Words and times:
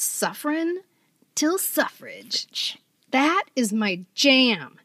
suffering 0.00 0.78
till 1.34 1.58
suffrage. 1.58 2.78
That 3.10 3.44
is 3.56 3.72
my 3.72 4.04
jam. 4.14 4.78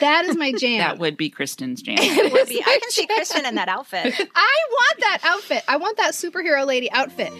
That 0.00 0.24
is 0.24 0.36
my 0.36 0.52
jam. 0.58 0.78
That 0.78 0.98
would 0.98 1.16
be 1.16 1.30
Kristen's 1.30 1.82
jam. 1.82 1.98
It 2.00 2.32
would 2.32 2.48
be. 2.48 2.62
I 2.64 2.78
can 2.80 2.90
see 2.90 3.06
Kristen 3.06 3.44
in 3.44 3.56
that 3.56 3.68
outfit. 3.68 4.14
I 4.34 4.56
want 4.70 5.00
that 5.00 5.18
outfit. 5.24 5.62
I 5.68 5.76
want 5.76 5.96
that 5.98 6.12
superhero 6.12 6.66
lady 6.66 6.90
outfit. 6.90 7.32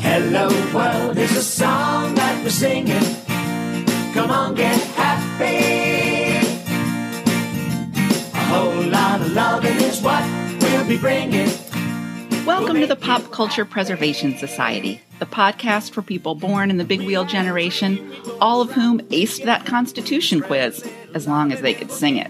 Hello 0.00 0.48
world 0.74 1.18
is 1.18 1.36
a 1.36 1.42
song 1.42 2.14
that 2.14 2.42
we're 2.42 2.50
singing. 2.50 3.16
Come 4.12 4.30
on, 4.30 4.54
get 4.54 4.76
happy. 4.94 6.36
A 8.34 8.44
whole 8.44 8.82
lot 8.90 9.20
of 9.20 9.32
loving 9.32 9.76
is 9.76 10.00
what 10.00 10.24
we'll 10.60 10.86
be 10.86 10.98
bringing. 10.98 11.48
Welcome 12.50 12.80
to 12.80 12.86
the 12.88 12.96
Pop 12.96 13.30
Culture 13.30 13.64
Preservation 13.64 14.36
Society, 14.36 15.00
the 15.20 15.24
podcast 15.24 15.92
for 15.92 16.02
people 16.02 16.34
born 16.34 16.68
in 16.68 16.78
the 16.78 16.84
big 16.84 17.00
wheel 17.00 17.24
generation, 17.24 18.12
all 18.40 18.60
of 18.60 18.72
whom 18.72 18.98
aced 19.02 19.44
that 19.44 19.64
Constitution 19.64 20.40
quiz, 20.40 20.84
as 21.14 21.28
long 21.28 21.52
as 21.52 21.60
they 21.60 21.74
could 21.74 21.92
sing 21.92 22.16
it. 22.16 22.28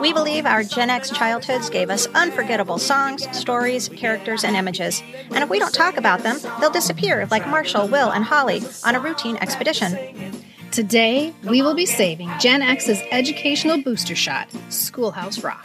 We 0.00 0.14
believe 0.14 0.46
our 0.46 0.64
Gen 0.64 0.88
X 0.88 1.10
childhoods 1.10 1.68
gave 1.68 1.90
us 1.90 2.06
unforgettable 2.14 2.78
songs, 2.78 3.28
stories, 3.36 3.90
characters, 3.90 4.44
and 4.44 4.56
images. 4.56 5.02
And 5.30 5.44
if 5.44 5.50
we 5.50 5.58
don't 5.58 5.74
talk 5.74 5.98
about 5.98 6.22
them, 6.22 6.38
they'll 6.58 6.70
disappear 6.70 7.28
like 7.30 7.46
Marshall, 7.46 7.86
Will, 7.88 8.10
and 8.10 8.24
Holly 8.24 8.62
on 8.82 8.94
a 8.94 9.00
routine 9.00 9.36
expedition. 9.36 10.42
Today, 10.74 11.32
we 11.44 11.62
will 11.62 11.76
be 11.76 11.86
saving 11.86 12.28
Gen 12.40 12.60
X's 12.60 13.00
educational 13.12 13.80
booster 13.80 14.16
shot, 14.16 14.48
Schoolhouse 14.70 15.44
Rock. 15.44 15.64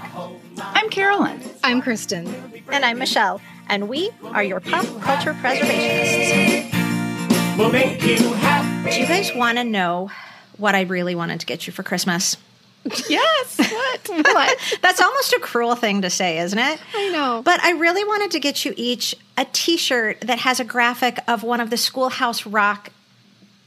I'm 0.60 0.88
Carolyn. 0.92 1.42
I'm 1.64 1.82
Kristen. 1.82 2.28
And 2.72 2.86
I'm 2.86 3.00
Michelle, 3.00 3.42
and 3.70 3.90
we 3.90 4.12
are 4.26 4.44
your 4.44 4.60
pop 4.60 4.86
culture 5.02 5.34
preservationists. 5.34 7.58
We'll 7.58 7.72
make 7.72 8.04
you 8.04 8.18
happy. 8.34 8.92
Do 8.92 9.02
you 9.02 9.08
guys 9.08 9.34
want 9.34 9.58
to 9.58 9.64
know 9.64 10.12
what 10.58 10.76
I 10.76 10.82
really 10.82 11.16
wanted 11.16 11.40
to 11.40 11.48
get 11.48 11.66
you 11.66 11.74
for 11.74 11.82
Christmas? 11.82 12.38
Yes. 13.10 13.58
What? 13.58 14.10
What? 14.28 14.60
That's 14.84 15.02
almost 15.02 15.34
a 15.34 15.40
cruel 15.40 15.74
thing 15.74 16.04
to 16.04 16.12
say, 16.12 16.38
isn't 16.38 16.60
it? 16.60 16.80
I 16.94 17.10
know. 17.10 17.42
But 17.44 17.64
I 17.64 17.72
really 17.72 18.04
wanted 18.04 18.30
to 18.32 18.40
get 18.40 18.64
you 18.64 18.76
each 18.78 19.16
a 19.36 19.48
t 19.52 19.76
shirt 19.76 20.22
that 20.22 20.38
has 20.38 20.60
a 20.60 20.64
graphic 20.64 21.18
of 21.28 21.42
one 21.42 21.62
of 21.62 21.72
the 21.72 21.78
Schoolhouse 21.78 22.46
Rock 22.46 22.92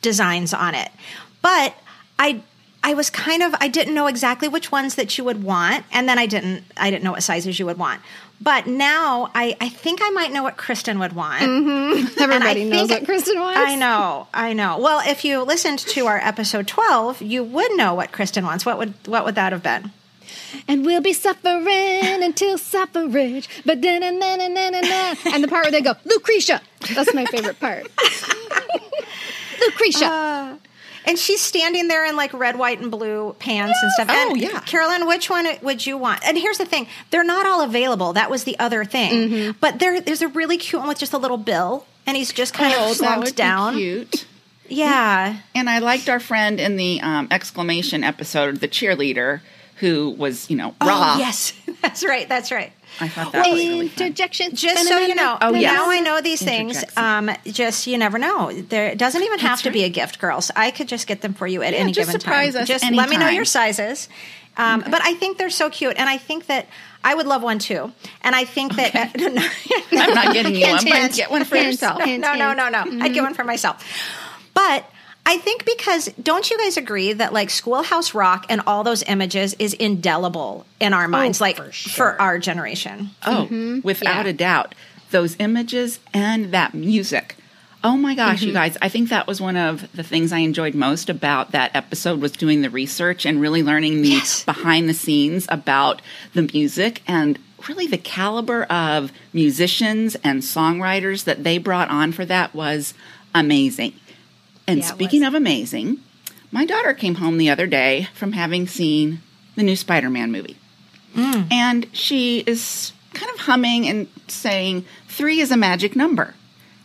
designs 0.03 0.53
on 0.53 0.75
it. 0.75 0.91
But 1.43 1.75
I. 2.19 2.43
I 2.85 2.95
was 2.95 3.11
kind 3.11 3.45
of 3.45 3.55
I 3.61 3.69
didn't 3.69 3.95
know 3.95 4.09
exactly 4.09 4.48
which 4.48 4.73
ones 4.73 4.97
that 4.97 5.17
you 5.17 5.23
would 5.23 5.45
want, 5.45 5.84
and 5.93 6.09
then 6.09 6.19
I 6.19 6.27
didn't 6.27 6.65
I 6.77 6.91
didn't 6.91 7.05
know 7.05 7.12
what 7.12 7.23
sizes 7.23 7.57
you 7.61 7.67
would 7.67 7.79
want. 7.79 8.01
But 8.41 8.67
now 8.67 9.31
I, 9.37 9.57
I 9.61 9.69
think 9.69 10.01
I 10.03 10.11
might 10.11 10.33
know 10.33 10.43
what 10.43 10.57
Kristen 10.57 10.99
would 10.99 11.12
want. 11.12 11.43
Mm-hmm. 11.43 12.21
Everybody 12.21 12.65
knows 12.65 12.91
what 12.91 13.05
Kristen 13.05 13.39
wants. 13.39 13.61
I 13.61 13.77
know, 13.77 14.27
I 14.34 14.53
know. 14.53 14.79
Well, 14.81 15.01
if 15.09 15.25
you 15.25 15.43
listened 15.43 15.79
to 15.79 16.07
our 16.07 16.19
episode 16.19 16.67
twelve, 16.67 17.23
you 17.23 17.45
would 17.45 17.77
know 17.77 17.95
what 17.95 18.11
Kristen 18.11 18.45
wants. 18.45 18.67
What 18.67 18.79
would 18.79 18.95
what 19.06 19.25
would 19.25 19.37
that 19.37 19.53
have 19.53 19.62
been? 19.62 19.93
And 20.67 20.84
we'll 20.84 21.01
be 21.01 21.12
suffering 21.12 21.65
until 22.23 22.59
suffrage. 22.59 23.49
But 23.65 23.81
then 23.81 24.03
and 24.03 24.21
then 24.21 24.41
and 24.41 24.56
then 24.56 24.75
and 24.75 24.84
then. 24.84 25.17
And 25.27 25.45
the 25.45 25.49
part 25.49 25.65
where 25.65 25.71
they 25.71 25.81
go, 25.81 25.95
Lucretia. 26.05 26.61
That's 26.95 27.15
my 27.15 27.27
favorite 27.27 27.61
part. 27.61 27.84
Lucretia. 29.61 30.06
Uh, 30.06 30.56
And 31.05 31.19
she's 31.19 31.41
standing 31.41 31.89
there 31.89 32.05
in 32.06 32.14
like 32.17 32.33
red, 32.33 32.56
white, 32.56 32.81
and 32.81 32.91
blue 32.91 33.34
pants 33.39 33.78
and 33.83 33.92
stuff. 33.92 34.06
Oh, 34.11 34.31
And 34.31 34.41
yeah. 34.41 34.61
Carolyn, 34.61 35.06
which 35.06 35.28
one 35.28 35.47
would 35.62 35.84
you 35.84 35.98
want? 35.98 36.20
And 36.25 36.39
here's 36.39 36.59
the 36.59 36.64
thing: 36.67 36.86
they're 37.11 37.25
not 37.25 37.44
all 37.47 37.61
available. 37.62 38.12
That 38.12 38.31
was 38.31 38.44
the 38.44 38.59
other 38.59 38.84
thing. 38.84 39.55
But 39.61 39.78
there, 39.81 40.00
there's 40.00 40.22
a 40.22 40.28
really 40.28 40.59
cute 40.59 40.81
one 40.81 40.89
with 40.89 40.98
just 40.98 41.12
a 41.12 41.19
little 41.19 41.39
bill, 41.39 41.86
and 42.06 42.17
he's 42.17 42.33
just 42.33 42.55
kind 42.55 42.75
Oh, 42.77 42.91
of 42.91 42.97
slumped 42.97 43.34
down. 43.36 43.75
cute. 43.75 44.27
Yeah, 44.69 45.36
And 45.55 45.69
I 45.69 45.81
liked 45.81 46.09
our 46.09 46.20
friend 46.20 46.59
in 46.59 46.77
the 46.77 47.00
um, 47.03 47.28
exclamation 47.31 48.03
episode, 48.05 48.56
the 48.61 48.69
cheerleader, 48.69 49.41
who 49.77 50.11
was, 50.11 50.48
you 50.48 50.56
know, 50.56 50.69
raw. 50.81 51.16
Oh, 51.16 51.19
yes, 51.19 51.53
that's 51.82 52.04
right. 52.04 52.28
That's 52.28 52.50
right. 52.53 52.72
I 53.00 53.09
thought 53.09 53.32
that 53.32 53.48
was 53.50 53.59
really 53.59 53.88
fun. 53.88 54.06
Interjection. 54.09 54.54
Just 54.54 54.87
so 54.88 54.98
you 54.98 55.15
know, 55.15 55.37
Oh, 55.41 55.53
yes. 55.54 55.72
now 55.75 55.91
I 55.91 56.00
know 56.00 56.20
these 56.20 56.43
things. 56.43 56.82
Um, 56.97 57.31
just 57.47 57.87
you 57.87 57.98
never 57.98 58.19
know. 58.19 58.53
There 58.53 58.87
it 58.88 58.98
doesn't 58.98 59.22
even 59.22 59.38
have 59.41 59.62
to 59.62 59.70
be 59.70 59.84
a 59.84 59.88
gift, 59.88 60.19
girls. 60.19 60.50
I 60.54 60.71
could 60.71 60.88
just 60.88 61.06
get 61.06 61.21
them 61.21 61.34
for 61.34 61.47
you 61.47 61.62
at 61.62 61.72
Yeah, 61.72 61.81
any 61.81 61.92
just 61.92 62.09
given 62.09 62.21
surprise 62.21 62.53
time. 62.54 62.62
us 62.62 62.69
just 62.69 62.91
let 62.91 63.09
me 63.09 63.16
know 63.16 63.28
your 63.28 63.44
sizes. 63.44 64.09
Um, 64.56 64.81
But 64.82 65.00
I 65.03 65.15
think 65.15 65.38
they're 65.38 65.48
so 65.50 65.71
cute, 65.71 65.97
and 65.97 66.09
I 66.09 66.19
think 66.19 66.47
that 66.47 66.66
I 67.03 67.15
would 67.15 67.26
love 67.26 67.42
one 67.42 67.59
too. 67.59 67.91
And 68.21 68.37
I 68.37 68.44
think 68.44 68.76
that 68.76 68.94
I'm 69.19 70.15
not 70.15 70.34
getting 70.34 70.54
you 70.54 70.66
Hint, 70.66 70.76
one, 70.78 70.84
but 70.84 71.00
hint. 71.00 71.15
get 71.15 71.31
one 71.31 71.44
for 71.44 71.56
Hint. 71.56 71.69
yourself. 71.69 71.98
no, 72.00 72.04
Hint, 72.04 72.21
no, 72.21 72.34
no, 72.34 72.48
hint. 72.48 72.56
no, 72.59 72.69
no. 72.98 73.04
I'd 73.04 73.15
get 73.15 73.22
one 73.22 73.32
for 73.34 73.44
myself. 73.44 73.82
But 74.54 74.84
I 75.25 75.38
think 75.38 75.65
because 75.65 76.09
don't 76.21 76.50
you 76.50 76.59
guys 76.59 76.77
agree 76.77 77.12
that 77.12 77.33
like 77.33 77.49
Schoolhouse 77.50 78.12
Rock 78.12 78.47
and 78.49 78.60
all 78.66 78.83
those 78.83 79.03
images 79.05 79.55
is 79.59 79.72
indelible 79.75 80.66
in 80.81 80.93
our 80.93 81.05
oh, 81.05 81.09
minds, 81.09 81.41
like 81.41 81.56
for 81.56 81.72
for, 81.72 82.21
our 82.21 82.38
generation. 82.38 83.10
Oh, 83.25 83.47
mm-hmm. 83.50 83.81
without 83.83 84.27
Yeah. 84.27 84.31
a 84.31 84.33
doubt. 84.33 84.75
Those 85.10 85.37
images 85.38 86.00
and 86.12 86.53
that 86.53 86.75
music. 86.75 87.37
Oh 87.84 87.97
my 87.97 88.15
gosh, 88.15 88.43
you 88.43 88.49
mm-hmm. 88.49 88.56
guys, 88.56 88.78
I 88.81 88.88
think 88.88 89.09
that 89.09 89.27
was 89.27 89.41
one 89.41 89.56
of 89.56 89.91
the 89.93 90.05
things 90.05 90.33
I 90.33 90.38
enjoyed 90.38 90.75
most 90.75 91.10
about 91.10 91.50
that 91.50 91.75
episode 91.75 92.21
was 92.21 92.33
doing 92.33 92.62
the 92.62 92.71
research 92.71 93.27
and 93.27 93.41
really 93.41 93.62
learning 93.62 94.03
the 94.03 94.10
Yes. 94.10 94.44
behind 94.44 94.89
the 94.89 94.94
scenes 94.94 95.47
about 95.49 96.00
the 96.33 96.49
music 96.53 97.03
and 97.09 97.39
really 97.69 97.87
the 97.87 97.99
caliber 97.99 98.65
of 98.65 99.12
musicians 99.33 100.15
and 100.22 100.43
songwriters 100.43 101.25
that 101.25 101.43
they 101.43 101.59
brought 101.59 101.91
on 101.91 102.12
for 102.12 102.25
that 102.25 102.54
was 102.54 102.94
amazing. 103.34 103.94
And 104.67 104.81
Yeah, 104.81 104.87
speaking 104.87 105.25
of 105.25 105.34
amazing, 105.34 105.99
my 106.50 106.65
daughter 106.65 106.95
came 106.95 107.17
home 107.17 107.39
the 107.39 107.50
other 107.50 107.67
day 107.67 108.09
from 108.15 108.33
having 108.33 108.67
seen 108.67 109.21
the 109.56 109.62
new 109.62 109.77
Spider-Man 109.77 110.31
movie. 110.33 110.56
Mm. 111.15 111.53
And 111.53 111.87
she 111.93 112.41
is 112.41 112.93
kind 113.12 113.31
of 113.33 113.41
humming 113.41 113.89
and 113.89 114.09
saying, 114.28 114.84
three 115.09 115.41
is 115.41 115.51
a 115.51 115.56
magic 115.56 115.95
number. 115.97 116.34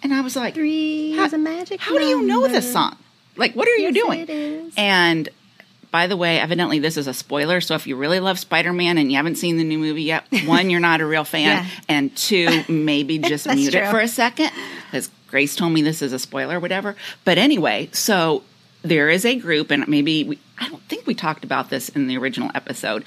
And 0.03 0.13
I 0.13 0.21
was 0.21 0.35
like, 0.35 0.53
Three 0.53 1.13
is 1.13 1.33
a 1.33 1.37
magic 1.37 1.79
number. 1.79 1.93
How 1.93 1.97
do 1.97 2.05
you 2.05 2.21
know 2.21 2.47
this 2.47 2.71
song? 2.71 2.95
Like, 3.35 3.55
what 3.55 3.67
are 3.67 3.75
you 3.75 3.91
doing? 3.91 4.71
And 4.77 5.29
by 5.91 6.07
the 6.07 6.17
way, 6.17 6.39
evidently 6.39 6.79
this 6.79 6.97
is 6.97 7.07
a 7.07 7.13
spoiler. 7.13 7.61
So 7.61 7.75
if 7.75 7.87
you 7.87 7.95
really 7.95 8.19
love 8.19 8.37
Spider 8.37 8.73
Man 8.73 8.97
and 8.97 9.11
you 9.11 9.17
haven't 9.17 9.35
seen 9.35 9.57
the 9.57 9.63
new 9.63 9.79
movie 9.79 10.03
yet, 10.03 10.25
one, 10.45 10.69
you're 10.69 10.79
not 10.79 11.01
a 11.01 11.05
real 11.05 11.23
fan. 11.35 11.63
Yeah. 11.63 11.69
And 11.89 12.15
two, 12.15 12.63
maybe 12.67 13.17
just 13.33 13.47
mute 13.47 13.73
it 13.73 13.89
for 13.89 13.99
a 13.99 14.07
second 14.07 14.51
because 14.85 15.09
Grace 15.37 15.55
told 15.55 15.71
me 15.71 15.83
this 15.83 16.01
is 16.01 16.13
a 16.13 16.17
spoiler, 16.17 16.59
whatever. 16.59 16.95
But 17.23 17.37
anyway, 17.37 17.89
so 17.91 18.41
there 18.81 19.07
is 19.11 19.23
a 19.23 19.35
group, 19.35 19.69
and 19.69 19.87
maybe 19.87 20.23
we, 20.23 20.39
I 20.57 20.67
don't 20.67 20.81
think 20.89 21.05
we 21.05 21.13
talked 21.13 21.43
about 21.43 21.69
this 21.69 21.89
in 21.89 22.07
the 22.07 22.17
original 22.17 22.49
episode. 22.55 23.05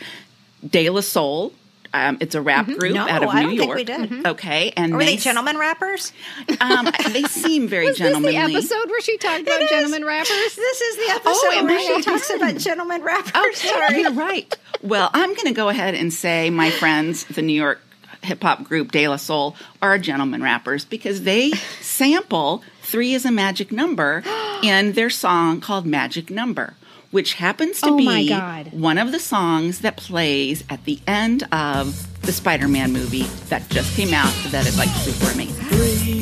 De 0.64 0.88
La 0.90 1.00
Soul. 1.00 1.52
Um, 1.92 2.18
it's 2.20 2.36
a 2.36 2.40
rap 2.40 2.66
group 2.66 2.78
Mm-hmm. 2.82 2.94
No, 2.94 3.08
out 3.08 3.24
of 3.24 3.34
New 3.34 3.50
York. 3.64 3.74
we 3.78 3.82
did. 3.82 4.08
Mhm. 4.10 4.26
Okay, 4.28 4.72
and 4.76 4.92
Were 4.92 5.04
they 5.04 5.16
s- 5.16 5.24
gentlemen 5.24 5.58
rappers? 5.58 6.12
Um, 6.60 6.88
they 7.10 7.24
seem 7.24 7.66
very 7.66 7.86
Was 7.88 7.98
this 7.98 8.06
gentlemanly. 8.06 8.52
the 8.52 8.58
episode 8.58 8.88
where 8.90 9.00
she 9.00 9.16
talked 9.18 9.42
about 9.42 9.60
It 9.60 9.64
is. 9.64 9.70
gentlemen 9.70 10.04
rappers? 10.04 10.54
This 10.54 10.80
is 10.80 10.96
the 11.04 11.12
episode 11.14 11.32
Oh, 11.34 11.64
where 11.64 11.78
I 11.78 11.82
she 11.96 12.02
talks 12.02 12.30
about 12.32 12.56
gentlemen 12.58 13.02
rappers. 13.02 13.32
Oh, 13.34 13.50
Sorry. 13.56 14.02
you're 14.02 14.12
right. 14.12 14.56
Well, 14.84 15.10
I'm 15.12 15.34
going 15.34 15.46
to 15.48 15.52
go 15.52 15.68
ahead 15.68 15.96
and 15.96 16.12
say 16.12 16.48
my 16.50 16.70
friends, 16.70 17.24
the 17.24 17.42
New 17.42 17.54
York 17.60 17.80
hip 18.22 18.42
hop 18.42 18.64
group 18.64 18.92
De 18.92 19.06
La 19.08 19.16
Soul, 19.16 19.56
are 19.80 19.98
gentlemen 19.98 20.42
rappers 20.42 20.84
because 20.84 21.22
they 21.22 21.50
sample 21.80 22.62
three 22.82 23.14
is 23.14 23.24
a 23.24 23.30
magic 23.30 23.72
number 23.72 24.22
in 24.62 24.92
their 24.92 25.10
song 25.10 25.60
called 25.60 25.86
Magic 25.86 26.30
Number, 26.30 26.74
which 27.10 27.34
happens 27.34 27.80
to 27.80 27.90
Oh 27.90 27.96
be 27.96 28.04
my 28.04 28.26
God. 28.26 28.72
one 28.72 28.98
of 28.98 29.12
the 29.12 29.18
songs 29.20 29.80
that 29.80 29.96
plays 29.96 30.64
at 30.68 30.84
the 30.84 30.98
end 31.06 31.44
of 31.52 32.06
the 32.22 32.32
Spider 32.32 32.68
Man 32.68 32.92
movie 32.92 33.24
that 33.48 33.68
just 33.70 33.94
came 33.96 34.12
out 34.12 34.32
that 34.48 34.66
is 34.66 34.76
like 34.76 34.88
super 34.90 35.30
amazing. 35.32 35.54
Three, 35.66 36.20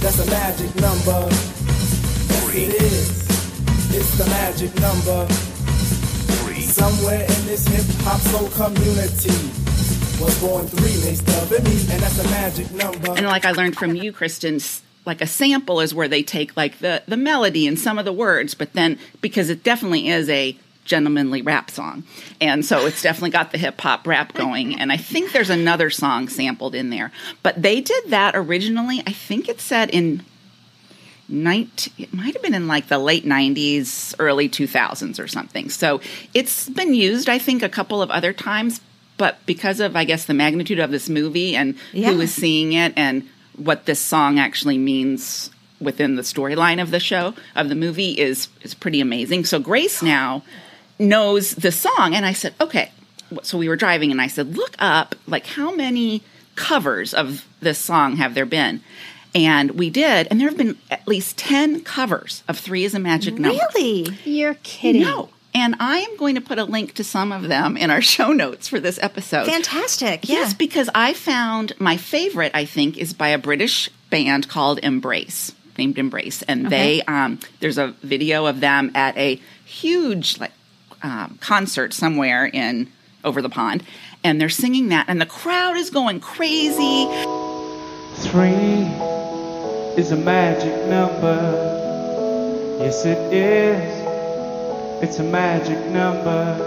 that's 0.00 0.18
a 0.18 0.30
magic 0.30 0.74
number. 0.76 1.26
Yes, 1.28 2.54
it 2.54 2.82
is. 2.82 3.28
It's 3.94 4.18
the 4.18 4.26
magic 4.26 4.74
number. 4.80 5.26
Somewhere 6.62 7.20
in 7.22 7.46
this 7.46 7.66
hip 7.66 7.84
hop 8.04 8.20
soul 8.20 8.48
community 8.50 9.50
was 10.20 10.40
born 10.40 10.66
three, 10.66 10.92
they 11.00 11.14
stub 11.14 11.50
me, 11.50 11.80
and 11.92 12.02
that's 12.02 12.18
a 12.18 12.24
magic 12.24 12.70
number. 12.72 13.10
and 13.12 13.26
like 13.26 13.44
I 13.44 13.52
learned 13.52 13.76
from 13.76 13.94
you, 13.94 14.12
Kristen, 14.12 14.58
like 15.04 15.20
a 15.20 15.26
sample 15.26 15.80
is 15.80 15.94
where 15.94 16.08
they 16.08 16.22
take 16.22 16.56
like 16.56 16.78
the 16.78 17.02
the 17.06 17.16
melody 17.16 17.66
and 17.66 17.78
some 17.78 17.98
of 17.98 18.04
the 18.04 18.12
words, 18.12 18.54
but 18.54 18.72
then 18.72 18.98
because 19.20 19.50
it 19.50 19.62
definitely 19.62 20.08
is 20.08 20.28
a 20.28 20.56
gentlemanly 20.84 21.42
rap 21.42 21.70
song, 21.70 22.04
and 22.40 22.64
so 22.64 22.86
it's 22.86 23.02
definitely 23.02 23.30
got 23.30 23.52
the 23.52 23.58
hip 23.58 23.80
hop 23.80 24.06
rap 24.06 24.34
going. 24.34 24.78
And 24.78 24.90
I 24.90 24.96
think 24.96 25.32
there's 25.32 25.50
another 25.50 25.90
song 25.90 26.28
sampled 26.28 26.74
in 26.74 26.90
there, 26.90 27.12
but 27.42 27.60
they 27.60 27.80
did 27.80 28.04
that 28.08 28.34
originally. 28.34 29.02
I 29.06 29.12
think 29.12 29.48
it 29.48 29.60
said 29.60 29.90
in. 29.90 30.24
19, 31.30 31.92
it 31.98 32.14
might 32.14 32.32
have 32.32 32.42
been 32.42 32.54
in 32.54 32.66
like 32.68 32.88
the 32.88 32.98
late 32.98 33.26
90s, 33.26 34.14
early 34.18 34.48
2000s 34.48 35.22
or 35.22 35.28
something. 35.28 35.68
So 35.68 36.00
it's 36.32 36.70
been 36.70 36.94
used, 36.94 37.28
I 37.28 37.38
think, 37.38 37.62
a 37.62 37.68
couple 37.68 38.00
of 38.00 38.10
other 38.10 38.32
times, 38.32 38.80
but 39.18 39.38
because 39.44 39.80
of, 39.80 39.94
I 39.96 40.04
guess, 40.04 40.24
the 40.24 40.34
magnitude 40.34 40.78
of 40.78 40.90
this 40.90 41.08
movie 41.10 41.54
and 41.54 41.74
Yeah. 41.92 42.12
who 42.12 42.18
was 42.18 42.32
seeing 42.32 42.72
it 42.72 42.94
and 42.96 43.28
what 43.56 43.84
this 43.84 44.00
song 44.00 44.38
actually 44.38 44.78
means 44.78 45.50
within 45.80 46.16
the 46.16 46.22
storyline 46.22 46.80
of 46.80 46.90
the 46.90 46.98
show 47.00 47.34
of 47.54 47.68
the 47.68 47.74
movie 47.74 48.12
is 48.12 48.48
is 48.62 48.72
pretty 48.74 49.00
amazing. 49.00 49.44
So 49.44 49.58
Grace 49.60 50.02
now 50.02 50.42
knows 50.98 51.54
the 51.54 51.70
song, 51.72 52.14
and 52.14 52.24
I 52.24 52.32
said, 52.32 52.54
okay. 52.60 52.90
So 53.42 53.58
we 53.58 53.68
were 53.68 53.76
driving, 53.76 54.10
and 54.10 54.20
I 54.20 54.26
said, 54.26 54.56
look 54.56 54.74
up 54.78 55.14
like 55.26 55.46
how 55.46 55.74
many 55.74 56.22
covers 56.56 57.12
of 57.12 57.44
this 57.60 57.78
song 57.78 58.16
have 58.16 58.34
there 58.34 58.46
been. 58.46 58.80
And 59.34 59.72
we 59.72 59.90
did, 59.90 60.26
and 60.30 60.40
there 60.40 60.48
have 60.48 60.56
been 60.56 60.78
at 60.90 61.06
least 61.06 61.36
10 61.36 61.82
covers 61.84 62.42
of 62.48 62.58
Three 62.58 62.84
is 62.84 62.94
a 62.94 62.98
Magic 62.98 63.34
Number. 63.34 63.58
Really? 63.74 64.08
You're 64.24 64.54
kidding. 64.62 65.02
No. 65.02 65.28
And 65.58 65.74
I 65.80 65.98
am 65.98 66.16
going 66.16 66.36
to 66.36 66.40
put 66.40 66.60
a 66.60 66.64
link 66.64 66.94
to 66.94 67.04
some 67.04 67.32
of 67.32 67.48
them 67.48 67.76
in 67.76 67.90
our 67.90 68.00
show 68.14 68.32
notes 68.32 68.68
for 68.68 68.78
this 68.78 68.96
episode. 69.02 69.46
Fantastic. 69.46 70.28
Yeah. 70.28 70.36
Yes, 70.36 70.54
because 70.54 70.88
I 70.94 71.14
found 71.14 71.72
my 71.80 71.96
favorite, 71.96 72.52
I 72.54 72.64
think, 72.64 72.96
is 72.96 73.12
by 73.12 73.30
a 73.30 73.38
British 73.38 73.90
band 74.08 74.48
called 74.48 74.78
Embrace, 74.84 75.52
named 75.76 75.98
Embrace. 75.98 76.42
And 76.42 76.70
they, 76.70 77.02
um, 77.02 77.40
there's 77.58 77.76
a 77.76 77.88
video 78.02 78.46
of 78.46 78.60
them 78.60 78.92
at 78.94 79.16
a 79.16 79.40
huge 79.64 80.38
like 80.38 80.52
um, 81.02 81.38
concert 81.40 81.92
somewhere 81.92 82.46
in 82.46 82.92
over 83.24 83.42
the 83.42 83.50
pond. 83.50 83.82
And 84.22 84.40
they're 84.40 84.48
singing 84.48 84.90
that, 84.90 85.06
and 85.08 85.20
the 85.20 85.26
crowd 85.26 85.76
is 85.76 85.90
going 85.90 86.20
crazy. 86.20 87.06
Three 88.30 88.86
is 90.00 90.12
a 90.12 90.16
magic 90.16 90.86
number. 90.86 91.66
Yes, 92.80 93.04
it 93.04 93.18
is. 93.32 93.97
It's 95.00 95.20
a 95.20 95.22
magic 95.22 95.78
number. 95.90 96.58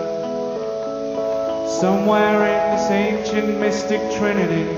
Somewhere 1.81 2.48
in 2.48 2.78
this 2.78 2.89
ancient 2.89 3.60
mystic 3.60 4.00
trinity, 4.18 4.72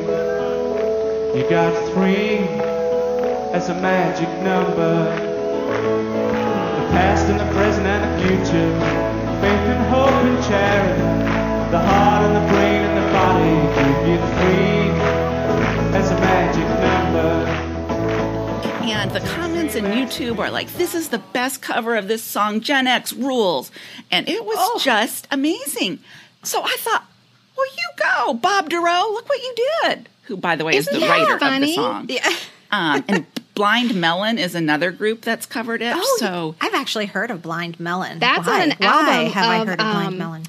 you 1.37 1.47
got 1.47 1.71
three 1.93 2.39
as 3.53 3.69
a 3.69 3.75
magic 3.75 4.27
number. 4.41 5.05
The 6.79 6.87
past 6.97 7.29
and 7.29 7.39
the 7.39 7.53
present 7.53 7.85
and 7.85 8.03
the 8.03 8.27
future, 8.27 8.71
faith 9.39 9.67
and 9.69 9.85
hope 9.93 10.09
and 10.09 10.43
charity, 10.45 11.69
the 11.69 11.79
heart 11.79 12.25
and 12.25 12.35
the 12.35 12.51
brain 12.51 12.81
and 12.81 12.97
the 12.97 13.07
body 13.13 13.53
give 13.77 14.07
you 14.07 14.17
three 14.39 14.72
And 19.03 19.11
the 19.11 19.19
comments 19.19 19.75
in 19.75 19.83
YouTube 19.83 20.39
are 20.39 20.49
like, 20.49 20.71
this 20.75 20.95
is 20.95 21.09
the 21.09 21.17
best 21.17 21.61
cover 21.61 21.97
of 21.97 22.07
this 22.07 22.23
song, 22.23 22.61
Gen 22.61 22.87
X 22.87 23.11
rules. 23.11 23.69
And 24.09 24.29
it 24.29 24.45
was 24.45 24.81
just 24.81 25.27
amazing. 25.29 25.99
So 26.43 26.63
I 26.63 26.73
thought, 26.79 27.03
well, 27.57 27.65
you 27.65 27.89
go, 27.97 28.33
Bob 28.35 28.69
Dorough, 28.69 29.11
look 29.11 29.27
what 29.27 29.41
you 29.41 29.55
did. 29.83 30.07
Who, 30.21 30.37
by 30.37 30.55
the 30.55 30.63
way, 30.63 30.77
is 30.77 30.87
Isn't 30.87 31.01
the 31.01 31.05
that 31.05 31.19
writer 31.19 31.33
of 31.33 31.39
the 31.41 31.45
funny? 31.45 31.75
song. 31.75 32.05
Yeah. 32.09 32.29
Um, 32.71 33.05
and 33.07 33.27
Blind 33.53 33.93
Melon 33.93 34.39
is 34.39 34.55
another 34.55 34.89
group 34.91 35.21
that's 35.21 35.45
covered 35.45 35.83
it. 35.83 35.93
Oh, 35.95 36.17
so 36.19 36.55
I've 36.59 36.73
actually 36.73 37.05
heard 37.05 37.29
of 37.29 37.43
Blind 37.43 37.79
Melon. 37.79 38.17
That's 38.17 38.47
Why? 38.47 38.63
on 38.63 38.71
an 38.71 38.77
Why 38.79 38.87
album 38.87 39.31
have 39.33 39.45
I 39.45 39.57
heard 39.59 39.69
of 39.69 39.77
Blind 39.77 40.07
um, 40.07 40.17
Melon? 40.17 40.43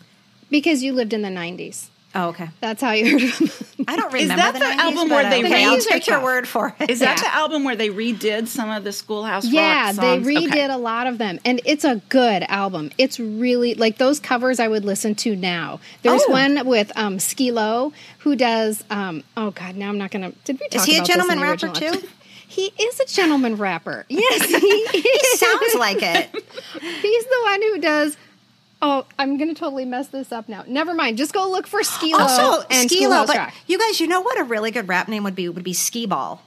Because 0.49 0.83
you 0.83 0.95
lived 0.95 1.13
in 1.13 1.21
the 1.21 1.29
90s. 1.29 1.89
Oh, 2.17 2.29
okay. 2.29 2.49
That's 2.61 2.81
how 2.81 2.93
you 2.93 3.11
heard 3.19 3.23
of 3.25 3.39
them. 3.39 3.51
I 3.89 3.97
don't 3.97 4.13
remember. 4.13 4.17
Is 4.19 4.29
that 4.29 4.53
the, 4.53 4.59
the 4.61 4.65
90s, 4.67 4.77
album 4.79 5.09
where 5.11 5.29
they 5.31 5.41
okay, 5.45 5.65
I'll 5.65 5.79
take 5.81 6.07
your 6.07 6.23
word 6.23 6.47
for 6.47 6.75
it. 6.79 6.89
is 6.91 7.01
that 7.01 7.19
Yeah. 7.21 7.29
the 7.29 7.35
album 7.35 7.65
where 7.65 7.75
they 7.75 7.89
redid 7.89 8.47
some 8.47 8.71
of 8.71 8.85
the 8.85 8.93
Schoolhouse 8.93 9.45
Yeah, 9.47 9.87
Rock 9.87 9.97
they 9.97 10.23
songs? 10.23 10.27
redid 10.27 10.47
Okay. 10.49 10.65
a 10.71 10.77
lot 10.79 11.07
of 11.09 11.19
them, 11.19 11.41
and 11.45 11.61
it's 11.65 11.85
a 11.85 12.01
good 12.11 12.45
album. 12.45 12.91
It's 12.99 13.19
really 13.19 13.75
like 13.75 13.99
those 13.99 14.21
covers 14.21 14.61
I 14.61 14.69
would 14.69 14.85
listen 14.85 15.15
to 15.17 15.35
now. 15.35 15.81
There's 16.03 16.23
Oh. 16.29 16.31
one 16.31 16.67
with 16.67 16.93
um, 16.97 17.19
Skee-Lo 17.19 17.93
who 18.19 18.37
does. 18.37 18.85
Um, 18.91 19.25
oh 19.37 19.51
God, 19.51 19.75
now 19.77 19.89
I'm 19.89 19.99
not 19.99 20.11
gonna. 20.13 20.33
Did 20.45 20.61
we 20.61 20.69
talk? 20.69 20.77
Is 20.83 20.85
he 20.85 20.93
a 20.93 20.99
about 20.99 21.07
this 21.09 21.17
in 21.17 21.21
gentleman 21.21 21.41
rapper 21.41 21.69
too? 21.71 22.09
He 22.47 22.67
is 22.81 23.01
a 23.01 23.07
gentleman 23.07 23.57
rapper. 23.57 24.07
Yes, 24.09 24.45
he 24.49 24.55
is. 24.67 25.41
Sounds 25.41 25.75
like 25.75 25.99
it. 26.01 26.31
He's 26.33 27.25
the 27.25 27.41
one 27.43 27.63
who 27.63 27.81
does. 27.81 28.17
Oh, 28.87 29.07
I'm 29.19 29.39
gonna 29.39 29.55
totally 29.55 29.87
mess 29.87 30.09
this 30.09 30.31
up 30.31 30.47
now. 30.49 30.63
Never 30.67 30.93
mind. 30.93 31.17
Just 31.17 31.33
go 31.33 31.49
look 31.51 31.67
for 31.67 31.83
Skee-Lo 31.83 32.19
Also, 32.19 32.67
and 32.71 32.91
Skee-Lo, 32.91 33.25
but 33.27 33.37
Rock. 33.37 33.55
you 33.67 33.79
guys, 33.79 33.99
you 33.99 34.07
know 34.07 34.21
what 34.21 34.39
a 34.39 34.45
really 34.45 34.71
good 34.71 34.89
rap 34.89 35.09
name 35.09 35.25
would 35.25 35.35
be? 35.35 35.49
Would 35.49 35.65
be 35.65 35.73
Skee 35.73 36.07
Ball. 36.07 36.43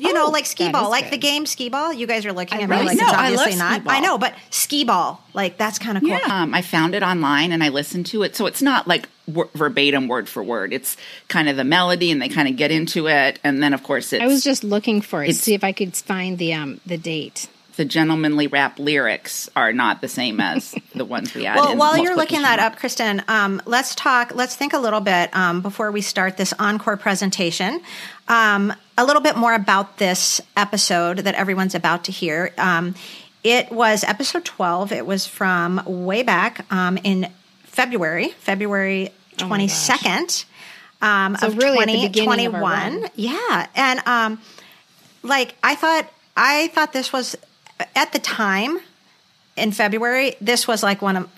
You 0.00 0.12
know, 0.12 0.26
Oh, 0.26 0.30
like 0.30 0.46
skee 0.46 0.70
ball, 0.70 0.90
like 0.90 1.06
good. 1.06 1.14
the 1.14 1.18
game 1.18 1.44
skee 1.44 1.68
ball. 1.70 1.92
You 1.92 2.06
guys 2.06 2.24
are 2.24 2.32
looking 2.32 2.56
I 2.58 2.62
at 2.62 2.68
me 2.70 2.76
love 2.76 2.84
like 2.86 2.96
skee 2.98 3.02
it's 3.02 3.10
ball. 3.12 3.20
I 3.20 3.28
love 3.30 3.32
obviously 3.40 3.52
skee 3.54 3.58
not. 3.58 3.84
ball. 3.84 3.92
I 3.94 3.98
know, 3.98 4.16
but 4.16 4.34
skee 4.50 4.84
ball, 4.84 5.24
like 5.34 5.58
that's 5.58 5.76
kind 5.80 5.96
of 5.96 6.04
cool. 6.04 6.10
Yeah, 6.10 6.20
um, 6.30 6.54
I 6.54 6.62
found 6.62 6.94
it 6.94 7.02
online 7.02 7.50
and 7.50 7.64
I 7.64 7.70
listened 7.70 8.06
to 8.06 8.22
it. 8.22 8.36
So 8.36 8.46
it's 8.46 8.62
not 8.62 8.86
like 8.86 9.08
wor- 9.26 9.48
verbatim 9.54 10.06
word 10.06 10.28
for 10.28 10.40
word. 10.40 10.72
It's 10.72 10.96
kind 11.26 11.48
of 11.48 11.56
the 11.56 11.64
melody 11.64 12.12
and 12.12 12.22
they 12.22 12.28
kind 12.28 12.46
of 12.46 12.54
get 12.54 12.70
into 12.70 13.08
it. 13.08 13.40
And 13.42 13.60
then, 13.60 13.74
of 13.74 13.82
course, 13.82 14.12
it's 14.12 14.22
I 14.22 14.28
was 14.28 14.44
just 14.44 14.62
looking 14.62 15.00
for 15.00 15.24
it 15.24 15.26
to 15.28 15.34
see 15.34 15.54
if 15.54 15.64
I 15.64 15.72
could 15.72 15.96
find 15.96 16.38
the 16.38 16.54
um 16.54 16.80
the 16.86 16.96
date. 16.96 17.48
The 17.78 17.84
gentlemanly 17.84 18.48
rap 18.48 18.80
lyrics 18.80 19.48
are 19.54 19.72
not 19.72 20.00
the 20.00 20.08
same 20.08 20.40
as 20.40 20.74
the 20.96 21.04
ones 21.04 21.32
we 21.32 21.44
had. 21.44 21.56
Well, 21.56 21.72
in 21.72 21.78
while 21.78 21.96
you're 21.96 22.16
looking 22.16 22.42
that 22.42 22.58
up, 22.58 22.76
Kristen, 22.76 23.22
um, 23.28 23.62
let's 23.66 23.94
talk. 23.94 24.34
Let's 24.34 24.56
think 24.56 24.72
a 24.72 24.78
little 24.78 25.00
bit 25.00 25.34
um, 25.34 25.62
before 25.62 25.92
we 25.92 26.00
start 26.00 26.36
this 26.36 26.52
encore 26.58 26.96
presentation. 26.96 27.80
Um, 28.26 28.74
a 28.98 29.04
little 29.06 29.22
bit 29.22 29.36
more 29.36 29.54
about 29.54 29.98
this 29.98 30.40
episode 30.56 31.18
that 31.18 31.36
everyone's 31.36 31.76
about 31.76 32.04
to 32.04 32.12
hear. 32.12 32.52
Um, 32.58 32.96
it 33.44 33.70
was 33.70 34.02
episode 34.02 34.44
12. 34.44 34.90
It 34.90 35.06
was 35.06 35.28
from 35.28 35.80
way 35.86 36.24
back 36.24 36.70
um, 36.72 36.98
in 37.04 37.30
February, 37.62 38.30
February 38.40 39.12
Oh 39.40 39.44
22nd 39.44 40.44
um, 41.00 41.36
So 41.36 41.46
of 41.46 41.56
really 41.58 41.78
at 41.78 41.86
the 41.86 42.08
beginning 42.08 42.46
of 42.46 42.54
our 42.56 42.60
2021. 42.60 43.02
run. 43.02 43.10
Yeah, 43.14 43.66
and 43.76 44.00
um, 44.04 44.40
like 45.22 45.54
I 45.62 45.76
thought, 45.76 46.12
I 46.36 46.66
thought 46.74 46.92
this 46.92 47.12
was 47.12 47.36
at 47.94 48.12
the 48.12 48.18
time 48.18 48.80
in 49.56 49.72
February, 49.72 50.36
this 50.40 50.68
was 50.68 50.82
like 50.82 51.02
one 51.02 51.16
of 51.16 51.28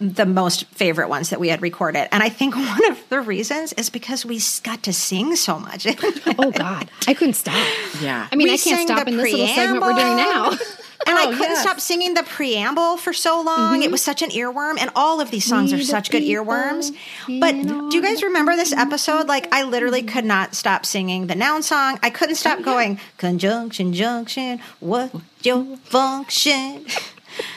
the 0.00 0.26
most 0.26 0.66
favorite 0.66 1.08
ones 1.08 1.30
that 1.30 1.38
we 1.40 1.48
had 1.48 1.62
recorded. 1.62 2.08
And 2.12 2.22
I 2.22 2.28
think 2.28 2.56
one 2.56 2.90
of 2.90 3.08
the 3.08 3.20
reasons 3.20 3.72
is 3.74 3.90
because 3.90 4.26
we 4.26 4.40
got 4.62 4.82
to 4.84 4.92
sing 4.92 5.36
so 5.36 5.58
much. 5.58 5.86
Oh 6.36 6.50
God, 6.50 6.90
I 7.06 7.14
couldn't 7.14 7.34
stop. 7.34 7.54
Yeah. 8.00 8.26
I 8.30 8.34
mean, 8.34 8.48
We 8.48 8.54
I 8.54 8.56
can't 8.56 8.88
stop 8.88 9.04
the 9.04 9.12
in 9.12 9.16
this 9.16 9.30
little 9.30 9.46
segment 9.46 9.82
we're 9.82 9.92
doing 9.94 10.16
now. 10.16 10.52
preamble. 11.04 11.06
And 11.06 11.18
I 11.18 11.24
Oh, 11.24 11.36
couldn't 11.36 11.52
yes. 11.52 11.62
stop 11.62 11.80
singing 11.80 12.14
the 12.14 12.22
preamble 12.22 12.96
for 12.96 13.12
so 13.12 13.40
long. 13.40 13.80
It 13.82 13.86
mm-hmm. 13.86 13.92
was 13.92 14.02
such 14.02 14.22
an 14.22 14.30
earworm, 14.30 14.76
and 14.80 14.90
all 14.94 15.20
of 15.20 15.30
these 15.30 15.44
songs 15.44 15.72
We 15.72 15.76
are 15.76 15.80
the 15.80 15.84
such 15.86 16.10
good 16.10 16.22
earworms. 16.22 16.94
But 17.40 17.52
do 17.52 17.96
you 17.96 18.02
guys 18.02 18.22
remember 18.22 18.56
this 18.56 18.72
episode? 18.72 19.26
Like, 19.28 19.52
I 19.52 19.62
literally 19.64 20.02
could 20.02 20.24
not 20.24 20.54
stop 20.54 20.84
singing 20.86 21.26
the 21.26 21.34
noun 21.34 21.62
song. 21.62 21.98
I 22.02 22.10
couldn't 22.10 22.36
stop 22.36 22.58
oh, 22.60 22.64
going 22.64 22.98
conjunction, 23.18 23.92
junction. 23.92 24.60
What's 24.80 25.14
your 25.42 25.76
function? 25.84 26.86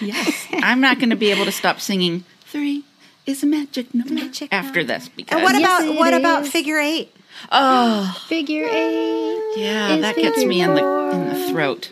yes, 0.01 0.47
I'm 0.53 0.81
not 0.81 0.97
going 0.99 1.09
to 1.11 1.15
be 1.15 1.31
able 1.31 1.45
to 1.45 1.51
stop 1.51 1.79
singing 1.79 2.23
three 2.45 2.83
is 3.25 3.43
a 3.43 3.45
magic 3.45 3.93
number 3.93 4.13
Magic 4.13 4.47
after 4.53 4.79
number. 4.79 4.93
this 4.93 5.09
because 5.09 5.35
And 5.35 5.43
what 5.43 5.53
Yes, 5.53 5.81
about 5.83 5.93
it 5.93 5.99
what 5.99 6.13
about 6.13 6.47
figure 6.47 6.79
eight? 6.79 7.13
Oh, 7.51 8.17
Figure 8.27 8.65
eight. 8.67 9.53
yeah, 9.57 9.97
that 9.97 10.15
gets 10.15 10.43
me 10.43 10.61
in 10.61 10.73
the 10.73 10.83
in 11.11 11.29
the 11.29 11.47
throat. 11.51 11.91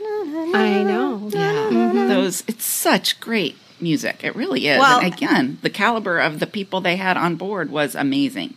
I 0.54 0.84
know. 0.92 1.30
Yeah, 1.32 1.70
mm-hmm. 1.72 2.08
those 2.10 2.44
it's 2.48 2.66
such 2.66 3.20
great 3.20 3.56
music. 3.80 4.24
It 4.24 4.36
really 4.36 4.68
is. 4.68 4.80
Well- 4.80 5.00
and 5.00 5.14
again, 5.14 5.58
the 5.62 5.70
caliber 5.70 6.20
of 6.20 6.40
the 6.40 6.48
people 6.48 6.82
they 6.82 6.96
had 6.98 7.18
on 7.18 7.36
board 7.36 7.70
was 7.72 7.96
amazing. 7.96 8.54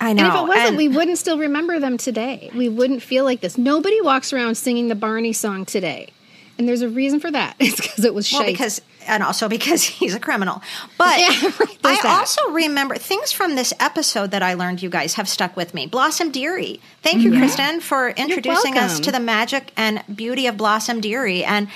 I 0.00 0.12
know. 0.14 0.24
And 0.24 0.34
if 0.34 0.40
it 0.40 0.48
wasn't, 0.48 0.68
and- 0.68 0.76
we 0.76 0.88
wouldn't 0.88 1.18
still 1.18 1.38
remember 1.38 1.78
them 1.78 1.96
today. 1.98 2.50
We 2.54 2.68
wouldn't 2.68 3.02
feel 3.02 3.24
like 3.24 3.40
this. 3.40 3.58
Nobody 3.58 4.00
walks 4.00 4.32
around 4.32 4.56
singing 4.56 4.88
the 4.88 4.94
Barney 4.94 5.32
song 5.32 5.64
today. 5.66 6.08
And 6.58 6.68
there's 6.68 6.82
a 6.82 6.88
reason 6.88 7.20
for 7.20 7.30
that. 7.30 7.56
It's 7.60 7.80
because 7.80 8.04
it 8.04 8.14
was 8.14 8.30
Well, 8.32 8.44
because 8.44 8.80
and 9.10 9.22
also 9.22 9.48
because 9.48 9.82
he's 9.98 10.14
a 10.14 10.20
criminal. 10.20 10.62
But 10.96 11.18
Yeah, 11.18 11.28
I 11.84 12.00
that. 12.02 12.16
also 12.20 12.50
remember 12.50 12.94
things 12.96 13.32
from 13.32 13.56
this 13.56 13.74
episode 13.80 14.30
that 14.30 14.42
I 14.42 14.54
learned. 14.54 14.82
You 14.82 14.90
guys 14.90 15.14
have 15.14 15.28
stuck 15.28 15.56
with 15.56 15.74
me. 15.74 15.86
Blossom 15.86 16.30
Dearie. 16.30 16.80
Thank 17.02 17.22
you, 17.22 17.32
Kristen, 17.36 17.80
for 17.80 18.08
introducing 18.10 18.78
us 18.78 19.00
to 19.00 19.12
the 19.12 19.20
magic 19.20 19.72
and 19.76 20.02
beauty 20.14 20.46
of 20.46 20.56
Blossom 20.56 21.00
Dearie. 21.00 21.44
And 21.44 21.68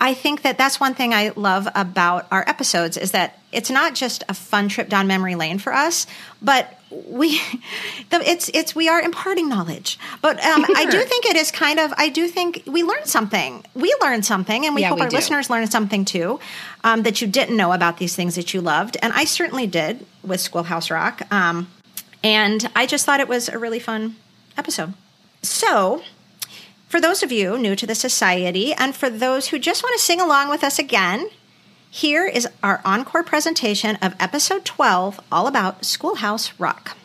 I 0.00 0.14
think 0.14 0.42
that 0.42 0.58
that's 0.58 0.80
one 0.80 0.94
thing 0.94 1.14
I 1.14 1.32
love 1.36 1.68
about 1.74 2.26
our 2.32 2.44
episodes 2.48 2.96
is 2.96 3.12
that 3.12 3.38
it's 3.52 3.70
not 3.70 3.94
just 3.94 4.24
a 4.28 4.34
fun 4.34 4.68
trip 4.68 4.88
down 4.88 5.06
memory 5.06 5.36
lane 5.36 5.58
for 5.58 5.72
us, 5.72 6.06
but 6.42 6.76
we 7.06 7.40
it's 8.10 8.50
it's 8.52 8.74
we 8.74 8.88
are 8.88 9.00
imparting 9.00 9.48
knowledge. 9.48 9.98
But 10.20 10.42
um, 10.44 10.64
i 10.76 10.86
do 10.90 11.00
think 11.02 11.24
it 11.26 11.36
is 11.36 11.50
kind 11.50 11.78
of 11.80 11.92
i 11.96 12.08
do 12.08 12.28
think 12.28 12.62
we 12.66 12.82
learned 12.82 13.06
something. 13.06 13.64
We 13.74 13.94
learned 14.02 14.24
something 14.24 14.66
and 14.66 14.74
we 14.74 14.82
Yeah, 14.82 14.88
hope 14.90 14.96
we 14.98 15.02
our 15.02 15.08
do. 15.08 15.16
listeners 15.16 15.48
learned 15.50 15.70
something 15.72 16.04
too 16.04 16.38
um, 16.84 17.02
that 17.04 17.20
you 17.20 17.26
didn't 17.26 17.56
know 17.56 17.72
about 17.72 17.98
these 17.98 18.14
things 18.16 18.34
that 18.34 18.52
you 18.54 18.60
loved. 18.60 18.96
And 19.02 19.12
i 19.12 19.24
certainly 19.24 19.66
did 19.66 20.04
with 20.22 20.40
schoolhouse 20.40 20.90
rock 20.90 21.22
um, 21.32 21.68
and 22.22 22.68
i 22.76 22.86
just 22.86 23.04
thought 23.06 23.20
it 23.20 23.28
was 23.28 23.48
a 23.48 23.58
really 23.58 23.80
fun 23.80 24.16
episode. 24.58 24.92
So 25.42 26.02
for 26.88 27.00
those 27.00 27.22
of 27.22 27.32
you 27.32 27.58
new 27.58 27.74
to 27.74 27.86
the 27.86 27.94
society 27.94 28.74
and 28.74 28.94
for 28.94 29.08
those 29.08 29.48
who 29.48 29.58
just 29.58 29.82
want 29.82 29.96
to 29.96 30.02
sing 30.02 30.20
along 30.20 30.50
with 30.50 30.62
us 30.62 30.78
again 30.78 31.28
here 31.94 32.26
is 32.26 32.48
our 32.62 32.80
encore 32.86 33.22
presentation 33.22 33.96
of 33.96 34.14
episode 34.18 34.64
12 34.64 35.20
all 35.30 35.46
about 35.46 35.84
schoolhouse 35.84 36.58
rock 36.58 36.96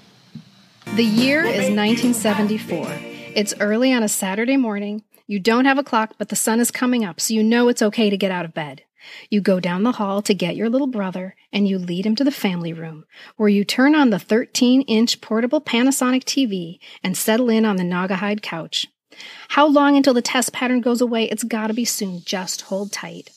The 0.96 1.04
year 1.04 1.42
is 1.42 1.70
1974. 1.70 2.88
It's 3.36 3.54
early 3.60 3.92
on 3.92 4.02
a 4.02 4.08
Saturday 4.08 4.56
morning. 4.56 5.04
You 5.28 5.42
don't 5.42 5.66
have 5.66 5.78
a 5.78 5.84
clock, 5.84 6.14
but 6.18 6.30
the 6.30 6.38
sun 6.38 6.62
is 6.62 6.72
coming 6.72 7.04
up, 7.04 7.20
so 7.20 7.34
you 7.34 7.44
know 7.44 7.68
it's 7.68 7.82
okay 7.82 8.10
to 8.10 8.16
get 8.16 8.32
out 8.32 8.46
of 8.46 8.54
bed. 8.54 8.84
You 9.30 9.42
go 9.42 9.60
down 9.60 9.84
the 9.84 9.92
hall 9.92 10.22
to 10.22 10.34
get 10.34 10.56
your 10.56 10.70
little 10.70 10.88
brother 10.88 11.36
and 11.52 11.68
you 11.68 11.78
lead 11.78 12.06
him 12.06 12.16
to 12.16 12.24
the 12.24 12.32
family 12.32 12.72
room, 12.72 13.04
where 13.36 13.50
you 13.50 13.66
turn 13.66 13.94
on 13.94 14.10
the 14.10 14.20
13 14.20 14.84
inch 14.84 15.20
portable 15.20 15.60
Panasonic 15.60 16.24
TV 16.24 16.80
and 17.04 17.18
settle 17.18 17.50
in 17.50 17.66
on 17.66 17.76
the 17.76 17.84
Naugahyde 17.84 18.42
couch. 18.42 18.88
How 19.50 19.68
long 19.68 19.98
until 19.98 20.14
the 20.14 20.22
test 20.22 20.54
pattern 20.54 20.80
goes 20.80 21.02
away? 21.02 21.26
It's 21.26 21.44
gotta 21.44 21.74
be 21.74 21.84
soon. 21.84 22.22
Just 22.24 22.62
hold 22.62 22.94
tight. 22.94 23.32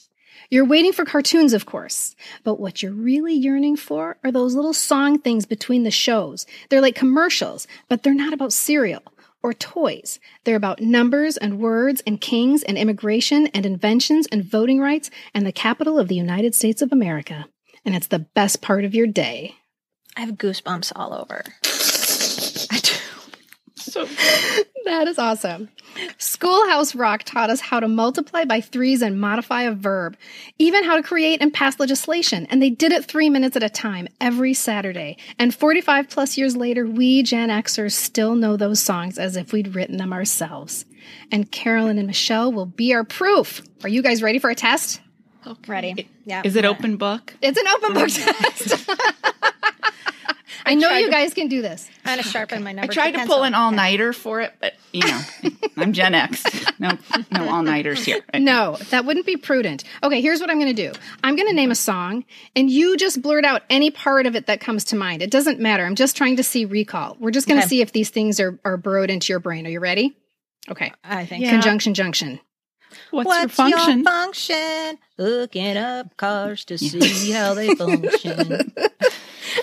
You're 0.53 0.65
waiting 0.65 0.93
for 0.93 1.05
cartoons, 1.05 1.53
of 1.53 1.65
course, 1.65 2.17
but 2.43 2.59
what 2.59 2.83
you're 2.83 2.91
really 2.91 3.35
yearning 3.35 3.77
for 3.77 4.19
are 4.25 4.33
those 4.33 4.57
little 4.57 4.73
song 4.73 5.21
things 5.21 5.47
between 5.47 5.85
the 5.85 5.93
shows. 5.93 6.45
They're 6.69 6.81
like 6.81 6.97
commercials, 6.97 7.69
but 7.89 8.03
they're 8.03 8.13
not 8.13 8.33
about 8.33 8.53
cereal 8.53 9.03
or 9.45 9.55
toys. 9.55 10.19
They're 10.43 10.57
about 10.57 10.81
numbers 10.81 11.37
and 11.37 11.61
words 11.61 12.03
and 12.05 12.21
kings 12.21 12.65
and 12.65 12.77
immigration 12.77 13.47
and 13.49 13.65
inventions 13.65 14.27
and 14.33 14.45
voting 14.45 14.81
rights 14.81 15.09
and 15.33 15.47
the 15.47 15.53
capital 15.53 16.01
of 16.01 16.09
the 16.09 16.17
United 16.17 16.57
States 16.57 16.83
of 16.83 16.91
America. 16.91 17.47
And 17.85 17.95
it's 17.95 18.09
the 18.09 18.19
best 18.19 18.61
part 18.61 18.85
of 18.85 18.93
your 18.93 19.07
day. 19.07 19.55
I 20.17 20.23
have 20.23 20.31
goosebumps 20.35 20.91
all 20.97 21.15
over. 21.15 21.45
I 22.73 22.79
do. 22.81 22.95
So 23.77 24.05
That 24.91 25.07
is 25.07 25.21
awesome. 25.21 25.69
Schoolhouse 26.19 26.97
Rock 26.97 27.23
taught 27.23 27.49
us 27.49 27.61
how 27.61 27.79
to 27.79 27.87
multiply 27.87 28.45
by 28.45 28.61
threes 28.61 29.03
and 29.03 29.21
modify 29.21 29.63
a 29.63 29.71
verb, 29.73 30.17
even 30.59 30.83
how 30.83 30.97
to 30.97 31.03
create 31.05 31.41
and 31.41 31.55
pass 31.55 31.79
legislation. 31.79 32.45
And 32.51 32.61
they 32.61 32.71
did 32.71 32.91
it 32.91 33.05
three 33.05 33.31
minutes 33.31 33.55
at 33.55 33.63
a 33.63 33.69
time 33.69 34.09
every 34.21 34.53
Saturday. 34.53 35.17
And 35.39 35.55
45 35.55 36.11
plus 36.11 36.37
years 36.37 36.57
later, 36.57 36.89
we 36.89 37.23
Gen 37.23 37.51
Xers 37.51 37.93
still 37.93 38.35
know 38.35 38.57
those 38.57 38.81
songs 38.81 39.17
as 39.17 39.37
if 39.37 39.53
we'd 39.53 39.77
written 39.77 39.97
them 39.97 40.13
ourselves. 40.13 40.87
And 41.31 41.53
Carolyn 41.53 41.97
and 41.99 42.09
Michelle 42.09 42.51
will 42.53 42.67
be 42.67 42.93
our 42.93 43.05
proof. 43.05 43.63
Are 43.85 43.89
you 43.89 44.03
guys 44.03 44.25
ready 44.25 44.41
for 44.41 44.51
a 44.51 44.57
test? 44.57 45.01
Ready? 45.69 46.09
Yeah. 46.25 46.43
is 46.45 46.57
it 46.57 46.65
open 46.65 46.97
book? 46.97 47.33
It's 47.41 47.59
an 47.59 47.69
open 47.69 47.95
book 47.95 48.09
test. 48.13 48.91
I 50.67 50.75
know 50.75 50.91
you 50.97 51.11
guys 51.11 51.35
can 51.35 51.49
do 51.49 51.63
this. 51.63 51.89
I'm 52.05 52.13
gonna 52.19 52.23
sharpen 52.23 52.63
my 52.63 52.75
I 52.79 52.87
tried 52.87 53.13
two 53.13 53.19
to 53.21 53.27
pull 53.27 53.43
an 53.45 53.55
all 53.55 53.71
nighter 53.73 54.13
for 54.13 54.41
it, 54.41 54.53
but 54.61 54.75
you 54.93 55.07
know, 55.07 55.21
I'm 55.77 55.93
Gen 55.93 56.15
X. 56.15 56.45
No, 56.79 56.91
no 57.31 57.49
all 57.49 57.63
nighters 57.63 58.05
here. 58.05 58.21
No, 58.35 58.77
that 58.91 59.05
wouldn't 59.05 59.27
be 59.27 59.37
prudent. 59.37 59.85
Okay, 60.03 60.21
here's 60.21 60.41
what 60.41 60.51
I'm 60.51 60.59
going 60.59 60.75
to 60.75 60.91
do. 60.91 60.99
I'm 61.23 61.37
going 61.37 61.49
to 61.49 61.55
name 61.55 61.71
a 61.71 61.75
song, 61.77 62.25
and 62.57 62.71
you 62.71 62.97
just 62.97 63.23
blurt 63.23 63.45
out 63.45 63.63
any 63.71 63.91
part 63.91 64.27
of 64.27 64.35
it 64.37 64.47
that 64.47 64.61
comes 64.61 64.85
to 64.87 64.97
mind. 64.97 65.23
It 65.23 65.31
doesn't 65.31 65.61
matter. 65.61 65.85
I'm 65.85 65.95
just 65.95 66.17
trying 66.17 66.37
to 66.37 66.43
see 66.43 66.65
recall. 66.65 67.17
We're 67.21 67.31
just 67.31 67.47
going 67.47 67.59
to 67.61 67.65
Okay. 67.65 67.69
see 67.69 67.81
if 67.83 67.93
these 67.93 68.11
things 68.11 68.41
are, 68.41 68.59
are 68.65 68.77
burrowed 68.77 69.11
into 69.11 69.33
your 69.33 69.41
brain. 69.41 69.67
Are 69.67 69.71
you 69.71 69.81
ready? 69.81 70.17
Okay. 70.71 70.93
I 71.05 71.27
think. 71.27 71.45
Yeah. 71.45 71.51
Conjunction 71.51 71.95
junction. 71.95 72.41
What's, 73.13 73.27
What's 73.27 73.59
your 73.59 73.69
function? 73.79 74.05
function? 74.05 74.99
Hooking 75.17 75.77
up 75.77 76.17
cars 76.17 76.65
to 76.67 76.79
see 76.79 77.31
how 77.31 77.55
they 77.55 77.75
function. 77.77 78.73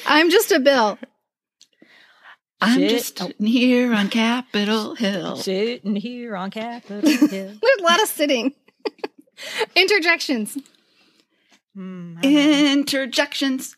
I'm 0.06 0.30
just 0.30 0.52
a 0.52 0.60
bill. 0.60 0.98
I'm 2.60 2.80
Shit. 2.80 2.90
just 2.90 3.20
sitting 3.20 3.46
here 3.46 3.94
on 3.94 4.10
Capitol 4.10 4.96
Hill. 4.96 5.36
Sitting 5.38 5.96
here 5.96 6.36
on 6.36 6.50
Capitol 6.50 7.02
Hill. 7.28 7.28
There's 7.62 7.80
a 7.80 7.84
lot 7.84 8.02
of 8.02 8.08
sitting. 8.08 8.54
Interjections. 9.76 10.58
Hmm, 11.76 12.18
Interjections. 12.24 13.78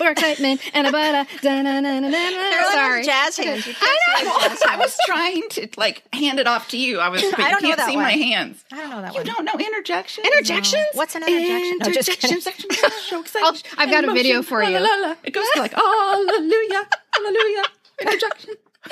For 0.00 0.10
excitement 0.10 0.62
and 0.72 0.86
a 0.86 0.90
butter. 0.92 1.28
Sorry. 1.42 3.04
jazz 3.04 3.36
hands. 3.36 3.66
You 3.66 3.74
I 3.78 3.98
can't 4.14 4.24
know. 4.24 4.32
see 4.32 4.48
the 4.48 4.48
jazz 4.54 4.62
I 4.66 4.76
was 4.78 4.96
trying 5.04 5.48
to 5.50 5.68
like 5.76 6.02
hand 6.14 6.38
it 6.40 6.46
off 6.46 6.68
to 6.68 6.78
you. 6.78 7.00
I 7.00 7.10
was. 7.10 7.20
But 7.22 7.38
I 7.40 7.48
you 7.48 7.50
don't 7.52 7.62
know 7.62 7.68
can't 7.68 7.78
that 7.80 7.88
see 7.90 7.96
one. 7.96 8.04
my 8.04 8.12
hands. 8.12 8.64
I 8.72 8.76
don't 8.76 8.88
know 8.90 9.02
that 9.02 9.12
You 9.12 9.18
one. 9.18 9.26
don't 9.26 9.44
know 9.44 9.52
interjections? 9.66 10.26
Interjections? 10.26 10.86
What's 10.94 11.14
an 11.16 11.22
interjection? 11.24 11.78
No. 11.80 11.86
Interjections. 11.86 12.46
I'll- 13.36 13.56
I've 13.76 13.90
got 13.90 14.04
a 14.08 14.12
video 14.14 14.40
for 14.42 14.62
you. 14.62 14.78
La, 14.78 14.80
la, 14.80 15.08
la. 15.08 15.14
It 15.22 15.34
goes 15.34 15.44
like 15.58 15.74
hallelujah, 15.74 16.88
hallelujah. 17.12 17.62
Interjection. 18.00 18.54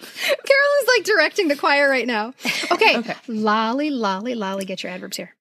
Carolyn's 0.00 0.88
like 0.96 1.04
directing 1.04 1.48
the 1.48 1.56
choir 1.56 1.88
right 1.90 2.06
now. 2.06 2.32
Okay. 2.72 2.96
Okay. 2.98 3.14
Lolly, 3.28 3.90
lolly, 3.90 4.34
lolly. 4.34 4.64
Get 4.64 4.82
your 4.82 4.90
adverbs 4.92 5.16
here. 5.18 5.34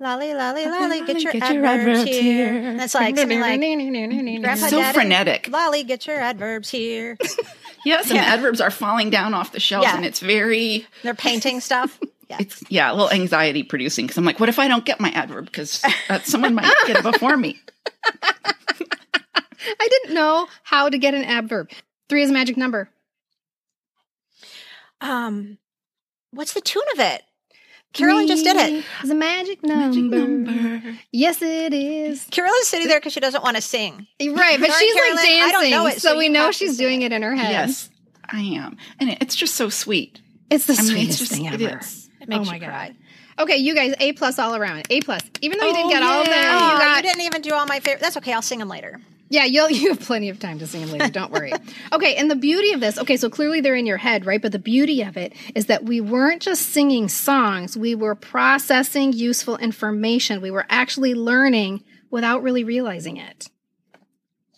Lolly, 0.00 0.34
lolly, 0.34 0.66
lolly, 0.66 1.06
get 1.06 1.22
your, 1.22 1.32
Get 1.32 1.42
adverbs, 1.44 1.54
your 1.54 1.66
adverbs 1.66 2.10
here. 2.10 2.52
here. 2.52 2.76
That's 2.76 2.94
like 2.94 3.16
something 3.16 3.40
like 3.40 3.60
Grandpa 3.60 4.66
So 4.66 4.80
Daddy, 4.80 4.92
frenetic. 4.98 5.48
Lolly, 5.48 5.84
get 5.84 6.06
your 6.06 6.18
adverbs 6.18 6.68
here. 6.68 7.16
Yes, 7.84 8.10
and 8.10 8.18
the 8.18 8.22
adverbs 8.22 8.60
are 8.60 8.70
falling 8.70 9.10
down 9.10 9.34
off 9.34 9.52
the 9.52 9.60
shelves, 9.60 9.86
Yeah. 9.86 9.96
and 9.96 10.04
it's 10.04 10.18
very. 10.20 10.86
They're 11.02 11.14
painting 11.14 11.60
stuff. 11.60 11.98
Yeah. 12.26 12.38
It's 12.40 12.64
yeah, 12.70 12.90
a 12.90 12.94
little 12.94 13.10
anxiety 13.10 13.62
producing 13.64 14.06
because 14.06 14.16
I'm 14.16 14.24
like, 14.24 14.40
what 14.40 14.48
if 14.48 14.58
I 14.58 14.66
don't 14.66 14.86
get 14.86 14.98
my 14.98 15.10
adverb? 15.10 15.44
Because 15.44 15.84
someone 16.22 16.54
might 16.54 16.72
get 16.86 16.96
it 16.96 17.02
before 17.02 17.36
me. 17.36 17.60
I 18.32 19.88
didn't 19.90 20.14
know 20.14 20.48
how 20.62 20.88
to 20.88 20.96
get 20.96 21.12
an 21.12 21.22
adverb. 21.24 21.68
Three 22.08 22.22
is 22.22 22.30
a 22.30 22.32
magic 22.32 22.56
number. 22.56 22.88
Um, 25.02 25.58
what's 26.30 26.54
the 26.54 26.62
tune 26.62 26.82
of 26.94 27.00
it? 27.00 27.24
Carolyn 27.94 28.26
just 28.26 28.44
did 28.44 28.56
it. 28.56 28.84
It's 29.00 29.10
a 29.10 29.14
magic 29.14 29.62
number. 29.62 30.82
Yes, 31.12 31.40
it 31.40 31.72
is. 31.72 32.24
Carolyn's 32.30 32.66
sitting 32.66 32.88
there 32.88 32.98
because 33.00 33.12
she 33.12 33.20
doesn't 33.20 33.42
want 33.42 33.56
to 33.56 33.62
sing. 33.62 34.06
Right, 34.20 34.60
but 34.60 34.72
she's 34.72 34.94
Carolyn, 34.94 35.16
like 35.16 35.24
I 35.26 35.50
dancing, 35.50 35.52
don't 35.52 35.70
know 35.70 35.86
it, 35.86 35.92
so, 36.00 36.10
so 36.10 36.18
we 36.18 36.28
know 36.28 36.50
she's 36.50 36.76
doing 36.76 37.02
it. 37.02 37.12
it 37.12 37.16
in 37.16 37.22
her 37.22 37.34
head. 37.34 37.50
Yes, 37.50 37.90
I 38.28 38.40
am, 38.40 38.76
and 39.00 39.10
it- 39.10 39.18
it's 39.20 39.34
just 39.36 39.54
so 39.54 39.68
sweet. 39.68 40.20
it's 40.50 40.66
the 40.66 40.74
I 40.74 40.76
mean, 40.82 40.86
sweetest 40.86 41.08
it's 41.10 41.18
just 41.18 41.32
thing 41.32 41.44
it 41.46 41.60
ever. 41.60 41.78
is. 41.78 42.10
It 42.20 42.28
makes 42.28 42.40
Oh 42.40 42.50
my 42.50 42.54
you 42.56 42.60
God. 42.60 42.66
cry. 42.68 42.94
Okay, 43.38 43.56
you 43.56 43.74
guys, 43.74 43.94
A 44.00 44.12
plus 44.12 44.38
all 44.38 44.54
around. 44.54 44.86
A 44.90 45.00
plus. 45.00 45.20
Even 45.40 45.58
though 45.58 45.66
you 45.66 45.72
didn't 45.74 45.86
Oh, 45.86 45.90
get 45.90 46.02
all 46.02 46.20
of 46.20 46.26
them, 46.26 46.34
yeah. 46.34 46.58
Oh, 46.80 46.88
you 46.90 46.96
you, 46.96 47.02
didn't 47.02 47.20
even 47.22 47.42
do 47.42 47.52
all 47.52 47.66
my 47.66 47.80
favorite. 47.80 48.00
That's 48.00 48.16
okay. 48.18 48.32
I'll 48.32 48.42
sing 48.42 48.60
them 48.60 48.68
later. 48.68 49.00
Yeah, 49.28 49.44
you'll 49.44 49.70
you 49.70 49.90
have 49.90 50.00
plenty 50.00 50.28
of 50.28 50.38
time 50.38 50.58
to 50.58 50.66
sing 50.66 50.82
them 50.82 50.90
later. 50.90 51.10
Don't 51.10 51.32
worry. 51.32 51.52
okay, 51.92 52.16
and 52.16 52.30
the 52.30 52.36
beauty 52.36 52.72
of 52.72 52.80
this, 52.80 52.98
okay, 52.98 53.16
so 53.16 53.30
clearly 53.30 53.60
they're 53.60 53.74
in 53.74 53.86
your 53.86 53.96
head, 53.96 54.26
right? 54.26 54.40
But 54.40 54.52
the 54.52 54.58
beauty 54.58 55.02
of 55.02 55.16
it 55.16 55.32
is 55.54 55.66
that 55.66 55.84
we 55.84 56.00
weren't 56.00 56.42
just 56.42 56.70
singing 56.70 57.08
songs; 57.08 57.76
we 57.76 57.94
were 57.94 58.14
processing 58.14 59.12
useful 59.12 59.56
information. 59.56 60.40
We 60.40 60.50
were 60.50 60.66
actually 60.68 61.14
learning 61.14 61.84
without 62.10 62.42
really 62.42 62.64
realizing 62.64 63.16
it. 63.16 63.48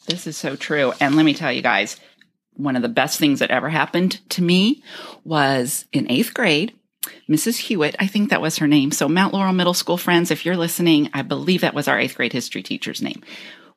This 0.06 0.26
is 0.26 0.36
so 0.36 0.56
true. 0.56 0.92
And 1.00 1.16
let 1.16 1.24
me 1.24 1.34
tell 1.34 1.52
you 1.52 1.62
guys, 1.62 1.98
one 2.54 2.76
of 2.76 2.82
the 2.82 2.88
best 2.88 3.18
things 3.18 3.40
that 3.40 3.50
ever 3.50 3.68
happened 3.68 4.20
to 4.30 4.42
me 4.42 4.82
was 5.24 5.84
in 5.92 6.10
eighth 6.10 6.32
grade. 6.32 6.74
Mrs. 7.28 7.58
Hewitt, 7.58 7.94
I 7.98 8.06
think 8.06 8.30
that 8.30 8.40
was 8.40 8.58
her 8.58 8.66
name. 8.66 8.90
So, 8.90 9.08
Mount 9.08 9.32
Laurel 9.32 9.52
Middle 9.52 9.74
School 9.74 9.96
friends, 9.96 10.30
if 10.30 10.44
you're 10.44 10.56
listening, 10.56 11.08
I 11.14 11.22
believe 11.22 11.60
that 11.60 11.74
was 11.74 11.86
our 11.86 11.98
eighth 11.98 12.16
grade 12.16 12.32
history 12.32 12.62
teacher's 12.62 13.02
name. 13.02 13.22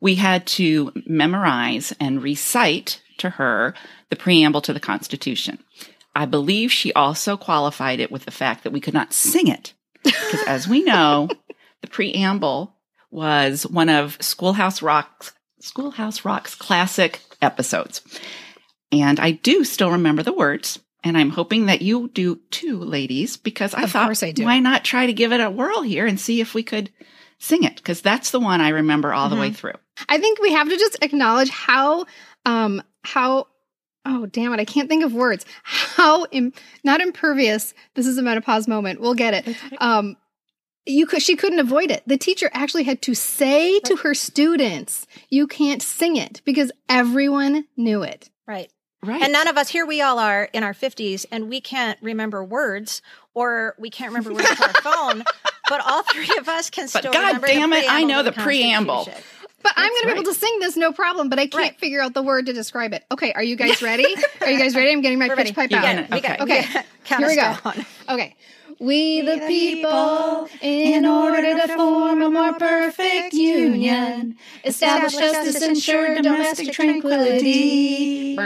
We 0.02 0.16
had 0.16 0.48
to 0.48 0.92
memorize 1.06 1.94
and 2.00 2.24
recite 2.24 3.02
to 3.18 3.32
her 3.32 3.74
the 4.10 4.16
preamble 4.16 4.62
to 4.62 4.74
the 4.74 4.80
Constitution. 4.80 5.60
I 6.16 6.26
believe 6.26 6.72
she 6.72 6.94
also 6.94 7.38
qualified 7.38 8.00
it 8.00 8.12
with 8.12 8.26
the 8.26 8.32
fact 8.32 8.64
that 8.64 8.72
we 8.74 8.82
could 8.82 8.94
not 8.94 9.14
sing 9.14 9.48
it. 9.48 9.74
Because 10.04 10.44
as 10.48 10.68
we 10.68 10.84
know, 10.84 11.30
the 11.82 11.88
preamble 11.88 12.76
was 13.12 13.68
one 13.68 13.90
of 13.90 14.18
Schoolhouse 14.22 14.82
Rock's 14.82 15.34
Schoolhouse 15.62 16.24
Rock's 16.24 16.56
classic 16.56 17.20
episodes. 17.42 18.02
And 18.92 19.20
I 19.20 19.32
do 19.32 19.64
still 19.64 19.92
remember 19.92 20.24
the 20.24 20.34
words. 20.34 20.80
And 21.04 21.18
I'm 21.18 21.30
hoping 21.30 21.68
that 21.68 21.82
you 21.82 22.10
do 22.10 22.40
too, 22.50 22.80
ladies, 22.80 23.38
because 23.38 23.74
I 23.74 23.84
Of 23.84 23.92
thought, 23.92 24.24
I 24.24 24.32
do. 24.32 24.44
why 24.44 24.60
not 24.60 24.84
try 24.84 25.06
to 25.06 25.14
give 25.14 25.32
it 25.32 25.40
a 25.40 25.50
whirl 25.50 25.82
here 25.82 26.06
and 26.06 26.20
see 26.20 26.42
if 26.42 26.54
we 26.54 26.64
could 26.64 26.90
sing 27.38 27.64
it? 27.64 27.78
Because 27.78 28.02
that's 28.02 28.32
the 28.32 28.40
one 28.40 28.60
I 28.60 28.70
remember 28.70 29.14
all 29.14 29.30
the 29.30 29.36
mm-hmm. 29.36 29.42
way 29.42 29.52
through. 29.52 29.76
I 30.08 30.18
think 30.18 30.40
we 30.40 30.54
have 30.54 30.70
to 30.70 30.78
just 30.78 30.98
acknowledge 31.02 31.50
how 31.50 32.06
um 32.46 32.82
how 33.04 33.48
oh 34.06 34.26
damn 34.28 34.54
it 34.54 34.60
I 34.60 34.66
can't 34.66 34.88
think 34.88 35.04
of 35.04 35.14
words 35.14 35.46
how 35.64 36.26
Im- 36.32 36.54
not 36.84 37.02
impervious 37.02 37.74
this 37.96 38.08
is 38.08 38.18
a 38.18 38.22
menopause 38.22 38.68
moment 38.68 39.02
we'll 39.02 39.14
get 39.14 39.34
it 39.34 39.58
um 39.82 40.16
you 40.86 41.06
could 41.06 41.22
she 41.22 41.36
couldn't 41.36 41.60
avoid 41.60 41.92
it 41.92 42.04
the 42.08 42.18
teacher 42.18 42.50
actually 42.54 42.84
had 42.84 43.02
to 43.04 43.14
say 43.14 43.80
to 43.82 43.98
her 43.98 44.14
students 44.14 45.06
you 45.30 45.48
can't 45.48 45.82
sing 45.82 46.16
it 46.16 46.42
because 46.46 46.72
everyone 46.88 47.66
knew 47.76 48.04
it 48.04 48.30
Right. 48.48 48.72
Right. 49.04 49.22
And 49.22 49.32
none 49.32 49.48
of 49.48 49.58
us 49.58 49.70
here, 49.70 49.86
we 49.86 50.02
all 50.02 50.20
are 50.20 50.50
in 50.52 50.62
our 50.62 50.74
50s, 50.74 51.26
and 51.32 51.48
we 51.50 51.62
can't 51.62 51.98
remember 52.02 52.44
words 52.44 53.02
or 53.34 53.76
we 53.80 53.90
can't 53.90 54.10
remember 54.10 54.34
words 54.34 54.50
on 54.50 54.68
our 54.68 54.74
phone. 54.82 55.24
But 55.70 55.82
all 55.86 56.04
three 56.04 56.30
of 56.38 56.50
us 56.50 56.70
can 56.70 56.86
But 56.92 57.00
still 57.04 57.14
God 57.14 57.28
remember 57.28 57.48
damn 57.48 57.70
the 57.70 57.78
it, 57.78 57.86
I 57.88 58.04
know 58.04 58.24
to 58.24 58.32
the 58.32 58.42
preamble. 58.42 59.08
But 59.62 59.74
I'm 59.76 59.84
That's 59.84 59.90
going 59.90 60.02
to 60.02 60.08
be 60.08 60.20
able 60.22 60.34
to 60.34 60.40
sing 60.40 60.60
this 60.60 60.78
no 60.78 60.92
problem 60.94 61.30
but 61.30 61.38
I 61.40 61.48
can't 61.48 61.56
Right. 61.72 61.80
figure 61.80 62.02
out 62.02 62.14
the 62.14 62.24
word 62.24 62.46
to 62.48 62.54
describe 62.54 62.94
it 62.94 63.04
okay 63.12 63.34
are 63.34 63.44
you 63.44 63.56
guys 63.56 63.82
ready 63.82 64.06
are 64.42 64.50
you 64.50 64.58
guys 64.60 64.76
ready 64.76 64.92
I'm 64.92 65.02
getting 65.02 65.20
my 65.20 65.28
We're 65.28 65.36
pitch 65.36 65.54
ready. 65.56 65.68
pipe 65.68 65.72
You're 65.72 65.80
out 65.82 66.12
Okay. 66.14 66.38
Okay. 66.40 66.62
Here 67.06 67.28
we 67.28 67.36
go. 67.36 67.56
Okay. 68.10 68.36
We 68.82 69.20
the 69.20 69.44
people, 69.46 70.48
in 70.62 71.06
order 71.06 71.42
to 71.42 71.68
form 71.76 72.22
a 72.22 72.30
more 72.30 72.54
perfect 72.54 73.34
union, 73.34 74.38
establish 74.64 75.16
justice, 75.16 75.62
ensure 75.62 76.16
domestic 76.22 76.72
tranquility, 76.72 78.38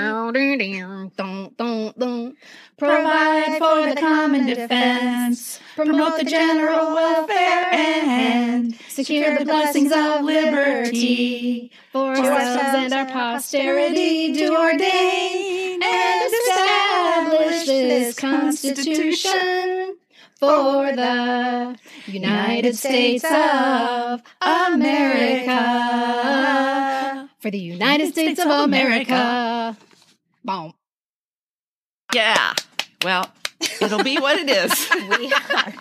provide 2.78 3.60
for 3.60 3.88
the 3.88 3.96
common 4.00 4.48
defense, 4.48 5.60
promote 5.76 6.18
the 6.18 6.26
general 6.26 6.96
welfare, 6.96 7.68
and 7.72 8.76
secure 8.90 9.38
the 9.38 9.46
blessings 9.46 9.92
of 9.92 10.24
liberty. 10.24 11.72
For 11.92 12.10
ourselves 12.18 12.86
and 12.86 12.92
our 12.92 13.06
posterity 13.06 14.34
do 14.34 14.58
ordain 14.58 15.84
and 15.84 16.34
establish 16.34 17.68
this 17.68 18.16
Constitution 18.16 19.83
for 20.48 20.96
the 20.96 21.78
United 22.06 22.76
States 22.76 23.24
of 23.24 24.22
America. 24.42 25.60
For 27.40 27.50
the 27.52 27.60
United 27.60 28.10
States 28.10 28.40
of 28.40 28.48
America. 28.48 29.78
Boom. 30.44 30.74
Yeah. 32.14 32.54
Well, 33.04 33.30
it'll 33.82 34.04
be 34.04 34.18
what 34.20 34.38
it 34.40 34.50
is. 34.50 34.90
We 35.20 35.32
are. 35.32 35.74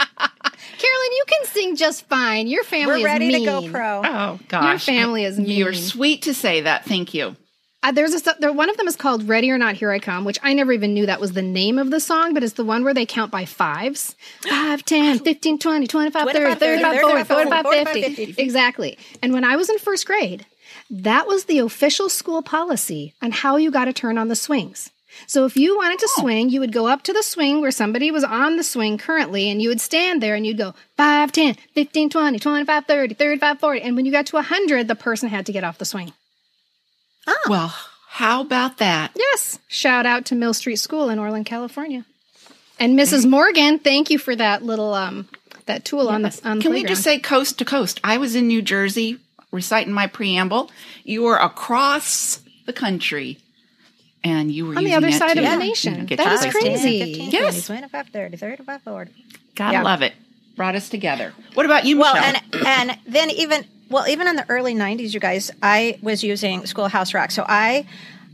Carolyn, 0.82 1.12
you 1.12 1.24
can 1.28 1.44
sing 1.46 1.76
just 1.76 2.06
fine. 2.08 2.46
Your 2.48 2.64
family 2.64 3.02
is 3.02 3.18
muted. 3.18 3.30
We're 3.30 3.30
ready 3.30 3.30
to 3.32 3.44
go 3.44 3.70
pro. 3.70 4.02
Oh 4.04 4.38
gosh. 4.48 4.86
Your 4.88 4.96
family 4.96 5.24
is 5.24 5.38
mean. 5.38 5.50
You're 5.50 5.72
sweet 5.74 6.22
to 6.22 6.34
say 6.34 6.62
that. 6.62 6.84
Thank 6.84 7.14
you. 7.14 7.36
Uh, 7.82 7.90
there's 7.90 8.14
a 8.14 8.34
there, 8.38 8.52
one 8.52 8.70
of 8.70 8.76
them 8.76 8.86
is 8.86 8.94
called 8.94 9.28
"Ready 9.28 9.50
or 9.50 9.58
Not, 9.58 9.74
Here 9.74 9.90
I 9.90 9.98
Come," 9.98 10.24
which 10.24 10.38
I 10.42 10.52
never 10.52 10.72
even 10.72 10.94
knew 10.94 11.06
that 11.06 11.20
was 11.20 11.32
the 11.32 11.42
name 11.42 11.78
of 11.78 11.90
the 11.90 11.98
song, 11.98 12.32
but 12.32 12.44
it's 12.44 12.52
the 12.54 12.64
one 12.64 12.84
where 12.84 12.94
they 12.94 13.06
count 13.06 13.32
by 13.32 13.44
fives 13.44 14.14
5, 14.48 14.84
10, 14.84 15.18
15, 15.18 15.58
20, 15.58 15.86
25, 15.86 16.30
30, 16.30 16.54
35, 16.54 17.00
40, 17.00 17.24
45, 17.24 17.62
45, 17.64 17.88
50. 17.94 18.14
50. 18.26 18.42
Exactly. 18.42 18.98
And 19.20 19.32
when 19.32 19.44
I 19.44 19.56
was 19.56 19.68
in 19.68 19.78
first 19.78 20.06
grade, 20.06 20.46
that 20.90 21.26
was 21.26 21.44
the 21.44 21.58
official 21.58 22.08
school 22.08 22.42
policy 22.42 23.14
on 23.20 23.32
how 23.32 23.56
you 23.56 23.70
got 23.70 23.86
to 23.86 23.92
turn 23.92 24.16
on 24.16 24.28
the 24.28 24.36
swings. 24.36 24.90
So 25.26 25.44
if 25.44 25.56
you 25.56 25.76
wanted 25.76 25.98
to 25.98 26.08
swing, 26.16 26.48
you 26.48 26.60
would 26.60 26.72
go 26.72 26.86
up 26.86 27.02
to 27.02 27.12
the 27.12 27.22
swing 27.22 27.60
where 27.60 27.70
somebody 27.70 28.10
was 28.10 28.24
on 28.24 28.56
the 28.56 28.64
swing 28.64 28.96
currently, 28.96 29.50
and 29.50 29.60
you 29.60 29.68
would 29.68 29.80
stand 29.80 30.22
there 30.22 30.34
and 30.34 30.46
you'd 30.46 30.56
go 30.56 30.74
5, 30.96 31.32
10, 31.32 31.56
15, 31.74 32.10
20, 32.10 32.38
25, 32.38 32.86
30, 32.86 33.14
35, 33.14 33.60
40. 33.60 33.80
And 33.82 33.96
when 33.96 34.06
you 34.06 34.12
got 34.12 34.26
to 34.26 34.36
100, 34.36 34.88
the 34.88 34.94
person 34.94 35.28
had 35.28 35.44
to 35.46 35.52
get 35.52 35.64
off 35.64 35.78
the 35.78 35.84
swing. 35.84 36.12
Well, 37.48 37.74
how 38.08 38.40
about 38.40 38.78
that? 38.78 39.12
Yes. 39.16 39.58
Shout 39.68 40.06
out 40.06 40.24
to 40.26 40.34
Mill 40.34 40.54
Street 40.54 40.76
School 40.76 41.08
in 41.08 41.18
Orland, 41.18 41.46
California. 41.46 42.04
And 42.78 42.98
Mrs. 42.98 43.28
Morgan, 43.28 43.78
thank 43.78 44.10
you 44.10 44.18
for 44.18 44.34
that 44.36 44.62
little 44.62 44.92
um 44.94 45.28
that 45.66 45.84
tool 45.84 46.08
on 46.08 46.22
the 46.22 46.40
on 46.44 46.58
the 46.58 46.62
Can 46.62 46.72
we 46.72 46.84
just 46.84 47.02
say 47.02 47.18
coast 47.18 47.58
to 47.58 47.64
coast? 47.64 48.00
I 48.02 48.18
was 48.18 48.34
in 48.34 48.48
New 48.48 48.62
Jersey 48.62 49.18
reciting 49.52 49.92
my 49.92 50.06
preamble. 50.06 50.70
You 51.04 51.22
were 51.22 51.36
across 51.36 52.40
the 52.66 52.72
country, 52.72 53.38
and 54.24 54.50
you 54.50 54.66
were 54.66 54.76
On 54.76 54.84
the 54.84 54.94
other 54.94 55.08
it 55.08 55.14
side 55.14 55.34
to, 55.34 55.40
of 55.40 55.44
the 55.44 55.50
you 55.50 55.58
know, 55.58 55.58
nation. 55.58 56.06
get 56.06 56.16
That 56.18 56.24
your 56.26 56.34
is 56.34 56.40
place. 56.40 56.52
crazy. 56.52 56.98
15, 57.04 57.30
Yes. 57.30 57.66
20, 57.66 57.80
25, 57.82 58.08
30, 58.08 58.36
35, 58.36 58.82
40. 58.82 59.12
Gotta 59.54 59.72
Yeah. 59.74 59.82
love 59.82 60.02
it. 60.02 60.14
Brought 60.56 60.74
us 60.74 60.88
together. 60.88 61.32
What 61.54 61.66
about 61.66 61.84
you, 61.84 61.98
Well, 61.98 62.14
Michelle? 62.14 62.40
and 62.54 62.66
and 62.90 62.98
then 63.06 63.30
even 63.30 63.64
well, 63.92 64.08
even 64.08 64.26
in 64.26 64.36
the 64.36 64.46
early 64.48 64.74
'90s, 64.74 65.14
you 65.14 65.20
guys, 65.20 65.50
I 65.62 65.98
was 66.02 66.24
using 66.24 66.66
Schoolhouse 66.66 67.14
Rock. 67.14 67.30
So 67.30 67.44
I, 67.46 67.86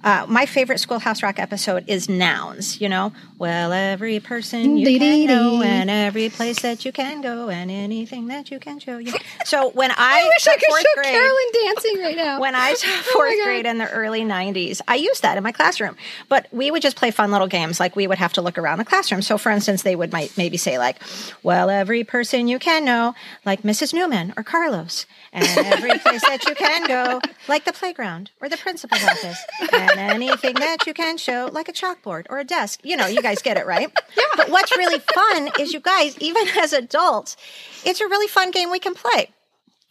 uh, 0.05 0.27
my 0.29 0.47
favorite 0.47 0.79
Schoolhouse 0.79 1.23
Rock 1.23 1.39
episode 1.39 1.85
is 1.89 2.09
nouns. 2.09 2.81
You 2.81 2.89
know, 2.89 3.13
well, 3.39 3.73
every 3.73 4.21
person 4.21 4.77
you 4.77 4.99
can 4.99 5.27
know, 5.27 5.63
and 5.63 5.91
every 5.91 6.29
place 6.29 6.61
that 6.61 6.85
you 6.85 6.93
can 6.93 7.21
go, 7.21 7.49
and 7.49 7.71
anything 7.71 8.29
that 8.29 8.51
you 8.51 8.59
can 8.59 8.79
show 8.79 8.99
you. 8.99 9.13
So 9.45 9.71
when 9.71 9.91
I, 9.97 9.97
I 9.97 10.25
wish 10.27 10.49
I 10.49 10.57
could 10.57 10.69
fourth 10.69 10.83
show 10.83 11.03
grade, 11.03 11.13
Carolyn 11.13 11.47
dancing 11.53 11.99
right 12.01 12.17
now. 12.17 12.41
when 12.41 12.55
I 12.55 12.75
taught 12.75 12.83
Oh 12.85 13.11
fourth 13.13 13.35
grade 13.45 13.67
in 13.67 13.79
the 13.79 13.91
early 13.91 14.23
90s, 14.23 14.81
I 14.87 14.97
used 14.97 15.23
that 15.23 15.37
in 15.37 15.43
my 15.43 15.53
classroom. 15.53 15.97
But 16.29 16.47
we 16.53 16.71
would 16.71 16.83
just 16.83 16.97
play 16.97 17.11
fun 17.11 17.31
little 17.31 17.47
games. 17.49 17.81
Like 17.81 17.97
we 17.97 18.07
would 18.07 18.19
have 18.19 18.33
to 18.35 18.43
look 18.43 18.59
around 18.59 18.79
the 18.79 18.85
classroom. 18.85 19.23
So, 19.23 19.39
for 19.39 19.51
instance, 19.51 19.83
they 19.83 19.97
would 19.97 20.13
might 20.13 20.37
maybe 20.37 20.57
say, 20.57 20.79
like, 20.79 21.01
well, 21.43 21.71
every 21.71 22.05
person 22.05 22.49
you 22.49 22.59
can 22.59 22.85
know, 22.85 23.15
like 23.45 23.63
Mrs. 23.63 23.93
Newman 23.93 24.33
or 24.37 24.43
Carlos, 24.43 25.07
and 25.33 25.45
every 25.59 25.99
place 25.99 26.23
that 26.23 26.45
you 26.47 26.55
can 26.55 26.87
go, 26.87 27.21
like 27.49 27.65
the 27.65 27.73
playground 27.73 28.31
or 28.41 28.49
the 28.49 28.57
principal's 28.57 29.03
office, 29.05 29.45
and 29.73 29.88
anything 29.97 30.55
that 30.55 30.87
you 30.87 30.93
can 30.95 31.17
show, 31.17 31.49
like 31.53 31.69
a 31.69 31.73
chalkboard 31.73 32.27
or 32.29 32.39
a 32.39 32.45
desk. 32.45 32.81
You 32.83 32.97
know, 32.97 33.07
you 33.07 33.23
guys 33.23 33.41
get 33.43 33.57
it, 33.57 33.67
right? 33.67 33.91
Yeah. 34.17 34.25
But 34.37 34.51
what's 34.51 34.77
really 34.77 34.99
fun 34.99 35.51
is 35.61 35.73
you 35.73 35.81
guys, 35.81 36.19
even 36.19 36.47
as 36.59 36.73
adults, 36.73 37.37
it's 37.85 38.01
a 38.01 38.07
really 38.09 38.27
fun 38.27 38.51
game 38.51 38.71
we 38.71 38.81
can 38.81 38.95
play 38.95 39.31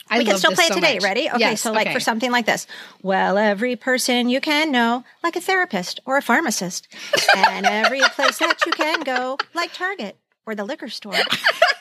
I 0.09 0.17
we 0.19 0.25
can 0.25 0.37
still 0.37 0.51
play 0.53 0.65
it 0.65 0.69
so 0.69 0.75
today. 0.75 0.95
much. 0.95 1.03
Ready? 1.03 1.29
Okay, 1.29 1.39
Yes, 1.39 1.61
so 1.61 1.71
like 1.71 1.87
okay. 1.87 1.93
for 1.93 1.99
something 1.99 2.31
like 2.31 2.45
this. 2.45 2.65
Well, 3.01 3.37
every 3.37 3.75
person 3.75 4.29
you 4.29 4.39
can 4.41 4.71
know, 4.71 5.03
like 5.23 5.35
a 5.35 5.41
therapist 5.41 5.99
or 6.05 6.17
a 6.17 6.21
pharmacist, 6.21 6.87
and 7.35 7.65
every 7.65 7.99
place 8.15 8.37
that 8.39 8.65
you 8.65 8.71
can 8.71 9.01
go, 9.01 9.37
like 9.53 9.73
Target 9.73 10.15
or 10.45 10.55
the 10.55 10.63
liquor 10.63 10.87
store, 10.87 11.13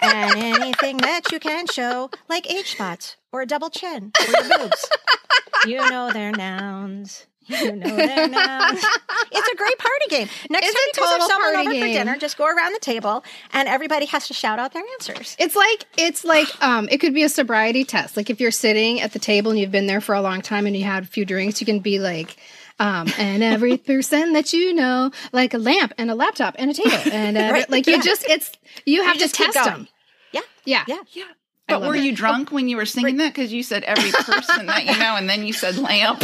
and 0.02 0.36
anything 0.36 0.96
that 0.98 1.30
you 1.30 1.38
can 1.38 1.66
show, 1.68 2.10
like 2.28 2.50
age 2.52 2.72
spots 2.72 3.16
or 3.32 3.42
a 3.42 3.46
double 3.46 3.70
chin 3.70 4.10
or 4.18 4.26
your 4.48 4.58
boobs. 4.58 4.88
You 5.66 5.88
know 5.88 6.10
their 6.12 6.32
nouns. 6.32 7.26
You 7.48 7.76
know 7.76 7.96
their 7.96 8.28
nouns. 8.28 8.84
It's 9.32 9.48
a 9.48 9.56
great 9.56 9.78
party 9.78 10.06
game. 10.08 10.28
Next 10.50 10.66
It's 10.66 10.74
time 10.74 10.82
a 10.82 10.86
you 10.86 10.92
guys 10.92 11.10
have 11.10 11.20
total 11.20 11.28
someone 11.28 11.54
party 11.54 11.68
over 11.78 11.86
for 11.86 11.92
dinner, 11.92 12.16
just 12.16 12.38
go 12.38 12.46
around 12.46 12.72
the 12.72 12.78
table 12.80 13.24
and 13.52 13.68
everybody 13.68 14.06
has 14.06 14.28
to 14.28 14.34
shout 14.34 14.58
out 14.58 14.72
their 14.72 14.82
answers. 14.94 15.36
It's 15.38 15.54
like 15.56 15.84
it's 15.98 16.24
like 16.24 16.48
um 16.62 16.88
it 16.90 16.98
could 16.98 17.12
be 17.14 17.22
a 17.22 17.28
sobriety 17.28 17.84
test. 17.84 18.16
Like 18.16 18.30
if 18.30 18.40
you're 18.40 18.50
sitting 18.50 19.00
at 19.00 19.12
the 19.12 19.18
table 19.18 19.50
and 19.50 19.60
you've 19.60 19.70
been 19.72 19.86
there 19.86 20.00
for 20.00 20.14
a 20.14 20.20
long 20.22 20.40
time 20.42 20.66
and 20.66 20.76
you 20.76 20.84
had 20.84 21.02
a 21.04 21.06
few 21.06 21.24
drinks, 21.24 21.60
you 21.60 21.66
can 21.66 21.80
be 21.80 21.98
like 21.98 22.36
um 22.78 23.08
and 23.18 23.42
every 23.42 23.76
person 23.90 24.32
that 24.32 24.52
you 24.52 24.72
know, 24.74 25.10
like 25.32 25.52
a 25.54 25.58
lamp 25.58 25.92
and 25.98 26.10
a 26.10 26.14
laptop 26.14 26.54
and 26.58 26.70
a 26.70 26.74
table 26.74 26.90
and 27.12 27.36
uh, 27.36 27.50
Right, 27.52 27.70
like 27.70 27.86
you 27.86 27.96
yeah. 27.96 28.02
just 28.02 28.28
it's 28.28 28.52
you 28.84 29.02
have 29.04 29.18
just 29.18 29.34
to 29.34 29.44
keep 29.44 29.52
test 29.52 29.68
them. 29.68 29.88
Yeah. 30.32 30.40
Yeah. 30.64 30.84
Yeah. 30.86 30.98
yeah. 31.12 31.24
But 31.68 31.82
were 31.82 31.96
it. 31.96 32.04
you 32.04 32.14
drunk 32.14 32.52
when 32.52 32.68
you 32.68 32.76
were 32.76 32.86
singing 32.86 33.16
that? 33.16 33.34
Because 33.34 33.52
you 33.52 33.64
said 33.64 33.82
every 33.82 34.12
person 34.12 34.66
that 34.66 34.84
you 34.84 34.96
know, 34.96 35.16
and 35.16 35.28
then 35.28 35.44
you 35.44 35.52
said 35.52 35.76
lamp. 35.78 36.22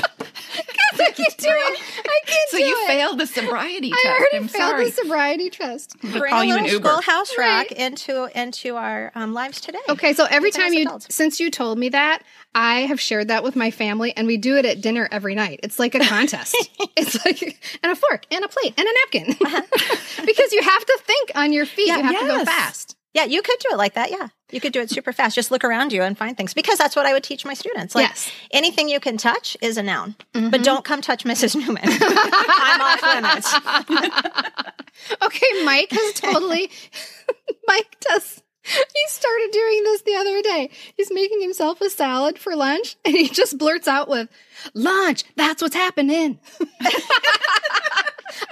I 0.55 1.11
can't 1.12 1.16
do 1.38 1.49
it. 1.49 1.81
I 2.05 2.21
can't 2.27 2.51
So 2.51 2.59
do 2.59 2.64
you 2.64 2.77
it. 2.83 2.87
failed 2.87 3.18
the 3.18 3.27
sobriety 3.27 3.90
I 3.92 3.97
test. 4.03 4.07
already 4.21 4.37
I'm 4.37 4.49
failed 4.49 4.71
sorry. 4.71 4.85
the 4.87 4.90
sobriety 4.92 5.51
test. 5.51 5.99
bring 6.01 6.31
call 6.31 6.42
a 6.42 6.45
you 6.47 6.55
an 6.57 6.62
little 6.64 6.79
Uber. 6.79 6.88
schoolhouse 6.88 7.31
rock 7.38 7.49
Right. 7.71 7.73
into 7.73 8.29
into 8.38 8.77
our 8.77 9.11
um, 9.14 9.33
lives 9.35 9.61
today. 9.61 9.79
Okay, 9.88 10.12
so 10.12 10.27
every 10.31 10.51
time 10.51 10.73
you 10.73 10.83
adults. 10.83 11.14
since 11.14 11.40
you 11.40 11.51
told 11.51 11.79
me 11.79 11.88
that, 11.90 12.23
I 12.55 12.81
have 12.81 13.01
shared 13.01 13.29
that 13.29 13.42
with 13.42 13.57
my 13.57 13.71
family 13.71 14.12
and 14.16 14.27
we 14.27 14.37
do 14.37 14.57
it 14.57 14.64
at 14.66 14.81
dinner 14.81 15.09
every 15.11 15.35
night. 15.35 15.61
It's 15.62 15.79
like 15.79 15.95
a 15.95 16.01
contest. 16.07 16.55
it's 16.97 17.25
like 17.25 17.59
and 17.83 17.92
a 17.92 17.97
fork 17.97 18.27
and 18.31 18.45
a 18.45 18.49
plate 18.49 18.75
and 18.79 18.87
a 18.87 18.92
napkin. 18.92 19.37
because 20.27 20.53
you 20.53 20.62
have 20.62 20.85
to 20.85 21.01
think 21.05 21.33
on 21.35 21.53
your 21.53 21.66
feet. 21.66 21.88
Yeah, 21.88 21.97
you 21.99 22.03
have 22.05 22.21
to 22.21 22.27
go 22.27 22.45
fast. 22.45 22.97
Yeah, 23.14 23.25
you 23.25 23.42
could 23.42 23.59
do 23.59 23.68
it 23.72 23.77
like 23.77 23.94
that. 23.94 24.11
Yeah, 24.11 24.29
you 24.51 24.61
could 24.61 24.72
do 24.72 24.81
it 24.81 24.90
super 24.90 25.12
fast. 25.12 25.35
Just 25.35 25.51
look 25.51 25.64
around 25.64 25.92
you 25.92 26.03
and 26.03 26.16
find 26.16 26.37
things 26.37 26.55
because 26.55 26.79
that's 26.79 26.96
what 26.96 27.05
I 27.05 27.12
would 27.12 27.22
teach 27.22 27.44
my 27.44 27.55
students. 27.55 27.94
Like 27.94 28.09
Yes. 28.09 28.31
anything 28.53 28.88
you 28.88 29.01
can 29.01 29.16
touch 29.18 29.57
is 29.61 29.77
a 29.77 29.83
noun, 29.83 30.14
but 30.33 30.40
mm-hmm. 30.42 30.62
don't 30.62 30.85
come 30.85 31.03
touch 31.03 31.25
Mrs. 31.25 31.55
Newman. 31.57 31.83
I'm 31.87 32.81
off 32.81 33.03
limits. 33.03 34.72
Okay, 35.22 35.64
Mike 35.64 35.90
has 35.90 36.12
totally 36.14 36.70
Mike 37.66 37.96
does 38.01 38.42
he 38.64 39.09
started 39.09 39.48
doing 39.53 39.83
this 39.83 40.03
the 40.03 40.14
other 40.14 40.42
day. 40.42 40.70
He's 40.96 41.11
making 41.11 41.40
himself 41.40 41.81
a 41.81 41.90
salad 41.90 42.38
for 42.38 42.55
lunch 42.55 42.96
and 43.05 43.14
he 43.14 43.29
just 43.29 43.59
blurts 43.59 43.88
out 43.88 44.09
with 44.09 44.29
lunch, 44.75 45.25
that's 45.35 45.61
what's 45.62 45.75
happening. 45.75 46.38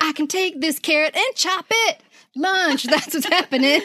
I 0.00 0.12
can 0.14 0.26
take 0.26 0.60
this 0.60 0.78
carrot 0.78 1.14
and 1.14 1.34
chop 1.36 1.66
it. 1.70 2.00
Lunch, 2.34 2.84
that's 2.84 3.14
what's 3.14 3.26
happening. 3.26 3.82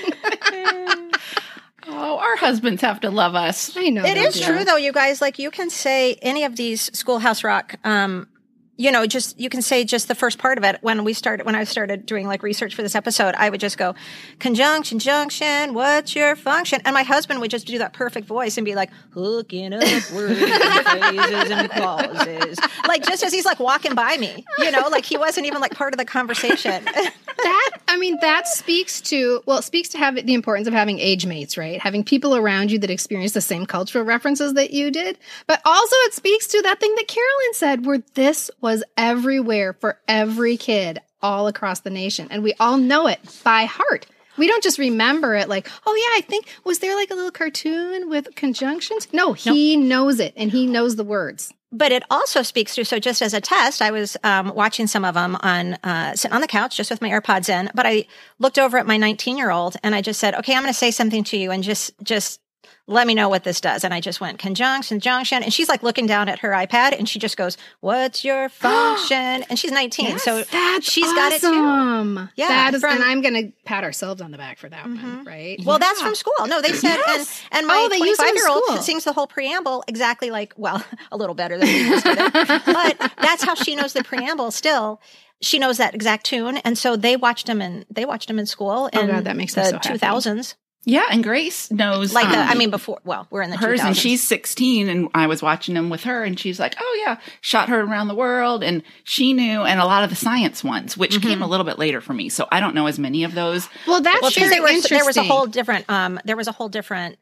Our 2.36 2.40
husbands 2.40 2.82
have 2.82 3.00
to 3.00 3.10
love 3.10 3.34
us. 3.34 3.72
I 3.78 3.90
know. 3.90 4.04
It 4.04 4.18
is 4.18 4.36
do. 4.36 4.44
true 4.44 4.66
though, 4.66 4.76
you 4.76 4.92
guys. 4.92 5.22
Like 5.22 5.40
you 5.40 5.50
can 5.50 5.70
say 5.70 6.16
any 6.22 6.44
of 6.44 6.58
these 6.58 6.92
Schoolhouse 6.94 7.46
Rock. 7.46 7.76
Um, 7.86 8.28
you 8.78 8.92
know, 8.92 9.06
just 9.06 9.40
you 9.40 9.50
can 9.50 9.62
say 9.62 9.86
just 9.86 10.08
the 10.08 10.16
first 10.16 10.38
part 10.38 10.58
of 10.58 10.64
it. 10.64 10.80
When 10.82 11.04
we 11.04 11.14
started, 11.14 11.46
when 11.46 11.56
I 11.56 11.64
started 11.64 12.06
doing 12.06 12.28
like 12.28 12.44
research 12.44 12.76
for 12.76 12.82
this 12.82 12.96
episode, 12.96 13.34
I 13.36 13.50
would 13.50 13.60
just 13.60 13.78
go 13.78 13.96
conjunction, 14.40 15.00
junction. 15.00 15.74
What's 15.74 16.16
your 16.16 16.36
function? 16.36 16.82
And 16.84 16.94
my 16.94 17.04
husband 17.04 17.40
would 17.42 17.52
just 17.52 17.68
do 17.68 17.78
that 17.78 17.94
perfect 17.94 18.28
voice 18.28 18.58
and 18.58 18.66
be 18.66 18.76
like 18.76 18.92
hooking 19.12 19.74
up 19.74 19.82
words, 19.82 20.12
phrases, 20.12 21.52
and 21.52 21.72
clauses, 21.72 22.60
like 22.88 23.06
just 23.06 23.24
as 23.24 23.34
he's 23.34 23.46
like 23.46 23.60
walking 23.60 23.96
by 23.96 24.18
me. 24.18 24.46
You 24.60 24.72
know, 24.72 24.90
like 24.90 25.06
he 25.06 25.18
wasn't 25.18 25.46
even 25.48 25.62
like 25.62 25.74
part 25.74 25.94
of 25.94 25.98
the 25.98 26.06
conversation. 26.06 26.84
that 27.38 27.72
I 27.88 27.98
mean 27.98 28.18
that 28.22 28.48
speaks 28.48 29.02
to 29.02 29.42
well, 29.46 29.60
it 29.60 29.64
speaks 29.64 29.90
to 29.90 29.98
have 29.98 30.16
the 30.16 30.34
importance 30.34 30.68
of 30.68 30.74
having 30.74 31.00
age 31.00 31.26
mates, 31.26 31.58
right? 31.58 31.80
Having 31.80 32.06
people 32.06 32.36
around 32.36 32.72
you 32.72 32.80
that 32.80 32.90
experience 32.90 33.32
the 33.32 33.42
same 33.42 33.66
cultural 33.66 34.04
references 34.04 34.54
that 34.56 34.72
you 34.72 34.92
did. 34.92 35.18
But 35.48 35.62
also 35.66 35.96
it 36.02 36.14
speaks 36.14 36.48
to 36.48 36.62
that 36.64 36.80
thing 36.80 36.94
that 36.96 37.08
Carolyn 37.08 37.54
said 37.54 37.86
where 37.86 38.04
this 38.16 38.52
was 38.66 38.84
everywhere 38.98 39.74
for 39.74 40.00
every 40.08 40.58
kid 40.58 41.00
all 41.22 41.46
across 41.46 41.82
the 41.82 41.92
nation. 41.92 42.28
And 42.32 42.42
we 42.42 42.54
all 42.60 42.78
know 42.78 43.06
it 43.06 43.20
by 43.44 43.66
heart. 43.66 44.08
We 44.38 44.48
don't 44.48 44.64
just 44.64 44.80
remember 44.80 45.36
it 45.36 45.48
like, 45.48 45.70
oh 45.86 45.94
yeah, 45.96 46.18
I 46.18 46.22
think 46.22 46.48
was 46.64 46.80
there 46.80 46.96
like 46.96 47.12
a 47.12 47.14
little 47.14 47.30
cartoon 47.30 48.10
with 48.10 48.34
conjunctions? 48.36 49.08
No, 49.14 49.34
he 49.34 49.78
knows 49.78 50.20
it 50.20 50.34
and 50.36 50.50
he 50.50 50.66
knows 50.66 50.96
the 50.96 51.04
words. 51.04 51.54
but 51.72 51.92
it 51.92 52.02
also 52.10 52.42
speaks 52.42 52.74
to 52.74 52.84
so 52.84 52.98
just 53.00 53.22
as 53.22 53.34
a 53.34 53.42
test 53.42 53.82
i 53.82 53.92
was 53.92 54.16
um, 54.24 54.46
watching 54.56 54.88
some 54.88 55.04
of 55.04 55.14
them 55.14 55.36
on 55.42 55.74
uh, 55.84 56.16
sitting 56.16 56.34
on 56.36 56.42
the 56.42 56.48
couch 56.48 56.78
just 56.78 56.90
with 56.90 57.02
my 57.02 57.10
airpods 57.10 57.50
in 57.50 57.70
but 57.76 57.86
i 57.86 58.06
looked 58.40 58.58
over 58.58 58.78
at 58.78 58.88
my 58.88 58.98
19 58.98 59.36
year 59.38 59.52
old 59.52 59.76
and 59.84 59.94
i 59.94 60.02
just 60.02 60.20
said 60.20 60.34
okay 60.36 60.54
i'm 60.56 60.62
going 60.64 60.74
to 60.74 60.78
say 60.86 60.92
something 60.92 61.24
to 61.24 61.38
you 61.38 61.52
and 61.52 61.64
just 61.64 61.92
just 62.04 62.40
let 62.88 63.08
me 63.08 63.14
know 63.16 63.30
what 63.30 63.44
this 63.44 63.60
does 63.62 63.84
and 63.84 63.94
i 63.94 64.00
just 64.00 64.22
went 64.22 64.38
conjunction 64.38 65.00
junction 65.00 65.42
and 65.42 65.52
she's 65.54 65.68
like 65.68 65.82
looking 65.82 66.06
down 66.06 66.30
at 66.30 66.40
her 66.40 66.52
ipad 66.52 66.98
and 66.98 67.10
she 67.10 67.18
just 67.20 67.36
goes 67.38 67.58
what's 67.80 68.24
your 68.24 68.48
function 68.64 69.44
and 69.50 69.58
she's 69.58 69.72
19 69.72 70.20
so 70.20 70.44
That's 70.44 70.92
she's 70.92 71.12
got 71.14 71.32
it 71.34 71.42
too. 71.42 72.28
Yeah, 72.36 72.48
that 72.48 72.74
is, 72.74 72.82
from- 72.82 72.94
and 72.96 73.04
I'm 73.04 73.22
gonna 73.22 73.52
pat 73.66 73.84
ourselves 73.84 74.22
on 74.22 74.32
the 74.32 74.38
back 74.38 74.58
for 74.58 74.70
that 74.70 74.86
one, 74.86 74.98
mm-hmm. 74.98 75.24
right? 75.24 75.60
Well, 75.66 75.80
that's 75.80 76.02
from 76.02 76.16
school. 76.16 76.34
No, 76.48 76.62
they 76.62 76.74
said, 76.74 76.98
Yes. 77.06 77.42
and, 77.52 77.60
and 77.60 77.68
my 77.68 77.76
Oh, 77.86 77.90
they 77.90 77.98
use 77.98 78.20
it 78.20 78.28
in 78.28 78.34
25 78.34 78.36
year 78.36 78.48
old 78.50 78.84
sings 78.84 79.04
the 79.04 79.14
whole 79.14 79.28
preamble 79.28 79.84
exactly 79.88 80.32
like, 80.32 80.54
well, 80.58 80.84
a 81.12 81.18
little 81.18 81.36
better 81.36 81.58
than 81.58 81.68
we 81.68 81.90
used 81.90 82.06
to. 82.06 82.16
do. 82.16 82.30
but 82.74 83.12
that's 83.22 83.44
how 83.44 83.56
she 83.56 83.76
knows 83.76 83.94
the 83.94 84.04
preamble 84.04 84.52
still. 84.52 85.02
She 85.42 85.60
knows 85.60 85.78
that 85.78 85.94
exact 85.94 86.26
tune. 86.26 86.58
And 86.58 86.78
so 86.78 86.96
they 86.96 87.16
watched 87.18 87.48
him 87.50 87.62
in, 87.62 87.86
they 87.90 88.06
watched 88.06 88.30
him 88.30 88.40
in 88.40 88.46
school 88.46 88.90
Oh, 88.94 89.08
God, 89.08 89.26
that 89.26 89.36
makes 89.36 89.56
me 89.56 89.64
the 89.64 89.70
so 89.70 89.76
happy. 89.76 90.00
2000s. 90.00 90.56
Yeah, 90.88 91.06
and 91.10 91.24
Grace 91.24 91.72
knows. 91.72 92.14
Like 92.14 92.30
the, 92.30 92.40
um, 92.40 92.48
I 92.48 92.54
mean, 92.56 92.70
before, 92.70 93.00
well, 93.04 93.26
we're 93.32 93.42
in 93.42 93.50
the 93.50 93.58
hers 93.58 93.80
2000s. 93.82 93.86
and 93.86 93.98
she's 93.98 94.22
16 94.24 94.88
and 94.90 95.10
i 95.16 95.26
was 95.28 95.42
watching 95.42 95.74
them 95.76 95.90
with 95.90 96.04
her 96.04 96.24
and 96.24 96.40
she's 96.40 96.60
like 96.60 96.76
oh 96.80 97.02
yeah 97.04 97.18
shot 97.42 97.70
her 97.70 97.82
around 97.82 98.08
the 98.08 98.16
world 98.16 98.64
and 98.64 98.84
she 99.04 99.34
knew 99.34 99.62
and 99.64 99.80
a 99.80 99.86
lot 99.86 100.04
of 100.04 100.10
the 100.10 100.16
science 100.16 100.64
ones 100.64 100.96
which 100.96 101.22
came 101.22 101.42
a 101.42 101.48
little 101.48 101.66
bit 101.66 101.80
later 101.80 102.02
for 102.02 102.14
me 102.14 102.30
so 102.30 102.48
i 102.52 102.60
don't 102.60 102.76
know 102.76 102.86
as 102.88 103.00
many 103.00 103.24
of 103.24 103.34
those 103.34 103.68
well, 103.88 104.02
that's 104.02 104.22
well, 104.22 104.30
'cause 104.32 104.36
very 104.36 104.50
there 104.50 104.62
was, 104.62 104.72
interesting. 104.72 104.98
there 104.98 105.06
was 105.06 105.18
a 105.18 105.24
whole 105.24 105.46
different, 105.48 105.86
um, 105.90 106.20
there 106.26 106.36
was 106.38 106.48
a 106.48 106.52
whole 106.52 106.70
different 106.70 107.18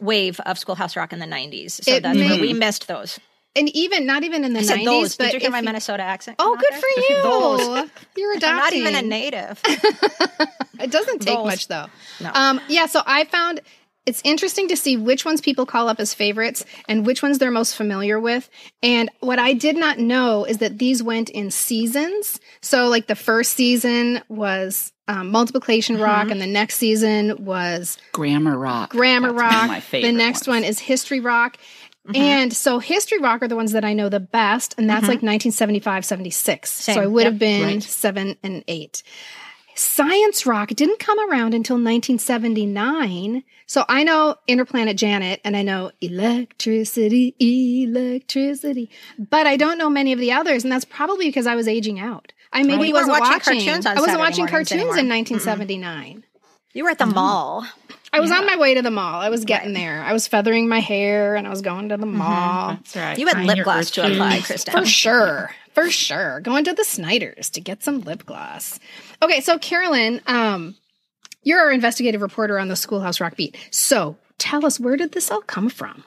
wave 0.00 0.38
of 0.46 0.58
Schoolhouse 0.58 0.94
Rock 0.96 1.12
in 1.12 1.18
the 1.18 1.26
90s. 1.26 1.82
So 1.84 1.92
It 1.94 2.02
that's 2.04 2.16
where 2.16 2.28
may- 2.28 2.40
we 2.40 2.52
missed 2.52 2.86
those. 2.86 3.18
And 3.58 3.68
even 3.76 4.06
not 4.06 4.22
even 4.24 4.44
in 4.44 4.52
the 4.52 4.60
I 4.60 4.62
said 4.62 4.78
90s, 4.78 5.18
but 5.18 5.24
Did 5.24 5.34
you 5.34 5.40
hear 5.40 5.50
my 5.50 5.60
Minnesota 5.60 6.02
accent? 6.02 6.36
Oh, 6.38 6.56
good 6.56 6.64
there? 6.70 6.80
for 6.80 6.88
you. 7.12 7.22
Those. 7.22 7.90
You're 8.16 8.34
I'm 8.34 8.56
not 8.56 8.72
even 8.72 8.94
a 8.94 9.02
native. 9.02 9.60
It 10.80 10.92
doesn't 10.92 11.18
take 11.22 11.34
Those. 11.36 11.44
much 11.46 11.66
though. 11.68 11.86
No. 12.20 12.30
Um, 12.34 12.60
yeah, 12.68 12.86
so 12.86 13.02
I 13.04 13.24
found 13.24 13.60
it's 14.06 14.22
interesting 14.24 14.68
to 14.68 14.76
see 14.76 14.96
which 14.96 15.24
ones 15.24 15.40
people 15.40 15.66
call 15.66 15.88
up 15.88 15.98
as 16.00 16.14
favorites 16.14 16.64
and 16.88 17.04
which 17.04 17.20
ones 17.22 17.38
they're 17.38 17.50
most 17.50 17.74
familiar 17.76 18.18
with. 18.20 18.48
And 18.80 19.10
what 19.20 19.38
I 19.40 19.52
did 19.54 19.76
not 19.76 19.98
know 19.98 20.44
is 20.44 20.58
that 20.58 20.78
these 20.78 21.02
went 21.02 21.30
in 21.30 21.50
seasons. 21.50 22.38
So, 22.62 22.86
like 22.88 23.06
the 23.08 23.16
first 23.16 23.52
season 23.54 24.22
was 24.28 24.92
um, 25.08 25.30
multiplication 25.30 25.98
rock, 25.98 26.30
and 26.30 26.40
the 26.40 26.46
next 26.46 26.76
season 26.76 27.44
was 27.44 27.98
grammar 28.12 28.56
rock 28.56 28.90
grammar 28.90 29.32
That's 29.32 29.42
one 29.42 29.46
of 29.46 29.52
rock. 29.60 29.66
my 29.68 29.80
favorite 29.80 30.12
the 30.12 30.16
next 30.16 30.46
ones. 30.46 30.62
one 30.62 30.64
is 30.64 30.78
history 30.78 31.20
rock. 31.20 31.56
Mm-hmm. 32.08 32.16
And 32.16 32.52
so 32.52 32.78
history 32.78 33.18
rock 33.18 33.42
are 33.42 33.48
the 33.48 33.56
ones 33.56 33.72
that 33.72 33.84
I 33.84 33.92
know 33.92 34.08
the 34.08 34.20
best, 34.20 34.74
and 34.78 34.88
that's 34.88 35.02
mm-hmm. 35.02 35.08
like 35.08 35.22
1975, 35.22 36.04
76. 36.04 36.70
So 36.70 37.00
I 37.00 37.06
would 37.06 37.24
Yep. 37.24 37.32
have 37.32 37.38
been 37.38 37.62
Right. 37.64 37.82
seven 37.82 38.36
and 38.42 38.64
eight. 38.66 39.02
Science 39.74 40.44
rock 40.46 40.70
didn't 40.70 40.98
come 40.98 41.18
around 41.30 41.54
until 41.54 41.76
1979. 41.78 43.44
So 43.66 43.84
I 43.88 44.02
know 44.02 44.36
Interplanet 44.48 44.96
Janet 44.96 45.40
and 45.44 45.56
I 45.56 45.62
know 45.62 45.92
electricity, 46.00 47.34
electricity, 47.38 48.90
but 49.18 49.46
I 49.46 49.56
don't 49.56 49.78
know 49.78 49.90
many 49.90 50.12
of 50.12 50.18
the 50.18 50.32
others. 50.32 50.64
And 50.64 50.72
that's 50.72 50.84
probably 50.84 51.26
because 51.26 51.46
I 51.46 51.54
was 51.54 51.68
aging 51.68 52.00
out. 52.00 52.32
I 52.52 52.62
maybe 52.62 52.92
weren't 52.92 53.08
wasn't 53.08 53.20
watching 53.20 53.32
watching, 53.32 53.66
cartoons 53.66 53.86
on 53.86 53.92
I 53.92 54.00
wasn't 54.00 54.06
Saturday 54.06 54.18
watching 54.22 54.46
cartoons 54.46 54.72
anymore. 54.72 54.94
Mm-hmm. 54.94 55.00
in 55.00 55.08
1979. 55.08 56.24
You 56.74 56.84
were 56.84 56.90
at 56.90 56.98
the 56.98 57.06
mall. 57.06 57.66
I 58.12 58.20
was 58.20 58.30
on 58.30 58.46
my 58.46 58.56
way 58.56 58.74
to 58.74 58.82
the 58.82 58.90
mall. 58.90 59.20
I 59.20 59.28
was 59.28 59.44
getting 59.44 59.72
there. 59.72 60.02
I 60.02 60.12
was 60.12 60.26
feathering 60.26 60.68
my 60.68 60.80
hair 60.80 61.34
and 61.36 61.46
I 61.46 61.50
was 61.50 61.60
going 61.62 61.90
to 61.90 61.96
the 61.96 62.06
mall. 62.06 62.70
that's 62.74 62.96
right 62.96 63.18
You 63.18 63.26
had 63.26 63.36
Find 63.36 63.46
lip 63.46 63.64
gloss 63.64 63.90
to 63.92 64.02
virtue. 64.02 64.14
apply, 64.14 64.40
Kristen. 64.40 64.72
For 64.72 64.86
sure. 64.86 65.50
For 65.74 65.90
sure. 65.90 66.40
Going 66.40 66.64
to 66.64 66.72
the 66.72 66.84
Snyders 66.84 67.50
to 67.50 67.60
get 67.60 67.82
some 67.82 68.00
lip 68.00 68.24
gloss. 68.26 68.78
Okay, 69.22 69.40
so 69.40 69.58
Carolyn, 69.58 70.20
um, 70.26 70.76
you're 71.42 71.60
our 71.60 71.70
investigative 71.72 72.22
reporter 72.22 72.58
on 72.58 72.68
the 72.68 72.76
Schoolhouse 72.76 73.20
Rock 73.20 73.36
Beat. 73.36 73.56
So 73.70 74.16
tell 74.38 74.64
us, 74.64 74.80
where 74.80 74.96
did 74.96 75.12
this 75.12 75.30
all 75.30 75.42
come 75.42 75.68
from? 75.68 76.04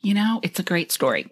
You 0.00 0.14
know, 0.14 0.40
it's 0.42 0.58
a 0.60 0.64
great 0.64 0.90
story. 0.92 1.30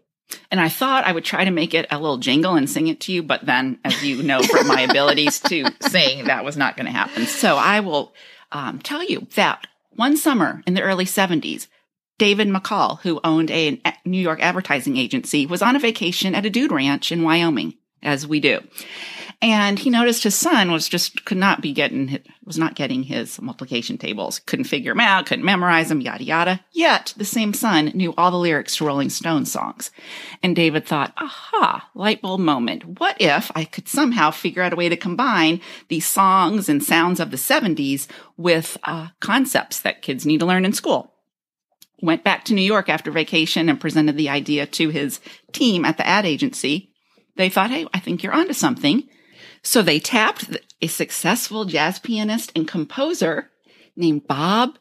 And 0.50 0.60
I 0.60 0.68
thought 0.68 1.04
I 1.04 1.12
would 1.12 1.24
try 1.24 1.44
to 1.44 1.50
make 1.50 1.74
it 1.74 1.86
a 1.90 1.98
little 1.98 2.16
jingle 2.18 2.54
and 2.56 2.68
sing 2.68 2.88
it 2.88 3.00
to 3.02 3.12
you, 3.12 3.22
but 3.22 3.44
then, 3.44 3.78
as 3.84 4.02
you 4.02 4.22
know 4.22 4.42
from 4.42 4.66
my 4.66 4.80
abilities 4.88 5.38
to 5.40 5.66
sing, 5.80 6.24
that 6.24 6.44
was 6.44 6.56
not 6.56 6.76
going 6.76 6.86
to 6.86 6.92
happen. 6.92 7.26
So 7.26 7.56
I 7.56 7.80
will 7.80 8.14
um, 8.54 8.78
tell 8.78 9.04
you 9.04 9.26
that 9.34 9.66
one 9.90 10.16
summer 10.16 10.62
in 10.66 10.74
the 10.74 10.82
early 10.82 11.04
70s, 11.04 11.66
David 12.16 12.48
McCall, 12.48 13.00
who 13.00 13.20
owned 13.24 13.50
a 13.50 13.80
a 13.84 13.92
New 14.04 14.20
York 14.20 14.40
advertising 14.40 14.96
agency, 14.96 15.44
was 15.44 15.60
on 15.60 15.76
a 15.76 15.80
vacation 15.80 16.34
at 16.34 16.46
a 16.46 16.50
dude 16.50 16.72
ranch 16.72 17.12
in 17.12 17.22
Wyoming, 17.22 17.74
as 18.02 18.26
we 18.26 18.40
do. 18.40 18.60
And 19.44 19.78
he 19.78 19.90
noticed 19.90 20.24
his 20.24 20.34
son 20.34 20.72
was 20.72 20.88
just 20.88 21.26
could 21.26 21.36
not 21.36 21.60
be 21.60 21.74
getting 21.74 22.18
was 22.46 22.56
not 22.56 22.76
getting 22.76 23.02
his 23.02 23.38
multiplication 23.42 23.98
tables, 23.98 24.38
couldn't 24.38 24.64
figure 24.64 24.92
them 24.92 25.00
out, 25.00 25.26
couldn't 25.26 25.44
memorize 25.44 25.90
them, 25.90 26.00
yada 26.00 26.24
yada. 26.24 26.60
Yet 26.72 27.12
the 27.18 27.26
same 27.26 27.52
son 27.52 27.92
knew 27.92 28.14
all 28.16 28.30
the 28.30 28.38
lyrics 28.38 28.76
to 28.76 28.86
Rolling 28.86 29.10
stone 29.10 29.44
songs. 29.44 29.90
And 30.42 30.56
David 30.56 30.86
thought, 30.86 31.12
aha, 31.18 31.90
light 31.94 32.22
bulb 32.22 32.40
moment. 32.40 32.98
What 32.98 33.18
if 33.20 33.52
I 33.54 33.66
could 33.66 33.86
somehow 33.86 34.30
figure 34.30 34.62
out 34.62 34.72
a 34.72 34.76
way 34.76 34.88
to 34.88 34.96
combine 34.96 35.60
these 35.88 36.06
songs 36.06 36.70
and 36.70 36.82
sounds 36.82 37.20
of 37.20 37.30
the 37.30 37.36
70s 37.36 38.06
with 38.38 38.78
uh, 38.84 39.08
concepts 39.20 39.78
that 39.80 40.00
kids 40.00 40.24
need 40.24 40.40
to 40.40 40.46
learn 40.46 40.64
in 40.64 40.72
school? 40.72 41.12
Went 42.00 42.24
back 42.24 42.46
to 42.46 42.54
New 42.54 42.62
York 42.62 42.88
after 42.88 43.10
vacation 43.10 43.68
and 43.68 43.78
presented 43.78 44.16
the 44.16 44.30
idea 44.30 44.64
to 44.68 44.88
his 44.88 45.20
team 45.52 45.84
at 45.84 45.98
the 45.98 46.06
ad 46.06 46.24
agency. 46.24 46.94
They 47.36 47.50
thought, 47.50 47.70
hey, 47.70 47.86
I 47.92 47.98
think 48.00 48.22
you're 48.22 48.32
onto 48.32 48.54
something. 48.54 49.06
So 49.64 49.82
they 49.82 49.98
tapped 49.98 50.56
a 50.80 50.86
successful 50.86 51.64
jazz 51.64 51.98
pianist 51.98 52.52
and 52.54 52.68
composer 52.68 53.50
named 53.96 54.28
Bob. 54.28 54.78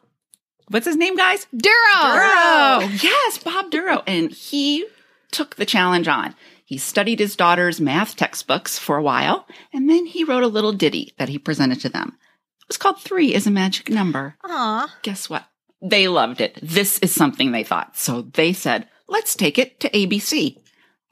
What's 0.67 0.86
his 0.86 0.98
name, 0.98 1.15
guys? 1.15 1.48
Dorough. 1.56 1.72
Dorough. 2.02 2.89
Yes, 3.02 3.38
Bob 3.38 3.72
Dorough. 3.72 4.04
And 4.06 4.32
he 4.32 4.86
took 5.32 5.56
the 5.56 5.65
challenge 5.65 6.08
on. 6.08 6.36
He 6.65 6.78
studied 6.78 7.19
his 7.19 7.36
daughter's 7.36 7.82
math 7.82 8.15
textbooks 8.15 8.78
for 8.78 8.98
a 8.98 9.04
while, 9.04 9.48
and 9.74 9.89
then 9.89 10.06
he 10.06 10.24
wrote 10.24 10.43
a 10.43 10.48
little 10.48 10.74
ditty 10.74 11.13
that 11.17 11.30
he 11.30 11.38
presented 11.38 11.80
to 11.82 11.89
them. 11.89 12.17
It 12.62 12.67
was 12.67 12.78
called 12.78 13.00
Three 13.00 13.34
is 13.34 13.46
a 13.48 13.52
Magic 13.52 13.89
Number. 13.89 14.36
Aw. 14.43 14.93
Guess 15.02 15.30
what? 15.30 15.46
They 15.82 16.08
loved 16.08 16.39
it. 16.39 16.58
This 16.62 17.00
is 17.00 17.13
something 17.13 17.52
they 17.52 17.63
thought. 17.63 17.98
So 17.98 18.22
they 18.22 18.54
said, 18.54 18.88
let's 19.08 19.36
take 19.36 19.60
it 19.60 19.80
to 19.82 19.89
ABC. 19.89 20.58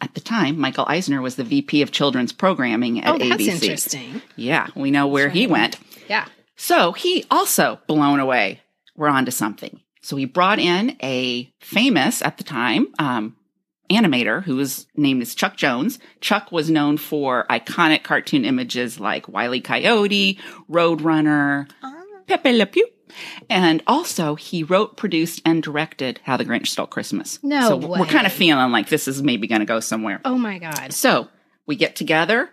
At 0.02 0.16
the 0.16 0.20
time, 0.22 0.60
Michael 0.60 0.86
Eisner 0.88 1.22
was 1.22 1.36
the 1.36 1.44
VP 1.44 1.82
of 1.84 1.92
Children's 1.92 2.34
Programming 2.34 3.04
at 3.04 3.08
Oh, 3.14 3.18
that's 3.20 3.44
ABC. 3.44 3.54
interesting. 3.54 4.22
Yeah, 4.36 4.68
we 4.76 4.90
know 4.92 5.06
where 5.08 5.30
he 5.30 5.46
went. 5.48 5.78
Yeah. 6.10 6.26
So 6.56 6.92
he 6.92 7.26
also 7.30 7.80
blown 7.88 8.20
away. 8.20 8.62
We're 8.96 9.10
on 9.10 9.26
to 9.26 9.32
something. 9.32 9.80
So 10.02 10.16
he 10.16 10.26
brought 10.26 10.58
in 10.60 10.98
a 11.04 11.54
famous 11.60 12.24
at 12.24 12.38
the 12.40 12.44
time 12.44 12.88
um, 12.98 13.36
animator 13.92 14.44
who 14.44 14.56
was 14.56 14.88
named 14.96 15.22
as 15.22 15.36
Chuck 15.36 15.56
Jones. 15.56 16.00
Chuck 16.20 16.52
was 16.52 16.72
known 16.72 16.98
for 16.98 17.46
iconic 17.50 18.04
cartoon 18.04 18.44
images 18.44 19.00
like 19.00 19.28
Wile 19.28 19.54
E. 19.54 19.62
Coyote, 19.62 20.40
Roadrunner, 20.70 21.70
Pepe 22.28 22.54
Le 22.54 22.66
Pew. 22.66 22.88
And 23.50 23.82
also, 23.88 24.36
he 24.36 24.64
wrote, 24.64 24.98
produced, 24.98 25.42
and 25.46 25.62
directed 25.62 26.20
How 26.24 26.38
the 26.38 26.46
Grinch 26.46 26.68
Stole 26.68 26.88
Christmas. 26.88 27.40
No 27.44 27.70
so 27.70 27.78
we're 27.78 28.06
kind 28.06 28.26
of 28.26 28.34
feeling 28.34 28.72
like 28.72 28.90
this 28.90 29.08
is 29.08 29.22
maybe 29.22 29.48
going 29.48 29.60
to 29.60 29.66
go 29.66 29.80
somewhere. 29.80 30.22
Oh 30.26 30.38
my 30.38 30.60
God. 30.60 30.94
So 30.94 31.28
we 31.66 31.76
get 31.76 31.96
together. 31.96 32.50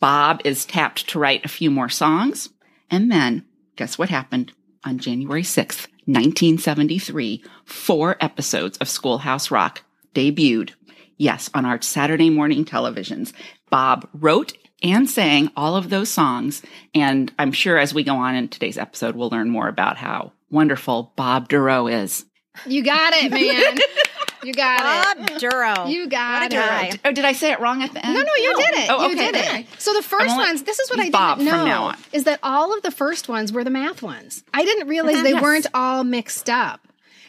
Bob 0.00 0.42
is 0.44 0.64
tapped 0.64 1.08
to 1.08 1.18
write 1.18 1.44
a 1.44 1.48
few 1.48 1.70
more 1.70 1.88
songs. 1.88 2.48
And 2.90 3.10
then 3.10 3.44
guess 3.76 3.98
what 3.98 4.08
happened 4.08 4.52
on 4.84 4.98
January 4.98 5.42
6th, 5.42 5.88
1973? 6.06 7.44
Four 7.64 8.16
episodes 8.20 8.78
of 8.78 8.88
Schoolhouse 8.88 9.50
Rock 9.50 9.82
debuted. 10.14 10.70
Yes, 11.16 11.50
on 11.52 11.64
our 11.64 11.82
Saturday 11.82 12.30
morning 12.30 12.64
televisions. 12.64 13.32
Bob 13.70 14.08
wrote 14.14 14.52
and 14.82 15.08
sang 15.08 15.50
all 15.56 15.76
of 15.76 15.90
those 15.90 16.08
songs. 16.08 16.62
And 16.94 17.32
I'm 17.38 17.52
sure 17.52 17.78
as 17.78 17.92
we 17.94 18.04
go 18.04 18.16
on 18.16 18.34
in 18.34 18.48
today's 18.48 18.78
episode, 18.78 19.16
we'll 19.16 19.30
learn 19.30 19.50
more 19.50 19.68
about 19.68 19.96
how 19.96 20.32
wonderful 20.50 21.12
Bob 21.16 21.48
Dorough 21.48 21.86
is. 21.86 22.24
You 22.66 22.82
got 22.82 23.12
it, 23.14 23.30
man. 23.30 23.78
you 24.42 24.52
got 24.52 25.16
Bob 25.16 25.38
Dorough. 25.38 25.86
it. 25.86 25.90
You 25.90 26.08
got 26.08 26.42
What 26.42 26.52
a 26.52 26.56
it. 26.56 26.58
guy. 26.58 26.90
Oh, 27.04 27.08
oh, 27.08 27.12
did 27.12 27.24
I 27.24 27.32
say 27.32 27.52
it 27.52 27.60
wrong 27.60 27.82
at 27.82 27.92
the 27.92 28.04
end? 28.04 28.14
No, 28.14 28.20
no, 28.20 28.34
you 28.36 28.52
oh. 28.56 28.60
did 28.60 28.70
it. 28.78 28.90
Oh, 28.90 29.06
you 29.06 29.14
okay, 29.14 29.32
did 29.32 29.34
okay. 29.44 29.60
it. 29.60 29.66
So 29.80 29.92
the 29.92 30.00
1st 30.00 30.20
only- 30.30 30.36
ones, 30.44 30.62
this 30.64 30.78
is 30.80 30.90
what 30.90 30.98
I 30.98 31.10
Bob 31.10 31.38
didn't 31.38 31.50
from 31.50 31.58
know, 31.60 31.64
now 31.66 31.84
on. 31.84 31.96
is 32.12 32.24
that 32.24 32.40
all 32.42 32.74
of 32.76 32.82
the 32.82 32.90
first 32.90 33.28
ones 33.28 33.52
were 33.52 33.62
the 33.64 33.70
math 33.70 34.02
ones. 34.02 34.42
I 34.52 34.64
didn't 34.64 34.88
realize 34.88 35.22
they 35.22 35.32
Yes. 35.32 35.42
weren't 35.42 35.66
all 35.74 36.02
mixed 36.04 36.48
up. 36.50 36.80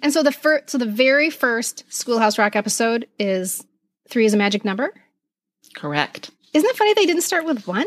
And 0.01 0.13
so 0.13 0.23
the 0.23 0.31
first, 0.31 0.69
so 0.71 0.77
the 0.77 0.85
very 0.85 1.29
first 1.29 1.83
Schoolhouse 1.89 2.37
Rock 2.39 2.55
episode 2.55 3.05
is 3.19 3.63
three 4.07 4.25
is 4.25 4.33
a 4.33 4.37
magic 4.37 4.63
number. 4.63 4.93
Correct. 5.75 6.31
Isn't 6.53 6.69
it 6.69 6.75
funny 6.75 6.93
they 6.93 7.05
didn't 7.05 7.23
start 7.23 7.45
with 7.45 7.67
one? 7.67 7.85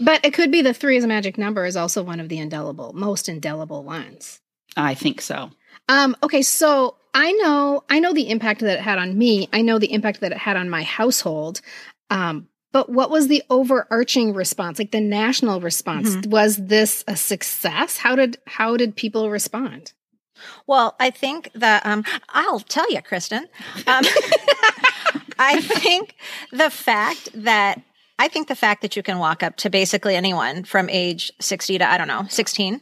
But 0.00 0.24
it 0.24 0.32
could 0.32 0.50
be 0.50 0.62
the 0.62 0.74
three 0.74 0.96
as 0.96 1.04
a 1.04 1.08
magic 1.08 1.36
number 1.36 1.64
is 1.64 1.76
also 1.76 2.02
one 2.02 2.20
of 2.20 2.28
the 2.28 2.38
indelible, 2.38 2.92
most 2.92 3.28
indelible 3.28 3.82
ones. 3.82 4.40
I 4.76 4.94
think 4.94 5.20
so. 5.20 5.50
Um, 5.88 6.16
okay, 6.22 6.42
so 6.42 6.96
I 7.14 7.32
know 7.32 7.84
I 7.90 7.98
know 7.98 8.12
the 8.12 8.30
impact 8.30 8.60
that 8.60 8.78
it 8.78 8.82
had 8.82 8.98
on 8.98 9.16
me. 9.18 9.48
I 9.52 9.62
know 9.62 9.78
the 9.78 9.92
impact 9.92 10.20
that 10.20 10.32
it 10.32 10.38
had 10.38 10.56
on 10.56 10.70
my 10.70 10.82
household. 10.82 11.60
Um, 12.10 12.48
but 12.72 12.88
what 12.88 13.10
was 13.10 13.28
the 13.28 13.42
overarching 13.50 14.32
response, 14.32 14.78
like 14.78 14.92
the 14.92 15.00
national 15.00 15.60
response? 15.60 16.26
Was 16.26 16.56
this 16.56 17.04
a 17.06 17.16
success? 17.16 17.98
How 17.98 18.16
did 18.16 18.38
how 18.46 18.76
did 18.78 18.96
people 18.96 19.28
respond? 19.30 19.92
Well, 20.66 20.94
I 21.00 21.10
think 21.10 21.50
that 21.54 21.84
um, 21.86 22.04
I'll 22.30 22.60
tell 22.60 22.90
you, 22.90 23.00
Kristen. 23.02 23.48
Um, 23.86 24.04
I 25.38 25.60
think 25.60 26.14
the 26.52 26.70
fact 26.70 27.30
that 27.34 27.82
I 28.18 28.28
think 28.28 28.48
the 28.48 28.54
fact 28.54 28.82
that 28.82 28.96
you 28.96 29.02
can 29.02 29.18
walk 29.18 29.42
up 29.42 29.56
to 29.56 29.70
basically 29.70 30.14
anyone 30.16 30.64
from 30.64 30.88
age 30.90 31.32
sixty 31.40 31.78
to 31.78 31.90
I 31.90 31.98
don't 31.98 32.08
know 32.08 32.26
sixteen 32.28 32.80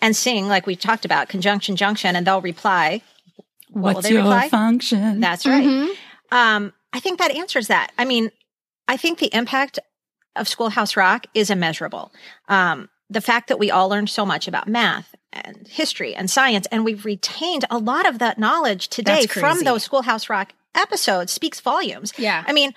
and 0.00 0.14
sing 0.14 0.48
like 0.48 0.66
we 0.66 0.76
talked 0.76 1.04
about 1.04 1.28
conjunction 1.28 1.76
junction, 1.76 2.16
and 2.16 2.26
they'll 2.26 2.40
reply. 2.40 3.02
What 3.70 3.96
will 3.96 4.02
they 4.02 4.14
reply? 4.14 4.48
function? 4.48 5.20
That's 5.20 5.46
right. 5.46 5.64
Mhm. 5.64 5.94
Um, 6.30 6.72
I 6.92 7.00
think 7.00 7.18
that 7.18 7.32
answers 7.32 7.68
that. 7.68 7.90
I 7.98 8.04
mean, 8.04 8.30
I 8.86 8.96
think 8.96 9.18
the 9.18 9.34
impact 9.34 9.78
of 10.36 10.48
Schoolhouse 10.48 10.96
Rock 10.96 11.26
is 11.34 11.50
immeasurable. 11.50 12.12
Um, 12.48 12.88
the 13.10 13.20
fact 13.20 13.48
that 13.48 13.58
we 13.58 13.70
all 13.70 13.88
learned 13.88 14.10
so 14.10 14.24
much 14.26 14.48
about 14.48 14.68
math 14.68 15.14
and 15.34 15.66
history 15.68 16.14
and 16.14 16.30
science, 16.30 16.66
and 16.70 16.84
we've 16.84 17.04
retained 17.04 17.64
a 17.70 17.78
lot 17.78 18.08
of 18.08 18.18
that 18.20 18.38
knowledge 18.38 18.88
today 18.88 19.26
from 19.26 19.60
those 19.60 19.82
Schoolhouse 19.82 20.28
Rock 20.30 20.52
episodes 20.74 21.32
speaks 21.32 21.60
volumes. 21.60 22.12
Yeah. 22.16 22.44
I 22.46 22.52
mean, 22.52 22.72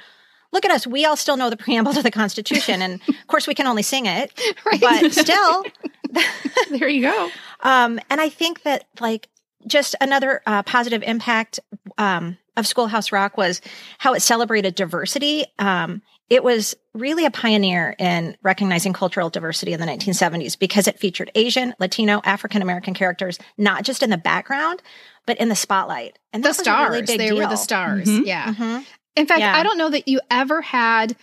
look 0.52 0.66
at 0.66 0.72
us. 0.72 0.88
We 0.88 1.06
all 1.06 1.16
still 1.16 1.38
know 1.38 1.50
the 1.50 1.58
preamble 1.58 1.94
to 1.94 2.02
the 2.02 2.12
Constitution, 2.12 2.82
and 2.82 3.02
of 3.08 3.28
course, 3.28 3.48
we 3.48 3.54
can 3.54 3.68
only 3.68 3.84
sing 3.84 4.06
it, 4.06 4.34
but 4.80 5.12
still, 5.12 5.66
there 6.70 6.90
you 6.90 7.02
go. 7.02 7.30
um, 7.62 8.00
and 8.10 8.20
I 8.20 8.30
think 8.30 8.64
that 8.64 8.86
like 9.00 9.30
just 9.66 9.96
another 10.02 10.42
uh, 10.46 10.64
positive 10.64 11.04
impact 11.04 11.60
um, 11.98 12.38
of 12.56 12.66
Schoolhouse 12.66 13.12
Rock 13.12 13.38
was 13.38 13.62
how 13.98 14.14
it 14.14 14.22
celebrated 14.22 14.76
diversity. 14.76 15.46
Um, 15.60 16.02
it 16.30 16.44
was 16.44 16.76
really 16.94 17.26
a 17.26 17.32
pioneer 17.32 17.96
in 18.00 18.36
recognizing 18.44 18.92
cultural 18.94 19.30
diversity 19.30 19.74
in 19.74 19.80
the 19.80 19.86
1970s 19.86 20.58
because 20.60 20.88
it 20.88 21.00
featured 21.00 21.32
Asian, 21.36 21.74
Latino, 21.80 22.22
African 22.26 22.62
American 22.62 22.94
characters, 22.94 23.40
not 23.58 23.84
just 23.84 24.04
in 24.04 24.10
the 24.10 24.18
background, 24.18 24.82
but 25.26 25.38
in 25.40 25.48
the 25.50 25.56
spotlight. 25.56 26.18
And 26.34 26.44
The 26.44 26.48
that 26.48 26.50
was 26.50 26.60
a 26.60 26.64
stars. 26.64 26.90
really 26.92 27.02
big 27.06 27.18
they 27.20 27.32
were 27.32 27.42
the 27.44 27.48
deal. 27.50 27.58
stars. 27.58 28.08
Mhm. 28.08 28.26
Yeah. 28.26 28.54
Mhm. 28.54 28.86
In 29.16 29.26
fact, 29.26 29.40
Yeah. 29.40 29.56
I 29.56 29.64
don't 29.64 29.78
know 29.78 29.90
that 29.90 30.08
you 30.08 30.20
ever 30.30 30.62
had 30.62 31.16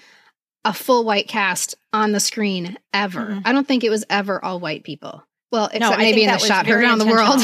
a 0.65 0.73
full 0.73 1.05
white 1.05 1.29
cast 1.29 1.75
on 1.93 2.13
the 2.13 2.21
screen 2.21 2.79
ever. 2.95 3.21
Mm-mm. 3.27 3.43
I 3.45 3.53
don't 3.53 3.69
think 3.69 3.85
it 3.85 3.91
was 3.91 4.05
ever 4.09 4.43
all 4.43 4.59
white 4.59 4.83
people. 4.85 5.23
Well, 5.53 5.67
except 5.67 5.81
No, 5.93 5.97
maybe 5.99 6.23
in 6.23 6.27
the 6.29 6.33
that 6.33 6.41
was 6.41 6.49
shot 6.49 6.67
heard 6.67 6.83
around 6.83 6.99
the 6.99 7.07
world. 7.07 7.41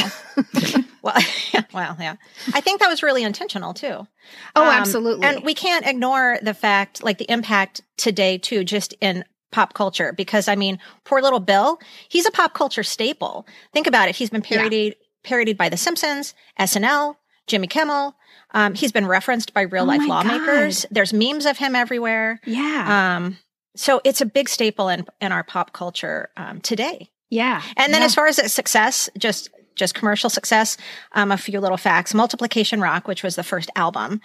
well, 1.01 1.15
yeah, 1.53 1.63
well, 1.73 1.95
yeah. 1.99 2.15
I 2.53 2.61
think 2.61 2.79
that 2.81 2.87
was 2.89 3.01
really 3.03 3.23
intentional 3.23 3.73
too. 3.73 4.07
Oh, 4.55 4.63
Um, 4.63 4.67
absolutely. 4.69 5.27
And 5.27 5.43
we 5.43 5.53
can't 5.53 5.85
ignore 5.85 6.37
the 6.41 6.53
fact, 6.53 7.03
like 7.03 7.17
the 7.17 7.29
impact 7.31 7.81
today 7.97 8.37
too, 8.37 8.63
just 8.63 8.93
in 9.01 9.23
pop 9.51 9.73
culture, 9.73 10.13
because 10.13 10.47
I 10.47 10.55
mean, 10.55 10.79
poor 11.03 11.21
little 11.21 11.39
Bill, 11.39 11.79
he's 12.09 12.25
a 12.25 12.31
pop 12.31 12.53
culture 12.53 12.83
staple. 12.83 13.45
Think 13.73 13.87
about 13.87 14.07
it. 14.09 14.15
He's 14.15 14.29
been 14.29 14.43
Yeah. 14.49 14.57
parodied, 14.59 14.95
parodied 15.23 15.57
by 15.57 15.69
The 15.69 15.77
Simpsons, 15.77 16.33
SNL, 16.59 17.15
Jimmy 17.47 17.67
Kimmel. 17.67 18.15
Um, 18.53 18.73
he's 18.75 18.91
been 18.91 19.07
referenced 19.07 19.53
by 19.53 19.61
real 19.61 19.83
Oh 19.83 19.87
life 19.87 20.07
lawmakers. 20.07 20.85
There's 20.91 21.13
memes 21.13 21.45
of 21.45 21.57
him 21.57 21.75
everywhere. 21.75 22.39
yeah. 22.45 23.15
Um, 23.17 23.37
so 23.75 24.01
it's 24.03 24.19
a 24.19 24.25
big 24.25 24.49
staple 24.49 24.89
in, 24.89 25.05
in 25.21 25.31
our 25.31 25.43
pop 25.45 25.71
culture 25.71 26.29
um, 26.35 26.59
today. 26.61 27.09
yeah. 27.29 27.61
And 27.77 27.93
then 27.93 28.01
Yeah. 28.01 28.05
as 28.07 28.15
far 28.15 28.27
as 28.27 28.51
success, 28.51 29.09
just 29.17 29.49
just 29.75 29.93
commercial 29.95 30.29
success, 30.29 30.77
um, 31.13 31.31
a 31.31 31.37
few 31.37 31.59
little 31.59 31.77
facts. 31.77 32.13
Multiplication 32.13 32.81
Rock, 32.81 33.07
which 33.07 33.23
was 33.23 33.35
the 33.35 33.43
first 33.43 33.69
album, 33.75 34.21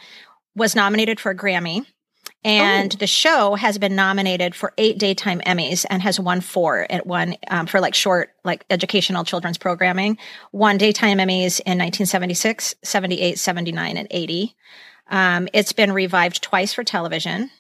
was 0.54 0.74
nominated 0.76 1.20
for 1.20 1.30
a 1.30 1.37
Grammy. 1.37 1.87
And 2.44 2.94
Oh. 2.94 2.98
the 2.98 3.06
show 3.06 3.54
has 3.54 3.78
been 3.78 3.96
nominated 3.96 4.54
for 4.54 4.72
eight 4.78 4.98
daytime 4.98 5.40
Emmys 5.40 5.85
and 5.88 6.02
has 6.02 6.20
won 6.20 6.40
four. 6.40 6.87
It 6.88 7.06
won 7.06 7.37
um, 7.48 7.66
for 7.66 7.80
like 7.80 7.94
short, 7.94 8.30
like 8.44 8.64
educational 8.70 9.24
children's 9.24 9.59
programming. 9.59 10.18
Won 10.52 10.76
daytime 10.76 11.18
Emmys 11.18 11.61
in 11.61 11.78
1976, 11.78 12.74
78, 12.82 13.38
79, 13.38 13.96
and 13.96 14.09
80. 14.11 14.54
Um, 15.09 15.48
it's 15.52 15.72
been 15.72 15.92
revived 15.92 16.42
twice 16.42 16.72
for 16.72 16.85
television. 16.85 17.50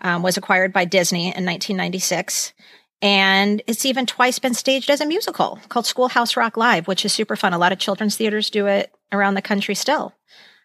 Um, 0.00 0.22
was 0.22 0.36
acquired 0.36 0.72
by 0.72 0.84
Disney 0.84 1.26
in 1.34 1.44
1996. 1.44 2.52
And 3.00 3.62
it's 3.66 3.86
even 3.86 4.06
twice 4.06 4.38
been 4.38 4.54
staged 4.54 4.90
as 4.90 5.00
a 5.00 5.06
musical 5.06 5.60
called 5.68 5.86
Schoolhouse 5.86 6.36
Rock 6.36 6.56
Live, 6.56 6.88
which 6.88 7.04
is 7.04 7.12
super 7.12 7.36
fun. 7.36 7.52
A 7.52 7.58
lot 7.58 7.72
of 7.72 7.78
children's 7.78 8.16
theaters 8.16 8.50
do 8.50 8.66
it 8.66 8.92
around 9.12 9.34
the 9.34 9.42
country 9.42 9.74
still. 9.74 10.14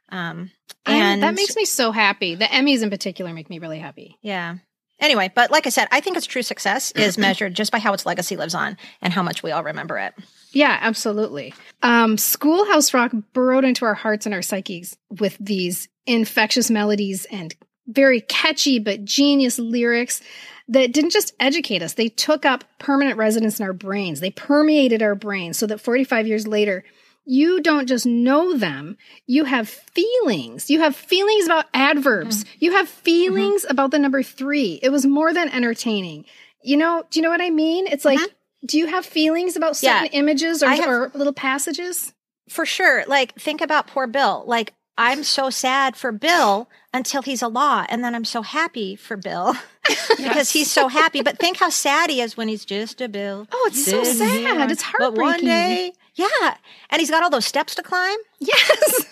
Um, 0.10 0.52
and 0.86 1.24
that 1.24 1.36
makes 1.36 1.56
me 1.56 1.66
so 1.66 1.92
happy. 1.92 2.36
The 2.36 2.46
Emmys 2.46 2.84
in 2.84 2.90
particular 2.90 3.34
make 3.34 3.50
me 3.50 3.60
really 3.60 3.80
happy. 3.80 4.18
yeah. 4.22 4.58
Anyway, 5.00 5.30
but 5.36 5.52
like 5.52 5.66
I 5.68 5.70
said, 5.70 5.88
I 5.92 6.00
think 6.00 6.16
its 6.16 6.28
true 6.28 6.44
success 6.44 6.92
is 6.92 7.18
measured 7.18 7.56
just 7.56 7.74
by 7.74 7.80
how 7.80 7.92
its 7.94 8.06
legacy 8.06 8.38
lives 8.38 8.56
on 8.56 8.78
and 9.02 9.12
how 9.12 9.22
much 9.22 9.44
we 9.44 9.52
all 9.52 9.64
remember 9.64 9.98
it. 9.98 10.14
Yeah, 10.54 10.78
absolutely. 10.80 11.54
Um, 11.82 12.18
Schoolhouse 12.18 12.94
Rock 12.94 13.12
burrowed 13.34 13.66
into 13.66 13.84
our 13.84 13.96
hearts 13.96 14.26
and 14.26 14.34
our 14.34 14.44
psyches 14.44 14.96
with 15.10 15.36
these 15.42 15.90
infectious 16.06 16.70
melodies 16.70 17.26
and 17.26 17.54
very 17.88 18.22
catchy 18.22 18.80
but 18.80 19.06
genius 19.06 19.60
lyrics 19.60 20.22
that 20.68 20.94
didn't 20.94 21.12
just 21.12 21.34
educate 21.40 21.82
us, 21.82 21.94
they 21.94 22.10
took 22.10 22.46
up 22.46 22.64
permanent 22.80 23.18
residence 23.18 23.60
in 23.60 23.66
our 23.66 23.74
brains. 23.74 24.20
They 24.20 24.32
permeated 24.32 25.02
our 25.02 25.16
brains 25.16 25.58
so 25.58 25.68
that 25.68 25.82
45 25.82 26.28
years 26.28 26.48
later, 26.48 26.84
you 27.26 27.62
don't 27.62 27.88
just 27.88 28.06
know 28.06 28.58
them, 28.58 28.98
you 29.28 29.46
have 29.46 29.70
feelings. 29.70 30.70
You 30.70 30.80
have 30.80 30.96
feelings 30.96 31.46
about 31.46 31.66
adverbs. 31.74 32.44
Mm. 32.44 32.48
You 32.60 32.72
have 32.74 32.90
feelings 32.90 33.64
mm-hmm. 33.64 33.72
about 33.72 33.92
the 33.92 34.00
number 34.00 34.24
three. 34.24 34.80
It 34.82 34.90
was 34.90 35.06
more 35.06 35.34
than 35.34 35.50
entertaining. 35.50 36.26
You 36.64 36.78
know, 36.78 37.04
do 37.10 37.20
you 37.20 37.24
know 37.24 37.30
what 37.30 37.42
I 37.42 37.50
mean? 37.50 37.88
It's 37.88 38.06
like, 38.06 38.20
mm-hmm. 38.20 38.66
do 38.66 38.78
you 38.78 38.88
have 38.88 39.06
feelings 39.06 39.56
about 39.56 39.82
Yeah. 39.82 40.02
certain 40.02 40.18
images 40.18 40.64
or, 40.64 40.70
have- 40.70 40.88
or 40.88 41.12
little 41.14 41.34
passages? 41.34 42.14
For 42.50 42.66
sure. 42.66 43.06
Like, 43.08 43.34
think 43.36 43.62
about 43.62 43.88
poor 43.88 44.06
Bill. 44.06 44.44
Like, 44.46 44.74
I'm 44.98 45.24
so 45.24 45.50
sad 45.50 45.96
for 45.96 46.12
Bill 46.12 46.70
until 46.94 47.22
he's 47.24 47.42
a 47.42 47.48
law. 47.48 47.86
And 47.90 48.04
then 48.04 48.14
I'm 48.14 48.26
so 48.26 48.42
happy 48.44 48.96
for 48.96 49.18
Bill 49.18 49.56
because 50.18 50.52
he's 50.52 50.70
so 50.72 50.88
happy. 50.88 51.22
But 51.22 51.40
think 51.40 51.58
how 51.58 51.70
sad 51.70 52.10
he 52.10 52.22
is 52.22 52.38
when 52.38 52.48
he's 52.48 52.64
just 52.66 53.02
a 53.02 53.10
Bill. 53.10 53.48
Oh, 53.52 53.70
it's 53.72 53.84
so 53.86 54.04
sad. 54.04 54.40
here. 54.40 54.70
It's 54.70 54.84
heartbreaking. 54.84 55.16
But 55.16 55.22
one 55.22 55.40
day, 55.44 55.94
yeah. 56.16 56.56
And 56.90 57.00
he's 57.00 57.10
got 57.10 57.24
all 57.24 57.30
those 57.32 57.46
steps 57.46 57.74
to 57.76 57.84
climb. 57.84 58.18
Yes. 58.40 59.06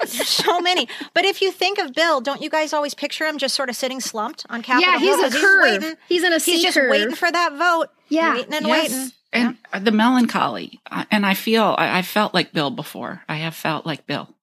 There's 0.00 0.26
so 0.44 0.60
many. 0.60 0.88
But 1.14 1.24
if 1.24 1.42
you 1.42 1.52
think 1.52 1.78
of 1.78 1.92
Bill, 1.94 2.20
don't 2.20 2.40
you 2.40 2.48
guys 2.50 2.72
always 2.72 2.94
picture 2.94 3.26
him 3.26 3.36
just 3.38 3.54
sort 3.54 3.68
of 3.68 3.76
sitting 3.76 4.00
slumped 4.00 4.46
on 4.48 4.62
Capitol 4.62 4.90
yeah, 4.92 4.98
Hill? 4.98 5.16
he's 5.18 5.26
a 5.26 5.30
'Cause 5.30 5.40
curve. 5.40 5.62
waiting. 5.82 5.96
He's 6.08 6.24
in 6.24 6.32
a 6.32 6.40
C 6.40 6.52
He's 6.52 6.62
just 6.62 6.76
curve. 6.76 6.90
waiting 6.90 7.14
for 7.14 7.30
that 7.30 7.52
vote. 7.52 7.88
Yeah. 8.08 8.34
Waiting 8.34 8.54
and 8.54 8.66
Yes. 8.66 8.90
waiting. 8.90 9.12
And 9.30 9.84
the 9.84 9.92
melancholy. 9.92 10.80
And 11.10 11.26
I 11.26 11.34
feel, 11.34 11.74
I, 11.76 11.98
I 11.98 12.02
felt 12.02 12.32
like 12.32 12.52
Bill 12.52 12.70
before. 12.70 13.22
I 13.28 13.34
have 13.36 13.54
felt 13.54 13.84
like 13.84 14.06
Bill. 14.06 14.34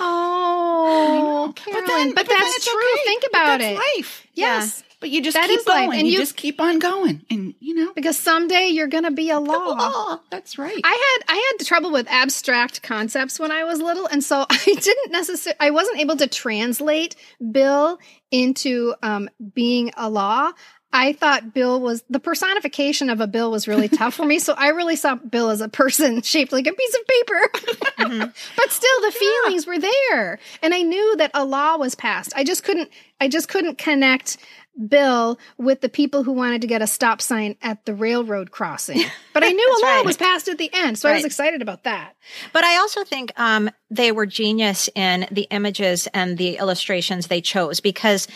Oh, 0.00 1.52
but, 1.56 1.86
then 1.86 2.14
that's 2.14 2.28
it's 2.30 2.64
true. 2.64 2.74
okay. 2.74 3.04
Think 3.04 3.22
But 3.22 3.30
about 3.30 3.58
that's 3.60 3.64
it. 3.78 3.98
life. 3.98 4.26
Yes, 4.34 4.82
But 5.00 5.10
you 5.10 5.22
just 5.22 5.34
That 5.36 5.48
keep 5.48 5.66
life. 5.66 5.86
going. 5.86 5.98
And 6.00 6.06
you, 6.08 6.14
you- 6.14 6.18
just 6.18 6.36
keep 6.36 6.60
on 6.60 6.78
going. 6.78 7.24
And, 7.30 7.54
you 7.60 7.74
know, 7.74 7.92
because 7.94 8.18
someday 8.18 8.68
you're 8.68 8.86
going 8.88 9.04
to 9.04 9.10
be 9.10 9.30
a 9.30 9.38
law. 9.38 9.54
oh, 9.78 10.20
that's 10.30 10.58
right. 10.58 10.80
I 10.82 11.16
had 11.28 11.34
I 11.34 11.52
had 11.58 11.66
trouble 11.66 11.92
with 11.92 12.06
abstract 12.08 12.82
concepts 12.82 13.38
when 13.38 13.52
I 13.52 13.64
was 13.64 13.80
little, 13.80 14.06
and 14.06 14.22
so 14.24 14.44
I 14.50 14.56
didn't 14.64 15.12
necessarily 15.12 15.56
I 15.60 15.70
wasn't 15.70 15.98
able 16.00 16.16
to 16.16 16.26
translate 16.26 17.16
Bill 17.52 17.98
into 18.30 18.94
um, 19.02 19.28
being 19.54 19.92
a 19.96 20.08
law. 20.10 20.52
I 20.94 21.12
thought 21.12 21.52
Bill 21.52 21.80
was 21.80 22.04
the 22.08 22.20
personification 22.20 23.10
of 23.10 23.20
a 23.20 23.26
bill 23.26 23.50
was 23.50 23.66
really 23.66 23.88
tough 23.88 24.14
for 24.14 24.24
me, 24.24 24.38
so 24.38 24.54
I 24.56 24.68
really 24.68 24.94
saw 24.94 25.16
Bill 25.16 25.50
as 25.50 25.60
a 25.60 25.68
person 25.68 26.22
shaped 26.22 26.52
like 26.52 26.68
a 26.68 26.72
piece 26.72 26.94
of 26.94 27.00
paper. 27.06 28.32
but 28.56 28.70
still, 28.70 29.00
the 29.00 29.10
feelings 29.10 29.66
were 29.66 29.78
there, 29.78 30.38
and 30.62 30.72
I 30.72 30.82
knew 30.82 31.16
that 31.16 31.32
a 31.34 31.44
law 31.44 31.76
was 31.76 31.96
passed. 31.96 32.32
I 32.36 32.44
just 32.44 32.62
couldn't 32.62 32.90
I 33.20 33.26
just 33.26 33.48
couldn't 33.48 33.76
connect 33.76 34.36
Bill 34.88 35.36
with 35.58 35.80
the 35.80 35.88
people 35.88 36.22
who 36.22 36.32
wanted 36.32 36.60
to 36.60 36.68
get 36.68 36.80
a 36.80 36.86
stop 36.86 37.20
sign 37.20 37.56
at 37.60 37.84
the 37.86 37.94
railroad 37.94 38.52
crossing. 38.52 39.02
But 39.34 39.42
I 39.42 39.48
knew 39.48 39.68
a 39.68 39.80
law 39.84 39.96
right. 39.96 40.04
was 40.04 40.16
passed 40.16 40.46
at 40.46 40.58
the 40.58 40.70
end, 40.72 40.96
so 40.96 41.08
I 41.08 41.14
was 41.14 41.24
excited 41.24 41.60
about 41.60 41.82
that. 41.82 42.14
But 42.52 42.62
I 42.62 42.76
also 42.76 43.02
think 43.02 43.32
um, 43.36 43.68
they 43.90 44.12
were 44.12 44.26
genius 44.26 44.88
in 44.94 45.26
the 45.28 45.48
images 45.50 46.06
and 46.14 46.38
the 46.38 46.56
illustrations 46.56 47.26
they 47.26 47.40
chose 47.40 47.80
because 47.80 48.28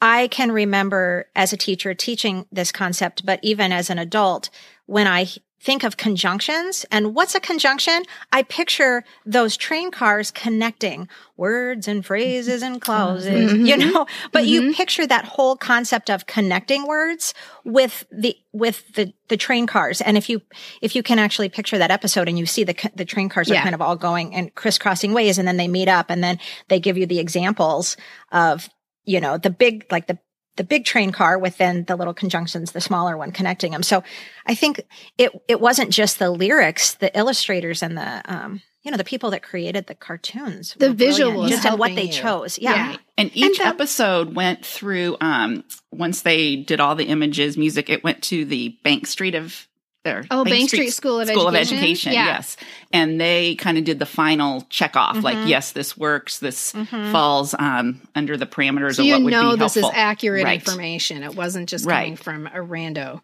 I 0.00 0.28
can 0.28 0.50
remember 0.52 1.26
as 1.36 1.52
a 1.52 1.56
teacher 1.56 1.94
teaching 1.94 2.46
this 2.50 2.72
concept, 2.72 3.26
but 3.26 3.40
even 3.42 3.72
as 3.72 3.90
an 3.90 3.98
adult, 3.98 4.50
when 4.86 5.06
I 5.06 5.26
think 5.60 5.84
of 5.84 5.96
conjunctions 5.98 6.86
and 6.90 7.14
what's 7.14 7.34
a 7.34 7.40
conjunction? 7.40 8.02
I 8.32 8.42
picture 8.42 9.04
those 9.26 9.58
train 9.58 9.90
cars 9.90 10.30
connecting 10.30 11.06
words 11.36 11.86
and 11.86 12.04
phrases 12.04 12.62
and 12.62 12.80
clauses, 12.80 13.52
mm-hmm. 13.52 13.66
you 13.66 13.76
mm-hmm. 13.76 13.90
know, 13.90 14.06
but 14.32 14.46
you 14.46 14.62
mm-hmm. 14.62 14.72
picture 14.72 15.06
that 15.06 15.26
whole 15.26 15.56
concept 15.56 16.08
of 16.08 16.26
connecting 16.26 16.86
words 16.86 17.34
with 17.64 18.04
the, 18.10 18.36
with 18.52 18.90
the, 18.94 19.12
the 19.28 19.36
train 19.36 19.66
cars. 19.66 20.00
And 20.00 20.16
if 20.16 20.30
you, 20.30 20.40
if 20.80 20.96
you 20.96 21.02
can 21.02 21.18
actually 21.18 21.50
picture 21.50 21.76
that 21.76 21.90
episode 21.90 22.26
and 22.26 22.38
you 22.38 22.46
see 22.46 22.64
the, 22.64 22.90
the 22.94 23.04
train 23.04 23.28
cars 23.28 23.50
are 23.50 23.54
Yeah. 23.54 23.62
kind 23.62 23.74
of 23.74 23.82
all 23.82 23.96
going 23.96 24.34
and 24.34 24.54
crisscrossing 24.54 25.12
ways 25.12 25.36
and 25.36 25.46
then 25.46 25.58
they 25.58 25.68
meet 25.68 25.88
up 25.88 26.08
and 26.08 26.24
then 26.24 26.38
they 26.68 26.80
give 26.80 26.96
you 26.96 27.04
the 27.04 27.18
examples 27.18 27.98
of, 28.32 28.68
you 29.04 29.20
know, 29.20 29.38
the 29.38 29.50
big, 29.50 29.86
like 29.90 30.06
the, 30.06 30.18
the 30.56 30.64
big 30.64 30.84
train 30.84 31.12
car 31.12 31.38
within 31.38 31.84
the 31.84 31.96
little 31.96 32.12
conjunctions, 32.14 32.72
the 32.72 32.80
smaller 32.80 33.16
one 33.16 33.32
connecting 33.32 33.72
them. 33.72 33.82
So 33.82 34.02
I 34.46 34.54
think 34.54 34.82
it 35.16 35.32
it 35.48 35.60
wasn't 35.60 35.90
just 35.90 36.18
the 36.18 36.30
lyrics, 36.30 36.94
the 36.94 37.16
illustrators 37.16 37.82
and 37.82 37.96
the 37.96 38.22
um 38.26 38.60
you 38.82 38.90
know 38.90 38.96
the 38.96 39.04
people 39.04 39.30
that 39.30 39.42
created 39.42 39.86
the 39.86 39.94
cartoons, 39.94 40.74
The 40.78 40.88
were 40.88 40.94
visuals 40.94 41.48
just 41.48 41.64
in 41.64 41.78
what 41.78 41.94
they 41.94 42.06
you. 42.06 42.12
chose. 42.12 42.58
Yeah. 42.58 42.74
Yeah. 42.92 42.96
And 43.16 43.30
each 43.34 43.58
that- 43.58 43.68
episode 43.68 44.34
went 44.34 44.64
through, 44.66 45.16
um, 45.20 45.64
once 45.92 46.22
they 46.22 46.56
did 46.56 46.80
all 46.80 46.94
the 46.94 47.04
images, 47.04 47.56
music, 47.56 47.88
it 47.90 48.02
went 48.02 48.22
to 48.24 48.44
the 48.44 48.76
Bank 48.82 49.06
Street 49.06 49.34
of, 49.34 49.68
or 50.06 50.24
Oh, 50.30 50.44
Bank 50.44 50.68
Street 50.70 50.90
School 50.90 51.20
of 51.20 51.28
School 51.28 51.48
Education? 51.48 51.76
of 51.76 51.82
Education, 51.82 52.12
Yeah. 52.14 52.26
yes. 52.26 52.56
And 52.92 53.20
they 53.20 53.54
kind 53.56 53.76
of 53.78 53.84
did 53.84 53.98
the 53.98 54.06
final 54.06 54.62
check 54.70 54.96
off, 54.96 55.16
Mm-hmm. 55.16 55.24
like, 55.24 55.48
yes, 55.48 55.72
this 55.72 55.96
works, 55.96 56.38
this 56.38 56.72
falls 57.12 57.54
um, 57.58 58.00
under 58.14 58.36
the 58.36 58.46
parameters 58.46 58.94
So 58.96 59.02
of 59.02 59.08
what 59.08 59.22
would 59.22 59.30
be 59.30 59.34
helpful. 59.34 59.50
You 59.52 59.56
know 59.56 59.56
this 59.56 59.76
is 59.76 59.84
accurate 59.92 60.44
Right. 60.44 60.60
information. 60.60 61.22
It 61.22 61.34
wasn't 61.34 61.68
just 61.68 61.84
Right. 61.86 62.04
coming 62.04 62.16
from 62.16 62.46
a 62.46 62.60
rando. 62.66 63.20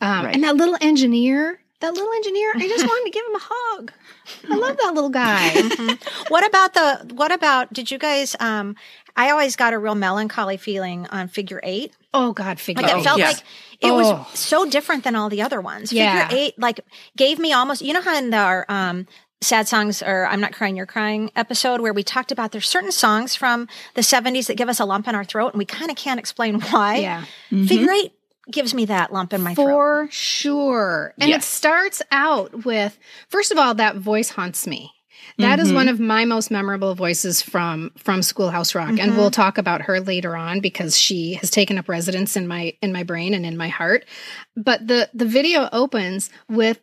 Um, 0.00 0.24
Right. 0.26 0.34
And 0.34 0.44
that 0.44 0.56
little 0.56 0.76
engineer, 0.80 1.60
that 1.80 1.92
little 1.94 2.12
engineer, 2.12 2.52
I 2.56 2.68
just 2.68 2.86
wanted 2.86 3.04
to 3.04 3.10
give 3.10 3.26
him 3.26 3.34
a 3.34 3.40
hug. 3.42 3.92
I 4.50 4.56
love 4.56 4.76
that 4.82 4.94
little 4.94 5.10
guy. 5.10 5.50
What 6.28 6.46
about 6.46 6.74
the 6.74 7.14
what 7.14 7.32
about 7.32 7.72
did 7.72 7.90
you 7.90 7.98
guys 7.98 8.36
um 8.38 8.76
I 9.16 9.30
always 9.30 9.56
got 9.56 9.72
a 9.74 9.78
real 9.78 9.96
melancholy 9.96 10.56
feeling 10.56 11.06
on 11.08 11.26
figure 11.28 11.60
eight. 11.64 11.92
Oh 12.14 12.32
God, 12.32 12.58
figure 12.60 12.82
Like 12.82 12.92
it 12.92 12.98
eight. 12.98 13.04
felt 13.04 13.18
yeah. 13.18 13.26
like 13.28 13.38
it 13.80 13.90
Oh. 13.90 13.94
was 13.94 14.38
so 14.38 14.64
different 14.68 15.04
than 15.04 15.16
all 15.16 15.28
the 15.28 15.42
other 15.42 15.60
ones. 15.60 15.92
Yeah. 15.92 16.28
Figure 16.28 16.42
eight 16.44 16.58
like 16.58 16.80
gave 17.16 17.38
me 17.38 17.52
almost 17.52 17.82
you 17.82 17.92
know 17.92 18.00
how 18.02 18.16
in 18.16 18.32
our 18.34 18.64
um 18.68 19.06
sad 19.40 19.66
songs 19.66 20.02
or 20.02 20.24
I'm 20.26 20.40
not 20.40 20.52
crying 20.52 20.76
you're 20.76 20.86
crying 20.86 21.30
episode 21.34 21.80
where 21.80 21.92
we 21.92 22.04
talked 22.04 22.30
about 22.30 22.52
there's 22.52 22.68
certain 22.68 22.92
songs 22.92 23.34
from 23.34 23.66
the 23.94 24.00
70s 24.02 24.46
that 24.46 24.56
give 24.56 24.68
us 24.68 24.78
a 24.78 24.84
lump 24.84 25.08
in 25.08 25.14
our 25.16 25.24
throat 25.24 25.48
and 25.52 25.58
we 25.58 25.64
kind 25.64 25.90
of 25.90 25.96
can't 25.96 26.20
explain 26.20 26.60
why. 26.70 26.96
Yeah. 26.98 27.24
Figure 27.50 27.90
eight 27.90 28.12
gives 28.50 28.72
me 28.74 28.84
that 28.86 29.12
lump 29.12 29.32
in 29.32 29.42
my 29.42 29.54
throat. 29.54 29.66
For 29.66 30.08
sure. 30.10 31.14
And 31.18 31.30
it 31.30 31.42
starts 31.42 32.02
out 32.10 32.64
with, 32.64 32.98
first 33.28 33.52
of 33.52 33.58
all, 33.58 33.74
that 33.74 33.96
voice 33.96 34.30
haunts 34.30 34.66
me. 34.66 34.92
That 35.42 35.58
is 35.60 35.68
Mm-hmm. 35.68 35.74
one 35.76 35.88
of 35.88 36.00
my 36.00 36.24
most 36.24 36.50
memorable 36.50 36.94
voices 36.94 37.42
from 37.42 37.90
from 37.98 38.22
Schoolhouse 38.22 38.74
Rock, 38.74 38.88
and 38.90 38.98
Mm-hmm. 38.98 39.16
we'll 39.16 39.30
talk 39.30 39.58
about 39.58 39.82
her 39.82 40.00
later 40.00 40.36
on 40.36 40.60
because 40.60 40.96
she 40.96 41.34
has 41.34 41.50
taken 41.50 41.78
up 41.78 41.88
residence 41.88 42.36
in 42.36 42.48
my 42.48 42.74
in 42.82 42.92
my 42.92 43.02
brain 43.02 43.34
and 43.34 43.44
in 43.46 43.56
my 43.56 43.68
heart. 43.68 44.04
But 44.56 44.86
the 44.86 45.10
the 45.14 45.26
video 45.26 45.68
opens 45.72 46.30
with, 46.48 46.80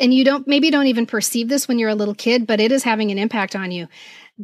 and 0.00 0.12
you 0.14 0.24
don't 0.24 0.46
maybe 0.48 0.70
don't 0.70 0.86
even 0.86 1.06
perceive 1.06 1.48
this 1.48 1.68
when 1.68 1.78
you're 1.78 1.90
a 1.90 1.94
little 1.94 2.14
kid, 2.14 2.46
but 2.46 2.60
it 2.60 2.72
is 2.72 2.82
having 2.84 3.10
an 3.10 3.18
impact 3.18 3.54
on 3.54 3.70
you. 3.70 3.88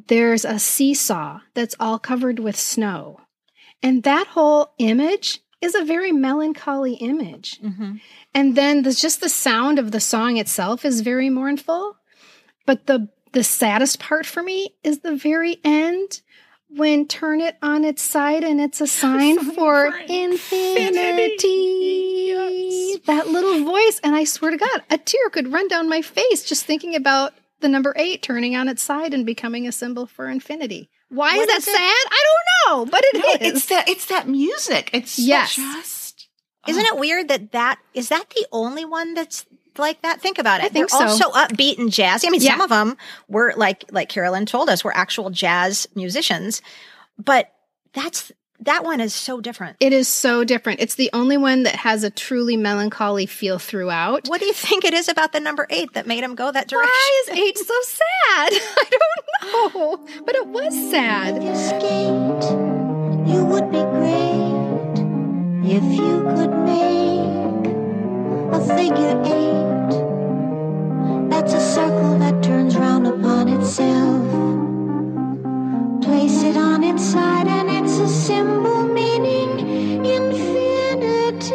There's 0.09 0.45
a 0.45 0.59
seesaw 0.59 1.41
that's 1.55 1.75
all 1.81 1.99
covered 1.99 2.39
with 2.39 2.57
snow, 2.57 3.21
and 3.83 4.03
that 4.03 4.27
whole 4.29 4.75
image 4.79 5.41
is 5.61 5.75
a 5.75 5.85
very 5.85 6.13
melancholy 6.13 6.95
image. 6.95 7.59
And 8.33 8.55
then 8.57 8.83
there's 8.83 9.01
just 9.01 9.21
the 9.21 9.29
sound 9.29 9.81
of 9.81 9.91
the 9.91 9.99
song 9.99 10.37
itself 10.37 10.85
is 10.85 11.01
very 11.01 11.31
mournful. 11.31 11.97
But 12.65 12.87
the 12.87 13.09
the 13.33 13.45
saddest 13.45 13.99
part 14.01 14.27
for 14.27 14.43
me 14.43 14.75
is 14.83 15.01
the 15.01 15.15
very 15.17 15.59
end 15.65 16.21
when 16.71 17.07
turn 17.07 17.41
it 17.41 17.57
on 17.63 17.85
its 17.85 18.03
side 18.03 18.45
and 18.45 18.61
it's 18.61 18.81
a 18.81 18.87
sign 19.03 19.39
for 19.53 19.87
infinity. 21.59 22.97
That 23.07 23.29
little 23.29 23.65
voice. 23.65 24.01
And 24.03 24.15
I 24.15 24.25
swear 24.25 24.51
to 24.51 24.57
God, 24.57 24.83
a 24.91 24.99
tear 24.99 25.31
could 25.31 25.53
run 25.53 25.69
down 25.69 25.89
my 25.89 26.03
face 26.03 26.45
just 26.45 26.65
thinking 26.67 26.95
about 26.95 27.33
the 27.61 27.69
number 27.69 27.93
eight 27.97 28.23
turning 28.23 28.55
on 28.57 28.69
its 28.69 28.83
side 28.83 29.13
and 29.15 29.25
becoming 29.27 29.67
a 29.67 29.73
symbol 29.73 30.07
for 30.07 30.29
infinity. 30.29 30.89
Why 31.09 31.37
What 31.37 31.49
is 31.49 31.55
that 31.55 31.59
is 31.59 31.65
sad? 31.65 31.75
I 32.11 32.25
don't 32.27 32.77
know, 32.87 32.87
but 32.91 33.03
it 33.05 33.17
No, 33.19 33.47
is. 33.47 33.57
it's 33.57 33.67
that 33.67 33.89
it's 33.89 34.05
that 34.07 34.29
music. 34.29 34.91
It's 34.93 35.19
Yes. 35.19 35.55
just 35.57 36.29
Isn't 36.67 36.85
it 36.85 36.99
weird 36.99 37.29
that 37.29 37.53
that 37.53 37.79
is 37.95 38.11
that 38.11 38.29
the 38.31 38.47
only 38.53 38.85
one 38.85 39.15
that's 39.15 39.47
like 39.79 40.03
that? 40.03 40.21
Think 40.21 40.39
about 40.39 40.61
it. 40.61 40.65
I 40.65 40.69
think 40.69 40.91
They're 40.91 41.01
all 41.01 41.09
so. 41.17 41.31
so 41.31 41.33
upbeat 41.33 41.79
and 41.79 41.91
jazzy. 41.91 42.27
I 42.27 42.31
mean, 42.31 42.41
some 42.41 42.61
of 42.61 42.71
them 42.71 42.97
were 43.29 43.53
like 43.57 43.85
like 43.91 44.09
Carolyn 44.09 44.47
told 44.47 44.69
us 44.69 44.85
were 44.85 44.97
actual 44.97 45.31
jazz 45.31 45.87
musicians, 45.95 46.63
but 47.19 47.53
that's 47.93 48.33
that 48.61 48.83
one 48.83 49.01
is 49.01 49.15
so 49.15 49.41
different. 49.41 49.77
It 49.79 49.93
is 49.93 50.09
so 50.09 50.43
different. 50.43 50.81
It's 50.81 50.97
the 50.97 51.11
only 51.13 51.37
one 51.37 51.63
that 51.63 51.77
has 51.77 52.03
a 52.03 52.11
truly 52.11 52.57
melancholy 52.57 53.27
feel 53.27 53.59
throughout. 53.61 54.29
What 54.29 54.41
do 54.41 54.47
you 54.47 54.53
think 54.53 54.85
it 54.85 54.95
is 54.95 55.09
about 55.09 55.33
the 55.33 55.39
number 55.41 55.67
eight 55.71 55.93
that 55.95 56.07
made 56.09 56.25
him 56.25 56.35
go 56.35 56.51
that 56.51 56.67
direction? 56.67 56.91
Why 56.91 57.23
is 57.23 57.39
eight 57.39 57.59
so 57.59 57.75
sad? 57.83 58.53
I 58.53 58.85
don't 58.91 59.75
know, 59.75 60.23
but 60.25 60.35
it 60.35 60.47
was 60.49 60.75
sad. 60.91 61.37
If 61.37 61.45
you 61.45 61.55
skate, 61.55 62.51
you 63.33 63.45
would 63.45 63.71
be 63.71 63.83
great 63.83 64.59
if 65.71 65.83
you 65.85 66.23
could 66.35 66.51
make 66.65 67.18
a 68.53 68.61
figure 68.61 69.23
eight. 69.25 69.69
That's 71.29 71.53
a 71.53 71.61
circle 71.61 72.19
that 72.19 72.43
turns 72.43 72.77
round 72.77 73.07
upon 73.07 73.49
itself. 73.49 74.25
Place 76.03 76.43
it 76.43 76.57
on 76.57 76.83
its 76.83 77.05
side, 77.05 77.47
and 77.47 77.69
it's 77.71 77.99
a 77.99 78.09
symbol 78.09 78.87
meaning 78.87 80.05
infinity. 80.05 81.55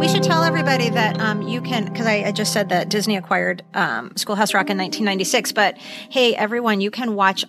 We 0.00 0.08
should 0.08 0.22
tell 0.22 0.44
everybody 0.44 0.88
that 0.90 1.20
um, 1.20 1.42
you 1.42 1.60
can, 1.60 1.84
because 1.84 2.06
I, 2.06 2.32
just 2.32 2.52
said 2.52 2.70
that 2.70 2.88
Disney 2.88 3.16
acquired 3.16 3.62
um, 3.74 4.16
Schoolhouse 4.16 4.54
Rock 4.54 4.70
in 4.70 4.78
1996. 4.78 5.52
But 5.52 5.76
hey, 5.78 6.34
everyone, 6.34 6.80
you 6.80 6.90
can 6.90 7.14
watch 7.14 7.44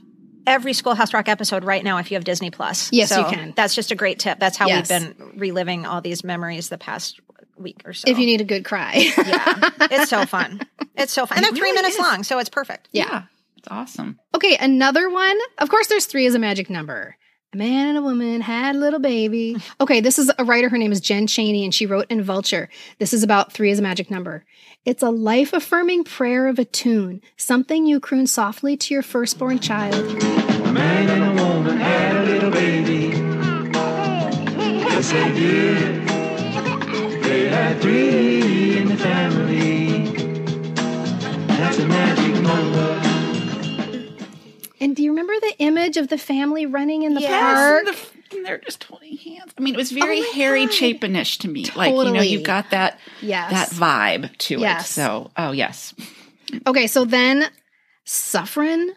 every 0.47 0.73
Schoolhouse 0.73 1.13
Rock 1.13 1.27
episode 1.29 1.63
right 1.63 1.84
now 1.84 1.97
if 1.97 2.12
you 2.12 2.15
have 2.15 2.23
Disney 2.23 2.51
Plus. 2.51 2.89
Yes, 2.91 3.10
So 3.10 3.19
you 3.19 3.25
can. 3.36 3.53
That's 3.55 3.75
just 3.75 3.91
a 3.91 3.95
great 3.95 4.19
tip. 4.19 4.39
That's 4.39 4.58
how 4.58 4.67
Yes. 4.67 4.89
we've 4.89 4.99
been 5.17 5.31
reliving 5.39 5.86
all 5.86 6.01
these 6.01 6.23
memories 6.23 6.69
the 6.69 6.77
past 6.77 7.19
week 7.58 7.81
or 7.86 7.93
so. 7.93 8.10
If 8.10 8.17
you 8.19 8.25
need 8.25 8.41
a 8.41 8.45
good 8.45 8.65
cry. 8.65 8.93
yeah, 9.17 9.69
it's 9.91 10.10
so 10.10 10.25
fun. 10.25 10.62
It's 10.95 11.13
so 11.13 11.25
fun, 11.25 11.38
and 11.38 11.45
they're 11.45 11.51
three 11.51 11.62
really 11.71 11.75
minutes 11.75 11.95
is. 11.95 12.01
long, 12.01 12.23
so 12.23 12.39
it's 12.39 12.49
perfect. 12.49 12.89
yeah, 12.91 13.23
it's 13.58 13.67
awesome. 13.69 14.19
okay, 14.34 14.58
another 14.60 15.10
one. 15.10 15.38
Of 15.58 15.69
course, 15.69 15.88
there's 15.88 16.05
three 16.05 16.25
as 16.25 16.36
a 16.36 16.39
magic 16.39 16.69
number. 16.69 17.15
A 17.55 17.57
man 17.57 17.87
and 17.87 17.97
a 17.97 18.01
woman 18.01 18.41
had 18.41 18.75
a 18.75 18.77
little 18.77 18.99
baby. 18.99 19.55
Okay, 19.79 20.01
this 20.01 20.19
is 20.19 20.29
a 20.37 20.43
writer. 20.43 20.67
Her 20.67 20.77
name 20.77 20.91
is 20.91 20.99
Jen 20.99 21.25
Chaney, 21.25 21.63
and 21.63 21.73
she 21.73 21.85
wrote 21.85 22.05
in 22.09 22.21
Vulture. 22.21 22.69
This 22.99 23.13
is 23.13 23.23
about 23.23 23.53
three 23.53 23.71
as 23.71 23.79
a 23.79 23.81
magic 23.81 24.11
number. 24.11 24.43
It's 24.83 25.01
a 25.01 25.09
life 25.09 25.53
affirming 25.53 26.03
prayer 26.03 26.47
of 26.47 26.59
a 26.59 26.65
tune, 26.65 27.21
something 27.37 27.85
you 27.85 28.01
croon 28.01 28.27
softly 28.27 28.75
to 28.75 28.93
your 28.93 29.03
firstborn 29.03 29.59
child. 29.59 29.95
A 29.95 30.71
man 30.73 31.09
and 31.09 31.39
a 31.39 31.43
woman 31.43 31.77
had 31.77 32.17
a 32.17 32.23
little 32.25 32.51
baby. 32.51 33.17
Yes, 34.59 35.11
they 35.11 35.31
did. 35.33 36.07
They 37.23 37.47
had 37.47 37.81
three 37.81 38.77
in 38.79 38.89
the 38.89 38.97
family. 38.97 40.07
That's 41.47 41.77
a 41.77 41.87
magic 41.87 42.17
number. 42.17 42.24
And 44.86 44.95
do 44.95 45.02
you 45.02 45.10
remember 45.10 45.34
the 45.41 45.56
image 45.58 45.98
of 45.98 46.10
the 46.10 46.17
family 46.17 46.67
running 46.67 47.02
in 47.02 47.15
the 47.15 47.21
Yes, 47.21 47.32
park? 47.58 47.88
and 47.88 47.95
the- 47.98 48.38
and 48.38 48.45
they're 48.45 48.60
just 48.60 48.84
holding 48.84 49.17
hands. 49.17 49.52
I 49.58 49.62
mean, 49.62 49.74
it 49.74 49.78
was 49.78 49.91
oh 49.91 49.95
very 49.95 50.21
Harry 50.34 50.67
Chapinish 50.67 51.39
to 51.39 51.48
me. 51.48 51.65
Like 51.76 51.89
you 51.91 51.98
know, 51.98 52.04
Totally. 52.06 52.28
you 52.28 52.39
got 52.41 52.69
that 52.69 53.00
Yes. 53.19 53.50
that 53.52 53.69
vibe 53.71 54.38
to 54.38 54.63
it. 54.63 54.82
So, 54.84 55.32
oh 55.38 55.52
yes, 55.54 55.95
Okay, 56.67 56.86
so 56.86 57.04
then 57.04 57.48
suffering 58.04 58.91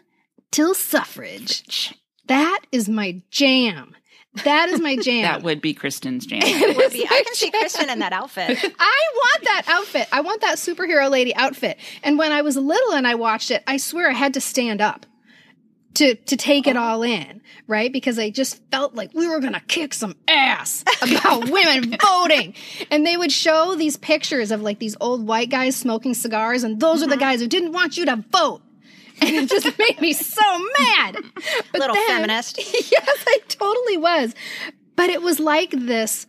till 0.51 0.75
suffrage. 0.75 1.93
That 2.27 2.59
is 2.71 2.87
my 2.87 3.21
jam. 3.31 3.95
That 4.43 4.69
is 4.69 4.79
my 4.79 4.95
jam. 5.01 5.23
that 5.23 5.41
would 5.41 5.59
be 5.61 5.73
Kristen's 5.73 6.27
jam. 6.27 6.41
Would 6.41 6.91
be- 6.93 7.05
I 7.09 7.23
can 7.25 7.33
see 7.33 7.49
Kristen 7.49 7.89
in 7.89 7.97
that 7.99 8.13
outfit. 8.13 8.57
I 8.79 9.01
want 9.15 9.43
that 9.45 9.63
outfit. 9.67 10.07
I 10.11 10.21
want 10.21 10.41
that 10.41 10.57
superhero 10.57 11.09
lady 11.09 11.33
outfit. 11.35 11.77
And 12.03 12.19
when 12.19 12.31
I 12.31 12.43
was 12.43 12.55
little 12.55 12.93
and 12.93 13.07
I 13.07 13.15
watched 13.15 13.49
it, 13.49 13.63
I 13.65 13.77
swear 13.77 14.07
I 14.09 14.13
had 14.13 14.35
to 14.35 14.41
stand 14.41 14.81
up 14.81 15.07
to 15.95 16.15
to 16.15 16.37
take 16.37 16.67
it 16.67 16.77
all 16.77 17.03
in, 17.03 17.41
right? 17.67 17.91
Because 17.91 18.19
I 18.19 18.29
just 18.29 18.61
felt 18.71 18.95
like 18.95 19.13
we 19.13 19.27
were 19.27 19.39
going 19.39 19.53
to 19.53 19.59
kick 19.61 19.93
some 19.93 20.15
ass 20.27 20.83
about 21.01 21.49
women 21.49 21.97
voting. 22.01 22.53
And 22.91 23.05
they 23.05 23.17
would 23.17 23.31
show 23.31 23.75
these 23.75 23.97
pictures 23.97 24.51
of 24.51 24.61
like 24.61 24.79
these 24.79 24.95
old 25.01 25.27
white 25.27 25.49
guys 25.49 25.75
smoking 25.75 26.13
cigars 26.13 26.63
and 26.63 26.79
those 26.79 27.01
are 27.01 27.07
the 27.07 27.13
mm-hmm. 27.13 27.21
guys 27.21 27.41
who 27.41 27.47
didn't 27.47 27.71
want 27.71 27.97
you 27.97 28.05
to 28.05 28.23
vote. 28.31 28.61
And 29.21 29.35
it 29.35 29.49
just 29.49 29.77
made 29.77 29.99
me 29.99 30.13
so 30.13 30.41
mad. 30.79 31.17
But 31.71 31.81
Little 31.81 31.95
then- 31.95 32.07
feminist. 32.07 32.57
yes, 32.91 33.23
I 33.27 33.39
totally 33.47 33.97
was. 33.97 34.33
But 34.95 35.09
it 35.09 35.21
was 35.21 35.39
like 35.39 35.71
this 35.71 36.27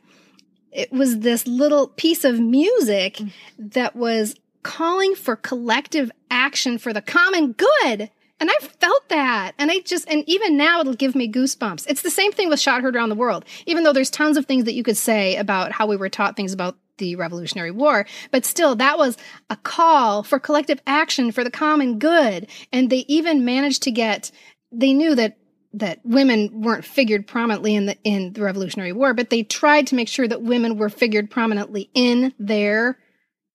it 0.73 0.93
was 0.93 1.21
this 1.21 1.47
little 1.47 1.89
piece 1.89 2.25
of 2.25 2.39
music 2.39 3.15
mm. 3.15 3.33
that 3.59 3.97
was 3.97 4.37
calling 4.63 5.15
for 5.15 5.37
collective 5.37 6.11
action 6.31 6.79
for 6.79 6.93
the 6.93 7.03
common 7.03 7.53
good. 7.53 8.11
And 8.41 8.51
I 8.51 8.55
felt 8.67 9.09
that. 9.11 9.53
And 9.59 9.71
I 9.71 9.81
just, 9.81 10.09
and 10.09 10.25
even 10.27 10.57
now 10.57 10.81
it'll 10.81 10.95
give 10.95 11.15
me 11.15 11.31
goosebumps. 11.31 11.87
It's 11.89 12.03
the 12.03 12.11
same 12.11 12.33
thing 12.33 12.49
with 12.49 12.59
Shot 12.59 12.81
Heard 12.81 12.97
Around 12.97 13.11
the 13.11 13.15
World, 13.15 13.45
even 13.67 13.85
though 13.85 13.93
there's 13.93 14.11
tons 14.11 14.37
of 14.37 14.47
things 14.47 14.65
that 14.65 14.75
you 14.75 14.83
could 14.83 14.97
say 14.97 15.37
about 15.37 15.73
how 15.73 15.87
we 15.87 15.97
were 15.97 16.09
taught 16.09 16.37
things 16.37 16.53
about 16.53 16.77
the 16.97 17.17
Revolutionary 17.17 17.71
War. 17.71 18.07
But 18.31 18.45
still, 18.45 18.75
that 18.77 18.99
was 18.99 19.17
a 19.51 19.57
call 19.57 20.23
for 20.23 20.39
collective 20.39 20.81
action 20.87 21.33
for 21.33 21.45
the 21.45 21.51
common 21.51 21.99
good. 21.99 22.49
And 22.73 22.89
they 22.89 23.05
even 23.09 23.45
managed 23.45 23.83
to 23.85 23.91
get, 23.91 24.31
they 24.73 24.93
knew 24.93 25.15
that 25.15 25.37
that 25.73 26.01
women 26.05 26.63
weren't 26.63 26.85
figured 26.85 27.29
prominently 27.29 27.77
in 27.77 27.87
the 27.87 27.97
in 28.03 28.33
the 28.33 28.43
Revolutionary 28.43 28.93
War, 28.93 29.15
but 29.15 29.31
they 29.31 29.45
tried 29.45 29.87
to 29.87 29.95
make 29.95 30.09
sure 30.09 30.27
that 30.27 30.43
women 30.43 30.77
were 30.77 30.89
figured 30.89 31.31
prominently 31.31 31.91
in 31.95 32.35
their 32.41 32.99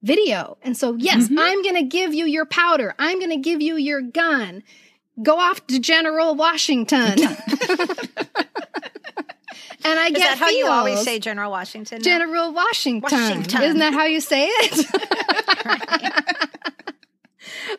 video. 0.05 0.57
And 0.61 0.77
so, 0.77 0.95
yes, 0.95 1.25
mm-hmm. 1.25 1.39
I'm 1.39 1.63
going 1.63 1.75
to 1.75 1.83
give 1.83 2.13
you 2.13 2.25
your 2.25 2.45
powder. 2.45 2.93
I'm 2.99 3.19
going 3.19 3.31
to 3.31 3.37
give 3.37 3.61
you 3.61 3.75
your 3.75 4.01
gun. 4.01 4.63
Go 5.21 5.39
off 5.39 5.65
to 5.67 5.79
General 5.79 6.35
Washington. 6.35 6.99
and 7.01 7.17
I 9.83 10.07
Is 10.07 10.13
get 10.13 10.19
that 10.19 10.37
how 10.37 10.49
you 10.49 10.67
always 10.67 11.01
say 11.03 11.19
General 11.19 11.49
Washington? 11.49 12.01
General 12.03 12.53
Washington. 12.53 13.09
Washington. 13.11 13.63
Isn't 13.63 13.79
that 13.79 13.93
how 13.93 14.05
you 14.05 14.21
say 14.21 14.47
it? 14.47 14.85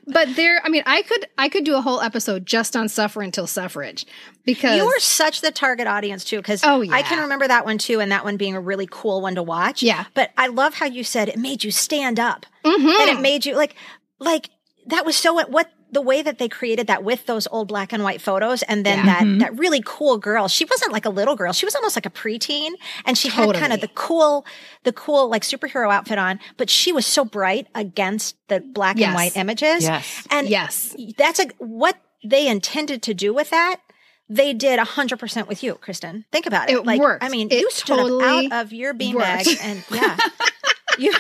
but 0.06 0.34
there, 0.36 0.60
I 0.64 0.68
mean, 0.68 0.82
I 0.86 1.02
could, 1.02 1.26
I 1.38 1.48
could 1.48 1.64
do 1.64 1.74
a 1.76 1.80
whole 1.80 2.00
episode 2.00 2.46
just 2.46 2.76
on 2.76 2.88
suffer 2.88 3.22
until 3.22 3.46
suffrage 3.46 4.06
because 4.44 4.76
You 4.76 4.86
were 4.86 4.98
such 4.98 5.40
the 5.40 5.50
target 5.50 5.86
audience 5.86 6.24
too, 6.24 6.36
because 6.38 6.62
Oh, 6.64 6.80
yeah. 6.80 6.94
I 6.94 7.02
can 7.02 7.18
remember 7.20 7.48
that 7.48 7.64
one 7.64 7.78
too, 7.78 8.00
and 8.00 8.10
that 8.12 8.24
one 8.24 8.36
being 8.36 8.54
a 8.54 8.60
really 8.60 8.88
cool 8.90 9.20
one 9.22 9.34
to 9.36 9.42
watch. 9.42 9.82
Yeah. 9.82 10.04
but 10.14 10.30
I 10.36 10.46
love 10.48 10.74
how 10.74 10.86
you 10.86 11.04
said 11.04 11.28
it 11.28 11.36
made 11.38 11.64
you 11.64 11.70
stand 11.70 12.18
up, 12.20 12.46
Mhm. 12.64 13.00
and 13.00 13.10
it 13.18 13.20
made 13.20 13.44
you 13.46 13.54
like, 13.56 13.74
like 14.18 14.50
that 14.86 15.04
was 15.04 15.16
so 15.16 15.34
what 15.34 15.70
the 15.96 16.02
way 16.02 16.20
that 16.20 16.36
they 16.38 16.46
created 16.46 16.88
that 16.88 17.02
with 17.02 17.24
those 17.24 17.48
old 17.50 17.68
black 17.68 17.90
and 17.90 18.04
white 18.04 18.20
photos, 18.20 18.62
and 18.64 18.84
then 18.84 18.98
Yeah. 18.98 19.04
that 19.06 19.22
mm-hmm. 19.22 19.38
that 19.38 19.58
really 19.58 19.80
cool 19.82 20.18
girl. 20.18 20.46
She 20.46 20.66
wasn't 20.66 20.92
like 20.92 21.06
a 21.06 21.08
little 21.08 21.34
girl; 21.36 21.54
she 21.54 21.64
was 21.64 21.74
almost 21.74 21.96
like 21.96 22.04
a 22.04 22.10
preteen, 22.10 22.72
and 23.06 23.16
she 23.16 23.30
had 23.30 23.54
kind 23.54 23.72
of 23.72 23.80
the 23.80 23.88
cool, 23.88 24.44
the 24.84 24.92
cool 24.92 25.30
like 25.30 25.40
superhero 25.40 25.90
outfit 25.90 26.18
on, 26.18 26.38
but 26.58 26.68
she 26.68 26.92
was 26.92 27.06
so 27.06 27.24
bright 27.24 27.68
against 27.74 28.36
the 28.48 28.60
black 28.60 28.98
Yes. 28.98 29.06
and 29.06 29.14
white 29.14 29.36
images. 29.38 29.84
Yes. 29.84 30.26
and 30.30 30.50
yes. 30.50 30.94
that's 31.16 31.40
a 31.40 31.46
what 31.56 31.96
they 32.22 32.46
intended 32.46 33.02
to 33.04 33.14
do 33.14 33.32
with 33.32 33.48
that. 33.48 33.80
They 34.28 34.52
did 34.52 34.78
hundred 34.78 35.18
percent 35.18 35.48
with 35.48 35.62
you, 35.62 35.76
Kristen. 35.76 36.26
Think 36.30 36.44
about 36.44 36.68
it. 36.68 36.74
It 36.74 36.84
like, 36.84 37.00
worked. 37.00 37.24
I 37.24 37.30
mean, 37.30 37.48
It 37.50 37.60
you 37.62 37.70
stood 37.70 37.96
totally 37.96 38.50
out 38.52 38.66
of 38.66 38.72
your 38.74 38.92
beanbag, 38.92 39.46
and 39.62 39.82
yeah, 39.90 40.18
you 40.98 41.14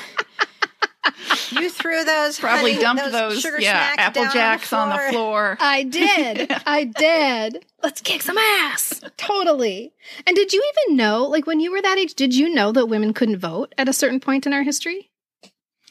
you 1.52 1.70
threw 1.70 2.04
those 2.04 2.38
Probably 2.38 2.72
honey, 2.72 2.82
dumped 2.82 3.12
those, 3.12 3.40
sugar 3.40 3.60
yeah, 3.60 3.94
Apple 3.98 4.24
down 4.24 4.32
Jacks 4.32 4.72
on 4.72 4.88
the 4.90 4.98
floor. 5.12 5.56
I 5.60 5.82
did. 5.82 6.50
I 6.66 6.84
did. 6.84 7.64
Let's 7.82 8.00
kick 8.00 8.22
some 8.22 8.38
ass. 8.38 9.00
Totally. 9.16 9.92
And 10.26 10.34
did 10.36 10.52
you 10.52 10.62
even 10.86 10.96
know, 10.96 11.24
like 11.24 11.46
when 11.46 11.60
you 11.60 11.70
were 11.72 11.82
that 11.82 11.98
age, 11.98 12.14
did 12.14 12.34
you 12.34 12.48
know 12.52 12.72
that 12.72 12.86
women 12.86 13.12
couldn't 13.12 13.38
vote 13.38 13.74
at 13.78 13.88
a 13.88 13.92
certain 13.92 14.20
point 14.20 14.46
in 14.46 14.52
our 14.52 14.62
history? 14.62 15.10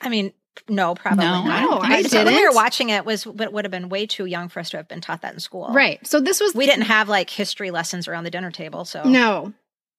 I 0.01 0.09
mean, 0.09 0.33
no, 0.69 0.95
probably 0.95 1.25
No, 1.25 1.43
not. 1.43 1.47
I 1.49 1.61
don't 1.61 1.81
think 2.03 2.13
I 2.13 2.23
When 2.23 2.33
we 2.35 2.47
were 2.47 2.53
watching 2.53 2.89
it, 2.89 3.05
was 3.05 3.25
would 3.25 3.51
would 3.53 3.65
have 3.65 3.71
been 3.71 3.89
way 3.89 4.05
too 4.05 4.25
young 4.25 4.47
for 4.49 4.59
us 4.59 4.69
to 4.71 4.77
have 4.77 4.87
been 4.87 5.01
taught 5.01 5.21
that 5.21 5.33
in 5.33 5.39
school. 5.39 5.69
Right. 5.71 6.05
So 6.07 6.19
this 6.19 6.39
was 6.39 6.55
We 6.55 6.65
didn't 6.65 6.83
have 6.85 7.09
like 7.09 7.29
history 7.29 7.71
lessons 7.71 8.07
around 8.07 8.23
the 8.23 8.31
dinner 8.31 8.51
table. 8.51 8.85
So 8.85 9.03
No. 9.03 9.53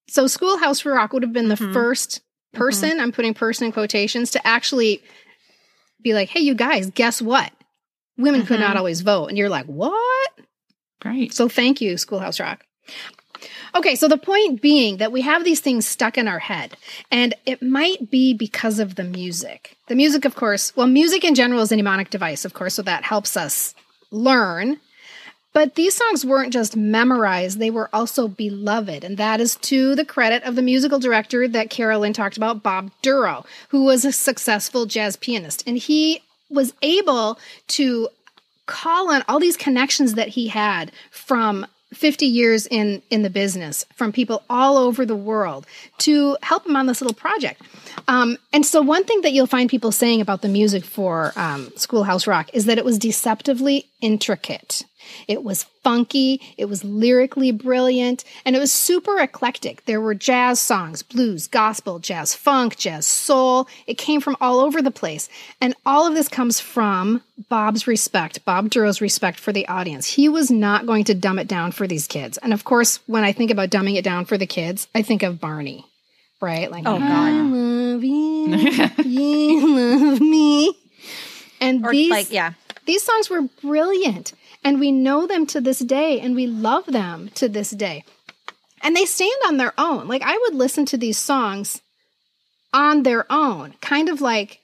So 0.08 0.26
Schoolhouse 0.26 0.84
Rock 0.84 1.12
would 1.12 1.22
have 1.22 1.32
been 1.32 1.48
the 1.48 1.56
Mhm. 1.56 1.72
first 1.72 2.20
person, 2.54 3.00
I'm 3.00 3.12
putting 3.12 3.34
person 3.34 3.66
in 3.66 3.72
quotations, 3.72 4.30
to 4.30 4.46
actually 4.46 5.02
be 6.06 6.14
like, 6.14 6.28
hey, 6.28 6.38
you 6.40 6.54
guys, 6.54 6.88
guess 6.90 7.20
what? 7.20 7.52
Women 8.16 8.46
could 8.46 8.58
Mhm. 8.58 8.60
not 8.68 8.76
always 8.76 9.00
vote. 9.00 9.26
And 9.26 9.36
you're 9.36 9.48
like, 9.48 9.66
what? 9.66 10.30
Great. 11.00 11.34
So 11.34 11.48
thank 11.48 11.80
you, 11.80 11.96
Schoolhouse 11.96 12.38
Rock. 12.38 12.64
Okay, 13.74 13.96
so 13.96 14.06
the 14.08 14.16
point 14.16 14.62
being 14.62 14.98
that 14.98 15.10
we 15.12 15.20
have 15.22 15.44
these 15.44 15.60
things 15.60 15.84
stuck 15.86 16.16
in 16.16 16.28
our 16.28 16.38
head, 16.38 16.76
and 17.10 17.34
it 17.44 17.60
might 17.60 18.08
be 18.10 18.32
because 18.32 18.78
of 18.78 18.94
the 18.94 19.02
music. 19.04 19.76
The 19.88 19.96
music, 19.96 20.24
of 20.24 20.34
course, 20.36 20.74
well, 20.76 20.86
music 20.86 21.24
in 21.24 21.34
general 21.34 21.60
is 21.60 21.72
a 21.72 21.76
mnemonic 21.76 22.08
device, 22.08 22.44
of 22.44 22.54
course, 22.54 22.74
so 22.74 22.82
that 22.82 23.02
helps 23.04 23.36
us 23.36 23.74
learn. 24.10 24.78
But 25.56 25.74
these 25.74 25.94
songs 25.94 26.22
weren't 26.22 26.52
just 26.52 26.76
memorized, 26.76 27.58
they 27.58 27.70
were 27.70 27.88
also 27.90 28.28
beloved. 28.28 29.02
And 29.02 29.16
that 29.16 29.40
is 29.40 29.56
to 29.62 29.94
the 29.94 30.04
credit 30.04 30.42
of 30.42 30.54
the 30.54 30.60
musical 30.60 30.98
director 30.98 31.48
that 31.48 31.70
Carolyn 31.70 32.12
talked 32.12 32.36
about, 32.36 32.62
Bob 32.62 32.90
Dorough, 33.00 33.46
who 33.70 33.84
was 33.84 34.04
a 34.04 34.12
successful 34.12 34.84
jazz 34.84 35.16
pianist. 35.16 35.64
And 35.66 35.78
he 35.78 36.20
was 36.50 36.74
able 36.82 37.38
to 37.68 38.10
call 38.66 39.10
on 39.10 39.24
all 39.28 39.40
these 39.40 39.56
connections 39.56 40.12
that 40.12 40.28
he 40.28 40.48
had 40.48 40.92
from 41.10 41.66
50 41.94 42.26
years 42.26 42.66
in 42.66 43.00
in 43.08 43.22
the 43.22 43.30
business 43.30 43.86
from 43.94 44.12
people 44.12 44.42
all 44.50 44.76
over 44.76 45.06
the 45.06 45.16
world 45.16 45.66
to 45.98 46.36
help 46.42 46.66
him 46.66 46.74
on 46.74 46.86
this 46.86 47.00
little 47.00 47.14
project 47.14 47.62
um, 48.08 48.36
and 48.52 48.66
so 48.66 48.82
one 48.82 49.04
thing 49.04 49.20
that 49.20 49.32
you'll 49.32 49.46
find 49.46 49.70
people 49.70 49.92
saying 49.92 50.20
about 50.20 50.42
the 50.42 50.48
music 50.48 50.84
for 50.84 51.32
um, 51.36 51.72
schoolhouse 51.76 52.26
rock 52.26 52.50
is 52.52 52.66
that 52.66 52.76
it 52.76 52.84
was 52.84 52.98
deceptively 52.98 53.86
intricate 54.02 54.84
it 55.28 55.42
was 55.44 55.64
funky 55.82 56.40
it 56.56 56.64
was 56.64 56.82
lyrically 56.84 57.52
brilliant 57.52 58.24
and 58.44 58.56
it 58.56 58.58
was 58.58 58.72
super 58.72 59.18
eclectic. 59.20 59.84
There 59.84 60.00
were 60.00 60.14
jazz 60.14 60.58
songs 60.60 61.02
blues 61.02 61.46
gospel 61.46 61.98
jazz 61.98 62.34
funk 62.34 62.76
jazz 62.76 63.06
soul. 63.06 63.68
It 63.86 63.98
came 63.98 64.20
from 64.20 64.36
all 64.40 64.60
over 64.60 64.82
the 64.82 64.90
place. 64.90 65.28
And 65.60 65.74
all 65.84 66.06
of 66.06 66.14
this 66.14 66.28
comes 66.28 66.58
from 66.60 67.22
bob's 67.48 67.86
respect 67.86 68.44
bob 68.44 68.70
Dorough's 68.70 69.00
respect 69.00 69.38
for 69.38 69.52
the 69.52 69.68
audience. 69.68 70.06
He 70.06 70.28
was 70.28 70.50
not 70.50 70.86
going 70.86 71.04
to 71.04 71.14
dumb 71.14 71.38
it 71.38 71.48
down 71.48 71.72
for 71.72 71.86
these 71.86 72.06
kids. 72.06 72.38
And 72.38 72.52
of 72.52 72.64
course 72.64 72.98
when 73.06 73.24
i 73.24 73.32
think 73.32 73.50
about 73.50 73.70
dumbing 73.70 73.96
it 73.96 74.04
down 74.04 74.24
for 74.24 74.36
the 74.38 74.46
kids 74.46 74.88
i 74.94 75.02
think 75.02 75.22
of 75.22 75.40
barney 75.40 75.84
right? 76.40 76.70
Like 76.70 76.84
Oh, 76.86 76.98
God. 76.98 77.02
i 77.02 77.40
love 77.40 78.04
you 78.04 78.46
you 79.04 79.76
love 79.76 80.20
me. 80.20 80.74
And 81.60 81.84
or 81.84 81.92
these 81.92 82.10
like 82.10 82.30
yeah, 82.30 82.52
these 82.84 83.02
songs 83.02 83.30
were 83.30 83.42
brilliant 83.62 84.32
and 84.66 84.80
we 84.80 84.90
know 84.90 85.28
them 85.28 85.46
to 85.46 85.60
this 85.60 85.78
day 85.78 86.18
and 86.18 86.34
we 86.34 86.48
love 86.48 86.86
them 86.86 87.30
to 87.36 87.48
this 87.48 87.70
day. 87.70 88.04
And 88.82 88.96
they 88.96 89.04
stand 89.04 89.40
on 89.46 89.58
their 89.58 89.72
own. 89.78 90.08
Like 90.08 90.22
I 90.24 90.36
would 90.36 90.56
listen 90.56 90.84
to 90.86 90.96
these 90.96 91.16
songs 91.16 91.80
on 92.74 93.04
their 93.04 93.30
own, 93.30 93.74
kind 93.80 94.08
of 94.08 94.20
like 94.20 94.58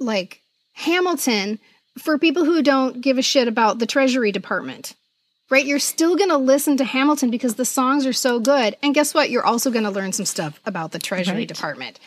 like 0.00 0.42
Hamilton 0.74 1.60
for 1.98 2.18
people 2.18 2.44
who 2.44 2.62
don't 2.62 3.00
give 3.00 3.16
a 3.16 3.22
shit 3.22 3.46
about 3.46 3.78
the 3.78 3.86
Treasury 3.86 4.32
Department. 4.32 4.94
Right? 5.50 5.64
You're 5.64 5.78
still 5.78 6.16
going 6.16 6.28
to 6.28 6.36
listen 6.36 6.76
to 6.76 6.84
Hamilton 6.84 7.30
because 7.30 7.54
the 7.54 7.64
songs 7.64 8.06
are 8.06 8.12
so 8.12 8.38
good. 8.38 8.76
And 8.82 8.92
guess 8.92 9.14
what? 9.14 9.30
You're 9.30 9.46
also 9.46 9.70
going 9.70 9.84
to 9.84 9.90
learn 9.90 10.12
some 10.12 10.26
stuff 10.26 10.60
about 10.66 10.90
the 10.90 10.98
Treasury 10.98 11.38
Right. 11.38 11.48
Department. 11.48 11.98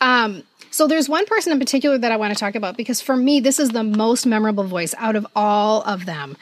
Um, 0.00 0.42
so 0.70 0.86
there's 0.88 1.08
one 1.08 1.26
person 1.26 1.52
in 1.52 1.58
particular 1.58 1.96
that 1.98 2.12
I 2.12 2.16
want 2.16 2.32
to 2.32 2.38
talk 2.38 2.54
about 2.54 2.76
because 2.76 3.00
for 3.00 3.14
me, 3.14 3.40
this 3.40 3.60
is 3.60 3.70
the 3.70 3.84
most 3.84 4.26
memorable 4.26 4.64
voice 4.64 4.94
out 4.98 5.16
of 5.16 5.26
all 5.36 5.82
of 5.82 6.06
them. 6.06 6.36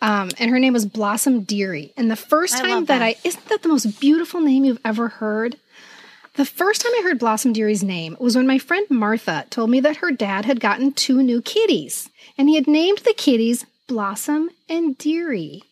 Um, 0.00 0.30
and 0.38 0.50
her 0.50 0.58
name 0.58 0.72
was 0.72 0.86
Blossom 0.86 1.42
Dearie. 1.42 1.92
And 1.96 2.10
the 2.10 2.16
first 2.16 2.54
I 2.54 2.62
time 2.62 2.84
that 2.84 2.98
that. 2.98 3.02
I, 3.02 3.16
isn't 3.24 3.46
that 3.46 3.62
the 3.62 3.68
most 3.68 4.00
beautiful 4.00 4.40
name 4.40 4.64
you've 4.64 4.80
ever 4.84 5.08
heard? 5.08 5.56
The 6.34 6.44
first 6.44 6.82
time 6.82 6.92
I 6.96 7.02
heard 7.02 7.18
Blossom 7.18 7.52
Dearie's 7.52 7.82
name 7.82 8.16
was 8.20 8.36
when 8.36 8.46
my 8.46 8.58
friend 8.58 8.86
Martha 8.90 9.46
told 9.50 9.70
me 9.70 9.80
that 9.80 9.96
her 9.96 10.12
dad 10.12 10.44
had 10.44 10.60
gotten 10.60 10.92
two 10.92 11.20
new 11.20 11.42
kitties, 11.42 12.10
and 12.36 12.48
he 12.48 12.54
had 12.54 12.68
named 12.68 12.98
the 12.98 13.12
kitties 13.12 13.66
Blossom 13.88 14.50
and 14.68 14.96
Dearie. 14.96 15.64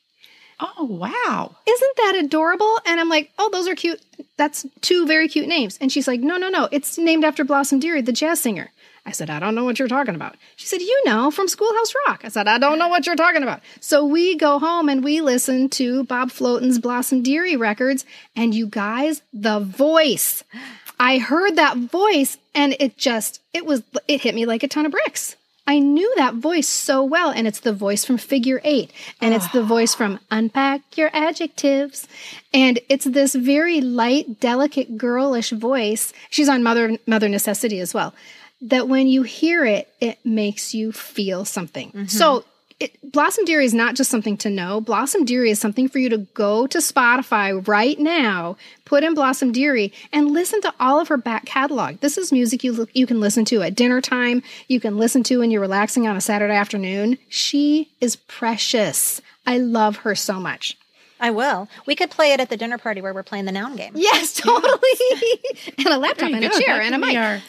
Oh, 0.59 0.85
wow. 0.85 1.55
Isn't 1.69 1.97
that 1.99 2.17
adorable? 2.17 2.81
And 2.85 2.99
I'm 2.99 3.09
like, 3.09 3.31
oh, 3.39 3.49
those 3.51 3.69
are 3.69 3.77
cute. 3.77 4.01
That's 4.37 4.67
two 4.81 5.07
very 5.07 5.29
cute 5.29 5.47
names. 5.47 5.79
And 5.81 5.93
she's 5.93 6.09
like, 6.09 6.21
no, 6.21 6.37
no, 6.37 6.49
no. 6.49 6.69
It's 6.73 6.99
named 6.99 7.25
after 7.25 7.45
Blossom 7.45 7.79
Dearie, 7.79 8.03
the 8.03 8.11
jazz 8.11 8.41
singer. 8.41 8.73
I 9.07 9.13
said, 9.13 9.31
I 9.31 9.39
don't 9.39 9.55
know 9.55 9.65
what 9.65 9.79
you're 9.79 9.87
talking 9.87 10.17
about. 10.17 10.37
She 10.57 10.67
said, 10.67 10.81
You 10.81 11.03
know, 11.07 11.31
from 11.31 11.47
Schoolhouse 11.47 11.95
Rock. 12.07 12.23
I 12.25 12.29
said, 12.29 12.49
I 12.49 12.59
don't 12.59 12.79
know 12.79 12.89
what 12.89 13.07
you're 13.07 13.15
talking 13.15 13.45
about. 13.45 13.61
So 13.81 14.05
we 14.05 14.37
go 14.37 14.59
home 14.59 14.89
and 14.89 15.05
we 15.05 15.21
listen 15.21 15.69
to 15.71 16.03
Bob 16.05 16.33
Floaton's 16.33 16.81
Blossom 16.81 17.23
Dearie 17.23 17.57
records. 17.57 18.05
And 18.35 18.53
you 18.53 18.67
guys, 18.67 19.23
the 19.33 19.61
voice. 19.61 20.43
I 20.99 21.19
heard 21.19 21.55
that 21.57 21.77
voice 21.77 22.37
and 22.55 22.75
it 22.81 22.97
just, 22.97 23.41
it 23.55 23.65
was, 23.65 23.83
it 24.09 24.23
hit 24.23 24.35
me 24.35 24.45
like 24.45 24.65
a 24.65 24.69
ton 24.69 24.87
of 24.87 24.93
bricks. 24.93 25.37
I 25.69 25.81
knew 25.81 26.13
that 26.17 26.35
voice 26.35 26.69
so 26.69 27.03
well, 27.03 27.31
and 27.31 27.47
it's 27.49 27.59
the 27.59 27.73
voice 27.73 28.05
from 28.05 28.19
Figure 28.19 28.61
Eight, 28.63 28.93
and 29.21 29.35
it's 29.35 29.49
the 29.49 29.65
voice 29.65 29.97
from 29.97 30.21
Unpack 30.31 30.97
Your 30.97 31.11
Adjectives, 31.13 32.07
and 32.55 32.79
it's 32.89 33.05
this 33.05 33.35
very 33.35 33.81
light, 33.81 34.39
delicate, 34.39 34.97
girlish 34.97 35.51
voice. 35.51 36.13
She's 36.31 36.49
on 36.49 36.63
Mother 36.63 36.99
Mother 37.09 37.29
Necessity 37.29 37.81
as 37.81 37.93
well. 37.93 38.15
That 38.63 38.89
when 38.89 39.07
you 39.07 39.23
hear 39.23 39.65
it, 39.65 39.93
it 40.01 40.19
makes 40.25 40.75
you 40.75 40.93
feel 40.93 41.45
something. 41.45 41.89
Mm-hmm. 41.91 42.07
So 42.07 42.45
it, 42.79 43.13
Blossom 43.13 43.45
Dearie 43.45 43.65
is 43.65 43.75
not 43.75 43.95
just 43.95 44.11
something 44.11 44.37
to 44.39 44.51
know. 44.51 44.81
Blossom 44.81 45.25
Dearie 45.25 45.51
is 45.51 45.59
something 45.59 45.89
for 45.89 45.99
you 45.99 46.11
to 46.11 46.19
go 46.19 46.67
to 46.67 46.79
Spotify 46.79 47.67
right 47.67 47.99
now, 47.99 48.57
put 48.85 49.03
in 49.03 49.15
Blossom 49.15 49.53
Dearie, 49.53 49.93
and 50.13 50.33
listen 50.33 50.61
to 50.61 50.75
all 50.79 51.01
of 51.01 51.09
her 51.09 51.17
back 51.17 51.47
catalog. 51.47 52.01
This 52.01 52.19
is 52.19 52.33
music 52.33 52.63
you 52.65 52.87
you 52.93 53.07
can 53.07 53.21
listen 53.21 53.45
to 53.47 53.63
at 53.63 53.75
dinner 53.75 54.01
time. 54.01 54.43
You 54.69 54.81
can 54.81 54.99
listen 54.99 55.23
to 55.25 55.39
when 55.39 55.51
you're 55.51 55.61
relaxing 55.61 56.07
on 56.07 56.17
a 56.17 56.21
Saturday 56.21 56.55
afternoon. 56.55 57.19
She 57.29 57.91
is 58.01 58.17
precious. 58.17 59.23
I 59.47 59.59
love 59.59 59.99
her 59.99 60.15
so 60.15 60.39
much. 60.39 60.77
I 61.19 61.31
will. 61.31 61.69
We 61.87 61.95
could 61.97 62.11
play 62.11 62.33
it 62.33 62.41
at 62.41 62.51
the 62.51 62.57
dinner 62.57 62.79
party 62.79 63.01
where 63.01 63.15
we're 63.15 63.23
playing 63.23 63.47
the 63.47 63.53
noun 63.53 63.77
game. 63.77 63.93
Yes, 63.95 64.33
totally. 64.37 65.41
and 65.79 65.87
a 65.87 65.99
laptop 65.99 66.31
and 66.31 66.45
a 66.45 66.51
chair 66.51 66.81
and 66.81 66.95
a 66.95 66.99
mic. 66.99 67.43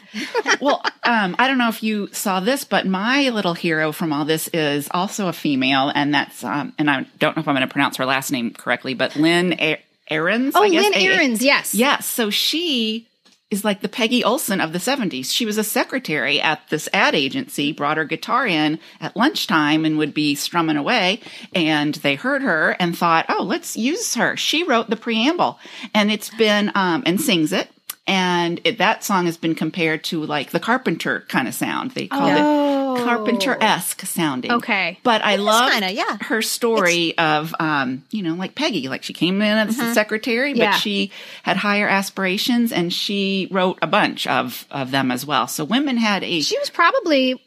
well, 0.62 0.82
um, 1.04 1.36
I 1.38 1.48
don't 1.48 1.58
know 1.58 1.68
if 1.70 1.84
you 1.84 2.08
saw 2.14 2.40
this, 2.40 2.64
but 2.64 2.86
my 2.88 3.30
little 3.30 3.54
hero 3.54 3.92
from 3.92 4.14
all 4.14 4.26
this 4.26 4.48
is 4.50 4.88
also 4.92 5.28
a 5.28 5.34
female, 5.34 5.92
and 5.94 6.14
that's 6.14 6.44
um, 6.44 6.74
and 6.80 6.90
I 6.90 7.06
don't 7.20 7.36
know 7.36 7.42
if 7.42 7.48
I'm 7.48 7.56
going 7.56 7.68
to 7.68 7.72
pronounce 7.72 7.98
her 7.98 8.06
last 8.06 8.32
name 8.32 8.52
correctly, 8.52 8.94
but 8.94 9.16
Lynn 9.16 9.54
A- 9.60 9.82
Ahrens. 10.10 10.54
Oh, 10.56 10.64
I 10.64 10.70
guess. 10.70 10.84
Lynn 10.84 10.94
A- 10.96 11.14
Ahrens, 11.14 11.42
yes. 11.44 11.74
Yes. 11.76 12.06
So 12.06 12.30
she 12.30 13.08
is 13.50 13.64
like 13.64 13.82
the 13.82 13.88
Peggy 13.88 14.24
Olson 14.24 14.60
of 14.60 14.74
the 14.74 14.78
70s. 14.80 15.32
She 15.34 15.46
was 15.46 15.58
a 15.58 15.64
secretary 15.64 16.42
at 16.42 16.60
this 16.70 16.90
ad 16.92 17.16
agency, 17.16 17.72
brought 17.72 17.96
her 17.98 18.04
guitar 18.04 18.46
in 18.46 18.78
at 19.00 19.16
lunchtime 19.16 19.86
and 19.86 19.98
would 19.98 20.14
be 20.14 20.36
strumming 20.36 20.76
away. 20.76 21.22
And 21.56 21.96
they 21.96 22.16
heard 22.16 22.42
her 22.42 22.76
and 22.80 22.98
thought, 22.98 23.26
oh, 23.30 23.44
let's 23.44 23.78
use 23.78 24.16
her. 24.16 24.36
She 24.36 24.64
wrote 24.64 24.90
the 24.90 24.98
preamble 24.98 25.60
and 25.94 26.12
it's 26.12 26.30
been, 26.32 26.72
um, 26.76 27.04
and 27.06 27.22
sings 27.22 27.54
it. 27.54 27.70
And 28.06 28.60
it, 28.64 28.78
that 28.80 29.04
song 29.04 29.26
has 29.26 29.38
been 29.38 29.56
compared 29.56 30.04
to 30.06 30.24
like 30.26 30.52
the 30.52 30.60
Carpenter 30.60 31.26
kind 31.30 31.48
of 31.48 31.54
sound. 31.54 31.92
They 31.92 32.08
called 32.08 32.34
Oh. 32.38 32.64
it 32.64 32.67
Carpenter 33.04 33.58
esque 33.62 34.02
sounding. 34.06 34.52
Okay. 34.52 35.00
But 35.04 35.24
I 35.24 35.38
love 35.38 35.72
yeah. 35.92 36.18
her 36.22 36.42
story 36.42 37.18
of, 37.18 37.54
um, 37.60 38.04
you 38.12 38.24
know, 38.24 38.34
like 38.36 38.56
Peggy, 38.56 38.88
like 38.88 39.04
she 39.04 39.14
came 39.14 39.42
in 39.42 39.58
as 39.70 39.80
a 39.80 39.94
secretary, 39.94 40.54
but 40.54 40.60
Yeah. 40.60 40.72
she 40.76 41.12
had 41.44 41.58
higher 41.58 41.88
aspirations 41.88 42.72
and 42.72 42.94
she 42.94 43.48
wrote 43.52 43.80
a 43.82 43.88
bunch 43.88 44.28
of, 44.28 44.66
of 44.72 44.92
them 44.92 45.12
as 45.12 45.26
well. 45.26 45.48
So 45.48 45.64
women 45.66 45.98
had 45.98 46.24
a, 46.24 46.42
She 46.42 46.58
was 46.60 46.70
probably 46.70 47.42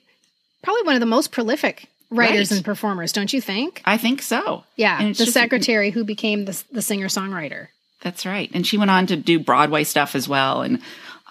probably 0.62 0.82
one 0.82 0.94
of 0.94 1.00
the 1.00 1.06
most 1.06 1.32
prolific 1.32 1.88
writers 2.10 2.50
Right. 2.50 2.56
and 2.58 2.64
performers, 2.64 3.12
don't 3.12 3.32
you 3.32 3.40
think? 3.40 3.80
I 3.84 3.96
think 3.96 4.20
so. 4.22 4.64
Yeah, 4.76 4.98
And 5.00 5.14
the 5.14 5.24
just- 5.24 5.32
secretary 5.32 5.90
who 5.90 6.04
became 6.04 6.44
the, 6.44 6.62
the 6.72 6.82
singer 6.82 7.06
songwriter. 7.08 7.68
That's 8.02 8.24
right. 8.26 8.50
And 8.54 8.66
she 8.66 8.78
went 8.78 8.90
on 8.90 9.06
to 9.08 9.16
do 9.16 9.38
Broadway 9.38 9.84
stuff 9.84 10.14
as 10.14 10.26
well 10.28 10.62
and 10.62 10.80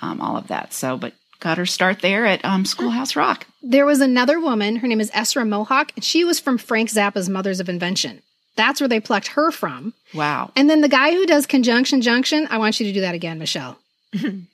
um, 0.02 0.22
all 0.22 0.38
of 0.38 0.48
that. 0.50 0.72
So, 0.74 0.98
but 0.98 1.14
got 1.40 1.58
her 1.58 1.66
start 1.66 2.00
there 2.02 2.26
at 2.26 2.44
um, 2.44 2.66
Schoolhouse 2.66 3.16
Rock. 3.16 3.46
There 3.62 3.86
was 3.86 4.02
another 4.02 4.40
woman, 4.40 4.78
her 4.78 4.88
name 4.88 5.02
is 5.02 5.12
Essra 5.12 5.48
Mohawk, 5.48 5.92
and 5.96 6.04
she 6.04 6.24
was 6.24 6.40
from 6.40 6.58
Frank 6.58 6.90
Zappa's 6.90 7.30
Mothers 7.30 7.60
of 7.60 7.70
Invention. 7.70 8.22
That's 8.56 8.82
where 8.82 8.88
they 8.90 9.00
plucked 9.00 9.28
her 9.30 9.52
from. 9.52 9.94
Wow. 10.14 10.52
And 10.56 10.70
then 10.70 10.82
the 10.82 10.90
guy 10.90 11.12
who 11.12 11.26
does 11.26 11.46
Conjunction 11.46 12.02
Junction, 12.02 12.48
I 12.50 12.58
want 12.58 12.80
you 12.80 12.86
to 12.88 12.94
do 12.94 13.02
that 13.02 13.16
again, 13.16 13.40
Michelle. 13.40 13.78
Hang 14.14 14.48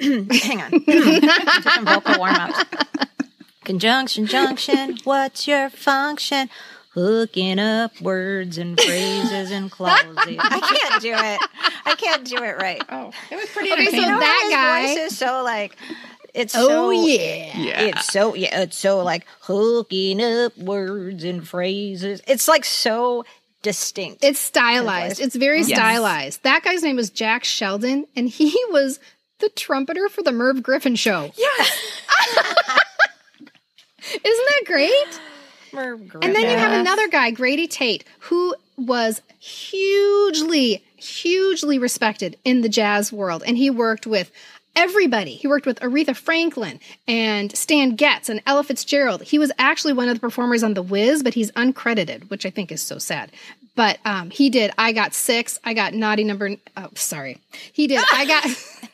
on. 0.00 0.84
Some 1.62 1.84
vocal 1.84 2.18
warm 2.18 2.34
ups. 2.34 2.64
Conjunction, 3.64 4.26
junction. 4.26 4.98
What's 5.04 5.46
your 5.46 5.70
function? 5.70 6.50
Hooking 6.94 7.58
up 7.58 7.98
words 8.00 8.58
and 8.58 8.78
phrases 8.78 9.50
and 9.50 9.70
clauses. 9.70 10.14
I 10.18 10.60
can't 10.60 11.00
do 11.02 11.12
it. 11.14 11.40
I 11.86 11.94
can't 11.94 12.24
do 12.24 12.36
it 12.42 12.56
right. 12.58 12.82
Oh, 12.90 13.12
it 13.30 13.36
was 13.36 13.48
pretty 13.50 13.72
Okay, 13.72 13.84
so 13.86 13.90
entertaining. 13.96 14.18
that 14.18 14.40
His 14.42 14.52
guy. 14.52 14.86
voice 15.04 15.12
is 15.12 15.18
so 15.18 15.42
like. 15.42 15.76
It's 16.34 16.54
Oh, 16.56 16.66
so 16.68 16.90
yeah. 16.90 17.56
yeah. 17.58 17.80
It's 17.82 18.06
so 18.12 18.34
yeah. 18.34 18.60
It's 18.62 18.76
so 18.76 19.02
like 19.02 19.26
hooking 19.42 20.22
up 20.22 20.56
words 20.56 21.24
and 21.24 21.46
phrases. 21.46 22.22
It's 22.26 22.48
like 22.48 22.64
so 22.64 23.24
distinct. 23.62 24.24
It's 24.24 24.40
stylized. 24.40 25.20
It's 25.20 25.36
very 25.36 25.58
Yes. 25.62 25.68
stylized. 25.78 26.42
That 26.42 26.62
guy's 26.64 26.82
name 26.82 26.96
was 26.96 27.10
Jack 27.10 27.44
Sheldon, 27.44 28.06
and 28.16 28.28
he 28.28 28.50
was 28.70 28.98
the 29.40 29.50
trumpeter 29.50 30.08
for 30.08 30.22
the 30.22 30.32
Merv 30.32 30.62
Griffin 30.62 30.96
show. 30.96 31.32
Yes. 31.36 31.80
Isn't 34.24 34.24
that 34.48 34.62
great? 34.66 35.20
And 35.74 36.34
then 36.34 36.42
you 36.42 36.56
have 36.58 36.72
another 36.78 37.08
guy, 37.08 37.30
Grady 37.30 37.66
Tate, 37.66 38.04
who 38.20 38.54
was 38.76 39.22
hugely, 39.38 40.84
hugely 40.96 41.78
respected 41.78 42.36
in 42.44 42.60
the 42.60 42.68
jazz 42.68 43.12
world. 43.12 43.42
And 43.46 43.56
he 43.56 43.70
worked 43.70 44.06
with 44.06 44.30
everybody. 44.76 45.34
He 45.34 45.48
worked 45.48 45.66
with 45.66 45.80
Aretha 45.80 46.16
Franklin 46.16 46.80
and 47.06 47.56
Stan 47.56 47.96
Getz 47.96 48.28
and 48.28 48.42
Ella 48.46 48.64
Fitzgerald. 48.64 49.22
He 49.22 49.38
was 49.38 49.52
actually 49.58 49.92
one 49.92 50.08
of 50.08 50.14
the 50.14 50.20
performers 50.20 50.62
on 50.62 50.74
The 50.74 50.82
Wiz, 50.82 51.22
but 51.22 51.34
he's 51.34 51.50
uncredited, 51.52 52.30
which 52.30 52.46
I 52.46 52.50
think 52.50 52.72
is 52.72 52.82
so 52.82 52.98
sad. 52.98 53.32
But 53.74 53.98
um, 54.04 54.30
he 54.30 54.50
did 54.50 54.72
I 54.76 54.92
Got 54.92 55.14
Six, 55.14 55.58
I 55.64 55.74
Got 55.74 55.94
Naughty 55.94 56.24
Number, 56.24 56.56
oh, 56.76 56.88
sorry. 56.94 57.38
He 57.72 57.86
did 57.86 58.02
I 58.12 58.26
Got. 58.26 58.44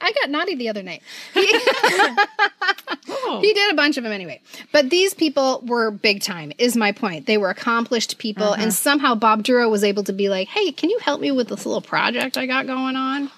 I 0.00 0.12
got 0.12 0.30
naughty 0.30 0.54
the 0.54 0.68
other 0.68 0.82
night. 0.82 1.02
He, 1.34 1.46
he 1.46 3.52
did 3.52 3.72
a 3.72 3.76
bunch 3.76 3.96
of 3.96 4.04
them 4.04 4.12
anyway. 4.12 4.40
But 4.72 4.90
these 4.90 5.14
people 5.14 5.62
were 5.66 5.90
big 5.90 6.22
time, 6.22 6.52
is 6.58 6.76
my 6.76 6.92
point. 6.92 7.26
They 7.26 7.36
were 7.36 7.50
accomplished 7.50 8.18
people. 8.18 8.52
And 8.52 8.72
somehow 8.72 9.14
Bob 9.14 9.42
Dorough 9.42 9.68
was 9.68 9.84
able 9.84 10.04
to 10.04 10.12
be 10.12 10.28
like, 10.28 10.48
hey, 10.48 10.72
can 10.72 10.90
you 10.90 10.98
help 11.00 11.20
me 11.20 11.30
with 11.30 11.48
this 11.48 11.66
little 11.66 11.80
project 11.80 12.36
I 12.36 12.46
got 12.46 12.66
going 12.66 12.96
on? 12.96 13.30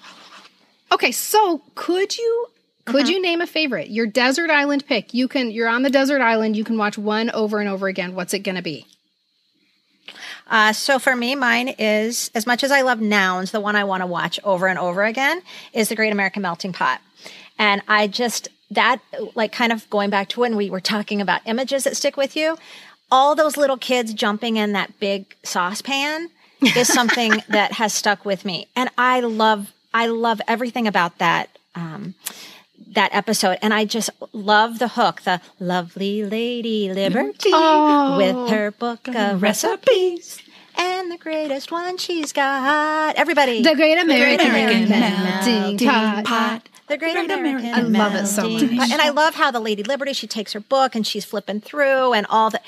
Okay, 0.91 1.11
so 1.11 1.61
could 1.75 2.17
you 2.17 2.47
could 2.85 3.07
you 3.07 3.21
name 3.21 3.41
a 3.41 3.47
favorite? 3.47 3.89
Your 3.89 4.07
desert 4.07 4.49
island 4.49 4.85
pick. 4.85 5.13
You 5.13 5.27
can 5.27 5.51
you're 5.51 5.69
on 5.69 5.83
the 5.83 5.89
desert 5.89 6.21
island, 6.21 6.57
you 6.57 6.63
can 6.63 6.77
watch 6.77 6.97
one 6.97 7.29
over 7.31 7.59
and 7.59 7.69
over 7.69 7.87
again. 7.87 8.15
What's 8.15 8.33
it 8.33 8.39
gonna 8.39 8.61
be? 8.61 8.85
Uh, 10.47 10.73
so 10.73 10.99
for 10.99 11.15
me, 11.15 11.35
mine 11.35 11.69
is 11.79 12.29
as 12.35 12.45
much 12.45 12.63
as 12.63 12.71
I 12.71 12.81
love 12.81 12.99
nouns, 12.99 13.51
the 13.51 13.61
one 13.61 13.75
I 13.77 13.85
want 13.85 14.01
to 14.01 14.07
watch 14.07 14.39
over 14.43 14.67
and 14.67 14.77
over 14.77 15.03
again 15.03 15.41
is 15.71 15.87
the 15.87 15.95
Great 15.95 16.11
American 16.11 16.41
Melting 16.41 16.73
Pot. 16.73 16.99
And 17.57 17.81
I 17.87 18.07
just 18.07 18.49
that 18.71 18.99
like 19.35 19.51
kind 19.51 19.71
of 19.71 19.89
going 19.89 20.09
back 20.09 20.29
to 20.29 20.39
when 20.41 20.55
we 20.55 20.69
were 20.69 20.81
talking 20.81 21.21
about 21.21 21.41
images 21.45 21.85
that 21.85 21.95
stick 21.95 22.17
with 22.17 22.35
you, 22.35 22.57
all 23.09 23.35
those 23.35 23.55
little 23.55 23.77
kids 23.77 24.13
jumping 24.13 24.57
in 24.57 24.73
that 24.73 24.99
big 24.99 25.35
saucepan 25.43 26.29
is 26.61 26.87
something 26.87 27.31
that 27.49 27.73
has 27.73 27.93
stuck 27.93 28.25
with 28.25 28.43
me. 28.43 28.67
And 28.75 28.89
I 28.97 29.21
love 29.21 29.71
I 29.93 30.07
love 30.07 30.41
everything 30.47 30.87
about 30.87 31.17
that 31.19 31.49
um 31.75 32.15
that 32.93 33.13
episode 33.13 33.57
and 33.61 33.73
I 33.73 33.85
just 33.85 34.09
love 34.33 34.79
the 34.79 34.89
hook, 34.89 35.21
the 35.21 35.41
lovely 35.59 36.25
lady 36.25 36.91
Liberty 36.91 37.51
with 37.51 38.49
her 38.49 38.71
book 38.71 39.07
of 39.07 39.41
recipes 39.41 40.41
and 40.77 41.11
the 41.11 41.17
greatest 41.17 41.71
one 41.71 41.97
she's 41.97 42.33
got. 42.33 43.15
Everybody. 43.15 43.61
The 43.61 43.75
Great 43.75 43.97
American, 43.97 44.47
American 44.47 44.89
Melting 44.89 45.85
Melting 45.87 46.23
Pot. 46.25 46.69
The 46.87 46.97
Great 46.97 47.15
American. 47.29 47.73
I 47.73 47.81
love 47.81 48.15
it 48.15 48.27
so 48.27 48.49
much. 48.49 48.61
Pot. 48.61 48.91
And 48.91 49.01
I 49.01 49.09
love 49.09 49.35
how 49.35 49.51
the 49.51 49.59
Lady 49.59 49.83
Liberty, 49.83 50.13
she 50.13 50.27
takes 50.27 50.53
her 50.53 50.59
book 50.59 50.95
and 50.95 51.05
she's 51.05 51.23
flipping 51.23 51.61
through 51.61 52.13
and 52.13 52.25
all 52.29 52.49
the, 52.49 52.59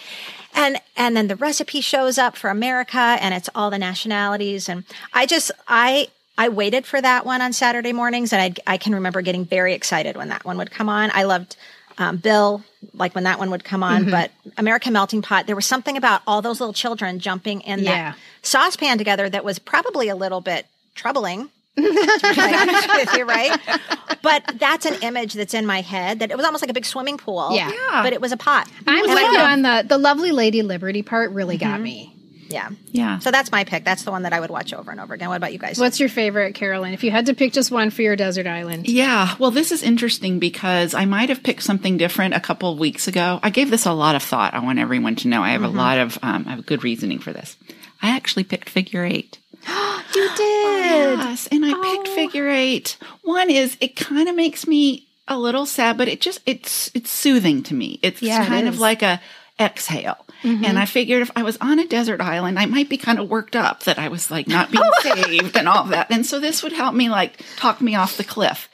and, 0.53 0.77
and 0.95 1.17
then 1.17 1.27
the 1.27 1.35
recipe 1.35 1.81
shows 1.81 2.17
up 2.17 2.37
for 2.37 2.49
America 2.49 2.97
and 2.97 3.33
it's 3.33 3.49
all 3.55 3.69
the 3.69 3.79
nationalities. 3.79 4.69
And 4.69 4.85
I 5.13 5.25
just, 5.25 5.51
I, 5.67 6.07
I 6.37 6.49
waited 6.49 6.85
for 6.85 6.99
that 6.99 7.25
one 7.25 7.41
on 7.41 7.53
Saturday 7.53 7.93
mornings 7.93 8.33
and 8.33 8.41
I, 8.67 8.73
I 8.73 8.77
can 8.77 8.95
remember 8.95 9.21
getting 9.21 9.45
very 9.45 9.73
excited 9.73 10.15
when 10.17 10.29
that 10.29 10.43
one 10.45 10.57
would 10.57 10.71
come 10.71 10.89
on. 10.89 11.11
I 11.13 11.23
loved, 11.23 11.55
um, 11.99 12.17
Bill, 12.17 12.63
like 12.93 13.13
when 13.13 13.25
that 13.25 13.37
one 13.39 13.51
would 13.51 13.63
come 13.63 13.81
Mm-hmm. 13.81 14.05
on, 14.05 14.11
but 14.11 14.31
American 14.57 14.93
Melting 14.93 15.21
Pot, 15.21 15.45
there 15.45 15.55
was 15.55 15.65
something 15.67 15.95
about 15.95 16.21
all 16.25 16.41
those 16.41 16.59
little 16.59 16.73
children 16.73 17.19
jumping 17.19 17.61
in 17.61 17.79
Yeah. 17.79 18.11
that 18.11 18.17
saucepan 18.41 18.97
together 18.97 19.29
that 19.29 19.45
was 19.45 19.59
probably 19.59 20.09
a 20.09 20.15
little 20.15 20.41
bit 20.41 20.65
troubling 20.95 21.49
to 21.75 21.81
be 21.81 22.33
quite 22.35 22.55
honest 22.55 22.87
with 22.87 23.13
you, 23.17 23.25
right? 23.25 23.59
But 24.21 24.43
that's 24.59 24.85
an 24.85 24.95
image 25.01 25.33
that's 25.33 25.53
in 25.55 25.65
my 25.65 25.81
head 25.81 26.19
that 26.19 26.29
it 26.29 26.37
was 26.37 26.45
almost 26.45 26.61
like 26.63 26.69
a 26.69 26.73
big 26.73 26.85
swimming 26.85 27.17
pool. 27.17 27.49
Yeah. 27.55 27.69
Yeah. 27.71 28.03
But 28.03 28.13
it 28.13 28.21
was 28.21 28.31
a 28.31 28.37
pot. 28.37 28.69
I'm 28.87 29.03
And 29.03 29.07
with 29.07 29.17
I 29.17 29.31
you 29.31 29.39
on 29.39 29.61
the 29.63 29.85
the 29.87 29.97
lovely 29.97 30.31
lady 30.31 30.61
Liberty 30.61 31.01
part 31.01 31.31
really 31.31 31.57
got 31.57 31.81
me. 31.81 32.15
Yeah. 32.53 32.69
Yeah. 32.91 33.19
So 33.19 33.31
that's 33.31 33.51
my 33.51 33.63
pick. 33.63 33.83
That's 33.83 34.03
the 34.03 34.11
one 34.11 34.23
that 34.23 34.31
I 34.33 34.39
would 34.39 34.49
watch 34.51 34.73
over 34.73 34.91
and 34.91 34.99
over 34.99 35.13
again. 35.13 35.27
What 35.29 35.37
about 35.37 35.51
you 35.53 35.59
guys? 35.59 35.79
What's 35.79 35.99
your 35.99 36.09
favorite, 36.09 36.53
Carolyn? 36.55 36.93
If 36.93 37.03
you 37.03 37.11
had 37.11 37.25
to 37.25 37.33
pick 37.33 37.51
just 37.53 37.71
one 37.71 37.89
for 37.89 38.01
your 38.03 38.15
desert 38.15 38.47
island. 38.47 38.87
Yeah, 38.87 39.35
well, 39.39 39.51
this 39.51 39.71
is 39.71 39.81
interesting 39.83 40.39
because 40.39 40.93
I 40.93 41.05
might 41.05 41.29
have 41.29 41.43
picked 41.43 41.63
something 41.63 41.97
different 41.97 42.33
a 42.35 42.39
couple 42.39 42.71
of 42.71 42.79
weeks 42.79 43.07
ago. 43.07 43.39
I 43.43 43.49
gave 43.49 43.69
this 43.71 43.85
a 43.85 43.93
lot 43.93 44.15
of 44.15 44.23
thought. 44.23 44.53
I 44.53 44.59
want 44.59 44.79
everyone 44.79 45.15
to 45.17 45.27
know 45.27 45.41
I 45.41 45.49
have 45.49 45.63
a 45.63 45.67
lot 45.67 45.97
of, 45.97 46.17
um, 46.21 46.45
I 46.47 46.51
have 46.51 46.65
good 46.65 46.83
reasoning 46.83 47.19
for 47.19 47.33
this. 47.33 47.57
I 48.01 48.09
actually 48.15 48.43
picked 48.43 48.69
figure 48.69 49.03
eight. 49.03 49.39
You 50.15 50.29
did. 50.37 51.17
Yes, 51.19 51.47
and 51.51 51.65
I 51.65 51.73
picked 51.73 52.07
figure 52.09 52.47
eight. 52.47 52.97
One 53.23 53.49
is 53.49 53.75
it 53.81 53.95
kind 53.95 54.29
of 54.29 54.35
makes 54.35 54.67
me 54.67 55.07
a 55.27 55.39
little 55.39 55.65
sad, 55.65 55.97
but 55.97 56.07
it 56.07 56.21
just 56.21 56.39
it's 56.45 56.91
it's 56.93 57.09
soothing 57.09 57.63
to 57.63 57.73
me. 57.73 57.99
It's 58.03 58.21
Yeah, 58.21 58.45
kind 58.45 58.67
is. 58.67 58.75
of 58.75 58.79
like 58.79 59.01
a 59.01 59.19
exhale. 59.59 60.23
Mm-hmm. 60.43 60.65
And 60.65 60.77
I 60.77 60.85
figured 60.85 61.21
if 61.21 61.31
I 61.35 61.43
was 61.43 61.57
on 61.61 61.79
a 61.79 61.87
desert 61.87 62.21
island, 62.21 62.59
I 62.59 62.65
might 62.65 62.89
be 62.89 62.97
kind 62.97 63.19
of 63.19 63.29
worked 63.29 63.55
up 63.55 63.83
that 63.83 63.97
I 63.97 64.09
was 64.09 64.29
like 64.29 64.47
not 64.47 64.71
being 64.71 64.83
saved 65.01 65.57
and 65.57 65.67
all 65.67 65.85
that. 65.85 66.11
And 66.11 66.25
so 66.25 66.39
this 66.39 66.61
would 66.61 66.73
help 66.73 66.93
me 66.93 67.09
like 67.09 67.41
talk 67.55 67.81
me 67.81 67.95
off 67.95 68.17
the 68.17 68.23
cliff. 68.23 68.69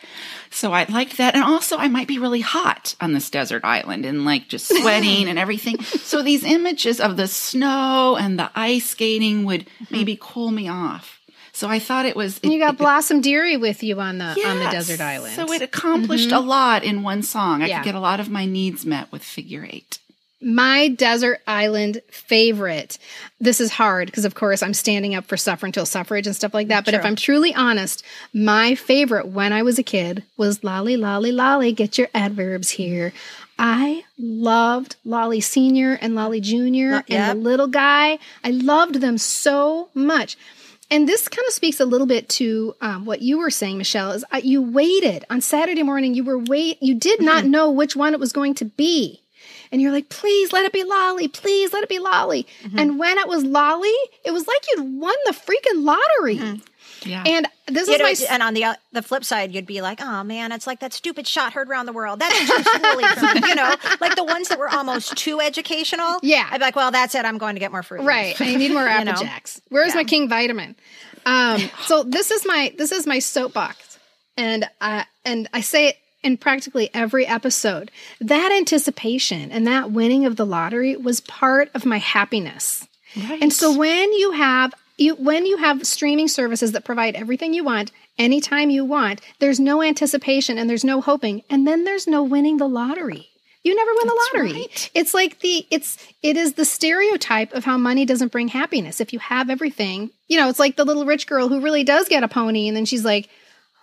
So 0.52 0.74
I 0.74 0.86
liked 0.86 1.18
that. 1.18 1.36
And 1.36 1.44
also, 1.44 1.78
I 1.78 1.88
might 1.88 2.08
be 2.08 2.18
really 2.18 2.42
hot 2.42 2.96
on 3.00 3.14
this 3.14 3.30
desert 3.30 3.64
island 3.64 4.06
and 4.06 4.26
like 4.26 4.48
just 4.48 4.68
sweating 4.82 5.30
and 5.30 5.38
everything. 5.38 5.82
So 5.82 6.24
these 6.24 6.44
images 6.44 7.00
of 7.00 7.18
the 7.18 7.28
snow 7.28 8.18
and 8.20 8.40
the 8.40 8.50
ice 8.56 8.90
skating 8.90 9.46
would 9.46 9.66
mm-hmm. 9.66 9.96
maybe 9.96 10.18
cool 10.20 10.50
me 10.50 10.68
off. 10.68 11.20
So 11.52 11.68
I 11.68 11.80
thought 11.80 12.06
it 12.06 12.16
was. 12.16 12.40
And 12.42 12.54
you 12.54 12.60
got 12.60 12.76
it- 12.76 12.78
Blossom 12.78 13.22
Dearie 13.22 13.58
with 13.58 13.84
you 13.84 14.00
on 14.00 14.18
the 14.18 14.26
on 14.26 14.60
the 14.60 14.70
desert 14.72 15.02
island. 15.02 15.36
So 15.36 15.52
it 15.52 15.62
accomplished 15.62 16.32
a 16.32 16.36
mm-hmm. 16.36 16.48
lot 16.48 16.84
in 16.84 17.04
one 17.04 17.22
song. 17.22 17.62
I 17.62 17.68
Yeah. 17.68 17.80
could 17.80 17.86
get 17.86 17.96
a 17.96 18.00
lot 18.00 18.20
of 18.20 18.30
my 18.30 18.46
needs 18.46 18.86
met 18.86 19.12
with 19.12 19.24
figure 19.24 19.68
eight. 19.70 20.00
My 20.42 20.88
desert 20.88 21.42
island 21.46 22.02
favorite. 22.10 22.98
This 23.42 23.60
is 23.60 23.72
hard 23.72 24.08
because, 24.08 24.26
of 24.26 24.36
course, 24.36 24.64
I'm 24.64 24.74
standing 24.74 25.14
up 25.16 25.26
for 25.26 25.36
suffer 25.36 25.66
until 25.66 25.86
suffrage 25.86 26.28
and 26.28 26.36
stuff 26.36 26.54
like 26.54 26.70
that. 26.70 26.86
But 26.86 26.94
if 26.94 27.06
I'm 27.06 27.16
truly 27.18 27.54
honest, 27.54 28.04
my 28.34 28.76
favorite 28.76 29.28
when 29.28 29.52
I 29.52 29.64
was 29.64 29.78
a 29.78 29.84
kid 29.84 30.24
was 30.38 30.64
Lolly, 30.64 30.96
Lolly, 30.96 31.32
Lolly, 31.32 31.74
get 31.74 31.98
your 31.98 32.08
adverbs 32.14 32.70
here. 32.70 33.12
I 33.58 34.06
loved 34.18 34.96
Lolly 35.04 35.42
Senior 35.42 36.00
and 36.02 36.16
Lolly 36.16 36.40
Junior 36.40 37.04
and 37.10 37.38
the 37.38 37.44
little 37.44 37.68
guy. 37.68 38.18
I 38.42 38.52
loved 38.52 38.96
them 38.96 39.18
so 39.18 39.90
much. 39.94 40.38
And 40.92 41.08
this 41.08 41.28
kind 41.28 41.46
of 41.48 41.54
speaks 41.54 41.80
a 41.80 41.86
little 41.86 42.08
bit 42.08 42.30
to 42.30 42.76
um, 42.82 43.06
what 43.06 43.22
you 43.22 43.38
were 43.38 43.52
saying, 43.52 43.78
Michelle. 43.78 44.12
Is 44.12 44.26
uh, 44.32 44.42
you 44.42 44.62
waited 44.62 45.26
on 45.30 45.42
Saturday 45.42 45.84
morning? 45.84 46.16
You 46.16 46.24
were 46.24 46.40
wait. 46.40 46.82
You 46.82 46.96
did 46.96 47.22
not 47.22 47.46
know 47.46 47.70
which 47.70 47.96
one 47.96 48.14
it 48.14 48.20
was 48.20 48.32
going 48.32 48.56
to 48.56 48.66
be, 48.66 49.22
and 49.72 49.82
you're 49.82 49.92
like, 49.92 50.10
"Please 50.10 50.52
let 50.54 50.66
it 50.66 50.74
be 50.74 50.84
Lolly. 50.84 51.28
Please 51.28 51.74
let 51.74 51.84
it 51.84 51.90
be 51.90 52.00
Lolly." 52.00 52.48
And 52.76 53.00
when 53.00 53.18
it 53.18 53.28
was 53.28 53.44
Lolly, 53.44 53.94
it 54.24 54.32
was 54.32 54.48
like 54.48 54.62
you'd 54.72 55.00
won 55.00 55.16
the 55.26 55.32
freaking 55.32 55.84
lottery. 55.84 56.62
Yeah. 57.06 57.24
And 57.26 57.48
this 57.68 57.88
You 57.88 57.94
is 57.94 58.00
know, 58.00 58.28
my 58.28 58.34
and 58.34 58.44
on 58.44 58.54
the 58.54 58.66
uh, 58.66 58.74
the 58.92 59.02
flip 59.02 59.24
side, 59.24 59.54
you'd 59.54 59.66
be 59.66 59.82
like, 59.82 60.02
"Oh 60.02 60.24
man, 60.24 60.52
it's 60.52 60.68
like 60.68 60.80
that 60.82 60.94
stupid 60.94 61.28
shot 61.28 61.54
heard 61.54 61.70
around 61.70 61.86
the 61.86 61.94
world. 61.94 62.20
That's 62.20 62.36
schooly 62.36 63.40
for. 63.40 63.48
You 63.48 63.56
know, 63.56 63.76
like 64.02 64.16
the 64.16 64.24
ones 64.24 64.50
that 64.50 64.60
were 64.60 64.70
almost 64.70 65.16
too 65.16 65.40
educational. 65.40 66.20
Yeah. 66.22 66.48
I'd 66.50 66.58
be 66.58 66.66
like, 66.66 66.76
"Well, 66.76 66.92
that's 66.92 67.16
it. 67.16 67.26
I'm 67.26 67.38
going 67.38 67.56
to 67.56 67.60
get 67.60 67.72
more 67.72 67.84
fruit." 67.84 68.02
Right. 68.02 68.40
I 68.42 68.56
need 68.56 68.72
more 68.72 68.88
Apple 68.88 69.14
know? 69.14 69.22
Jacks. 69.22 69.62
Where's 69.70 69.96
my 69.96 70.04
King 70.04 70.28
vitamin? 70.30 70.76
Um, 71.26 71.62
so 71.86 72.04
this 72.04 72.32
is 72.32 72.46
my 72.46 72.74
this 72.78 72.92
is 72.92 73.08
my 73.08 73.20
soapbox, 73.20 74.00
and 74.36 74.68
I 74.82 75.06
and 75.26 75.48
I 75.54 75.62
say 75.62 75.90
it 75.90 75.98
in 76.24 76.38
practically 76.38 76.90
every 76.94 77.26
episode. 77.26 77.92
That 78.20 78.52
anticipation 78.52 79.52
and 79.52 79.66
that 79.68 79.92
winning 79.92 80.26
of 80.26 80.36
the 80.36 80.46
lottery 80.46 80.96
was 80.96 81.22
part 81.22 81.70
of 81.74 81.86
my 81.86 81.98
happiness. 81.98 82.88
And 83.16 83.52
so 83.52 83.76
when 83.76 84.14
you 84.14 84.32
have 84.32 84.74
you 84.98 85.16
when 85.16 85.46
you 85.46 85.58
have 85.58 85.88
streaming 85.88 86.28
services 86.28 86.74
that 86.74 86.84
provide 86.84 87.16
everything 87.16 87.54
you 87.54 87.64
want 87.64 87.92
anytime 88.18 88.70
you 88.70 88.86
want, 88.86 89.22
there's 89.40 89.60
no 89.60 89.82
anticipation 89.82 90.58
and 90.58 90.70
there's 90.70 90.84
no 90.84 91.02
hoping, 91.02 91.42
and 91.50 91.66
then 91.66 91.86
there's 91.86 92.06
no 92.06 92.24
winning 92.24 92.58
the 92.58 92.68
lottery. 92.68 93.30
You 93.64 93.76
never 93.76 93.92
win 93.94 94.08
the 94.08 94.30
lottery. 94.34 94.68
It's 94.94 95.14
like 95.14 95.40
the 95.40 95.66
it's 95.70 95.98
it 96.24 96.38
is 96.38 96.54
the 96.54 96.66
stereotype 96.66 97.54
of 97.54 97.66
how 97.66 97.78
money 97.78 98.06
doesn't 98.06 98.32
bring 98.32 98.48
happiness. 98.48 99.02
If 99.02 99.12
you 99.12 99.20
have 99.20 99.50
everything, 99.50 100.12
you 100.28 100.38
know, 100.38 100.50
it's 100.50 100.60
like 100.60 100.76
the 100.76 100.86
little 100.86 101.06
rich 101.06 101.28
girl 101.28 101.50
who 101.50 101.62
really 101.62 101.84
does 101.84 102.08
get 102.08 102.24
a 102.24 102.28
pony 102.28 102.68
and 102.68 102.78
then 102.78 102.86
she's 102.86 103.04
like, 103.04 103.30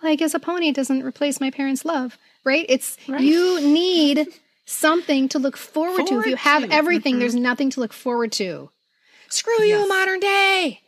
I 0.02 0.14
guess 0.14 0.34
a 0.34 0.38
pony 0.38 0.72
doesn't 0.72 1.02
replace 1.02 1.40
my 1.40 1.50
parents' 1.50 1.84
love, 1.84 2.18
right? 2.44 2.66
It's 2.68 2.96
you 3.08 3.60
need 3.60 4.26
something 4.64 5.28
to 5.30 5.38
look 5.38 5.56
forward, 5.56 6.06
to. 6.06 6.20
If 6.20 6.26
you 6.26 6.36
have 6.36 6.62
to. 6.62 6.72
everything, 6.72 7.18
there's 7.18 7.34
nothing 7.34 7.70
to 7.70 7.80
look 7.80 7.92
forward 7.92 8.32
to. 8.32 8.70
Screw 9.28 9.62
you, 9.64 9.88
modern 9.88 10.20
day. 10.20 10.80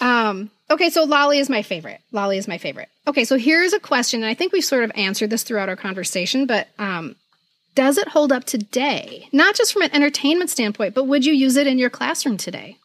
Um, 0.00 0.50
okay, 0.70 0.90
so 0.90 1.04
Lolly 1.04 1.38
is 1.38 1.50
my 1.50 1.62
favorite. 1.62 2.00
Lolly 2.12 2.38
is 2.38 2.46
my 2.46 2.58
favorite. 2.58 2.88
Okay, 3.06 3.24
so 3.24 3.36
here's 3.36 3.72
a 3.72 3.80
question, 3.80 4.22
and 4.22 4.30
I 4.30 4.34
think 4.34 4.52
we've 4.52 4.64
sort 4.64 4.84
of 4.84 4.92
answered 4.94 5.30
this 5.30 5.42
throughout 5.42 5.68
our 5.68 5.76
conversation, 5.76 6.46
but 6.46 6.68
um, 6.78 7.16
does 7.74 7.98
it 7.98 8.08
hold 8.08 8.30
up 8.30 8.44
today? 8.44 9.28
Not 9.32 9.56
just 9.56 9.72
from 9.72 9.82
an 9.82 9.94
entertainment 9.94 10.50
standpoint, 10.50 10.94
but 10.94 11.04
would 11.04 11.24
you 11.24 11.32
use 11.32 11.56
it 11.56 11.66
in 11.66 11.78
your 11.78 11.90
classroom 11.90 12.36
today? 12.36 12.76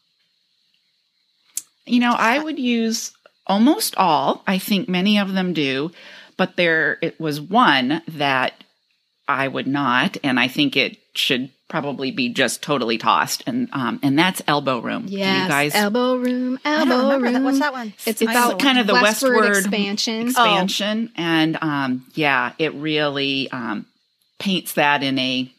You 1.85 1.99
know, 1.99 2.13
I 2.17 2.39
would 2.39 2.59
use 2.59 3.11
almost 3.49 3.95
all. 3.97 4.43
I 4.47 4.57
think 4.59 4.87
many 4.87 5.17
of 5.19 5.33
them 5.33 5.53
do, 5.53 5.91
but 6.37 6.55
there 6.55 6.97
it 7.01 7.19
was 7.19 7.41
one 7.41 8.01
that 8.07 8.53
I 9.27 9.47
would 9.47 9.67
not, 9.67 10.17
and 10.23 10.39
I 10.39 10.47
think 10.47 10.77
it 10.77 10.97
should 11.13 11.49
probably 11.67 12.09
be 12.09 12.29
just 12.29 12.63
totally 12.63 12.97
tossed, 12.97 13.43
and 13.45 13.69
um, 13.73 13.99
and 14.01 14.17
that's 14.17 14.41
Elbow 14.47 14.79
Room. 14.79 15.05
Do 15.05 15.11
you 15.13 15.19
guys 15.19 15.75
elbow 15.75 16.15
room, 16.15 16.59
I 16.65 16.79
elbow 16.79 16.89
don't 16.89 17.21
room. 17.21 17.33
that. 17.33 17.43
What's 17.43 17.59
that 17.59 17.73
one? 17.73 17.89
It's 17.89 18.07
It's 18.07 18.21
about 18.23 18.59
kind 18.59 18.79
of 18.79 18.87
the 18.87 18.93
westward, 18.93 19.35
westward 19.35 19.57
expansion. 19.57 20.27
expansion, 20.29 21.11
and 21.15 21.57
um, 21.61 22.05
yeah, 22.15 22.53
it 22.57 22.73
really 22.73 23.51
um, 23.51 23.85
paints 24.39 24.73
that 24.73 25.03
in 25.03 25.19
a 25.19 25.51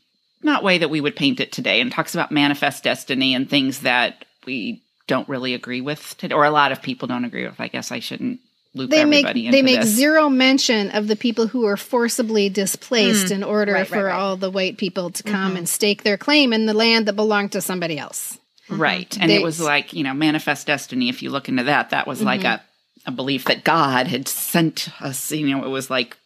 not 0.42 0.64
way 0.64 0.78
that 0.78 0.88
we 0.88 1.00
would 1.00 1.14
paint 1.16 1.38
it 1.38 1.52
today, 1.52 1.80
and 1.80 1.92
talks 1.92 2.14
about 2.14 2.32
manifest 2.32 2.82
destiny 2.82 3.34
and 3.34 3.48
things 3.48 3.80
that 3.80 4.24
we 4.46 4.82
don't 5.10 5.28
really 5.28 5.54
agree 5.54 5.80
with 5.80 6.16
today, 6.18 6.34
or 6.34 6.44
a 6.44 6.50
lot 6.50 6.70
of 6.72 6.80
people 6.80 7.08
don't 7.08 7.24
agree 7.24 7.44
with. 7.44 7.60
I 7.60 7.68
guess 7.68 7.90
I 7.90 7.98
shouldn't 7.98 8.38
loop 8.74 8.90
they 8.90 9.04
make 9.04 9.26
everybody 9.26 9.50
they 9.50 9.62
make 9.62 9.80
this. 9.80 9.88
zero 9.88 10.28
mention 10.30 10.90
of 10.92 11.08
the 11.08 11.16
people 11.16 11.48
who 11.48 11.66
are 11.66 11.76
forcibly 11.76 12.48
displaced 12.48 13.26
mm. 13.26 13.32
in 13.32 13.42
order 13.42 13.72
Mm. 13.72 13.74
Right, 13.74 13.90
right, 13.90 13.98
for 14.00 14.04
right. 14.04 14.14
all 14.14 14.36
the 14.36 14.50
white 14.52 14.78
people 14.78 15.10
to 15.10 15.22
come 15.24 15.34
mm-hmm. 15.50 15.56
and 15.58 15.68
stake 15.68 16.04
their 16.04 16.16
claim 16.16 16.52
in 16.52 16.66
the 16.66 16.74
land 16.74 17.06
that 17.06 17.14
belonged 17.14 17.50
to 17.52 17.60
somebody 17.60 17.98
else. 17.98 18.38
Mm-hmm. 18.68 18.80
Right. 18.80 19.18
And 19.20 19.28
They- 19.30 19.36
it 19.36 19.42
was 19.42 19.60
like, 19.60 19.92
you 19.92 20.04
know, 20.04 20.14
manifest 20.14 20.68
destiny. 20.68 21.08
If 21.08 21.22
you 21.22 21.30
look 21.30 21.48
into 21.48 21.64
that, 21.64 21.90
that 21.90 22.06
was 22.06 22.22
like 22.22 22.42
mm-hmm. 22.42 22.62
a, 23.06 23.08
a 23.08 23.10
belief 23.10 23.46
that 23.46 23.64
God 23.64 24.06
had 24.06 24.28
sent 24.28 24.88
us, 25.02 25.32
you 25.32 25.48
know, 25.48 25.64
it 25.64 25.68
was 25.70 25.90
like 25.90 26.16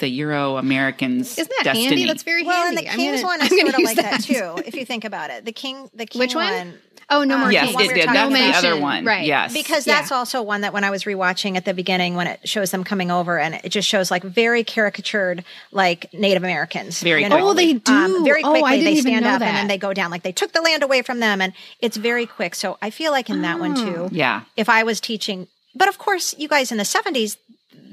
the 0.00 0.08
Euro 0.08 0.56
Americans. 0.56 1.38
Isn't 1.38 1.52
that 1.58 1.64
destiny. 1.64 1.86
handy? 1.86 2.06
That's 2.06 2.24
very 2.24 2.42
Well, 2.42 2.66
and 2.66 2.76
handy. 2.76 2.88
the 2.88 2.92
I'm 2.92 2.98
King's 2.98 3.22
gonna- 3.22 3.26
one 3.28 3.40
I'm 3.40 3.52
is 3.52 3.60
sort 3.60 3.74
of 3.74 3.80
like 3.84 3.96
that. 3.98 4.24
too. 4.24 4.62
If 4.66 4.74
you 4.74 4.84
think 4.84 5.04
about 5.04 5.30
it, 5.30 5.44
the 5.44 5.52
King, 5.52 5.88
the 5.94 6.06
King 6.06 6.18
Which 6.18 6.34
one? 6.34 6.74
Oh, 7.12 7.22
no 7.24 7.34
Um, 7.34 7.40
more 7.42 7.52
Yes, 7.52 7.66
King. 7.66 7.74
one 7.74 7.82
it 7.84 7.86
we 7.86 7.92
were 7.92 7.94
did. 8.00 8.06
talking 8.06 8.32
That's 8.32 8.60
the 8.62 8.68
other 8.68 8.80
one. 8.80 9.04
Right. 9.04 9.26
Yes. 9.26 9.52
because 9.52 9.86
Yeah. 9.86 9.96
that's 9.96 10.10
also 10.12 10.42
one 10.42 10.62
that 10.62 10.72
when 10.72 10.82
I 10.84 10.90
was 10.90 11.04
rewatching 11.04 11.56
at 11.56 11.64
the 11.64 11.74
beginning, 11.74 12.14
when 12.16 12.26
it 12.26 12.40
shows 12.48 12.70
them 12.70 12.82
coming 12.84 13.10
over, 13.10 13.38
and 13.38 13.54
it 13.62 13.68
just 13.68 13.86
shows 13.88 14.10
like 14.10 14.22
very 14.22 14.64
caricatured, 14.64 15.44
like 15.70 16.12
Native 16.12 16.42
Americans. 16.42 17.00
Very 17.00 17.22
you 17.22 17.28
know? 17.28 17.48
Oh, 17.50 17.54
they 17.54 17.74
do. 17.74 17.92
Um, 17.92 18.24
very 18.24 18.42
Oh, 18.42 18.50
quickly, 18.50 18.70
I 18.70 18.76
didn't 18.76 18.84
they 18.86 18.92
even 18.92 19.02
stand 19.12 19.24
know 19.24 19.30
up 19.32 19.42
and 19.42 19.56
then 19.56 19.68
they 19.68 19.78
go 19.78 19.92
down. 19.92 20.10
Like 20.10 20.22
they 20.22 20.32
took 20.32 20.52
the 20.52 20.60
land 20.62 20.82
away 20.82 21.02
from 21.02 21.20
them, 21.20 21.40
and 21.40 21.52
it's 21.80 21.96
very 21.96 22.26
quick. 22.26 22.54
So 22.54 22.78
I 22.82 22.90
feel 22.90 23.12
like 23.12 23.28
in 23.30 23.42
that 23.42 23.58
one 23.60 23.74
too. 23.74 24.08
Yeah. 24.12 24.42
If 24.56 24.68
I 24.68 24.82
was 24.82 25.00
teaching, 25.00 25.48
but 25.74 25.88
of 25.88 25.98
course, 25.98 26.34
you 26.38 26.48
guys 26.48 26.72
in 26.72 26.78
the 26.78 26.84
seventies, 26.84 27.36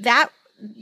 that 0.00 0.28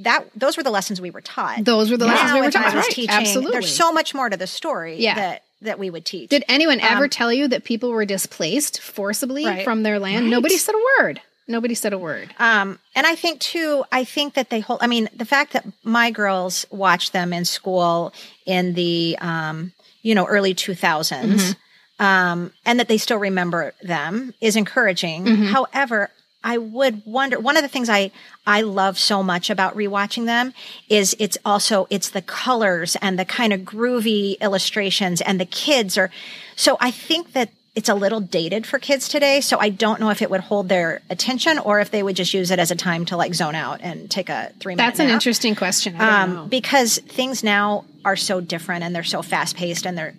that 0.01 0.25
those 0.35 0.57
were 0.57 0.63
the 0.65 0.71
lessons 0.71 1.01
we 1.01 1.11
were 1.11 1.21
taught. 1.21 1.65
Those 1.65 1.91
were 1.91 1.97
the 1.97 2.07
lessons 2.07 2.31
now, 2.31 2.35
we 2.35 2.41
were 2.43 2.49
if 2.49 2.57
I 2.57 2.63
taught. 2.65 2.75
was 2.75 2.85
Right. 2.87 2.93
teaching, 2.95 3.15
Absolutely. 3.15 3.53
there's 3.53 3.75
so 3.77 3.93
much 3.93 4.13
more 4.15 4.29
to 4.29 4.37
the 4.37 4.47
story 4.49 4.97
Yeah. 4.99 5.15
that 5.15 5.43
that 5.63 5.79
we 5.79 5.91
would 5.91 6.05
teach. 6.05 6.31
Did 6.31 6.45
anyone 6.49 6.81
ever 6.81 7.05
Um, 7.05 7.11
tell 7.11 7.33
you 7.33 7.49
that 7.49 7.65
people 7.65 7.91
were 7.91 8.05
displaced 8.05 8.81
forcibly 8.81 9.45
Right. 9.45 9.65
from 9.65 9.83
their 9.83 9.99
land? 9.99 10.31
Nobody 10.31 10.57
said 10.57 10.75
a 10.75 11.03
word. 11.03 11.21
Nobody 11.51 11.75
said 11.75 11.93
a 11.93 11.99
word. 11.99 12.35
Um, 12.39 12.79
and 12.95 13.07
I 13.07 13.15
think 13.15 13.41
too, 13.41 13.85
I 13.91 14.05
think 14.05 14.35
that 14.35 14.51
they 14.51 14.61
hold, 14.61 14.81
I 14.83 14.87
mean, 14.87 15.09
the 15.17 15.25
fact 15.25 15.55
that 15.55 15.65
my 15.83 16.11
girls 16.11 16.67
watched 16.71 17.13
them 17.13 17.33
in 17.33 17.45
school 17.47 18.13
in 18.47 18.75
the, 18.75 19.17
um, 19.21 19.73
you 20.03 20.15
know, 20.15 20.27
early 20.27 20.55
2000s, 20.55 21.57
um, 21.99 22.53
and 22.65 22.79
that 22.79 22.87
they 22.89 22.99
still 22.99 23.17
remember 23.19 23.73
them 23.83 24.35
is 24.41 24.57
encouraging. 24.57 25.27
However, 25.27 26.11
I 26.49 26.57
would 26.57 27.03
wonder, 27.05 27.39
one 27.39 27.59
of 27.59 27.63
the 27.63 27.69
things 27.69 27.91
I, 27.91 28.11
I 28.47 28.63
love 28.63 28.99
so 28.99 29.23
much 29.23 29.51
about 29.51 29.77
rewatching 29.77 30.25
them 30.25 30.55
is 30.89 31.15
it's 31.19 31.37
also, 31.45 31.87
it's 31.91 32.09
the 32.09 32.23
colors 32.23 32.97
and 33.03 33.19
the 33.19 33.27
kind 33.27 33.53
of 33.53 33.61
groovy 33.61 34.41
illustrations 34.41 35.21
and 35.21 35.39
the 35.39 35.45
kids 35.45 35.99
are, 35.99 36.11
so 36.57 36.79
I 36.81 36.91
think 36.91 37.35
that 37.35 37.51
it's 37.75 37.91
a 37.91 37.95
little 37.95 38.21
dated 38.21 38.67
for 38.67 38.79
kids 38.79 39.09
today. 39.09 39.41
So 39.43 39.59
I 39.59 39.69
don't 39.69 40.01
know 40.01 40.09
if 40.11 40.23
it 40.23 40.31
would 40.31 40.41
hold 40.41 40.69
their 40.69 41.03
attention 41.11 41.59
or 41.59 41.81
if 41.81 41.91
they 41.91 42.03
would 42.03 42.17
just 42.17 42.33
use 42.33 42.51
it 42.51 42.59
as 42.59 42.71
a 42.71 42.77
time 42.77 43.05
to 43.05 43.17
like 43.17 43.35
zone 43.35 43.55
out 43.55 43.81
and 43.83 44.11
take 44.11 44.31
a 44.31 44.51
three 44.59 44.75
minute 44.75 44.89
That's 44.89 45.01
an 45.01 45.09
nap. 45.09 45.15
interesting 45.15 45.55
question. 45.55 45.95
I 45.97 46.25
don't 46.25 46.35
know. 46.35 46.43
Um, 46.43 46.49
because 46.49 46.99
things 46.99 47.45
now 47.45 47.85
are 48.05 48.17
so 48.17 48.41
different 48.41 48.85
and 48.85 48.95
they're 48.95 49.05
so 49.05 49.23
fast 49.23 49.55
paced 49.55 49.87
and 49.87 49.97
they're 49.99 50.15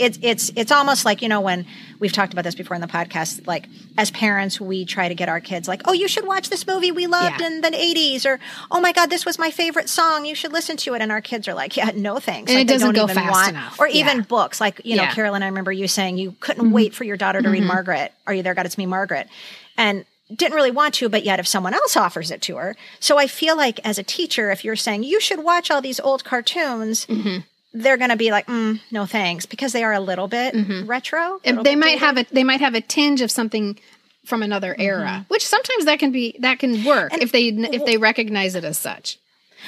it's 0.00 0.18
it's 0.22 0.50
it's 0.56 0.72
almost 0.72 1.04
like 1.04 1.22
you 1.22 1.28
know 1.28 1.40
when 1.40 1.66
we've 1.98 2.12
talked 2.12 2.32
about 2.32 2.42
this 2.42 2.54
before 2.54 2.74
in 2.74 2.80
the 2.80 2.86
podcast 2.88 3.46
like 3.46 3.66
as 3.98 4.10
parents 4.10 4.60
we 4.60 4.84
try 4.84 5.06
to 5.08 5.14
get 5.14 5.28
our 5.28 5.40
kids 5.40 5.68
like 5.68 5.82
oh 5.84 5.92
you 5.92 6.08
should 6.08 6.26
watch 6.26 6.48
this 6.48 6.66
movie 6.66 6.90
we 6.90 7.06
loved 7.06 7.40
Yeah. 7.40 7.46
in 7.46 7.60
the 7.60 7.70
80s 7.70 8.24
or 8.26 8.40
oh 8.70 8.80
my 8.80 8.92
god 8.92 9.10
this 9.10 9.24
was 9.26 9.38
my 9.38 9.50
favorite 9.50 9.88
song 9.88 10.24
you 10.24 10.34
should 10.34 10.52
listen 10.52 10.76
to 10.78 10.94
it 10.94 11.02
and 11.02 11.12
our 11.12 11.20
kids 11.20 11.46
are 11.46 11.54
like 11.54 11.76
yeah 11.76 11.90
no 11.94 12.18
thanks 12.18 12.50
And 12.50 12.58
like, 12.58 12.64
it 12.64 12.68
they 12.68 12.74
doesn't 12.74 12.94
don't 12.94 13.06
go 13.06 13.12
even 13.12 13.22
fast 13.22 13.32
want 13.32 13.48
enough. 13.50 13.78
or 13.78 13.86
even 13.88 14.16
Yeah. 14.18 14.22
books 14.24 14.60
like 14.60 14.80
you 14.84 14.96
know 14.96 15.02
Yeah. 15.02 15.08
Mm-hmm. 15.08 15.14
Carolyn 15.16 15.42
I 15.42 15.46
remember 15.46 15.70
you 15.72 15.86
saying 15.86 16.18
you 16.18 16.34
couldn't 16.40 16.70
wait 16.72 16.94
for 16.94 17.04
your 17.04 17.16
daughter 17.16 17.42
to 17.42 17.48
read 17.50 17.62
Margaret 17.64 18.12
are 18.26 18.34
you 18.34 18.42
there 18.42 18.54
God 18.54 18.66
it's 18.66 18.78
me 18.78 18.86
Margaret 18.86 19.28
and 19.76 20.04
didn't 20.34 20.54
really 20.54 20.70
want 20.70 20.94
to, 20.94 21.08
but 21.08 21.24
yet 21.24 21.40
if 21.40 21.48
someone 21.48 21.74
else 21.74 21.96
offers 21.96 22.30
it 22.30 22.40
to 22.42 22.54
her. 22.54 22.76
So 23.00 23.18
I 23.18 23.26
feel 23.26 23.56
like 23.56 23.80
as 23.84 23.98
a 23.98 24.04
teacher, 24.04 24.52
if 24.52 24.64
you're 24.64 24.76
saying 24.76 25.02
you 25.02 25.18
should 25.20 25.40
watch 25.42 25.72
all 25.72 25.80
these 25.82 25.98
old 25.98 26.22
cartoons, 26.22 27.04
Mm-hmm. 27.06 27.38
They're 27.72 27.96
going 27.96 28.10
to 28.10 28.16
be 28.16 28.30
like, 28.30 28.46
mm, 28.46 28.80
no 28.90 29.06
thanks, 29.06 29.46
because 29.46 29.72
they 29.72 29.84
are 29.84 29.92
a 29.92 30.00
little 30.00 30.28
bit 30.28 30.54
retro. 30.86 31.40
And 31.44 31.58
little 31.58 31.64
they 31.64 31.70
bit 31.74 31.78
might 31.78 31.86
dated. 31.86 32.00
have 32.00 32.16
a 32.18 32.26
they 32.32 32.44
might 32.44 32.60
have 32.60 32.74
a 32.74 32.80
tinge 32.80 33.20
of 33.20 33.30
something 33.30 33.78
from 34.24 34.42
another 34.42 34.74
era, 34.78 35.24
which 35.28 35.46
sometimes 35.46 35.84
that 35.86 35.98
can 35.98 36.12
be 36.12 36.36
that 36.40 36.58
can 36.58 36.84
work 36.84 37.12
if 37.14 37.32
they 37.32 37.48
if 37.48 37.84
they 37.84 37.96
recognize 37.96 38.54
it 38.54 38.64
as 38.64 38.78
such. 38.78 39.18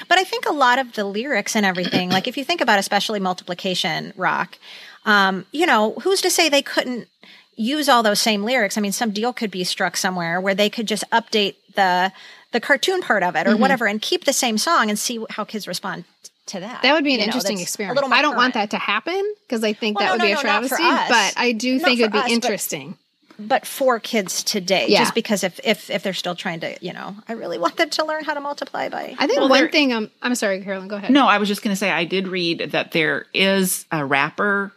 But 0.08 0.18
I 0.18 0.24
think 0.24 0.46
a 0.46 0.52
lot 0.52 0.78
of 0.78 0.94
the 0.94 1.04
lyrics 1.04 1.54
and 1.54 1.66
everything, 1.66 2.10
like 2.10 2.26
if 2.26 2.36
you 2.36 2.44
think 2.44 2.60
about 2.60 2.78
especially 2.78 3.20
multiplication 3.20 4.12
rock, 4.16 4.58
um, 5.04 5.44
you 5.52 5.66
know, 5.66 5.92
who's 6.02 6.20
to 6.22 6.30
say 6.30 6.48
they 6.48 6.62
couldn't 6.62 7.08
use 7.56 7.88
all 7.88 8.02
those 8.02 8.20
same 8.20 8.42
lyrics? 8.42 8.78
I 8.78 8.80
mean, 8.80 8.92
some 8.92 9.10
deal 9.10 9.32
could 9.32 9.50
be 9.50 9.64
struck 9.64 9.96
somewhere 9.96 10.40
where 10.40 10.54
they 10.54 10.70
could 10.70 10.86
just 10.86 11.04
update 11.10 11.56
the 11.74 12.12
the 12.52 12.60
cartoon 12.60 13.00
part 13.00 13.22
of 13.22 13.36
it 13.36 13.46
or 13.46 13.56
whatever 13.56 13.86
and 13.86 14.00
keep 14.02 14.24
the 14.24 14.32
same 14.32 14.58
song 14.58 14.90
and 14.90 14.98
see 14.98 15.24
how 15.30 15.44
kids 15.44 15.66
respond 15.68 16.04
to 16.46 16.60
that. 16.60 16.82
That 16.82 16.94
would 16.94 17.04
be 17.04 17.14
an 17.14 17.20
You 17.20 17.26
interesting 17.26 17.56
that's 17.56 17.62
a 17.62 17.64
experiment. 17.64 18.12
I 18.12 18.22
don't 18.22 18.36
want 18.36 18.54
that 18.54 18.70
to 18.70 18.78
happen 18.78 19.34
because 19.46 19.62
I 19.64 19.72
think 19.72 19.98
Well, 19.98 20.08
that 20.08 20.18
no, 20.18 20.24
would 20.24 20.28
be 20.28 20.34
no, 20.34 20.40
a 20.40 20.42
no, 20.42 20.68
travesty. 20.68 20.82
But 20.82 21.34
I 21.36 21.52
do 21.52 21.74
Not 21.78 21.84
think 21.84 22.00
it'd 22.00 22.12
be 22.12 22.18
us, 22.18 22.30
interesting. 22.30 22.96
but 23.38 23.66
for 23.66 23.98
kids 24.00 24.42
today, 24.42 24.86
Yeah. 24.88 25.00
just 25.00 25.14
because 25.14 25.42
if, 25.44 25.58
if 25.64 25.88
if 25.90 26.02
they're 26.02 26.12
still 26.12 26.34
trying 26.34 26.60
to, 26.60 26.76
you 26.84 26.92
know, 26.92 27.16
I 27.28 27.32
really 27.34 27.58
want 27.58 27.76
them 27.76 27.90
to 27.90 28.04
learn 28.04 28.24
how 28.24 28.34
to 28.34 28.40
multiply 28.40 28.88
by. 28.88 29.14
I 29.18 29.26
think 29.26 29.40
Well, 29.40 29.48
one 29.48 29.68
thing. 29.70 29.92
Um, 29.92 30.10
I'm 30.20 30.34
sorry, 30.34 30.62
Carolyn. 30.62 30.88
Go 30.88 30.96
ahead. 30.96 31.10
No, 31.10 31.26
I 31.26 31.38
was 31.38 31.48
just 31.48 31.62
going 31.62 31.72
to 31.74 31.78
say 31.78 31.90
I 31.90 32.04
did 32.04 32.28
read 32.28 32.70
that 32.72 32.92
there 32.92 33.26
is 33.34 33.86
a 33.92 34.04
rapper 34.04 34.72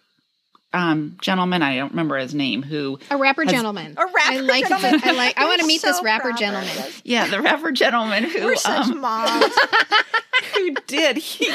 um, 0.75 1.17
gentleman. 1.21 1.61
I 1.61 1.77
don't 1.77 1.91
remember 1.91 2.17
his 2.17 2.33
name. 2.35 2.61
Who? 2.63 2.99
a 3.09 3.17
rapper 3.17 3.43
has- 3.43 3.51
gentleman. 3.51 3.93
A 3.97 4.05
rapper 4.05 4.19
I 4.21 4.39
like. 4.41 4.67
gentleman. 4.67 5.01
I 5.03 5.11
like. 5.13 5.37
I 5.39 5.45
want 5.45 5.59
to 5.61 5.63
We're 5.63 5.67
meet 5.67 5.81
this 5.81 6.01
rapper 6.03 6.31
gentleman. 6.33 6.69
Yeah, 7.03 7.27
the 7.27 7.41
rapper 7.41 7.71
gentleman 7.71 8.23
who 8.25 8.43
We're 8.45 8.55
such 8.55 8.87
um, 8.87 8.99
moms, 9.01 9.45
who 10.55 10.73
did 10.87 11.17
he 11.17 11.47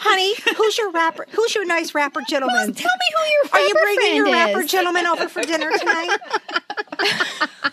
honey. 0.00 0.34
Who's 0.56 0.78
your 0.78 0.90
rapper? 0.90 1.26
Who's 1.30 1.54
your 1.54 1.64
nice 1.64 1.94
rapper 1.94 2.20
gentleman? 2.28 2.74
Tell 2.74 2.90
me 2.92 3.14
who 3.16 3.24
your 3.24 3.44
Are 3.52 3.66
you 3.68 3.74
bringing 3.74 4.16
your 4.16 4.26
rapper 4.32 4.60
is. 4.60 4.70
gentleman 4.70 5.06
over 5.06 5.28
for 5.28 5.42
dinner 5.42 5.70
tonight? 5.78 6.18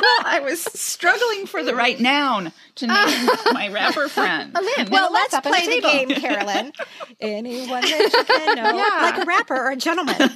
Well, 0.00 0.20
I 0.24 0.40
was 0.40 0.62
struggling 0.62 1.46
for 1.46 1.62
the 1.62 1.74
right 1.74 1.98
noun 2.00 2.52
to 2.76 2.86
name 2.86 3.28
my 3.52 3.68
rapper 3.68 4.08
friend. 4.08 4.56
Well, 4.90 5.12
let's 5.12 5.34
up 5.34 5.46
on 5.46 5.52
the 5.52 5.58
play 5.58 5.80
the, 5.80 5.80
game, 5.80 6.08
Carolyn. 6.10 6.72
Anyone 7.20 7.82
that 7.82 8.12
you 8.12 8.24
can 8.24 8.56
know, 8.56 8.76
Yeah. 8.76 9.02
like 9.02 9.22
a 9.22 9.26
rapper 9.26 9.54
or 9.54 9.70
a 9.70 9.76
gentleman. 9.76 10.30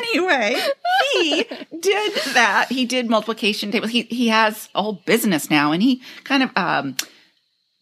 anyway, 0.00 0.60
he 1.12 1.44
did 1.80 2.12
that. 2.34 2.66
He 2.70 2.84
did 2.84 3.08
multiplication 3.10 3.70
tables. 3.70 3.90
He 3.90 4.02
he 4.02 4.28
has 4.28 4.68
a 4.74 4.82
whole 4.82 5.00
business 5.06 5.50
now, 5.50 5.72
and 5.72 5.82
he 5.82 6.02
kind 6.24 6.42
of 6.42 6.50
um, 6.56 6.96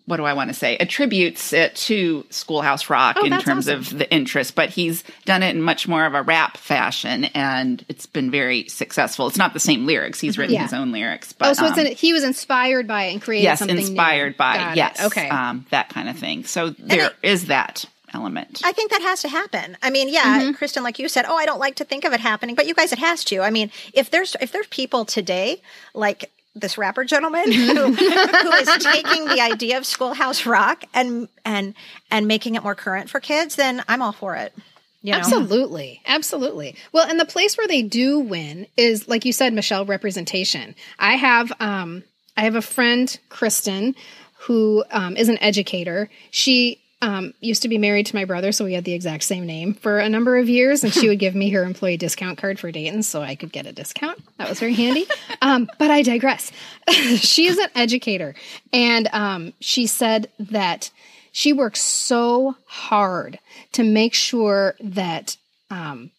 what 0.06 0.16
do 0.16 0.24
I 0.24 0.32
want 0.32 0.50
to 0.50 0.54
say? 0.54 0.76
Attributes 0.78 1.52
it 1.52 1.76
to 1.76 2.24
Schoolhouse 2.30 2.90
Rock 2.90 3.16
Oh, 3.20 3.24
in 3.24 3.32
terms 3.40 3.68
awesome. 3.68 3.78
of 3.80 3.98
the 3.98 4.12
interest, 4.12 4.54
but 4.54 4.68
he's 4.70 5.04
done 5.24 5.42
it 5.42 5.54
in 5.54 5.62
much 5.62 5.86
more 5.86 6.04
of 6.04 6.14
a 6.14 6.22
rap 6.22 6.56
fashion, 6.56 7.24
and 7.26 7.84
it's 7.88 8.06
been 8.06 8.30
very 8.30 8.68
successful. 8.68 9.28
It's 9.28 9.36
not 9.38 9.52
the 9.52 9.60
same 9.60 9.86
lyrics. 9.86 10.18
He's 10.20 10.36
written 10.38 10.54
Yeah. 10.54 10.62
his 10.62 10.72
own 10.72 10.90
lyrics, 10.92 11.32
but 11.32 11.50
Oh, 11.50 11.52
so 11.52 11.66
it's 11.66 11.78
um, 11.78 11.86
an, 11.86 11.92
he 11.92 12.12
was 12.12 12.24
inspired 12.24 12.86
by 12.88 13.04
it 13.04 13.12
and 13.12 13.22
created 13.22 13.44
yes, 13.44 13.58
something 13.60 13.76
new. 13.76 13.82
inspired 13.82 14.36
by 14.36 14.56
Got 14.58 14.72
it. 14.72 14.76
yes, 14.76 15.04
Okay. 15.04 15.28
um, 15.28 15.66
that 15.70 15.88
kind 15.88 16.08
of 16.08 16.18
thing. 16.18 16.44
So 16.44 16.70
there 16.70 17.12
is 17.22 17.46
that 17.46 17.84
element. 18.14 18.60
I 18.64 18.72
think 18.72 18.90
that 18.90 19.00
has 19.02 19.22
to 19.22 19.28
happen. 19.28 19.76
I 19.82 19.88
mean, 19.90 20.08
yeah, 20.08 20.52
Kristen, 20.52 20.82
like 20.82 20.98
you 20.98 21.08
said, 21.08 21.24
oh, 21.26 21.36
I 21.36 21.46
don't 21.46 21.60
like 21.60 21.76
to 21.76 21.84
think 21.84 22.04
of 22.04 22.12
it 22.12 22.20
happening, 22.20 22.54
but 22.54 22.66
you 22.66 22.74
guys, 22.74 22.92
it 22.92 22.98
has 22.98 23.24
to. 23.24 23.40
I 23.40 23.50
mean, 23.50 23.70
if 23.94 24.10
there's 24.10 24.36
if 24.40 24.52
there's 24.52 24.66
people 24.66 25.04
today 25.06 25.62
like 25.94 26.30
this 26.54 26.76
rapper 26.76 27.04
gentleman 27.04 27.50
who, 27.50 27.92
who 27.92 28.52
is 28.52 28.68
taking 28.84 29.24
the 29.26 29.40
idea 29.40 29.78
of 29.78 29.86
Schoolhouse 29.86 30.44
Rock 30.44 30.84
and 30.92 31.28
and 31.44 31.74
and 32.10 32.26
making 32.26 32.54
it 32.54 32.62
more 32.62 32.74
current 32.74 33.08
for 33.08 33.20
kids, 33.20 33.56
then 33.56 33.82
I'm 33.88 34.02
all 34.02 34.12
for 34.12 34.36
it. 34.36 34.54
You 35.02 35.12
know? 35.12 35.18
Absolutely. 35.18 36.00
Absolutely. 36.06 36.76
Well, 36.92 37.08
and 37.08 37.18
the 37.18 37.24
place 37.24 37.58
where 37.58 37.66
they 37.66 37.82
do 37.82 38.20
win 38.20 38.68
is, 38.76 39.08
like 39.08 39.24
you 39.24 39.32
said, 39.32 39.52
Michelle, 39.52 39.84
representation. 39.84 40.76
I 40.98 41.16
have, 41.16 41.52
um, 41.58 42.04
I 42.36 42.42
have 42.42 42.54
a 42.54 42.62
friend, 42.62 43.18
Kristen, 43.28 43.96
who 44.42 44.84
um, 44.92 45.16
is 45.16 45.28
an 45.28 45.38
educator. 45.38 46.08
She 46.30 46.81
um, 47.02 47.34
used 47.40 47.62
to 47.62 47.68
be 47.68 47.78
married 47.78 48.06
to 48.06 48.14
my 48.14 48.24
brother, 48.24 48.52
so 48.52 48.64
we 48.64 48.74
had 48.74 48.84
the 48.84 48.94
exact 48.94 49.24
same 49.24 49.44
name 49.44 49.74
for 49.74 49.98
a 49.98 50.08
number 50.08 50.38
of 50.38 50.48
years, 50.48 50.84
and 50.84 50.94
she 50.94 51.08
would 51.08 51.18
give 51.18 51.34
me 51.34 51.50
her 51.50 51.64
employee 51.64 51.96
discount 51.96 52.38
card 52.38 52.60
for 52.60 52.70
Dayton, 52.70 53.02
so 53.02 53.20
I 53.20 53.34
could 53.34 53.52
get 53.52 53.66
a 53.66 53.72
discount. 53.72 54.22
That 54.38 54.48
was 54.48 54.60
very 54.60 54.72
handy. 54.72 55.06
Um, 55.42 55.68
but 55.78 55.90
I 55.90 56.02
digress. 56.02 56.52
she 57.16 57.48
is 57.48 57.58
an 57.58 57.68
educator, 57.74 58.36
and 58.72 59.08
um, 59.12 59.52
she 59.58 59.86
said 59.88 60.30
that 60.38 60.92
she 61.32 61.52
works 61.52 61.82
so 61.82 62.54
hard 62.66 63.40
to 63.72 63.82
make 63.82 64.14
sure 64.14 64.76
that 64.80 65.36
um, 65.70 66.12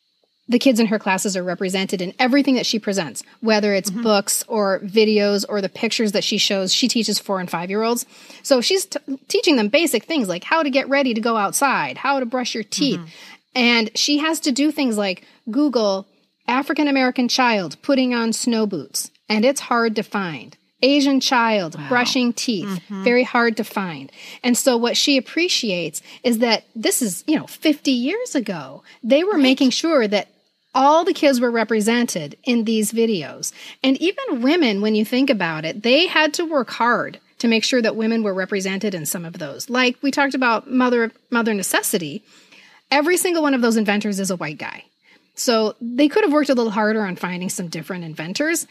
the 0.53 0.59
kids 0.59 0.79
in 0.79 0.85
her 0.85 0.99
classes 0.99 1.35
are 1.35 1.43
represented 1.43 1.99
in 1.99 2.13
everything 2.19 2.53
that 2.55 2.65
she 2.67 2.77
presents, 2.77 3.23
whether 3.41 3.73
it's 3.73 3.89
mm-hmm. 3.89 4.03
books 4.03 4.45
or 4.47 4.79
videos 4.81 5.43
or 5.49 5.61
the 5.61 5.67
pictures 5.67 6.11
that 6.11 6.23
she 6.23 6.37
shows. 6.37 6.71
She 6.71 6.87
teaches 6.87 7.17
four 7.17 7.39
and 7.39 7.49
five 7.49 7.71
year 7.71 7.81
olds. 7.81 8.05
So 8.43 8.61
she's 8.61 8.85
t- 8.85 8.99
teaching 9.27 9.55
them 9.55 9.69
basic 9.69 10.03
things 10.03 10.29
like 10.29 10.43
how 10.43 10.61
to 10.61 10.69
get 10.69 10.87
ready 10.87 11.15
to 11.15 11.21
go 11.21 11.37
outside, 11.37 11.97
how 11.97 12.19
to 12.19 12.27
brush 12.27 12.53
your 12.53 12.63
teeth. 12.63 12.99
Mm-hmm. 12.99 13.09
And 13.55 13.97
she 13.97 14.19
has 14.19 14.39
to 14.41 14.51
do 14.51 14.71
things 14.71 14.95
like 14.95 15.25
Google 15.49 16.07
African 16.47 16.87
American 16.87 17.27
child 17.27 17.81
putting 17.81 18.13
on 18.13 18.31
snow 18.31 18.67
boots, 18.67 19.09
and 19.27 19.43
it's 19.43 19.61
hard 19.61 19.95
to 19.95 20.03
find. 20.03 20.55
Asian 20.83 21.21
child 21.21 21.77
brushing 21.87 22.33
teeth, 22.33 22.67
mm-hmm. 22.67 23.03
very 23.03 23.23
hard 23.23 23.57
to 23.57 23.63
find. 23.63 24.11
And 24.43 24.57
so 24.57 24.75
what 24.75 24.97
she 24.97 25.17
appreciates 25.17 26.01
is 26.23 26.39
that 26.39 26.65
this 26.75 27.01
is, 27.01 27.23
you 27.25 27.37
know, 27.37 27.47
50 27.47 27.89
years 27.89 28.35
ago. 28.35 28.83
They 29.01 29.23
were 29.23 29.37
making 29.37 29.69
sure 29.69 30.07
that 30.07 30.27
all 30.75 31.03
the 31.03 31.13
kids 31.13 31.39
were 31.39 31.51
represented 31.51 32.37
in 32.43 32.63
these 32.63 32.91
videos. 32.91 33.51
And 33.83 34.01
even 34.01 34.41
women, 34.41 34.81
when 34.81 34.95
you 34.95 35.05
think 35.05 35.29
about 35.29 35.65
it, 35.65 35.83
they 35.83 36.07
had 36.07 36.33
to 36.35 36.45
work 36.45 36.71
hard 36.71 37.19
to 37.39 37.47
make 37.47 37.63
sure 37.63 37.81
that 37.81 37.95
women 37.95 38.23
were 38.23 38.33
represented 38.33 38.95
in 38.95 39.05
some 39.05 39.25
of 39.25 39.37
those. 39.37 39.69
Like 39.69 39.97
we 40.01 40.11
talked 40.11 40.33
about 40.33 40.69
mother 40.69 41.11
mother 41.29 41.53
necessity. 41.53 42.23
Every 42.89 43.17
single 43.17 43.43
one 43.43 43.53
of 43.53 43.61
those 43.61 43.77
inventors 43.77 44.19
is 44.19 44.31
a 44.31 44.37
white 44.37 44.57
guy. 44.57 44.85
So 45.35 45.75
they 45.81 46.07
could 46.07 46.23
have 46.23 46.31
worked 46.31 46.49
a 46.49 46.53
little 46.53 46.71
harder 46.71 47.05
on 47.05 47.15
finding 47.15 47.49
some 47.49 47.67
different 47.67 48.03
inventors. 48.03 48.67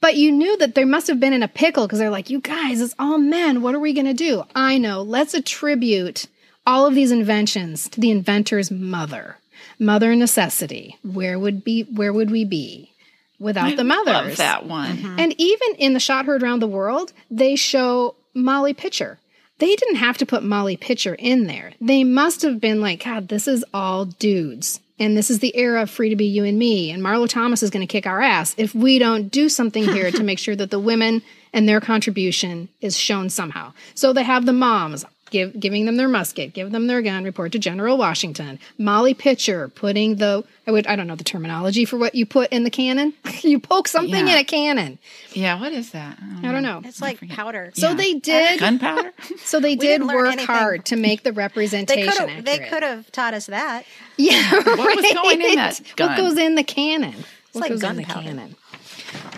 But 0.00 0.16
you 0.16 0.30
knew 0.30 0.56
that 0.58 0.74
they 0.74 0.84
must 0.84 1.08
have 1.08 1.18
been 1.18 1.32
in 1.32 1.42
a 1.42 1.48
pickle 1.48 1.86
because 1.86 1.98
they're 1.98 2.10
like, 2.10 2.30
you 2.30 2.40
guys, 2.40 2.80
it's 2.80 2.94
all 2.98 3.18
men. 3.18 3.62
What 3.62 3.74
are 3.74 3.80
we 3.80 3.92
going 3.92 4.06
to 4.06 4.14
do? 4.14 4.44
I 4.54 4.78
know. 4.78 5.02
Let's 5.02 5.34
attribute 5.34 6.26
all 6.66 6.86
of 6.86 6.94
these 6.94 7.10
inventions 7.10 7.88
to 7.90 8.00
the 8.00 8.10
inventor's 8.10 8.70
mother. 8.70 9.38
Mother 9.78 10.14
necessity. 10.14 10.98
Where 11.02 11.38
would 11.38 11.64
be 11.64 11.82
where 11.84 12.12
would 12.12 12.30
we 12.30 12.44
be 12.44 12.92
without 13.38 13.76
the 13.76 13.84
mothers? 13.84 14.06
Love 14.06 14.36
that 14.36 14.66
one. 14.66 14.96
Mm-hmm. 14.96 15.20
And 15.20 15.34
even 15.38 15.74
in 15.76 15.92
the 15.92 16.00
shot 16.00 16.26
heard 16.26 16.42
around 16.42 16.60
the 16.60 16.66
world, 16.66 17.12
they 17.30 17.56
show 17.56 18.14
Molly 18.34 18.74
Pitcher. 18.74 19.18
They 19.58 19.74
didn't 19.74 19.96
have 19.96 20.18
to 20.18 20.26
put 20.26 20.42
Molly 20.42 20.76
Pitcher 20.76 21.14
in 21.14 21.46
there. 21.46 21.72
They 21.80 22.04
must 22.04 22.42
have 22.42 22.60
been 22.60 22.80
like, 22.80 23.04
God, 23.04 23.28
this 23.28 23.48
is 23.48 23.64
all 23.72 24.04
dudes. 24.04 24.80
And 24.98 25.16
this 25.16 25.30
is 25.30 25.40
the 25.40 25.56
era 25.56 25.82
of 25.82 25.90
free 25.90 26.08
to 26.08 26.16
be 26.16 26.26
you 26.26 26.44
and 26.44 26.58
me. 26.58 26.90
And 26.90 27.02
Marlo 27.02 27.28
Thomas 27.28 27.62
is 27.62 27.70
going 27.70 27.86
to 27.86 27.90
kick 27.90 28.06
our 28.06 28.20
ass 28.20 28.54
if 28.56 28.74
we 28.74 28.98
don't 28.98 29.28
do 29.28 29.48
something 29.48 29.84
here 29.84 30.10
to 30.12 30.22
make 30.22 30.38
sure 30.38 30.56
that 30.56 30.70
the 30.70 30.78
women 30.78 31.22
and 31.52 31.68
their 31.68 31.80
contribution 31.80 32.68
is 32.80 32.98
shown 32.98 33.30
somehow. 33.30 33.72
So 33.94 34.12
they 34.12 34.22
have 34.22 34.46
the 34.46 34.52
moms 34.52 35.04
give, 35.36 35.60
giving 35.60 35.84
them 35.84 35.96
their 35.96 36.08
musket, 36.08 36.54
give 36.54 36.72
them 36.72 36.86
their 36.86 37.02
gun, 37.02 37.22
report 37.24 37.52
to 37.52 37.58
General 37.58 37.98
Washington. 37.98 38.58
Molly 38.78 39.12
Pitcher 39.12 39.68
putting 39.68 40.16
the, 40.16 40.44
I 40.66 40.70
would, 40.70 40.86
I 40.86 40.96
don't 40.96 41.06
know 41.06 41.14
the 41.14 41.24
terminology 41.24 41.84
for 41.84 41.98
what 41.98 42.14
you 42.14 42.24
put 42.24 42.50
in 42.50 42.64
the 42.64 42.70
cannon. 42.70 43.12
you 43.42 43.58
poke 43.60 43.86
something 43.86 44.26
Yeah. 44.26 44.32
in 44.34 44.38
a 44.38 44.44
cannon. 44.44 44.98
Yeah, 45.32 45.60
what 45.60 45.72
is 45.72 45.90
that? 45.90 46.18
I 46.42 46.50
don't 46.50 46.62
know. 46.62 46.80
It's 46.84 47.02
like 47.02 47.20
powder. 47.28 47.70
So 47.74 47.88
Yeah. 47.90 47.94
they 47.94 48.14
did. 48.14 48.60
Gunpowder? 48.60 49.12
So 49.44 49.60
they 49.60 49.76
did 49.76 50.02
work 50.06 50.28
anything. 50.28 50.46
hard 50.46 50.84
to 50.86 50.96
make 50.96 51.22
the 51.22 51.32
representation. 51.34 52.42
They 52.44 52.58
could 52.60 52.82
have 52.82 53.12
taught 53.12 53.34
us 53.34 53.46
that. 53.46 53.84
Yeah, 54.16 54.50
What 54.54 54.96
was 54.96 55.12
going 55.12 55.42
in 55.42 55.54
that 55.56 55.78
What 55.98 56.16
goes 56.16 56.38
in 56.38 56.54
the 56.54 56.64
cannon? 56.64 57.14
what 57.52 57.60
like 57.60 57.70
goes 57.72 57.82
in 57.82 57.96
the 57.96 58.04
gunpowder. 58.04 58.48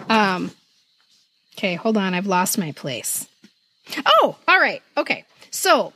Um. 0.08 0.52
Okay, 1.56 1.74
hold 1.74 1.96
on. 1.96 2.14
I've 2.14 2.26
lost 2.28 2.56
my 2.56 2.70
place. 2.70 3.26
Oh, 4.06 4.36
all 4.46 4.60
right. 4.60 4.80
Okay. 4.96 5.24
So 5.50 5.92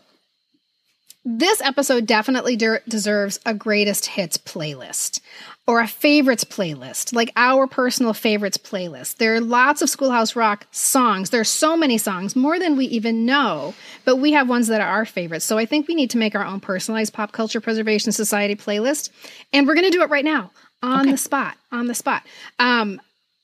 this 1.24 1.60
episode 1.62 2.06
definitely 2.06 2.56
de- 2.56 2.80
deserves 2.88 3.38
a 3.46 3.54
greatest 3.54 4.06
hits 4.06 4.36
playlist 4.38 5.20
or 5.68 5.80
a 5.80 5.86
favorites 5.86 6.42
playlist, 6.42 7.14
like 7.14 7.30
our 7.36 7.68
personal 7.68 8.12
favorites 8.12 8.58
playlist. 8.58 9.18
There 9.18 9.36
are 9.36 9.40
lots 9.40 9.80
of 9.80 9.88
Schoolhouse 9.88 10.34
Rock 10.34 10.66
songs. 10.72 11.30
There's 11.30 11.48
so 11.48 11.76
many 11.76 11.98
songs, 11.98 12.34
more 12.34 12.58
than 12.58 12.76
we 12.76 12.86
even 12.86 13.24
know, 13.24 13.72
but 14.04 14.16
we 14.16 14.32
have 14.32 14.48
ones 14.48 14.66
that 14.66 14.80
are 14.80 14.88
our 14.88 15.04
favorites. 15.04 15.44
So 15.44 15.58
I 15.58 15.66
think 15.66 15.86
we 15.86 15.94
need 15.94 16.10
to 16.10 16.18
make 16.18 16.34
our 16.34 16.44
own 16.44 16.58
personalized 16.58 17.12
Pop 17.12 17.30
Culture 17.30 17.60
Preservation 17.60 18.10
Society 18.10 18.56
playlist, 18.56 19.10
and 19.52 19.68
we're 19.68 19.74
going 19.74 19.86
to 19.86 19.96
do 19.96 20.02
it 20.02 20.10
right 20.10 20.24
now 20.24 20.50
on 20.82 21.08
the 21.08 21.16
spot. 21.16 21.56
On 21.70 21.86
the 21.86 21.94
spot. 21.94 22.24
Um, 22.58 23.00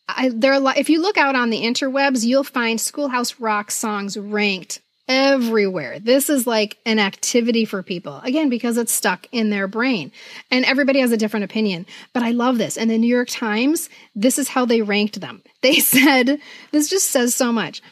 I, 0.09 0.31
there 0.35 0.51
are 0.51 0.57
a 0.57 0.61
lot, 0.61 0.79
if 0.79 0.91
you 0.91 1.01
look 1.01 1.19
out 1.19 1.37
on 1.37 1.51
the 1.51 1.63
interwebs, 1.63 2.25
you'll 2.25 2.43
find 2.43 2.81
Schoolhouse 2.81 3.39
Rock 3.39 3.71
songs 3.71 4.17
ranked 4.19 4.81
everywhere. 5.09 5.99
This 5.99 6.29
is 6.31 6.47
like 6.47 6.79
an 6.87 6.99
activity 6.99 7.65
for 7.65 7.83
people. 7.83 8.19
Again, 8.25 8.49
because 8.49 8.77
it's 8.77 8.93
stuck 8.93 9.27
in 9.33 9.51
their 9.51 9.67
brain. 9.67 10.13
And 10.51 10.65
everybody 10.65 11.01
has 11.01 11.13
a 11.13 11.17
different 11.17 11.45
opinion. 11.45 11.87
But 12.13 12.23
I 12.23 12.31
love 12.31 12.59
this. 12.59 12.77
And 12.77 12.91
the 12.91 12.99
New 12.99 13.09
York 13.13 13.29
Times, 13.31 13.89
this 14.15 14.39
is 14.39 14.49
how 14.49 14.65
they 14.65 14.83
ranked 14.83 15.21
them. 15.21 15.43
They 15.61 15.81
said, 15.81 16.39
this 16.71 16.89
just 16.89 17.11
says 17.11 17.35
so 17.35 17.51
much. 17.51 17.83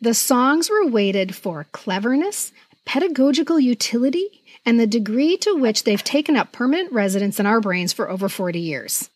The 0.00 0.14
songs 0.14 0.70
were 0.70 0.86
weighted 0.86 1.34
for 1.34 1.66
cleverness, 1.72 2.52
pedagogical 2.84 3.58
utility, 3.58 4.28
and 4.64 4.78
the 4.78 4.86
degree 4.86 5.36
to 5.38 5.56
which 5.56 5.82
they've 5.82 6.04
taken 6.04 6.36
up 6.36 6.52
permanent 6.52 6.92
residence 6.92 7.40
in 7.40 7.46
our 7.46 7.60
brains 7.60 7.92
for 7.92 8.08
over 8.08 8.28
40 8.28 8.60
years. 8.60 9.10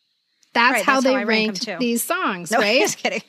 That's 0.52 0.72
Right, 0.78 0.84
how 0.84 0.94
that's 1.00 1.04
they 1.04 1.10
how 1.12 1.16
rank 1.18 1.28
'em 1.28 1.28
ranked 1.28 1.62
too. 1.62 1.76
these 1.78 2.02
songs, 2.02 2.50
No, 2.50 2.58
right? 2.60 2.80
just 2.80 2.98
kidding. 2.98 3.22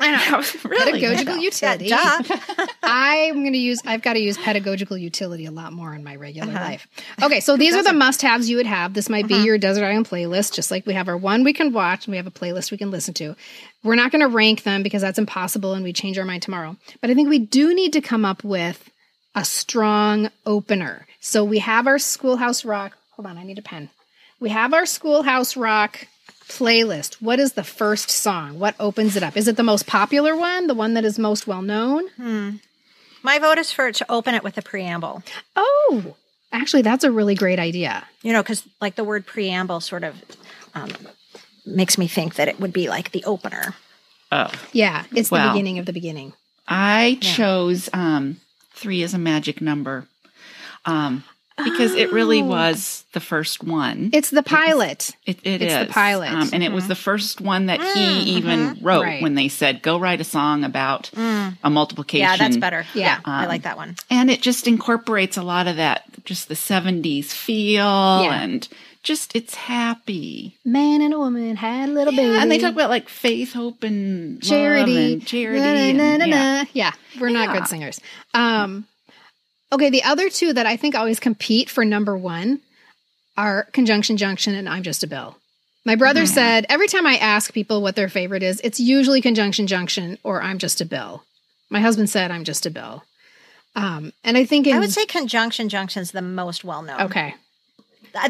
I 0.00 0.30
know. 0.30 0.42
Really? 0.64 1.00
Pedagogical 1.00 1.36
Yeah, 1.36 1.42
utility. 1.42 1.88
duh. 1.88 2.22
I'm 2.82 3.34
going 3.42 3.52
to 3.52 3.58
use, 3.58 3.80
I've 3.86 4.02
got 4.02 4.14
to 4.14 4.18
use 4.20 4.36
pedagogical 4.38 4.96
utility 4.98 5.46
a 5.46 5.50
lot 5.50 5.72
more 5.72 5.94
in 5.94 6.02
my 6.04 6.16
regular 6.16 6.52
Uh-huh. 6.52 6.64
life. 6.64 6.86
Okay, 7.22 7.40
so 7.40 7.56
these 7.56 7.74
are 7.74 7.82
the 7.82 7.92
must 7.92 8.22
haves 8.22 8.48
you 8.50 8.56
would 8.56 8.66
have. 8.66 8.94
This 8.94 9.08
might 9.08 9.24
Uh-huh. 9.26 9.38
be 9.40 9.44
your 9.46 9.58
Desert 9.58 9.84
Island 9.84 10.08
playlist, 10.08 10.54
just 10.54 10.70
like 10.70 10.86
we 10.86 10.94
have 10.94 11.08
our 11.08 11.16
one 11.16 11.44
we 11.44 11.52
can 11.52 11.72
watch 11.72 12.06
and 12.06 12.12
we 12.12 12.16
have 12.16 12.26
a 12.26 12.30
playlist 12.30 12.70
we 12.70 12.78
can 12.78 12.90
listen 12.90 13.14
to. 13.14 13.36
We're 13.82 13.94
not 13.94 14.10
going 14.10 14.20
to 14.22 14.28
rank 14.28 14.62
them 14.64 14.82
because 14.82 15.02
that's 15.02 15.18
impossible 15.18 15.74
and 15.74 15.84
we 15.84 15.92
change 15.92 16.18
our 16.18 16.24
mind 16.24 16.42
tomorrow. 16.42 16.76
But 17.00 17.10
I 17.10 17.14
think 17.14 17.28
we 17.28 17.38
do 17.38 17.74
need 17.74 17.92
to 17.94 18.00
come 18.00 18.24
up 18.24 18.42
with 18.44 18.90
a 19.34 19.44
strong 19.44 20.30
opener. 20.46 21.06
So 21.20 21.44
we 21.44 21.58
have 21.58 21.86
our 21.86 21.98
Schoolhouse 21.98 22.64
Rock. 22.64 22.96
Hold 23.16 23.26
on, 23.26 23.38
I 23.38 23.44
need 23.44 23.58
a 23.58 23.62
pen. 23.62 23.90
We 24.40 24.50
have 24.50 24.72
our 24.74 24.86
Schoolhouse 24.86 25.56
Rock 25.56 26.06
playlist. 26.48 27.14
What 27.22 27.38
is 27.40 27.52
the 27.52 27.64
first 27.64 28.10
song? 28.10 28.58
What 28.58 28.74
opens 28.78 29.16
it 29.16 29.22
up? 29.22 29.36
Is 29.36 29.48
it 29.48 29.56
the 29.56 29.62
most 29.62 29.86
popular 29.86 30.36
one, 30.36 30.66
the 30.66 30.74
one 30.74 30.94
that 30.94 31.04
is 31.04 31.18
most 31.18 31.46
well 31.46 31.62
known? 31.62 32.60
My 33.22 33.38
vote 33.38 33.58
is 33.58 33.72
for 33.72 33.88
it 33.88 33.94
to 33.96 34.06
open 34.10 34.34
it 34.34 34.42
with 34.44 34.58
a 34.58 34.62
preamble. 34.62 35.22
Oh, 35.56 36.14
actually, 36.52 36.82
that's 36.82 37.04
a 37.04 37.10
really 37.10 37.34
great 37.34 37.58
idea. 37.58 38.06
You 38.22 38.32
know, 38.32 38.42
because 38.42 38.64
like 38.80 38.96
the 38.96 39.04
word 39.04 39.26
preamble 39.26 39.80
sort 39.80 40.04
of 40.04 40.20
um, 40.74 40.90
makes 41.64 41.96
me 41.96 42.06
think 42.06 42.34
that 42.34 42.48
it 42.48 42.60
would 42.60 42.72
be 42.72 42.88
like 42.88 43.12
the 43.12 43.24
opener. 43.24 43.74
Oh, 44.30 44.50
Yeah, 44.72 45.04
it's 45.14 45.30
the 45.30 45.36
beginning 45.52 45.78
of 45.78 45.86
the 45.86 45.92
beginning. 45.92 46.32
I 46.66 47.18
chose 47.20 47.88
um, 47.92 48.40
three 48.72 49.02
as 49.02 49.14
a 49.14 49.18
magic 49.18 49.60
number 49.60 50.06
um, 50.84 51.24
because 51.62 51.94
it 51.94 52.12
really 52.12 52.42
Oh. 52.42 52.46
was 52.46 53.04
the 53.12 53.20
first 53.20 53.62
one. 53.62 54.10
It's 54.12 54.30
the 54.30 54.42
pilot. 54.42 55.10
It, 55.24 55.38
it 55.44 55.62
It's 55.62 55.86
the 55.86 55.92
pilot. 55.92 56.32
Um, 56.32 56.50
and 56.52 56.62
it 56.64 56.72
was 56.72 56.88
the 56.88 56.96
first 56.96 57.40
one 57.40 57.66
that 57.66 57.80
he 57.80 58.36
even 58.36 58.78
wrote 58.82 59.02
Right. 59.04 59.22
when 59.22 59.34
they 59.36 59.48
said, 59.48 59.80
go 59.82 59.98
write 59.98 60.20
a 60.20 60.24
song 60.24 60.64
about 60.64 61.10
a 61.16 61.70
multiplication. 61.70 62.26
Yeah, 62.26 62.36
that's 62.36 62.56
better. 62.56 62.84
Yeah. 62.94 63.02
Yeah, 63.04 63.18
I 63.24 63.42
Um, 63.44 63.48
like 63.48 63.62
that 63.62 63.76
one. 63.76 63.94
And 64.10 64.30
it 64.30 64.42
just 64.42 64.66
incorporates 64.66 65.36
a 65.36 65.42
lot 65.42 65.68
of 65.68 65.76
that, 65.76 66.04
just 66.24 66.48
the 66.48 66.54
70s 66.56 67.26
feel 67.32 67.86
and 67.86 68.66
just 69.04 69.36
it's 69.36 69.54
happy. 69.54 70.56
Man 70.64 71.02
and 71.02 71.12
a 71.14 71.18
woman 71.18 71.56
had 71.56 71.88
a 71.90 71.92
little 71.92 72.12
baby. 72.16 72.36
And 72.36 72.50
they 72.50 72.58
talk 72.58 72.72
about 72.72 72.88
like 72.90 73.08
faith, 73.08 73.52
hope, 73.52 73.82
and 73.84 74.42
charity, 74.42 75.12
and 75.12 75.26
charity. 75.26 75.60
Na, 75.60 75.66
and- 75.66 75.98
na, 75.98 76.16
na, 76.16 76.24
yeah. 76.24 76.62
na. 76.62 76.68
Yeah, 76.72 76.92
we're 77.20 77.28
not 77.28 77.54
good 77.56 77.68
singers. 77.68 78.00
Um, 78.32 78.86
okay, 79.74 79.90
the 79.90 80.02
other 80.04 80.28
two 80.30 80.52
that 80.52 80.66
I 80.66 80.76
think 80.76 80.94
always 80.94 81.20
compete 81.20 81.68
for 81.70 81.84
number 81.84 82.16
one 82.16 82.60
are 83.36 83.64
Conjunction 83.72 84.16
Junction 84.16 84.54
and 84.54 84.68
I'm 84.68 84.82
Just 84.82 85.02
a 85.02 85.06
Bill. 85.06 85.36
My 85.84 85.96
brother 85.96 86.22
Mm-hmm. 86.22 86.34
said 86.34 86.66
every 86.68 86.86
time 86.88 87.06
I 87.06 87.16
ask 87.16 87.52
people 87.52 87.82
what 87.82 87.96
their 87.96 88.08
favorite 88.08 88.42
is, 88.42 88.60
it's 88.64 88.80
usually 88.80 89.20
Conjunction 89.20 89.66
Junction 89.66 90.18
or 90.22 90.42
I'm 90.42 90.58
Just 90.58 90.80
a 90.80 90.84
Bill. 90.86 91.22
My 91.70 91.80
husband 91.80 92.08
said 92.10 92.30
I'm 92.30 92.44
Just 92.44 92.64
a 92.66 92.70
Bill. 92.70 93.02
Um, 93.76 94.12
and 94.22 94.36
I 94.36 94.44
think 94.44 94.66
in, 94.68 94.76
I 94.76 94.78
would 94.78 94.92
say 94.92 95.04
conjunction 95.04 95.68
Junction 95.68 96.00
is 96.02 96.12
the 96.12 96.22
most 96.22 96.62
well 96.64 96.82
known. 96.82 97.00
okay, 97.02 97.34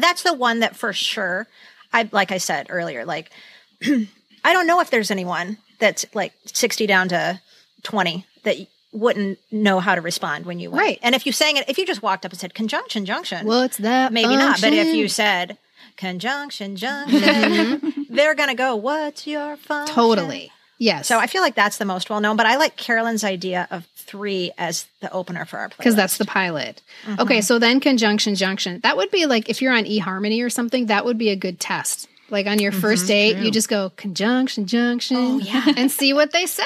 that's 0.01 0.23
the 0.23 0.33
one 0.33 0.61
that 0.61 0.75
for 0.75 0.91
sure 0.91 1.45
i 1.93 2.09
like 2.11 2.31
i 2.31 2.39
said 2.39 2.65
earlier 2.71 3.05
like 3.05 3.29
i 3.85 4.07
don't 4.51 4.65
know 4.65 4.79
if 4.81 4.89
there's 4.89 5.11
anyone 5.11 5.59
that's 5.79 6.03
like 6.15 6.33
60 6.47 6.87
down 6.87 7.07
to 7.09 7.39
20 7.83 8.25
that 8.43 8.57
wouldn't 8.95 9.37
know 9.51 9.79
how 9.79 9.93
to 9.95 10.01
respond 10.01 10.45
when 10.45 10.59
you 10.59 10.71
went. 10.71 10.81
Right. 10.81 10.99
and 11.01 11.13
if 11.15 11.25
you 11.25 11.31
sang 11.31 11.57
it 11.57 11.65
if 11.67 11.77
you 11.77 11.85
just 11.85 12.01
walked 12.01 12.25
up 12.25 12.31
and 12.31 12.39
said 12.39 12.53
conjunction 12.53 13.05
junction 13.05 13.45
what's 13.45 13.77
that? 13.77 14.11
maybe 14.13 14.35
not 14.35 14.61
but 14.61 14.73
if 14.73 14.95
you 14.95 15.07
said 15.07 15.57
conjunction 15.97 16.75
junction 16.83 18.05
they're 18.09 18.35
gonna 18.35 18.55
go 18.55 18.75
what's 18.75 19.25
your 19.27 19.57
function 19.57 19.95
totally 19.95 20.51
yes, 20.77 21.07
so 21.07 21.19
i 21.19 21.27
feel 21.27 21.41
like 21.41 21.55
that's 21.55 21.77
the 21.77 21.85
most 21.85 22.09
well 22.09 22.19
known 22.21 22.35
but 22.37 22.45
i 22.45 22.57
like 22.57 22.75
carolyn's 22.77 23.23
idea 23.23 23.67
of 23.71 23.85
three 23.95 24.51
as 24.57 24.85
the 25.01 25.11
opener 25.11 25.45
for 25.45 25.57
our 25.57 25.67
playlist 25.69 25.77
because 25.77 25.95
that's 25.95 26.17
the 26.19 26.25
pilot. 26.25 26.81
Mm-hmm. 27.05 27.21
Okay, 27.21 27.41
so 27.41 27.57
then 27.57 27.79
conjunction 27.79 28.35
junction. 28.35 28.79
That 28.83 28.97
would 28.97 29.09
be 29.09 29.25
like 29.25 29.49
if 29.49 29.63
you're 29.63 29.73
on 29.73 29.85
eHarmony 29.85 30.45
or 30.45 30.49
something, 30.51 30.85
that 30.85 31.05
would 31.05 31.17
be 31.17 31.29
a 31.29 31.35
good 31.35 31.59
test. 31.59 32.07
Like 32.29 32.45
on 32.45 32.59
your 32.59 32.71
first 32.71 33.07
date, 33.07 33.37
you 33.37 33.49
just 33.49 33.67
go 33.67 33.91
conjunction 33.97 34.67
junction 34.67 35.17
Mm-hmm. 35.17 35.57
Oh, 35.57 35.65
yeah. 35.65 35.73
and 35.75 35.91
see 35.91 36.13
what 36.13 36.31
they 36.33 36.45
say. 36.45 36.63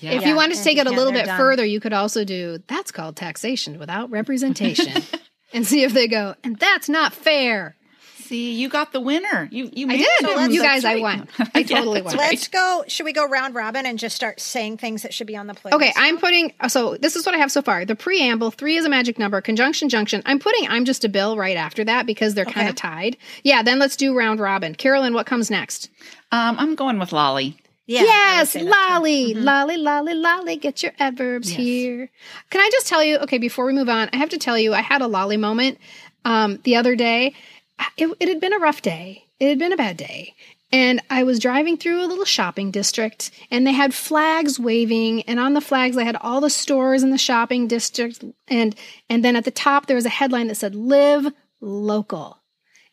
Yeah. 0.00 0.12
If 0.12 0.22
Yeah, 0.22 0.28
you 0.28 0.36
wanted 0.36 0.56
to 0.56 0.64
take 0.64 0.78
it 0.78 0.86
a 0.86 0.90
little 0.90 1.12
bit 1.12 1.26
done. 1.26 1.36
further, 1.38 1.64
you 1.64 1.80
could 1.80 1.92
also 1.92 2.24
do 2.24 2.58
that's 2.66 2.90
called 2.92 3.16
taxation 3.16 3.78
without 3.78 4.10
representation. 4.10 5.02
and 5.52 5.66
see 5.66 5.82
if 5.82 5.92
they 5.92 6.08
go, 6.08 6.34
and 6.44 6.58
that's 6.58 6.88
not 6.88 7.12
fair. 7.12 7.74
See, 8.28 8.52
you 8.52 8.68
got 8.68 8.92
the 8.92 9.00
winner. 9.00 9.48
You 9.50 9.70
you 9.72 9.88
I 9.88 9.96
did. 9.96 10.06
them. 10.20 10.50
you 10.50 10.60
That's 10.60 10.82
guys, 10.82 10.84
I 10.84 10.96
won. 10.96 11.26
I 11.54 11.62
totally 11.62 12.02
won. 12.02 12.14
Let's 12.14 12.46
go. 12.48 12.84
Should 12.86 13.04
we 13.06 13.14
go 13.14 13.26
round 13.26 13.54
robin 13.54 13.86
and 13.86 13.98
just 13.98 14.14
start 14.14 14.38
saying 14.38 14.76
things 14.76 15.00
that 15.00 15.14
should 15.14 15.26
be 15.26 15.34
on 15.34 15.46
the 15.46 15.54
playlist? 15.54 15.72
Okay, 15.72 15.94
I'm 15.96 16.18
putting 16.18 16.52
so 16.68 16.98
this 16.98 17.16
is 17.16 17.24
what 17.24 17.34
I 17.34 17.38
have 17.38 17.50
so 17.50 17.62
far. 17.62 17.86
The 17.86 17.96
preamble, 17.96 18.50
three 18.50 18.76
is 18.76 18.84
a 18.84 18.90
magic 18.90 19.18
number, 19.18 19.40
conjunction 19.40 19.88
junction. 19.88 20.22
I'm 20.26 20.38
putting 20.38 20.68
I'm 20.68 20.84
just 20.84 21.06
a 21.06 21.08
bill 21.08 21.38
right 21.38 21.56
after 21.56 21.84
that 21.84 22.04
because 22.04 22.34
they're 22.34 22.44
kind 22.44 22.68
of 22.68 22.74
tied. 22.74 23.16
Yeah, 23.44 23.62
then 23.62 23.78
let's 23.78 23.96
do 23.96 24.14
round 24.14 24.40
robin. 24.40 24.74
Carolyn, 24.74 25.14
what 25.14 25.24
comes 25.24 25.50
next? 25.50 25.88
Um, 26.30 26.56
I'm 26.58 26.74
going 26.74 26.98
with 26.98 27.12
Lolly. 27.12 27.56
Yeah, 27.88 28.02
yes, 28.02 28.52
too. 28.52 28.58
Mm-hmm. 28.60 28.68
lolly, 28.68 29.34
lolly, 29.34 29.76
lolly, 29.78 30.14
lolly, 30.14 30.56
get 30.56 30.82
your 30.82 30.92
adverbs 30.98 31.48
here. 31.48 32.10
Can 32.50 32.60
I 32.60 32.68
just 32.70 32.86
tell 32.86 33.02
you, 33.02 33.16
okay, 33.18 33.38
before 33.38 33.64
we 33.64 33.72
move 33.72 33.88
on, 33.88 34.10
I 34.12 34.18
have 34.18 34.28
to 34.28 34.38
tell 34.38 34.58
you, 34.58 34.74
I 34.74 34.82
had 34.82 35.00
a 35.00 35.06
lolly 35.06 35.38
moment 35.38 35.78
um, 36.24 36.58
the 36.64 36.76
other 36.76 36.94
day. 36.94 37.34
It, 37.96 38.14
it 38.20 38.28
had 38.28 38.40
been 38.40 38.52
a 38.52 38.58
rough 38.58 38.82
day, 38.82 39.24
it 39.40 39.48
had 39.48 39.58
been 39.58 39.72
a 39.72 39.76
bad 39.76 39.96
day. 39.96 40.34
And 40.70 41.00
I 41.08 41.22
was 41.22 41.38
driving 41.38 41.78
through 41.78 42.04
a 42.04 42.06
little 42.06 42.26
shopping 42.26 42.70
district, 42.70 43.30
and 43.50 43.66
they 43.66 43.72
had 43.72 43.94
flags 43.94 44.60
waving, 44.60 45.22
and 45.22 45.40
on 45.40 45.54
the 45.54 45.62
flags 45.62 45.96
they 45.96 46.04
had 46.04 46.16
all 46.16 46.42
the 46.42 46.50
stores 46.50 47.02
in 47.02 47.08
the 47.08 47.16
shopping 47.16 47.68
district, 47.68 48.22
and 48.48 48.74
and 49.08 49.24
then 49.24 49.34
at 49.34 49.46
the 49.46 49.50
top 49.50 49.86
there 49.86 49.96
was 49.96 50.04
a 50.04 50.10
headline 50.10 50.48
that 50.48 50.56
said 50.56 50.74
"Live 50.74 51.32
Local," 51.62 52.36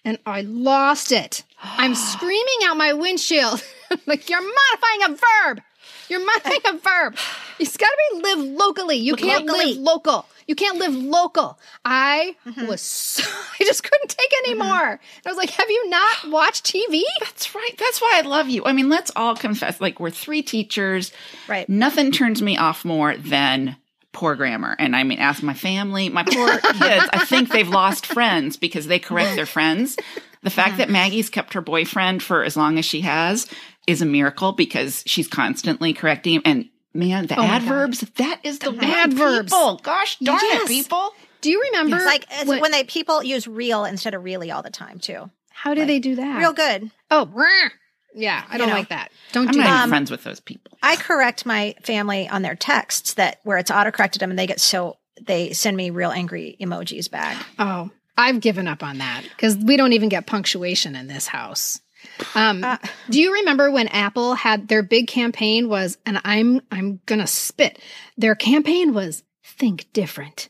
and 0.06 0.18
I 0.26 0.40
lost 0.42 1.12
it. 1.12 1.44
I'm 1.62 1.96
screaming 2.14 2.60
out 2.64 2.78
my 2.78 2.94
windshield, 2.94 3.62
like 4.06 4.30
you're 4.30 4.42
modifying 4.42 5.14
a 5.14 5.16
verb. 5.16 5.62
You're 6.10 6.26
modifying 6.26 6.62
a 6.66 6.78
verb. 6.78 7.18
It's 7.60 7.78
got 7.78 7.88
to 7.88 7.98
be 8.12 8.22
live 8.22 8.40
locally. 8.40 8.98
You 8.98 9.16
can't 9.16 9.46
locally. 9.46 9.74
live 9.74 9.78
local. 9.78 10.26
You 10.48 10.56
can't 10.56 10.78
live 10.78 10.94
local. 10.94 11.60
I 11.84 12.36
mm-hmm. 12.46 12.68
was 12.68 12.82
so, 12.82 13.24
I 13.60 13.64
just 13.64 13.84
couldn't 13.84 14.10
take 14.10 14.32
anymore. 14.46 14.68
Mm-hmm. 14.68 14.92
And 14.92 15.26
I 15.26 15.30
was 15.30 15.38
like, 15.38 15.50
have 15.52 15.70
you 15.70 15.90
not 15.90 16.30
watched 16.30 16.66
TV? 16.66 17.02
That's 17.22 17.56
right. 17.56 17.76
That's 17.78 18.02
why 18.02 18.14
I 18.16 18.22
love 18.22 18.50
you. 18.50 18.66
I 18.66 18.74
mean, 18.74 18.90
let's 18.90 19.12
all 19.16 19.36
confess. 19.36 19.82
Like 19.82 20.00
we're 20.00 20.12
three 20.12 20.44
teachers. 20.44 21.12
Right. 21.48 21.68
Nothing 21.68 22.12
turns 22.12 22.42
me 22.42 22.58
off 22.58 22.86
more 22.86 23.18
than 23.18 23.78
poor 24.12 24.36
grammar. 24.36 24.76
And 24.80 24.96
I 24.96 25.04
mean, 25.04 25.20
ask 25.20 25.44
my 25.44 25.54
family, 25.54 26.10
my 26.10 26.24
poor 26.24 26.58
kids. 26.60 27.06
I 27.12 27.26
think 27.26 27.50
they've 27.50 27.68
lost 27.68 28.06
friends 28.06 28.56
because 28.56 28.88
they 28.88 29.00
correct 29.00 29.36
their 29.36 29.46
friends. 29.46 29.98
The 30.42 30.52
fact 30.52 30.78
that 30.78 30.92
Maggie's 30.92 31.30
kept 31.30 31.56
her 31.56 31.62
boyfriend 31.62 32.22
for 32.22 32.44
as 32.44 32.56
long 32.56 32.78
as 32.78 32.86
she 32.86 33.02
has 33.02 33.48
is 33.88 34.02
a 34.02 34.06
miracle 34.06 34.52
because 34.52 35.04
she's 35.06 35.28
constantly 35.28 35.94
correcting 35.94 36.36
him. 36.36 36.42
And 36.46 36.70
man, 36.94 37.28
the 37.28 37.36
oh 37.40 37.44
my 37.44 37.56
adverbs, 37.56 38.02
that 38.02 38.40
is 38.44 38.60
the, 38.60 38.72
The 38.72 38.78
word, 38.78 38.84
adverbs. 38.84 39.52
People. 39.52 39.78
Gosh 39.84 40.18
darn 40.20 40.40
Yes. 40.42 40.64
it, 40.64 40.68
people. 40.68 41.14
Do 41.42 41.50
you 41.52 41.62
remember? 41.72 41.98
It's 41.98 42.06
like 42.06 42.26
it's 42.32 42.46
when, 42.50 42.62
when 42.62 42.72
they 42.72 42.84
people 42.84 43.24
use 43.24 43.48
real 43.48 43.86
instead 43.86 44.14
of 44.16 44.24
really 44.24 44.50
all 44.52 44.64
the 44.64 44.70
time 44.72 45.00
too. 45.00 45.30
how 45.52 45.74
do 45.74 45.86
they 45.86 46.00
do 46.00 46.16
that? 46.16 46.40
Real 46.40 46.54
good. 46.54 46.90
Oh, 47.12 47.30
yeah. 48.16 48.44
I 48.50 48.58
don't 48.58 48.70
know. 48.70 48.74
like 48.76 48.90
that. 48.90 49.12
Don't 49.34 49.48
I'm 49.48 49.54
do 49.54 49.60
not 49.60 49.66
that. 49.66 49.78
even 49.80 49.90
friends 49.90 50.10
with 50.12 50.24
those 50.24 50.40
people. 50.40 50.78
I 50.82 50.96
correct 50.96 51.46
my 51.46 51.76
family 51.84 52.28
on 52.30 52.42
their 52.42 52.56
texts 52.56 53.14
that 53.16 53.40
where 53.44 53.58
it's 53.58 53.70
autocorrected 53.72 54.20
them 54.20 54.30
and 54.30 54.40
they 54.40 54.48
get 54.48 54.60
so 54.60 54.98
they 55.22 55.54
send 55.54 55.76
me 55.78 55.90
real 55.90 56.12
angry 56.12 56.56
emojis 56.60 57.10
back. 57.12 57.38
Oh, 57.60 57.90
I've 58.18 58.40
given 58.40 58.68
up 58.68 58.84
on 58.84 58.98
that 59.00 59.24
because 59.36 59.58
we 59.58 59.78
don't 59.78 59.94
even 59.94 60.10
get 60.10 60.26
punctuation 60.26 60.96
in 60.96 61.08
this 61.08 61.28
house. 61.28 61.82
Um, 62.36 62.64
Uh. 62.64 62.78
do 63.10 63.20
you 63.20 63.34
remember 63.34 63.72
when 63.72 63.88
Apple 63.90 64.36
had 64.36 64.68
their 64.68 64.84
big 64.84 65.08
campaign 65.08 65.70
was, 65.70 65.98
and 66.06 66.20
I'm 66.26 66.62
I'm 66.72 67.00
gonna 67.06 67.28
spit. 67.28 67.80
Their 68.18 68.36
campaign 68.36 68.94
was 68.94 69.24
think 69.44 69.88
different. 69.94 70.50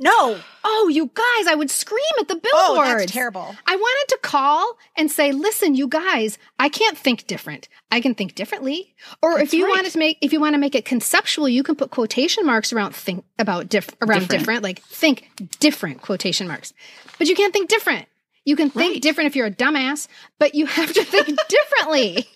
No. 0.00 0.40
Oh, 0.64 0.88
you 0.92 1.06
guys, 1.14 1.46
I 1.46 1.54
would 1.54 1.70
scream 1.70 2.00
at 2.18 2.26
the 2.26 2.40
Oh, 2.52 2.74
billboards. 2.74 3.02
that's 3.02 3.12
terrible. 3.12 3.54
I 3.64 3.76
wanted 3.76 4.08
to 4.14 4.18
call 4.22 4.76
and 4.96 5.08
say, 5.08 5.30
listen, 5.30 5.76
you 5.76 5.86
guys, 5.86 6.36
I 6.58 6.68
can't 6.68 6.98
think 6.98 7.28
different. 7.28 7.68
I 7.92 8.00
can 8.00 8.14
think 8.16 8.34
differently. 8.34 8.96
Or 9.22 9.38
if 9.38 9.54
you 9.54 9.64
right. 9.66 9.70
want 9.76 9.86
to 9.92 9.96
make 9.98 10.18
if 10.20 10.32
you 10.32 10.40
want 10.40 10.54
to 10.54 10.58
make 10.58 10.74
it 10.74 10.84
conceptual, 10.84 11.48
you 11.48 11.62
can 11.62 11.76
put 11.76 11.92
quotation 11.92 12.44
marks 12.44 12.72
around 12.72 12.94
think 12.94 13.24
about 13.38 13.68
diff 13.68 13.88
around 14.02 14.22
different. 14.22 14.30
Different. 14.40 14.62
like 14.64 14.82
think 14.82 15.30
different 15.60 16.02
quotation 16.02 16.48
marks. 16.48 16.72
But 17.16 17.28
you 17.28 17.36
can't 17.36 17.52
think 17.52 17.68
different. 17.68 18.08
You 18.44 18.56
can 18.56 18.70
think 18.70 18.94
Right. 18.94 19.02
different 19.02 19.28
if 19.28 19.36
you're 19.36 19.46
a 19.46 19.50
dumbass, 19.50 20.06
but 20.38 20.54
you 20.54 20.66
have 20.66 20.92
to 20.92 21.04
think 21.04 21.26
differently. 21.48 22.26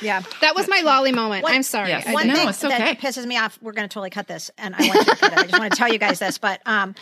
Yeah. 0.00 0.22
That 0.40 0.54
was 0.54 0.68
my 0.68 0.80
lolly 0.82 1.12
moment. 1.12 1.42
One- 1.42 1.52
I'm 1.54 1.62
sorry. 1.62 1.88
Yes. 1.88 2.06
I 2.06 2.12
One 2.12 2.26
No, 2.28 2.34
thing 2.34 2.48
it's 2.48 2.62
okay. 2.64 2.76
that 2.76 2.98
pisses 2.98 3.24
me 3.24 3.36
off, 3.38 3.58
we're 3.62 3.72
going 3.72 3.88
to 3.88 3.92
totally 3.92 4.10
cut 4.10 4.26
this, 4.26 4.50
and 4.58 4.74
I 4.74 4.86
want 4.86 5.06
to 5.06 5.16
cut 5.16 5.32
it. 5.32 5.38
I 5.38 5.42
just 5.46 5.58
want 5.58 5.72
to 5.72 5.78
tell 5.78 5.90
you 5.92 5.98
guys 5.98 6.18
this, 6.18 6.36
but 6.38 6.60
um, 6.66 6.94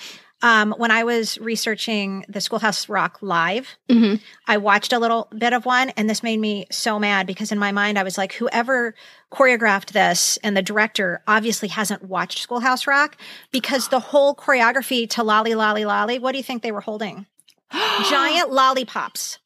um, 0.43 0.75
when 0.79 0.91
I 0.91 1.03
was 1.05 1.39
researching 1.39 2.25
the 2.29 2.41
Schoolhouse 2.41 2.89
Rock 2.89 3.19
live, 3.21 3.69
Mm-hmm. 3.89 4.23
I 4.47 4.59
watched 4.59 4.93
a 4.93 4.99
little 4.99 5.29
bit 5.37 5.53
of 5.53 5.65
one, 5.65 5.91
and 5.91 6.09
this 6.09 6.23
made 6.23 6.39
me 6.39 6.67
so 6.71 6.99
mad 6.99 7.27
because 7.27 7.51
in 7.51 7.59
my 7.59 7.73
mind 7.73 7.99
I 7.99 8.03
was 8.05 8.17
like, 8.19 8.35
whoever 8.35 8.95
choreographed 9.33 9.93
this 9.93 10.37
and 10.45 10.57
the 10.57 10.63
director 10.63 11.23
obviously 11.27 11.69
hasn't 11.69 12.05
watched 12.05 12.39
Schoolhouse 12.39 12.87
Rock 12.87 13.17
because 13.51 13.89
the 13.89 14.01
whole 14.01 14.35
choreography 14.37 15.09
to 15.11 15.23
Lolly 15.25 15.55
Lolly 15.55 15.85
Lolly, 15.85 16.19
what 16.21 16.33
do 16.33 16.39
you 16.39 16.45
think 16.45 16.63
they 16.63 16.73
were 16.73 16.81
holding? 16.83 17.27
Giant 18.11 18.51
lollipops. 18.53 19.39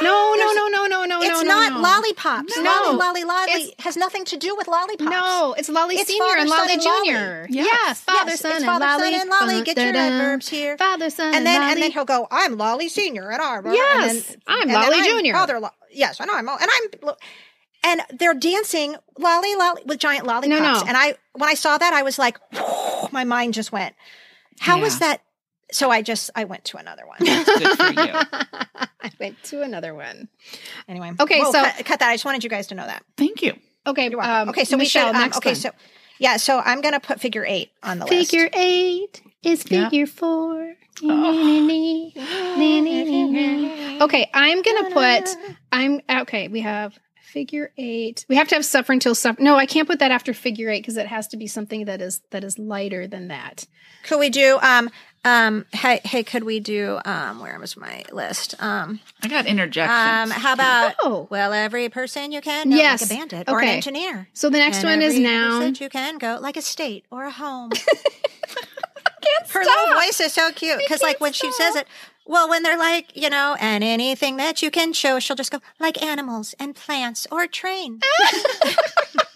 no, 0.00 0.34
no, 0.38 0.52
no, 0.54 0.68
no, 0.68 0.86
no, 0.86 1.04
no, 1.04 1.20
It's 1.20 1.42
no, 1.42 1.48
not 1.48 1.72
no. 1.74 1.80
lollipops. 1.80 2.56
No. 2.56 2.62
Lolly 2.62 2.96
Lolly 2.96 3.24
Lolly 3.24 3.52
It's- 3.52 3.84
has 3.84 3.96
nothing 3.96 4.24
to 4.26 4.38
do 4.38 4.56
with 4.56 4.66
lollipops. 4.66 5.10
No, 5.10 5.54
it's 5.58 5.68
Lolly 5.68 5.96
It's 5.96 6.06
Senior 6.08 6.24
father, 6.24 6.38
and 6.40 6.48
Lolly 6.48 6.72
and. 6.72 6.82
Junior. 6.82 7.46
Yes. 7.50 7.66
Yes, 7.66 8.00
father, 8.00 8.30
Yes, 8.30 8.40
son, 8.40 8.50
it's 8.52 8.60
and 8.62 8.66
father, 8.66 9.04
son, 9.04 9.14
and 9.14 9.28
Lolly. 9.30 9.62
Get 9.62 9.76
your 9.76 9.94
adverbs 9.94 10.48
here. 10.48 10.78
Father, 10.78 11.10
son, 11.10 11.34
and 11.34 11.44
then 11.44 11.60
Lolly. 11.60 11.72
and 11.74 11.82
then 11.82 11.90
he'll 11.92 12.06
go. 12.06 12.26
I'm 12.30 12.56
Lolly 12.56 12.88
Senior, 12.88 13.30
and 13.30 13.42
I'm 13.42 13.66
Yes, 13.66 14.08
and 14.10 14.18
then, 14.24 14.42
I'm 14.46 14.60
and 14.62 14.70
then 14.70 14.80
Lolly 14.80 15.02
Junior. 15.04 15.34
Father, 15.34 15.60
Lo- 15.60 15.68
yes, 15.90 16.20
I 16.20 16.24
know 16.24 16.34
I'm, 16.36 16.48
and 16.48 16.70
I'm, 17.04 17.14
and 17.84 18.00
they're 18.18 18.32
dancing 18.34 18.96
Lolly 19.18 19.54
Lolly 19.56 19.82
with 19.84 19.98
giant 19.98 20.26
lollipops. 20.26 20.58
No, 20.58 20.72
no. 20.72 20.82
And 20.86 20.96
I 20.96 21.16
when 21.34 21.50
I 21.50 21.54
saw 21.54 21.76
that, 21.76 21.92
I 21.92 22.02
was 22.02 22.18
like, 22.18 22.38
my 23.12 23.24
mind 23.24 23.52
just 23.52 23.72
went. 23.72 23.94
How 24.60 24.80
was 24.80 24.94
Yeah. 24.94 25.08
that? 25.08 25.22
So 25.72 25.90
I 25.90 26.02
just 26.02 26.30
I 26.34 26.44
went 26.44 26.64
to 26.66 26.76
another 26.76 27.06
one. 27.06 27.18
Good 27.18 27.46
for 27.46 27.90
you. 27.90 28.12
I 29.04 29.10
went 29.18 29.42
to 29.44 29.62
another 29.62 29.94
one. 29.94 30.28
anyway, 30.88 31.12
Okay, 31.18 31.40
Whoa, 31.40 31.50
so- 31.52 31.62
cut, 31.64 31.84
cut 31.86 31.98
that. 32.00 32.08
I 32.10 32.14
just 32.14 32.24
wanted 32.24 32.44
you 32.44 32.50
guys 32.50 32.68
to 32.68 32.74
know 32.74 32.86
that. 32.86 33.02
Thank 33.16 33.42
you. 33.42 33.54
Okay, 33.86 34.08
You're 34.10 34.18
welcome. 34.18 34.34
um, 34.42 34.48
okay, 34.50 34.64
so 34.64 34.76
Michelle, 34.76 35.08
we 35.12 35.18
should. 35.18 35.22
Um, 35.24 35.32
okay, 35.38 35.50
one. 35.50 35.56
so 35.56 35.70
yeah, 36.18 36.36
so 36.36 36.60
I'm 36.64 36.80
gonna 36.82 37.00
put 37.00 37.20
figure 37.20 37.44
eight 37.44 37.70
on 37.82 37.98
the 37.98 38.06
list. 38.06 38.30
figure 38.30 38.48
eight 38.54 39.22
is 39.42 39.64
Yeah. 39.68 39.88
figure 39.88 40.06
four. 40.06 40.74
Okay, 44.02 44.30
I'm 44.34 44.62
gonna 44.62 44.90
put. 44.90 45.36
I'm 45.72 46.00
okay. 46.10 46.48
We 46.48 46.60
have 46.60 46.98
figure 47.22 47.72
eight. 47.78 48.26
We 48.28 48.36
have 48.36 48.48
to 48.48 48.54
have 48.56 48.64
suffer 48.64 48.92
until 48.92 49.14
suffer. 49.14 49.40
No, 49.42 49.56
I 49.56 49.66
can't 49.66 49.88
put 49.88 49.98
that 50.00 50.10
after 50.10 50.34
figure 50.34 50.68
eight 50.70 50.80
because 50.82 50.96
it 50.96 51.06
has 51.06 51.28
to 51.28 51.36
be 51.36 51.46
something 51.46 51.86
that 51.86 52.00
is 52.02 52.20
that 52.30 52.44
is 52.44 52.58
lighter 52.58 53.06
than 53.06 53.28
that. 53.28 53.66
Could 54.04 54.18
we 54.20 54.30
do 54.30 54.58
um 54.62 54.90
um 55.24 55.66
hey 55.72 56.00
hey 56.04 56.22
could 56.24 56.42
we 56.44 56.58
do 56.60 56.98
um 57.04 57.38
where 57.40 57.58
was 57.58 57.76
my 57.76 58.04
list? 58.10 58.54
Um 58.60 59.00
I 59.22 59.28
got 59.28 59.46
interjections. 59.46 60.32
um 60.32 60.40
how 60.40 60.52
about 60.54 60.94
Oh. 61.02 61.28
well 61.30 61.52
every 61.52 61.88
person 61.88 62.32
you 62.32 62.40
can 62.40 62.68
know 62.70 62.76
Yes. 62.76 63.00
like 63.02 63.10
a 63.10 63.14
bandit 63.14 63.48
or 63.48 63.58
an 63.60 63.64
Okay. 63.64 63.76
engineer. 63.76 64.28
So 64.34 64.50
the 64.50 64.58
next 64.58 64.78
And 64.78 64.86
one 64.86 65.02
is 65.02 65.14
every 65.14 65.24
noun. 65.24 65.58
place 65.60 65.68
that 65.78 65.80
you 65.84 65.88
can 65.90 66.18
go 66.18 66.38
like 66.40 66.56
a 66.56 66.62
state 66.62 67.04
or 67.10 67.24
a 67.24 67.30
home. 67.30 67.72
Her 69.50 69.60
little 69.64 69.94
voice 69.94 70.18
is 70.20 70.32
so 70.32 70.50
cute 70.50 70.78
because 70.78 71.02
like 71.02 71.20
when 71.20 71.32
she 71.32 71.52
says 71.52 71.76
it 71.76 71.86
well, 72.24 72.48
when 72.48 72.62
they're 72.62 72.78
like, 72.78 73.16
you 73.16 73.28
know, 73.28 73.56
and 73.58 73.82
anything 73.82 74.36
that 74.36 74.62
you 74.62 74.70
can 74.70 74.92
show, 74.92 75.18
she'll 75.18 75.34
just 75.36 75.50
go 75.50 75.58
like 75.80 76.00
animals 76.02 76.54
and 76.58 76.74
plants 76.74 77.26
or 77.32 77.46
train. 77.48 77.98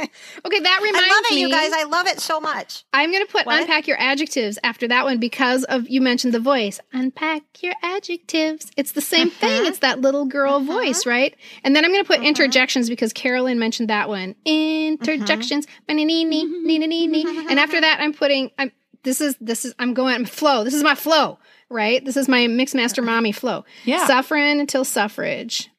Okay, 0.44 0.60
that 0.60 0.80
reminds 0.82 1.06
I 1.06 1.14
love 1.14 1.24
it, 1.30 1.34
me. 1.34 1.40
you 1.42 1.50
guys. 1.50 1.72
I 1.72 1.84
love 1.84 2.06
it 2.06 2.20
so 2.20 2.40
much. 2.40 2.84
I'm 2.92 3.10
going 3.10 3.24
to 3.24 3.30
put 3.30 3.46
What? 3.46 3.60
unpack 3.60 3.86
your 3.86 3.98
adjectives 4.00 4.58
after 4.64 4.88
that 4.88 5.04
one 5.04 5.18
because 5.18 5.64
of 5.64 5.88
you 5.88 6.00
mentioned 6.00 6.32
the 6.34 6.40
voice. 6.40 6.80
Unpack 6.92 7.42
your 7.62 7.74
adjectives. 7.82 8.70
It's 8.76 8.92
the 8.92 9.00
same 9.00 9.28
Uh-huh. 9.28 9.38
thing. 9.40 9.66
It's 9.66 9.80
that 9.80 10.00
little 10.00 10.24
girl 10.26 10.54
uh-huh. 10.56 10.64
voice, 10.72 11.06
right? 11.06 11.36
And 11.62 11.76
then 11.76 11.84
I'm 11.84 11.92
going 11.92 12.02
to 12.02 12.06
put 12.08 12.18
uh-huh. 12.18 12.28
interjections 12.28 12.88
because 12.88 13.12
Carolyn 13.12 13.58
mentioned 13.58 13.90
that 13.90 14.08
one. 14.08 14.34
Interjections. 14.44 15.66
Uh-huh. 15.66 15.80
Ba-ni-ni-ni, 15.88 16.44
mm-hmm. 16.44 16.66
Mm-hmm. 16.66 17.48
And 17.50 17.58
after 17.58 17.80
that, 17.80 17.98
I'm 18.00 18.12
putting. 18.12 18.50
I'm. 18.58 18.72
This 19.02 19.20
is 19.20 19.36
this 19.40 19.64
is. 19.64 19.74
I'm 19.78 19.94
going 19.94 20.24
flow. 20.26 20.64
This 20.64 20.74
is 20.74 20.82
my 20.82 20.94
flow, 20.94 21.38
right? 21.70 22.04
This 22.04 22.16
is 22.16 22.28
my 22.28 22.46
mixed 22.46 22.74
master 22.74 23.02
uh-huh. 23.02 23.10
mommy 23.10 23.32
flow. 23.32 23.64
Yeah. 23.84 24.06
Suffering 24.06 24.60
until 24.60 24.84
suffrage, 24.84 25.70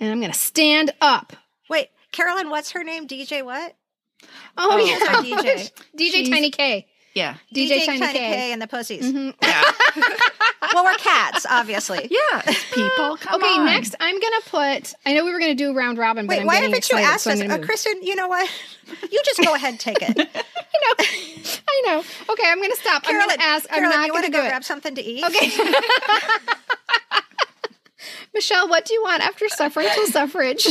and 0.00 0.10
I'm 0.10 0.20
going 0.20 0.32
to 0.32 0.38
stand 0.38 0.92
up. 1.00 1.34
Wait, 2.14 2.24
Carolyn, 2.26 2.50
what's 2.50 2.70
her 2.72 2.84
name? 2.84 3.06
DJ 3.08 3.44
what? 3.44 3.74
Oh, 4.56 4.70
Oh, 4.72 4.76
yeah, 4.78 4.98
DJ. 5.20 5.70
DJ 5.98 6.10
She's- 6.12 6.28
Tiny 6.28 6.50
K. 6.50 6.86
yeah. 7.14 7.34
DJ, 7.54 7.84
Tiny, 7.86 8.12
K. 8.18 8.52
and 8.52 8.62
the 8.62 8.66
Pussies. 8.68 9.04
Mhm. 9.12 9.34
Yeah. 9.42 9.62
Well, 10.72 10.82
we're 10.84 10.94
cats, 10.94 11.46
obviously. 11.48 12.08
yeah. 12.10 12.40
People. 12.72 13.16
Come 13.18 13.40
okay, 13.40 13.52
on. 13.52 13.66
next 13.66 13.94
I'm 14.00 14.18
gonna 14.18 14.40
put. 14.46 14.92
I 15.06 15.12
know 15.12 15.24
we 15.24 15.30
were 15.32 15.38
gonna 15.38 15.54
do 15.54 15.72
round 15.72 15.98
robin, 15.98 16.26
but 16.26 16.32
Wait, 16.34 16.40
I'm 16.40 16.46
why 16.48 16.54
getting 16.54 16.70
haven't 16.70 16.90
you 16.90 16.96
excited, 16.98 17.14
asked 17.14 17.24
so 17.24 17.30
us? 17.30 17.40
gonna 17.40 17.54
Uh. 17.62 17.64
Kristen, 17.64 18.02
you 18.02 18.16
know 18.16 18.26
what? 18.26 18.50
You 19.08 19.22
just 19.24 19.40
go 19.44 19.54
ahead 19.54 19.70
and 19.70 19.78
take 19.78 19.98
it. 20.00 20.18
I 20.18 20.96
know, 20.98 21.04
I 21.68 21.82
know. 21.86 21.98
Okay, 22.30 22.42
I'm 22.48 22.60
gonna 22.60 22.74
stop. 22.74 23.04
Carolyn, 23.04 23.30
I'm 23.30 23.36
gonna 23.36 23.48
ask. 23.48 23.68
Carolyn, 23.68 23.92
I'm 23.92 23.98
not 24.00 24.06
you 24.06 24.12
gonna 24.12 24.22
want 24.22 24.24
to 24.24 24.32
go 24.32 24.44
it. 24.44 24.48
grab 24.48 24.64
something 24.64 24.94
to 24.96 25.02
eat? 25.02 25.22
Okay. 25.22 25.50
Michelle, 28.34 28.68
what 28.68 28.84
do 28.86 28.94
you 28.94 29.02
want 29.04 29.22
after 29.22 29.48
suffering 29.48 29.86
till 29.94 30.06
suffrage? 30.08 30.66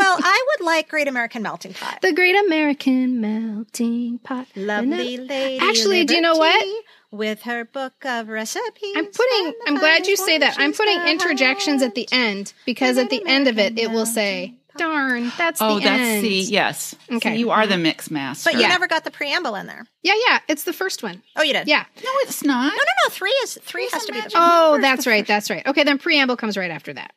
Well, 0.00 0.16
I 0.22 0.44
would 0.58 0.64
like 0.66 0.88
Great 0.88 1.08
American 1.08 1.42
Melting 1.42 1.74
Pot. 1.74 2.00
the 2.02 2.12
Great 2.12 2.36
American 2.46 3.20
Melting 3.20 4.18
Pot. 4.18 4.46
Lovely 4.56 5.16
lady. 5.18 5.58
Actually, 5.64 6.04
do 6.04 6.14
you 6.14 6.20
know 6.20 6.36
what? 6.36 6.64
With 7.10 7.42
her 7.42 7.64
book 7.64 8.04
of 8.04 8.28
recipes. 8.28 8.94
I'm 8.96 9.06
putting. 9.06 9.52
I'm 9.66 9.76
glad 9.76 10.06
you 10.06 10.16
say 10.16 10.38
that. 10.38 10.56
I'm 10.58 10.72
putting 10.72 11.00
she's 11.02 11.10
interjections 11.10 11.82
at 11.82 11.94
the 11.94 12.08
end 12.12 12.52
because 12.64 12.98
at 12.98 13.10
the 13.10 13.22
end 13.26 13.48
of 13.48 13.58
it, 13.58 13.78
it 13.80 13.90
will 13.90 14.06
say, 14.06 14.54
"Darn, 14.76 15.32
that's 15.36 15.60
Oh, 15.60 15.78
the 15.80 15.84
that's 15.84 16.00
end." 16.00 16.24
the 16.24 16.28
yes. 16.28 16.94
Okay. 17.10 17.30
So 17.30 17.34
you 17.34 17.50
are 17.50 17.66
the 17.66 17.76
mix 17.78 18.10
master. 18.12 18.48
But 18.50 18.54
you 18.54 18.60
Yeah. 18.60 18.68
never 18.68 18.86
got 18.86 19.02
the 19.04 19.10
preamble 19.10 19.56
in 19.56 19.66
there. 19.66 19.86
Yeah, 20.04 20.14
yeah. 20.28 20.38
It's 20.48 20.62
the 20.62 20.72
first 20.72 21.02
one. 21.02 21.22
Oh, 21.36 21.42
you 21.42 21.52
did? 21.52 21.66
Yeah. 21.66 21.84
no, 22.02 22.10
it's 22.22 22.44
not. 22.44 22.72
No, 22.72 22.76
no, 22.76 22.84
no. 23.04 23.10
Three 23.10 23.34
is 23.42 23.58
three 23.62 23.88
has 23.92 24.04
to 24.06 24.12
be 24.12 24.18
the 24.18 24.24
Magic 24.26 24.38
Oh, 24.40 24.78
that's 24.80 25.06
right. 25.06 25.26
That's 25.26 25.50
right. 25.50 25.66
Okay, 25.66 25.82
then 25.82 25.98
preamble 25.98 26.36
comes 26.36 26.56
right 26.56 26.70
after 26.70 26.92
that. 26.92 27.12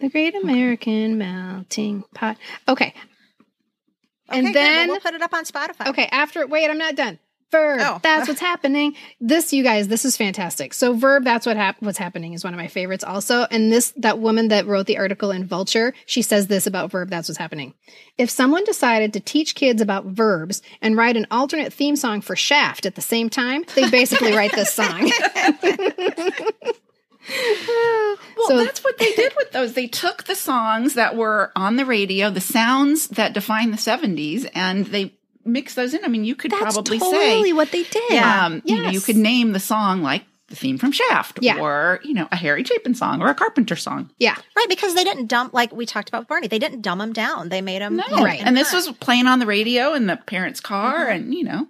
The 0.00 0.08
Great 0.08 0.34
American 0.34 1.18
Melting 1.18 2.04
Pot. 2.14 2.36
Okay. 2.68 2.94
Okay, 4.30 4.38
And 4.38 4.46
good. 4.48 4.54
Then, 4.54 4.88
we'll 4.88 5.00
put 5.00 5.14
it 5.14 5.22
up 5.22 5.34
on 5.34 5.44
Spotify. 5.44 5.86
okay, 5.88 6.08
after, 6.10 6.46
wait, 6.46 6.68
I'm 6.70 6.78
not 6.78 6.96
done. 6.96 7.18
Verb. 7.52 7.80
Oh. 7.82 8.00
That's 8.02 8.26
what's 8.26 8.40
happening. 8.52 8.96
This, 9.20 9.52
you 9.52 9.62
guys, 9.62 9.86
this 9.86 10.04
is 10.04 10.16
fantastic. 10.16 10.74
So, 10.74 10.94
verb. 10.94 11.22
That's 11.24 11.46
what 11.46 11.56
hap- 11.56 11.80
what's 11.80 11.98
happening 11.98 12.32
is 12.32 12.42
one 12.42 12.52
of 12.54 12.58
my 12.58 12.66
favorites. 12.66 13.04
Also, 13.04 13.46
and 13.50 13.70
this 13.70 13.92
that 13.98 14.18
woman 14.18 14.48
that 14.48 14.66
wrote 14.66 14.86
the 14.86 14.98
article 14.98 15.30
in 15.30 15.44
Vulture, 15.44 15.92
she 16.06 16.22
says 16.22 16.48
this 16.48 16.66
about 16.66 16.90
verb. 16.90 17.10
That's 17.10 17.28
what's 17.28 17.38
happening. 17.38 17.74
If 18.18 18.28
someone 18.30 18.64
decided 18.64 19.12
to 19.12 19.20
teach 19.20 19.54
kids 19.54 19.80
about 19.82 20.06
verbs 20.06 20.62
and 20.82 20.96
write 20.96 21.16
an 21.16 21.26
alternate 21.30 21.72
theme 21.72 21.94
song 21.94 22.22
for 22.22 22.34
Shaft 22.34 22.86
at 22.86 22.94
the 22.96 23.02
same 23.02 23.28
time, 23.30 23.64
they 23.76 23.88
basically 23.90 24.32
write 24.34 24.52
this 24.52 24.72
song. 24.72 25.12
Well, 28.36 28.48
So- 28.48 28.64
that's 28.64 28.82
what 28.82 28.98
they 28.98 29.12
did 29.12 29.32
with 29.36 29.52
those. 29.52 29.74
They 29.74 29.86
took 29.86 30.24
the 30.24 30.34
songs 30.34 30.94
that 30.94 31.14
were 31.16 31.52
on 31.56 31.76
the 31.76 31.84
radio, 31.84 32.30
the 32.30 32.40
sounds 32.40 33.08
that 33.08 33.32
define 33.32 33.70
the 33.70 33.76
70s, 33.76 34.48
and 34.54 34.86
they 34.86 35.14
mixed 35.44 35.76
those 35.76 35.94
in. 35.94 36.04
I 36.04 36.08
mean, 36.08 36.24
you 36.24 36.34
could 36.34 36.50
That's 36.50 36.62
probably 36.62 36.98
totally 36.98 37.50
say, 37.50 37.52
what 37.52 37.70
they 37.70 37.84
did. 37.84 38.12
um, 38.22 38.60
you 38.64 38.82
know, 38.82 38.88
you 38.90 39.00
could 39.00 39.16
name 39.16 39.52
the 39.52 39.60
song 39.60 40.02
like 40.02 40.24
the 40.48 40.56
theme 40.56 40.78
from 40.78 40.92
Shaft 40.92 41.38
Yeah. 41.42 41.58
or, 41.60 42.00
you 42.04 42.12
know, 42.12 42.28
a 42.32 42.36
Harry 42.36 42.64
Chapin 42.64 42.94
song 42.94 43.22
or 43.22 43.28
a 43.28 43.34
Carpenter 43.34 43.76
song. 43.76 44.10
Yeah. 44.18 44.36
Right, 44.56 44.66
because 44.68 44.94
they 44.94 45.04
didn't 45.04 45.26
dump, 45.26 45.54
like 45.54 45.72
we 45.72 45.86
talked 45.86 46.08
about 46.08 46.22
with 46.22 46.28
Barney, 46.28 46.48
they 46.48 46.58
didn't 46.58 46.82
dumb 46.82 46.98
them 46.98 47.12
down. 47.12 47.48
They 47.50 47.60
made 47.62 47.80
them. 47.82 47.98
Right. 48.10 48.40
And 48.44 48.56
this 48.56 48.72
was 48.72 48.90
playing 48.92 49.26
on 49.26 49.38
the 49.38 49.46
radio 49.46 49.94
in 49.94 50.06
the 50.06 50.16
parents' 50.16 50.60
car 50.60 51.06
and, 51.08 51.32
you 51.32 51.44
know, 51.44 51.68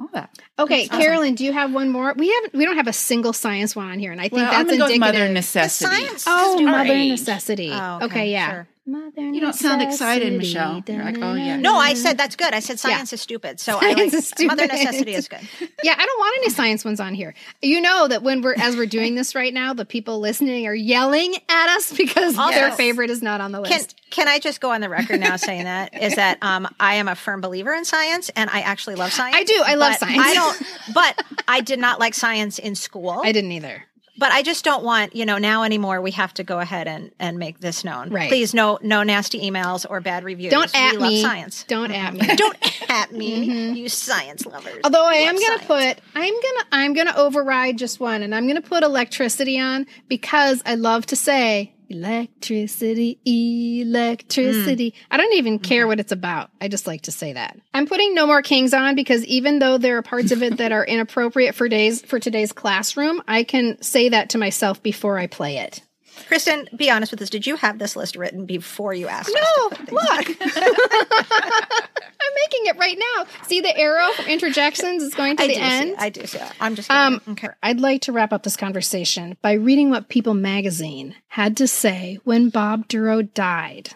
all 0.00 0.08
that. 0.12 0.30
Okay, 0.58 0.88
Carolyn, 0.88 1.34
do 1.34 1.44
you 1.44 1.52
have 1.52 1.72
one 1.72 1.90
more? 1.90 2.14
We 2.16 2.32
haven't. 2.32 2.54
We 2.54 2.64
don't 2.64 2.76
have 2.76 2.86
a 2.88 2.92
single 2.92 3.32
science 3.32 3.76
one 3.76 3.88
on 3.88 3.98
here, 3.98 4.12
and 4.12 4.20
I 4.20 4.24
think 4.24 4.34
Well, 4.42 4.46
I'm 4.46 4.66
that's 4.66 4.78
going 4.78 4.78
to 4.78 4.78
go 4.78 4.84
with 4.86 4.94
indicative. 4.94 5.20
Oh, 5.20 5.22
mother 5.24 5.32
necessity. 5.34 5.94
science- 5.94 6.24
oh, 6.26 6.58
Just 6.58 6.64
mother 6.64 6.92
age. 6.92 7.10
necessity. 7.10 7.70
Oh, 7.72 7.96
okay, 7.96 8.04
okay, 8.06 8.30
yeah. 8.32 8.50
sure. 8.50 8.68
Mother 8.90 9.22
You 9.30 9.40
don't 9.40 9.54
sound 9.54 9.82
excited. 9.82 10.32
Michelle. 10.32 10.82
You're 10.86 11.04
like, 11.04 11.16
oh, 11.18 11.34
yeah. 11.34 11.56
No, 11.56 11.76
I 11.76 11.94
said 11.94 12.18
that's 12.18 12.34
good. 12.36 12.52
I 12.52 12.60
said 12.60 12.80
science 12.80 13.12
is 13.12 13.20
stupid. 13.20 13.60
So 13.60 13.78
I 13.80 13.92
like 13.92 14.12
is 14.12 14.26
stupid. 14.28 14.48
mother 14.56 14.66
necessity 14.66 15.14
is 15.14 15.28
good. 15.28 15.40
Yeah, 15.82 15.94
I 15.96 16.04
don't 16.04 16.18
want 16.18 16.36
any 16.38 16.50
science 16.50 16.84
ones 16.84 17.00
on 17.00 17.14
here. 17.14 17.32
You 17.62 17.80
know 17.80 18.06
that 18.08 18.22
when 18.22 18.42
we're 18.42 18.54
as 18.54 18.76
we're 18.76 18.86
doing 18.86 19.14
this 19.14 19.34
right 19.34 19.54
now, 19.54 19.72
the 19.72 19.84
people 19.86 20.20
listening 20.20 20.66
are 20.66 20.74
yelling 20.74 21.34
at 21.48 21.68
us 21.76 21.92
because 21.96 22.36
Also- 22.36 22.54
their 22.54 22.72
favorite 22.72 23.08
is 23.10 23.22
not 23.22 23.40
on 23.40 23.52
the 23.52 23.62
Can 23.62 23.78
list. 23.78 24.00
can 24.10 24.28
I 24.28 24.38
just 24.38 24.60
go 24.60 24.72
on 24.72 24.80
the 24.82 24.88
record 24.90 25.20
now 25.20 25.36
saying 25.36 25.64
that 25.64 25.94
is 26.02 26.16
that 26.16 26.38
um, 26.42 26.68
I 26.78 26.94
am 26.94 27.08
a 27.08 27.14
firm 27.14 27.40
believer 27.40 27.72
in 27.72 27.84
science 27.84 28.28
and 28.36 28.50
I 28.50 28.60
actually 28.60 28.96
love 28.96 29.12
science. 29.12 29.36
I 29.36 29.44
do. 29.44 29.62
I 29.64 29.74
love 29.76 29.94
science. 29.96 30.18
I 30.22 30.34
don't. 30.34 30.62
But 30.94 31.24
I 31.46 31.60
did 31.60 31.78
not 31.78 32.00
like 32.00 32.14
science 32.14 32.58
in 32.58 32.74
school. 32.74 33.20
I 33.24 33.30
didn't 33.32 33.52
either. 33.52 33.84
But 34.20 34.30
I 34.30 34.42
just 34.42 34.64
don't 34.64 34.84
want 34.84 35.16
you 35.16 35.24
know 35.24 35.38
now 35.38 35.64
anymore. 35.64 36.00
We 36.00 36.10
have 36.12 36.32
to 36.34 36.44
go 36.44 36.60
ahead 36.60 36.86
and 36.86 37.10
and 37.18 37.38
make 37.38 37.58
this 37.58 37.84
known. 37.84 38.10
Right. 38.10 38.28
Please, 38.28 38.54
no 38.54 38.78
no 38.82 39.02
nasty 39.02 39.40
emails 39.50 39.86
or 39.88 40.00
bad 40.00 40.22
reviews. 40.22 40.52
Don't 40.52 40.72
at 40.74 41.00
love 41.00 41.10
me. 41.10 41.22
science. 41.22 41.64
Don't 41.64 41.90
at 41.90 42.14
me. 42.14 42.26
Don't 42.36 42.90
at 42.90 43.12
me, 43.12 43.72
you 43.72 43.88
science 43.88 44.44
lovers. 44.44 44.74
Mm-hmm. 44.74 44.80
Although 44.84 45.06
I 45.06 45.14
am 45.14 45.34
gonna 45.34 45.64
science. 45.64 45.98
put, 45.98 46.04
I'm 46.14 46.34
gonna, 46.34 46.64
I'm 46.70 46.92
gonna 46.92 47.14
override 47.16 47.78
just 47.78 47.98
one, 47.98 48.22
and 48.22 48.34
I'm 48.34 48.46
gonna 48.46 48.60
put 48.60 48.82
electricity 48.82 49.58
on 49.58 49.86
because 50.06 50.62
I 50.66 50.74
love 50.74 51.06
to 51.06 51.16
say 51.16 51.72
Electricity, 51.90 53.18
electricity. 53.26 54.90
Hmm. 54.90 55.06
I 55.10 55.16
don't 55.16 55.34
even 55.34 55.58
care 55.58 55.82
mm-hmm. 55.82 55.88
what 55.88 56.00
it's 56.00 56.12
about. 56.12 56.50
I 56.60 56.68
just 56.68 56.86
like 56.86 57.02
to 57.02 57.12
say 57.12 57.32
that. 57.32 57.58
I'm 57.74 57.86
putting 57.86 58.14
No 58.14 58.28
More 58.28 58.42
Kings 58.42 58.72
on 58.72 58.94
because 58.94 59.24
even 59.26 59.58
though 59.58 59.76
there 59.76 59.98
are 59.98 60.02
parts 60.02 60.30
of 60.30 60.40
it 60.40 60.58
that 60.58 60.70
are 60.70 60.84
inappropriate 60.86 61.56
for 61.56 61.68
days 61.68 62.00
for 62.00 62.20
today's 62.20 62.52
classroom, 62.52 63.20
I 63.26 63.42
can 63.42 63.82
say 63.82 64.10
that 64.10 64.30
to 64.30 64.38
myself 64.38 64.80
before 64.82 65.18
I 65.18 65.26
play 65.26 65.58
it. 65.58 65.82
Kristen, 66.28 66.68
be 66.76 66.90
honest 66.90 67.12
with 67.12 67.22
us. 67.22 67.30
Did 67.30 67.46
you 67.46 67.56
have 67.56 67.78
this 67.78 67.96
list 67.96 68.16
written 68.16 68.46
before 68.46 68.94
you 68.94 69.08
asked? 69.08 69.34
us 69.34 69.34
No, 69.34 69.76
look. 69.92 70.28
I'm 72.22 72.34
making 72.34 72.66
it 72.66 72.76
right 72.78 72.98
now. 72.98 73.26
See 73.46 73.60
the 73.60 73.76
arrow 73.76 74.12
from 74.12 74.26
interjections 74.26 75.02
is 75.02 75.14
going 75.14 75.36
to 75.36 75.42
I 75.42 75.46
the 75.48 75.56
end. 75.56 75.90
See, 75.90 75.96
I 75.96 76.08
do 76.10 76.26
see 76.26 76.38
that. 76.38 76.54
I'm 76.60 76.74
just 76.74 76.90
Um, 76.90 77.20
okay. 77.28 77.48
I'd 77.62 77.80
like 77.80 78.02
to 78.02 78.12
wrap 78.12 78.32
up 78.32 78.42
this 78.42 78.56
conversation 78.56 79.36
by 79.42 79.52
reading 79.52 79.90
what 79.90 80.08
People 80.08 80.34
magazine 80.34 81.14
had 81.28 81.56
to 81.58 81.66
say 81.66 82.18
when 82.24 82.50
Bob 82.50 82.88
Dorough 82.88 83.22
died. 83.22 83.90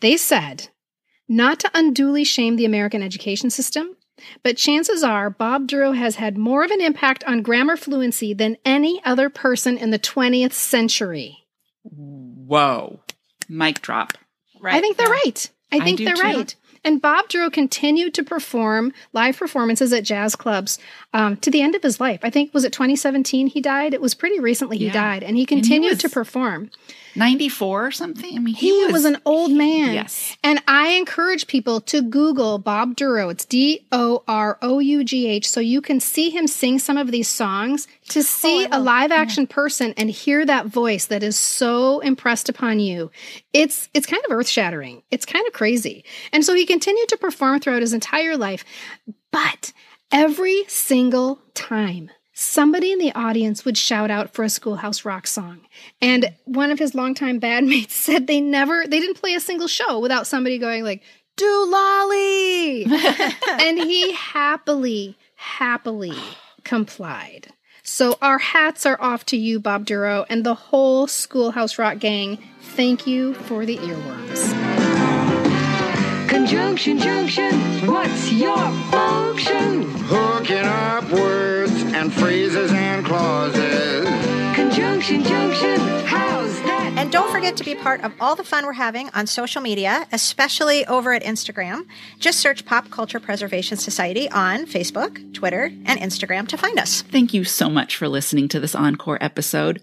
They 0.00 0.16
said, 0.16 0.68
not 1.28 1.60
to 1.60 1.70
unduly 1.74 2.24
shame 2.24 2.56
the 2.56 2.64
American 2.64 3.02
education 3.02 3.50
system, 3.50 3.96
but 4.42 4.56
chances 4.56 5.02
are 5.02 5.30
Bob 5.30 5.66
Dorough 5.66 5.92
has 5.92 6.16
had 6.16 6.36
more 6.38 6.64
of 6.64 6.70
an 6.70 6.80
impact 6.80 7.24
on 7.24 7.42
grammar 7.42 7.76
fluency 7.76 8.32
than 8.34 8.56
any 8.64 9.02
other 9.04 9.28
person 9.30 9.76
in 9.78 9.90
the 9.90 9.98
20th 9.98 10.52
century. 10.52 11.38
Whoa. 11.84 13.00
Mic 13.48 13.80
drop. 13.80 14.12
Right. 14.60 14.74
I 14.74 14.80
think 14.80 14.96
they're 14.96 15.08
right. 15.08 15.50
I 15.72 15.76
I 15.76 15.80
think 15.80 15.98
do 15.98 16.04
they're 16.04 16.14
too. 16.16 16.22
right. 16.22 16.54
And 16.84 17.02
Bob 17.02 17.28
Dorough 17.28 17.50
continued 17.50 18.14
to 18.14 18.22
perform 18.22 18.92
live 19.12 19.36
performances 19.36 19.92
at 19.92 20.04
jazz 20.04 20.36
clubs 20.36 20.78
um, 21.12 21.36
to 21.38 21.50
the 21.50 21.60
end 21.60 21.74
of 21.74 21.82
his 21.82 22.00
life. 22.00 22.20
I 22.22 22.30
think 22.30 22.54
was 22.54 22.64
it 22.64 22.72
2017 22.72 23.48
he 23.48 23.60
died. 23.60 23.94
It 23.94 24.00
was 24.00 24.14
pretty 24.14 24.38
recently 24.38 24.78
he 24.78 24.86
Yeah. 24.86 24.92
died, 24.92 25.24
and 25.24 25.36
he 25.36 25.42
he 25.42 25.46
continued 25.46 25.90
was- 25.90 25.98
to 26.00 26.08
perform. 26.08 26.70
94 27.18 27.86
or 27.86 27.90
something? 27.90 28.36
I 28.36 28.38
mean, 28.38 28.54
He, 28.54 28.86
was, 28.86 29.04
an 29.04 29.18
old 29.24 29.52
man. 29.52 29.94
Yes. 29.94 30.36
And 30.42 30.62
I 30.68 30.90
encourage 30.90 31.46
people 31.46 31.80
to 31.82 32.02
Google 32.02 32.58
Bob 32.58 32.96
Dorough. 32.96 33.28
It's 33.28 33.44
D 33.44 33.86
O 33.92 34.22
R 34.26 34.58
O 34.62 34.78
U 34.78 35.04
G 35.04 35.26
H. 35.26 35.48
So 35.48 35.60
you 35.60 35.80
can 35.80 36.00
see 36.00 36.30
him 36.30 36.46
sing 36.46 36.78
some 36.78 36.96
of 36.96 37.10
these 37.10 37.28
songs 37.28 37.86
to 38.10 38.20
oh, 38.20 38.22
see 38.22 38.64
a 38.66 38.78
live 38.78 39.12
action 39.12 39.46
person 39.46 39.94
and 39.96 40.10
hear 40.10 40.44
that 40.46 40.66
voice 40.66 41.06
that 41.06 41.22
is 41.22 41.38
so 41.38 42.00
impressed 42.00 42.48
upon 42.48 42.80
you. 42.80 43.10
It's 43.52 43.88
it's 43.94 44.06
kind 44.06 44.22
of 44.24 44.32
earth 44.32 44.48
shattering. 44.48 45.02
It's 45.10 45.26
kind 45.26 45.46
of 45.46 45.52
crazy. 45.52 46.04
And 46.32 46.44
so 46.44 46.54
he 46.54 46.66
continued 46.66 47.08
to 47.08 47.16
perform 47.16 47.60
throughout 47.60 47.82
his 47.82 47.92
entire 47.92 48.36
life. 48.36 48.64
But 49.30 49.72
every 50.10 50.64
single 50.68 51.40
time 51.54 52.10
somebody 52.38 52.92
in 52.92 53.00
the 53.00 53.12
audience 53.14 53.64
would 53.64 53.76
shout 53.76 54.12
out 54.12 54.32
for 54.32 54.44
a 54.44 54.48
schoolhouse 54.48 55.04
rock 55.04 55.26
song. 55.26 55.60
And 56.00 56.32
one 56.44 56.70
of 56.70 56.78
his 56.78 56.94
longtime 56.94 57.40
bandmates 57.40 57.90
said 58.06 58.26
they 58.26 58.40
never 58.40 58.86
they 58.86 59.00
didn't 59.00 59.20
play 59.20 59.34
a 59.34 59.40
single 59.40 59.66
show 59.66 59.98
without 59.98 60.26
somebody 60.26 60.58
going 60.58 60.84
like 60.84 61.02
do 61.36 61.66
lolly 61.68 62.84
and 63.60 63.78
he 63.78 64.12
happily 64.12 65.16
happily 65.34 66.14
complied. 66.64 67.48
So 67.82 68.16
our 68.22 68.38
hats 68.38 68.86
are 68.86 69.00
off 69.00 69.24
to 69.26 69.36
you 69.36 69.58
Bob 69.58 69.86
Dorough 69.86 70.26
and 70.28 70.44
the 70.44 70.54
whole 70.54 71.06
schoolhouse 71.06 71.78
rock 71.78 71.98
gang. 71.98 72.38
Thank 72.60 73.06
you 73.06 73.34
for 73.34 73.66
the 73.66 73.78
earworms. 73.78 74.48
Conjunction, 76.28 76.98
junction, 76.98 77.54
what's 77.86 78.32
your 78.32 78.70
function? 78.90 79.84
Hooking 80.08 80.58
up 80.58 81.10
words 81.10 81.37
and 81.98 82.14
phrases 82.14 82.70
and 82.70 83.04
clauses. 83.04 84.08
Conjunction, 84.54 85.24
junction, 85.24 85.80
how's 86.06 86.54
that? 86.62 86.94
And 86.96 87.10
don't 87.10 87.28
forget 87.32 87.56
to 87.56 87.64
be 87.64 87.74
part 87.74 88.04
of 88.04 88.12
all 88.20 88.36
the 88.36 88.44
fun 88.44 88.64
we're 88.66 88.72
having 88.72 89.10
on 89.14 89.26
social 89.26 89.60
media, 89.60 90.06
especially 90.12 90.86
over 90.86 91.12
at 91.12 91.24
Instagram. 91.24 91.86
Just 92.20 92.38
search 92.38 92.64
Pop 92.64 92.88
Culture 92.92 93.18
Preservation 93.18 93.78
Society 93.78 94.30
on 94.30 94.64
Facebook, 94.66 95.34
Twitter, 95.34 95.72
and 95.86 95.98
Instagram 95.98 96.46
to 96.48 96.56
find 96.56 96.78
us. 96.78 97.02
Thank 97.02 97.34
you 97.34 97.42
so 97.42 97.68
much 97.68 97.96
for 97.96 98.06
listening 98.06 98.46
to 98.48 98.60
this 98.60 98.76
encore 98.76 99.18
episode. 99.20 99.82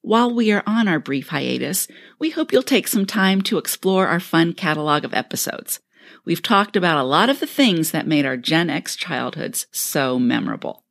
While 0.00 0.34
we 0.34 0.50
are 0.50 0.64
on 0.66 0.88
our 0.88 0.98
brief 0.98 1.28
hiatus, 1.28 1.86
we 2.18 2.30
hope 2.30 2.52
you'll 2.52 2.64
take 2.64 2.88
some 2.88 3.06
time 3.06 3.40
to 3.42 3.58
explore 3.58 4.08
our 4.08 4.18
fun 4.18 4.52
catalog 4.52 5.04
of 5.04 5.14
episodes. 5.14 5.78
We've 6.24 6.42
talked 6.42 6.74
about 6.74 6.98
a 6.98 7.04
lot 7.04 7.30
of 7.30 7.38
the 7.38 7.46
things 7.46 7.92
that 7.92 8.08
made 8.08 8.26
our 8.26 8.36
Gen 8.36 8.68
X 8.68 8.96
childhoods 8.96 9.68
so 9.70 10.18
memorable. 10.18 10.81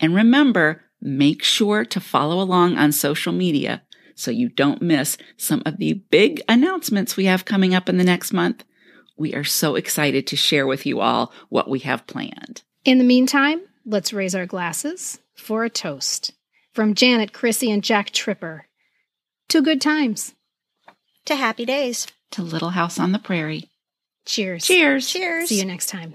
And 0.00 0.14
remember, 0.14 0.82
make 1.00 1.42
sure 1.42 1.84
to 1.84 2.00
follow 2.00 2.40
along 2.40 2.76
on 2.76 2.92
social 2.92 3.32
media 3.32 3.82
so 4.14 4.30
you 4.30 4.48
don't 4.48 4.82
miss 4.82 5.16
some 5.36 5.62
of 5.66 5.78
the 5.78 5.94
big 6.10 6.40
announcements 6.48 7.16
we 7.16 7.26
have 7.26 7.44
coming 7.44 7.74
up 7.74 7.88
in 7.88 7.98
the 7.98 8.04
next 8.04 8.32
month. 8.32 8.64
We 9.16 9.34
are 9.34 9.44
so 9.44 9.76
excited 9.76 10.26
to 10.28 10.36
share 10.36 10.66
with 10.66 10.86
you 10.86 11.00
all 11.00 11.32
what 11.48 11.68
we 11.68 11.80
have 11.80 12.06
planned. 12.06 12.62
In 12.84 12.98
the 12.98 13.04
meantime, 13.04 13.60
let's 13.84 14.12
raise 14.12 14.34
our 14.34 14.46
glasses 14.46 15.18
for 15.34 15.64
a 15.64 15.70
toast. 15.70 16.32
From 16.72 16.94
Janet, 16.94 17.32
Chrissy, 17.32 17.70
and 17.70 17.84
Jack 17.84 18.10
Tripper. 18.10 18.66
To 19.48 19.62
good 19.62 19.80
times. 19.80 20.34
To 21.26 21.36
happy 21.36 21.64
days. 21.64 22.08
To 22.32 22.42
Little 22.42 22.70
House 22.70 22.98
on 22.98 23.12
the 23.12 23.20
Prairie. 23.20 23.70
Cheers. 24.26 24.64
Cheers. 24.64 25.08
Cheers. 25.08 25.48
See 25.48 25.58
you 25.58 25.64
next 25.64 25.88
time. 25.88 26.14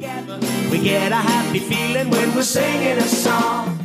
We 0.00 0.78
get 0.78 1.12
a 1.12 1.16
happy 1.16 1.58
feeling 1.58 2.08
when 2.08 2.34
we're 2.34 2.42
singing 2.42 2.96
a 2.96 3.02
song. 3.02 3.79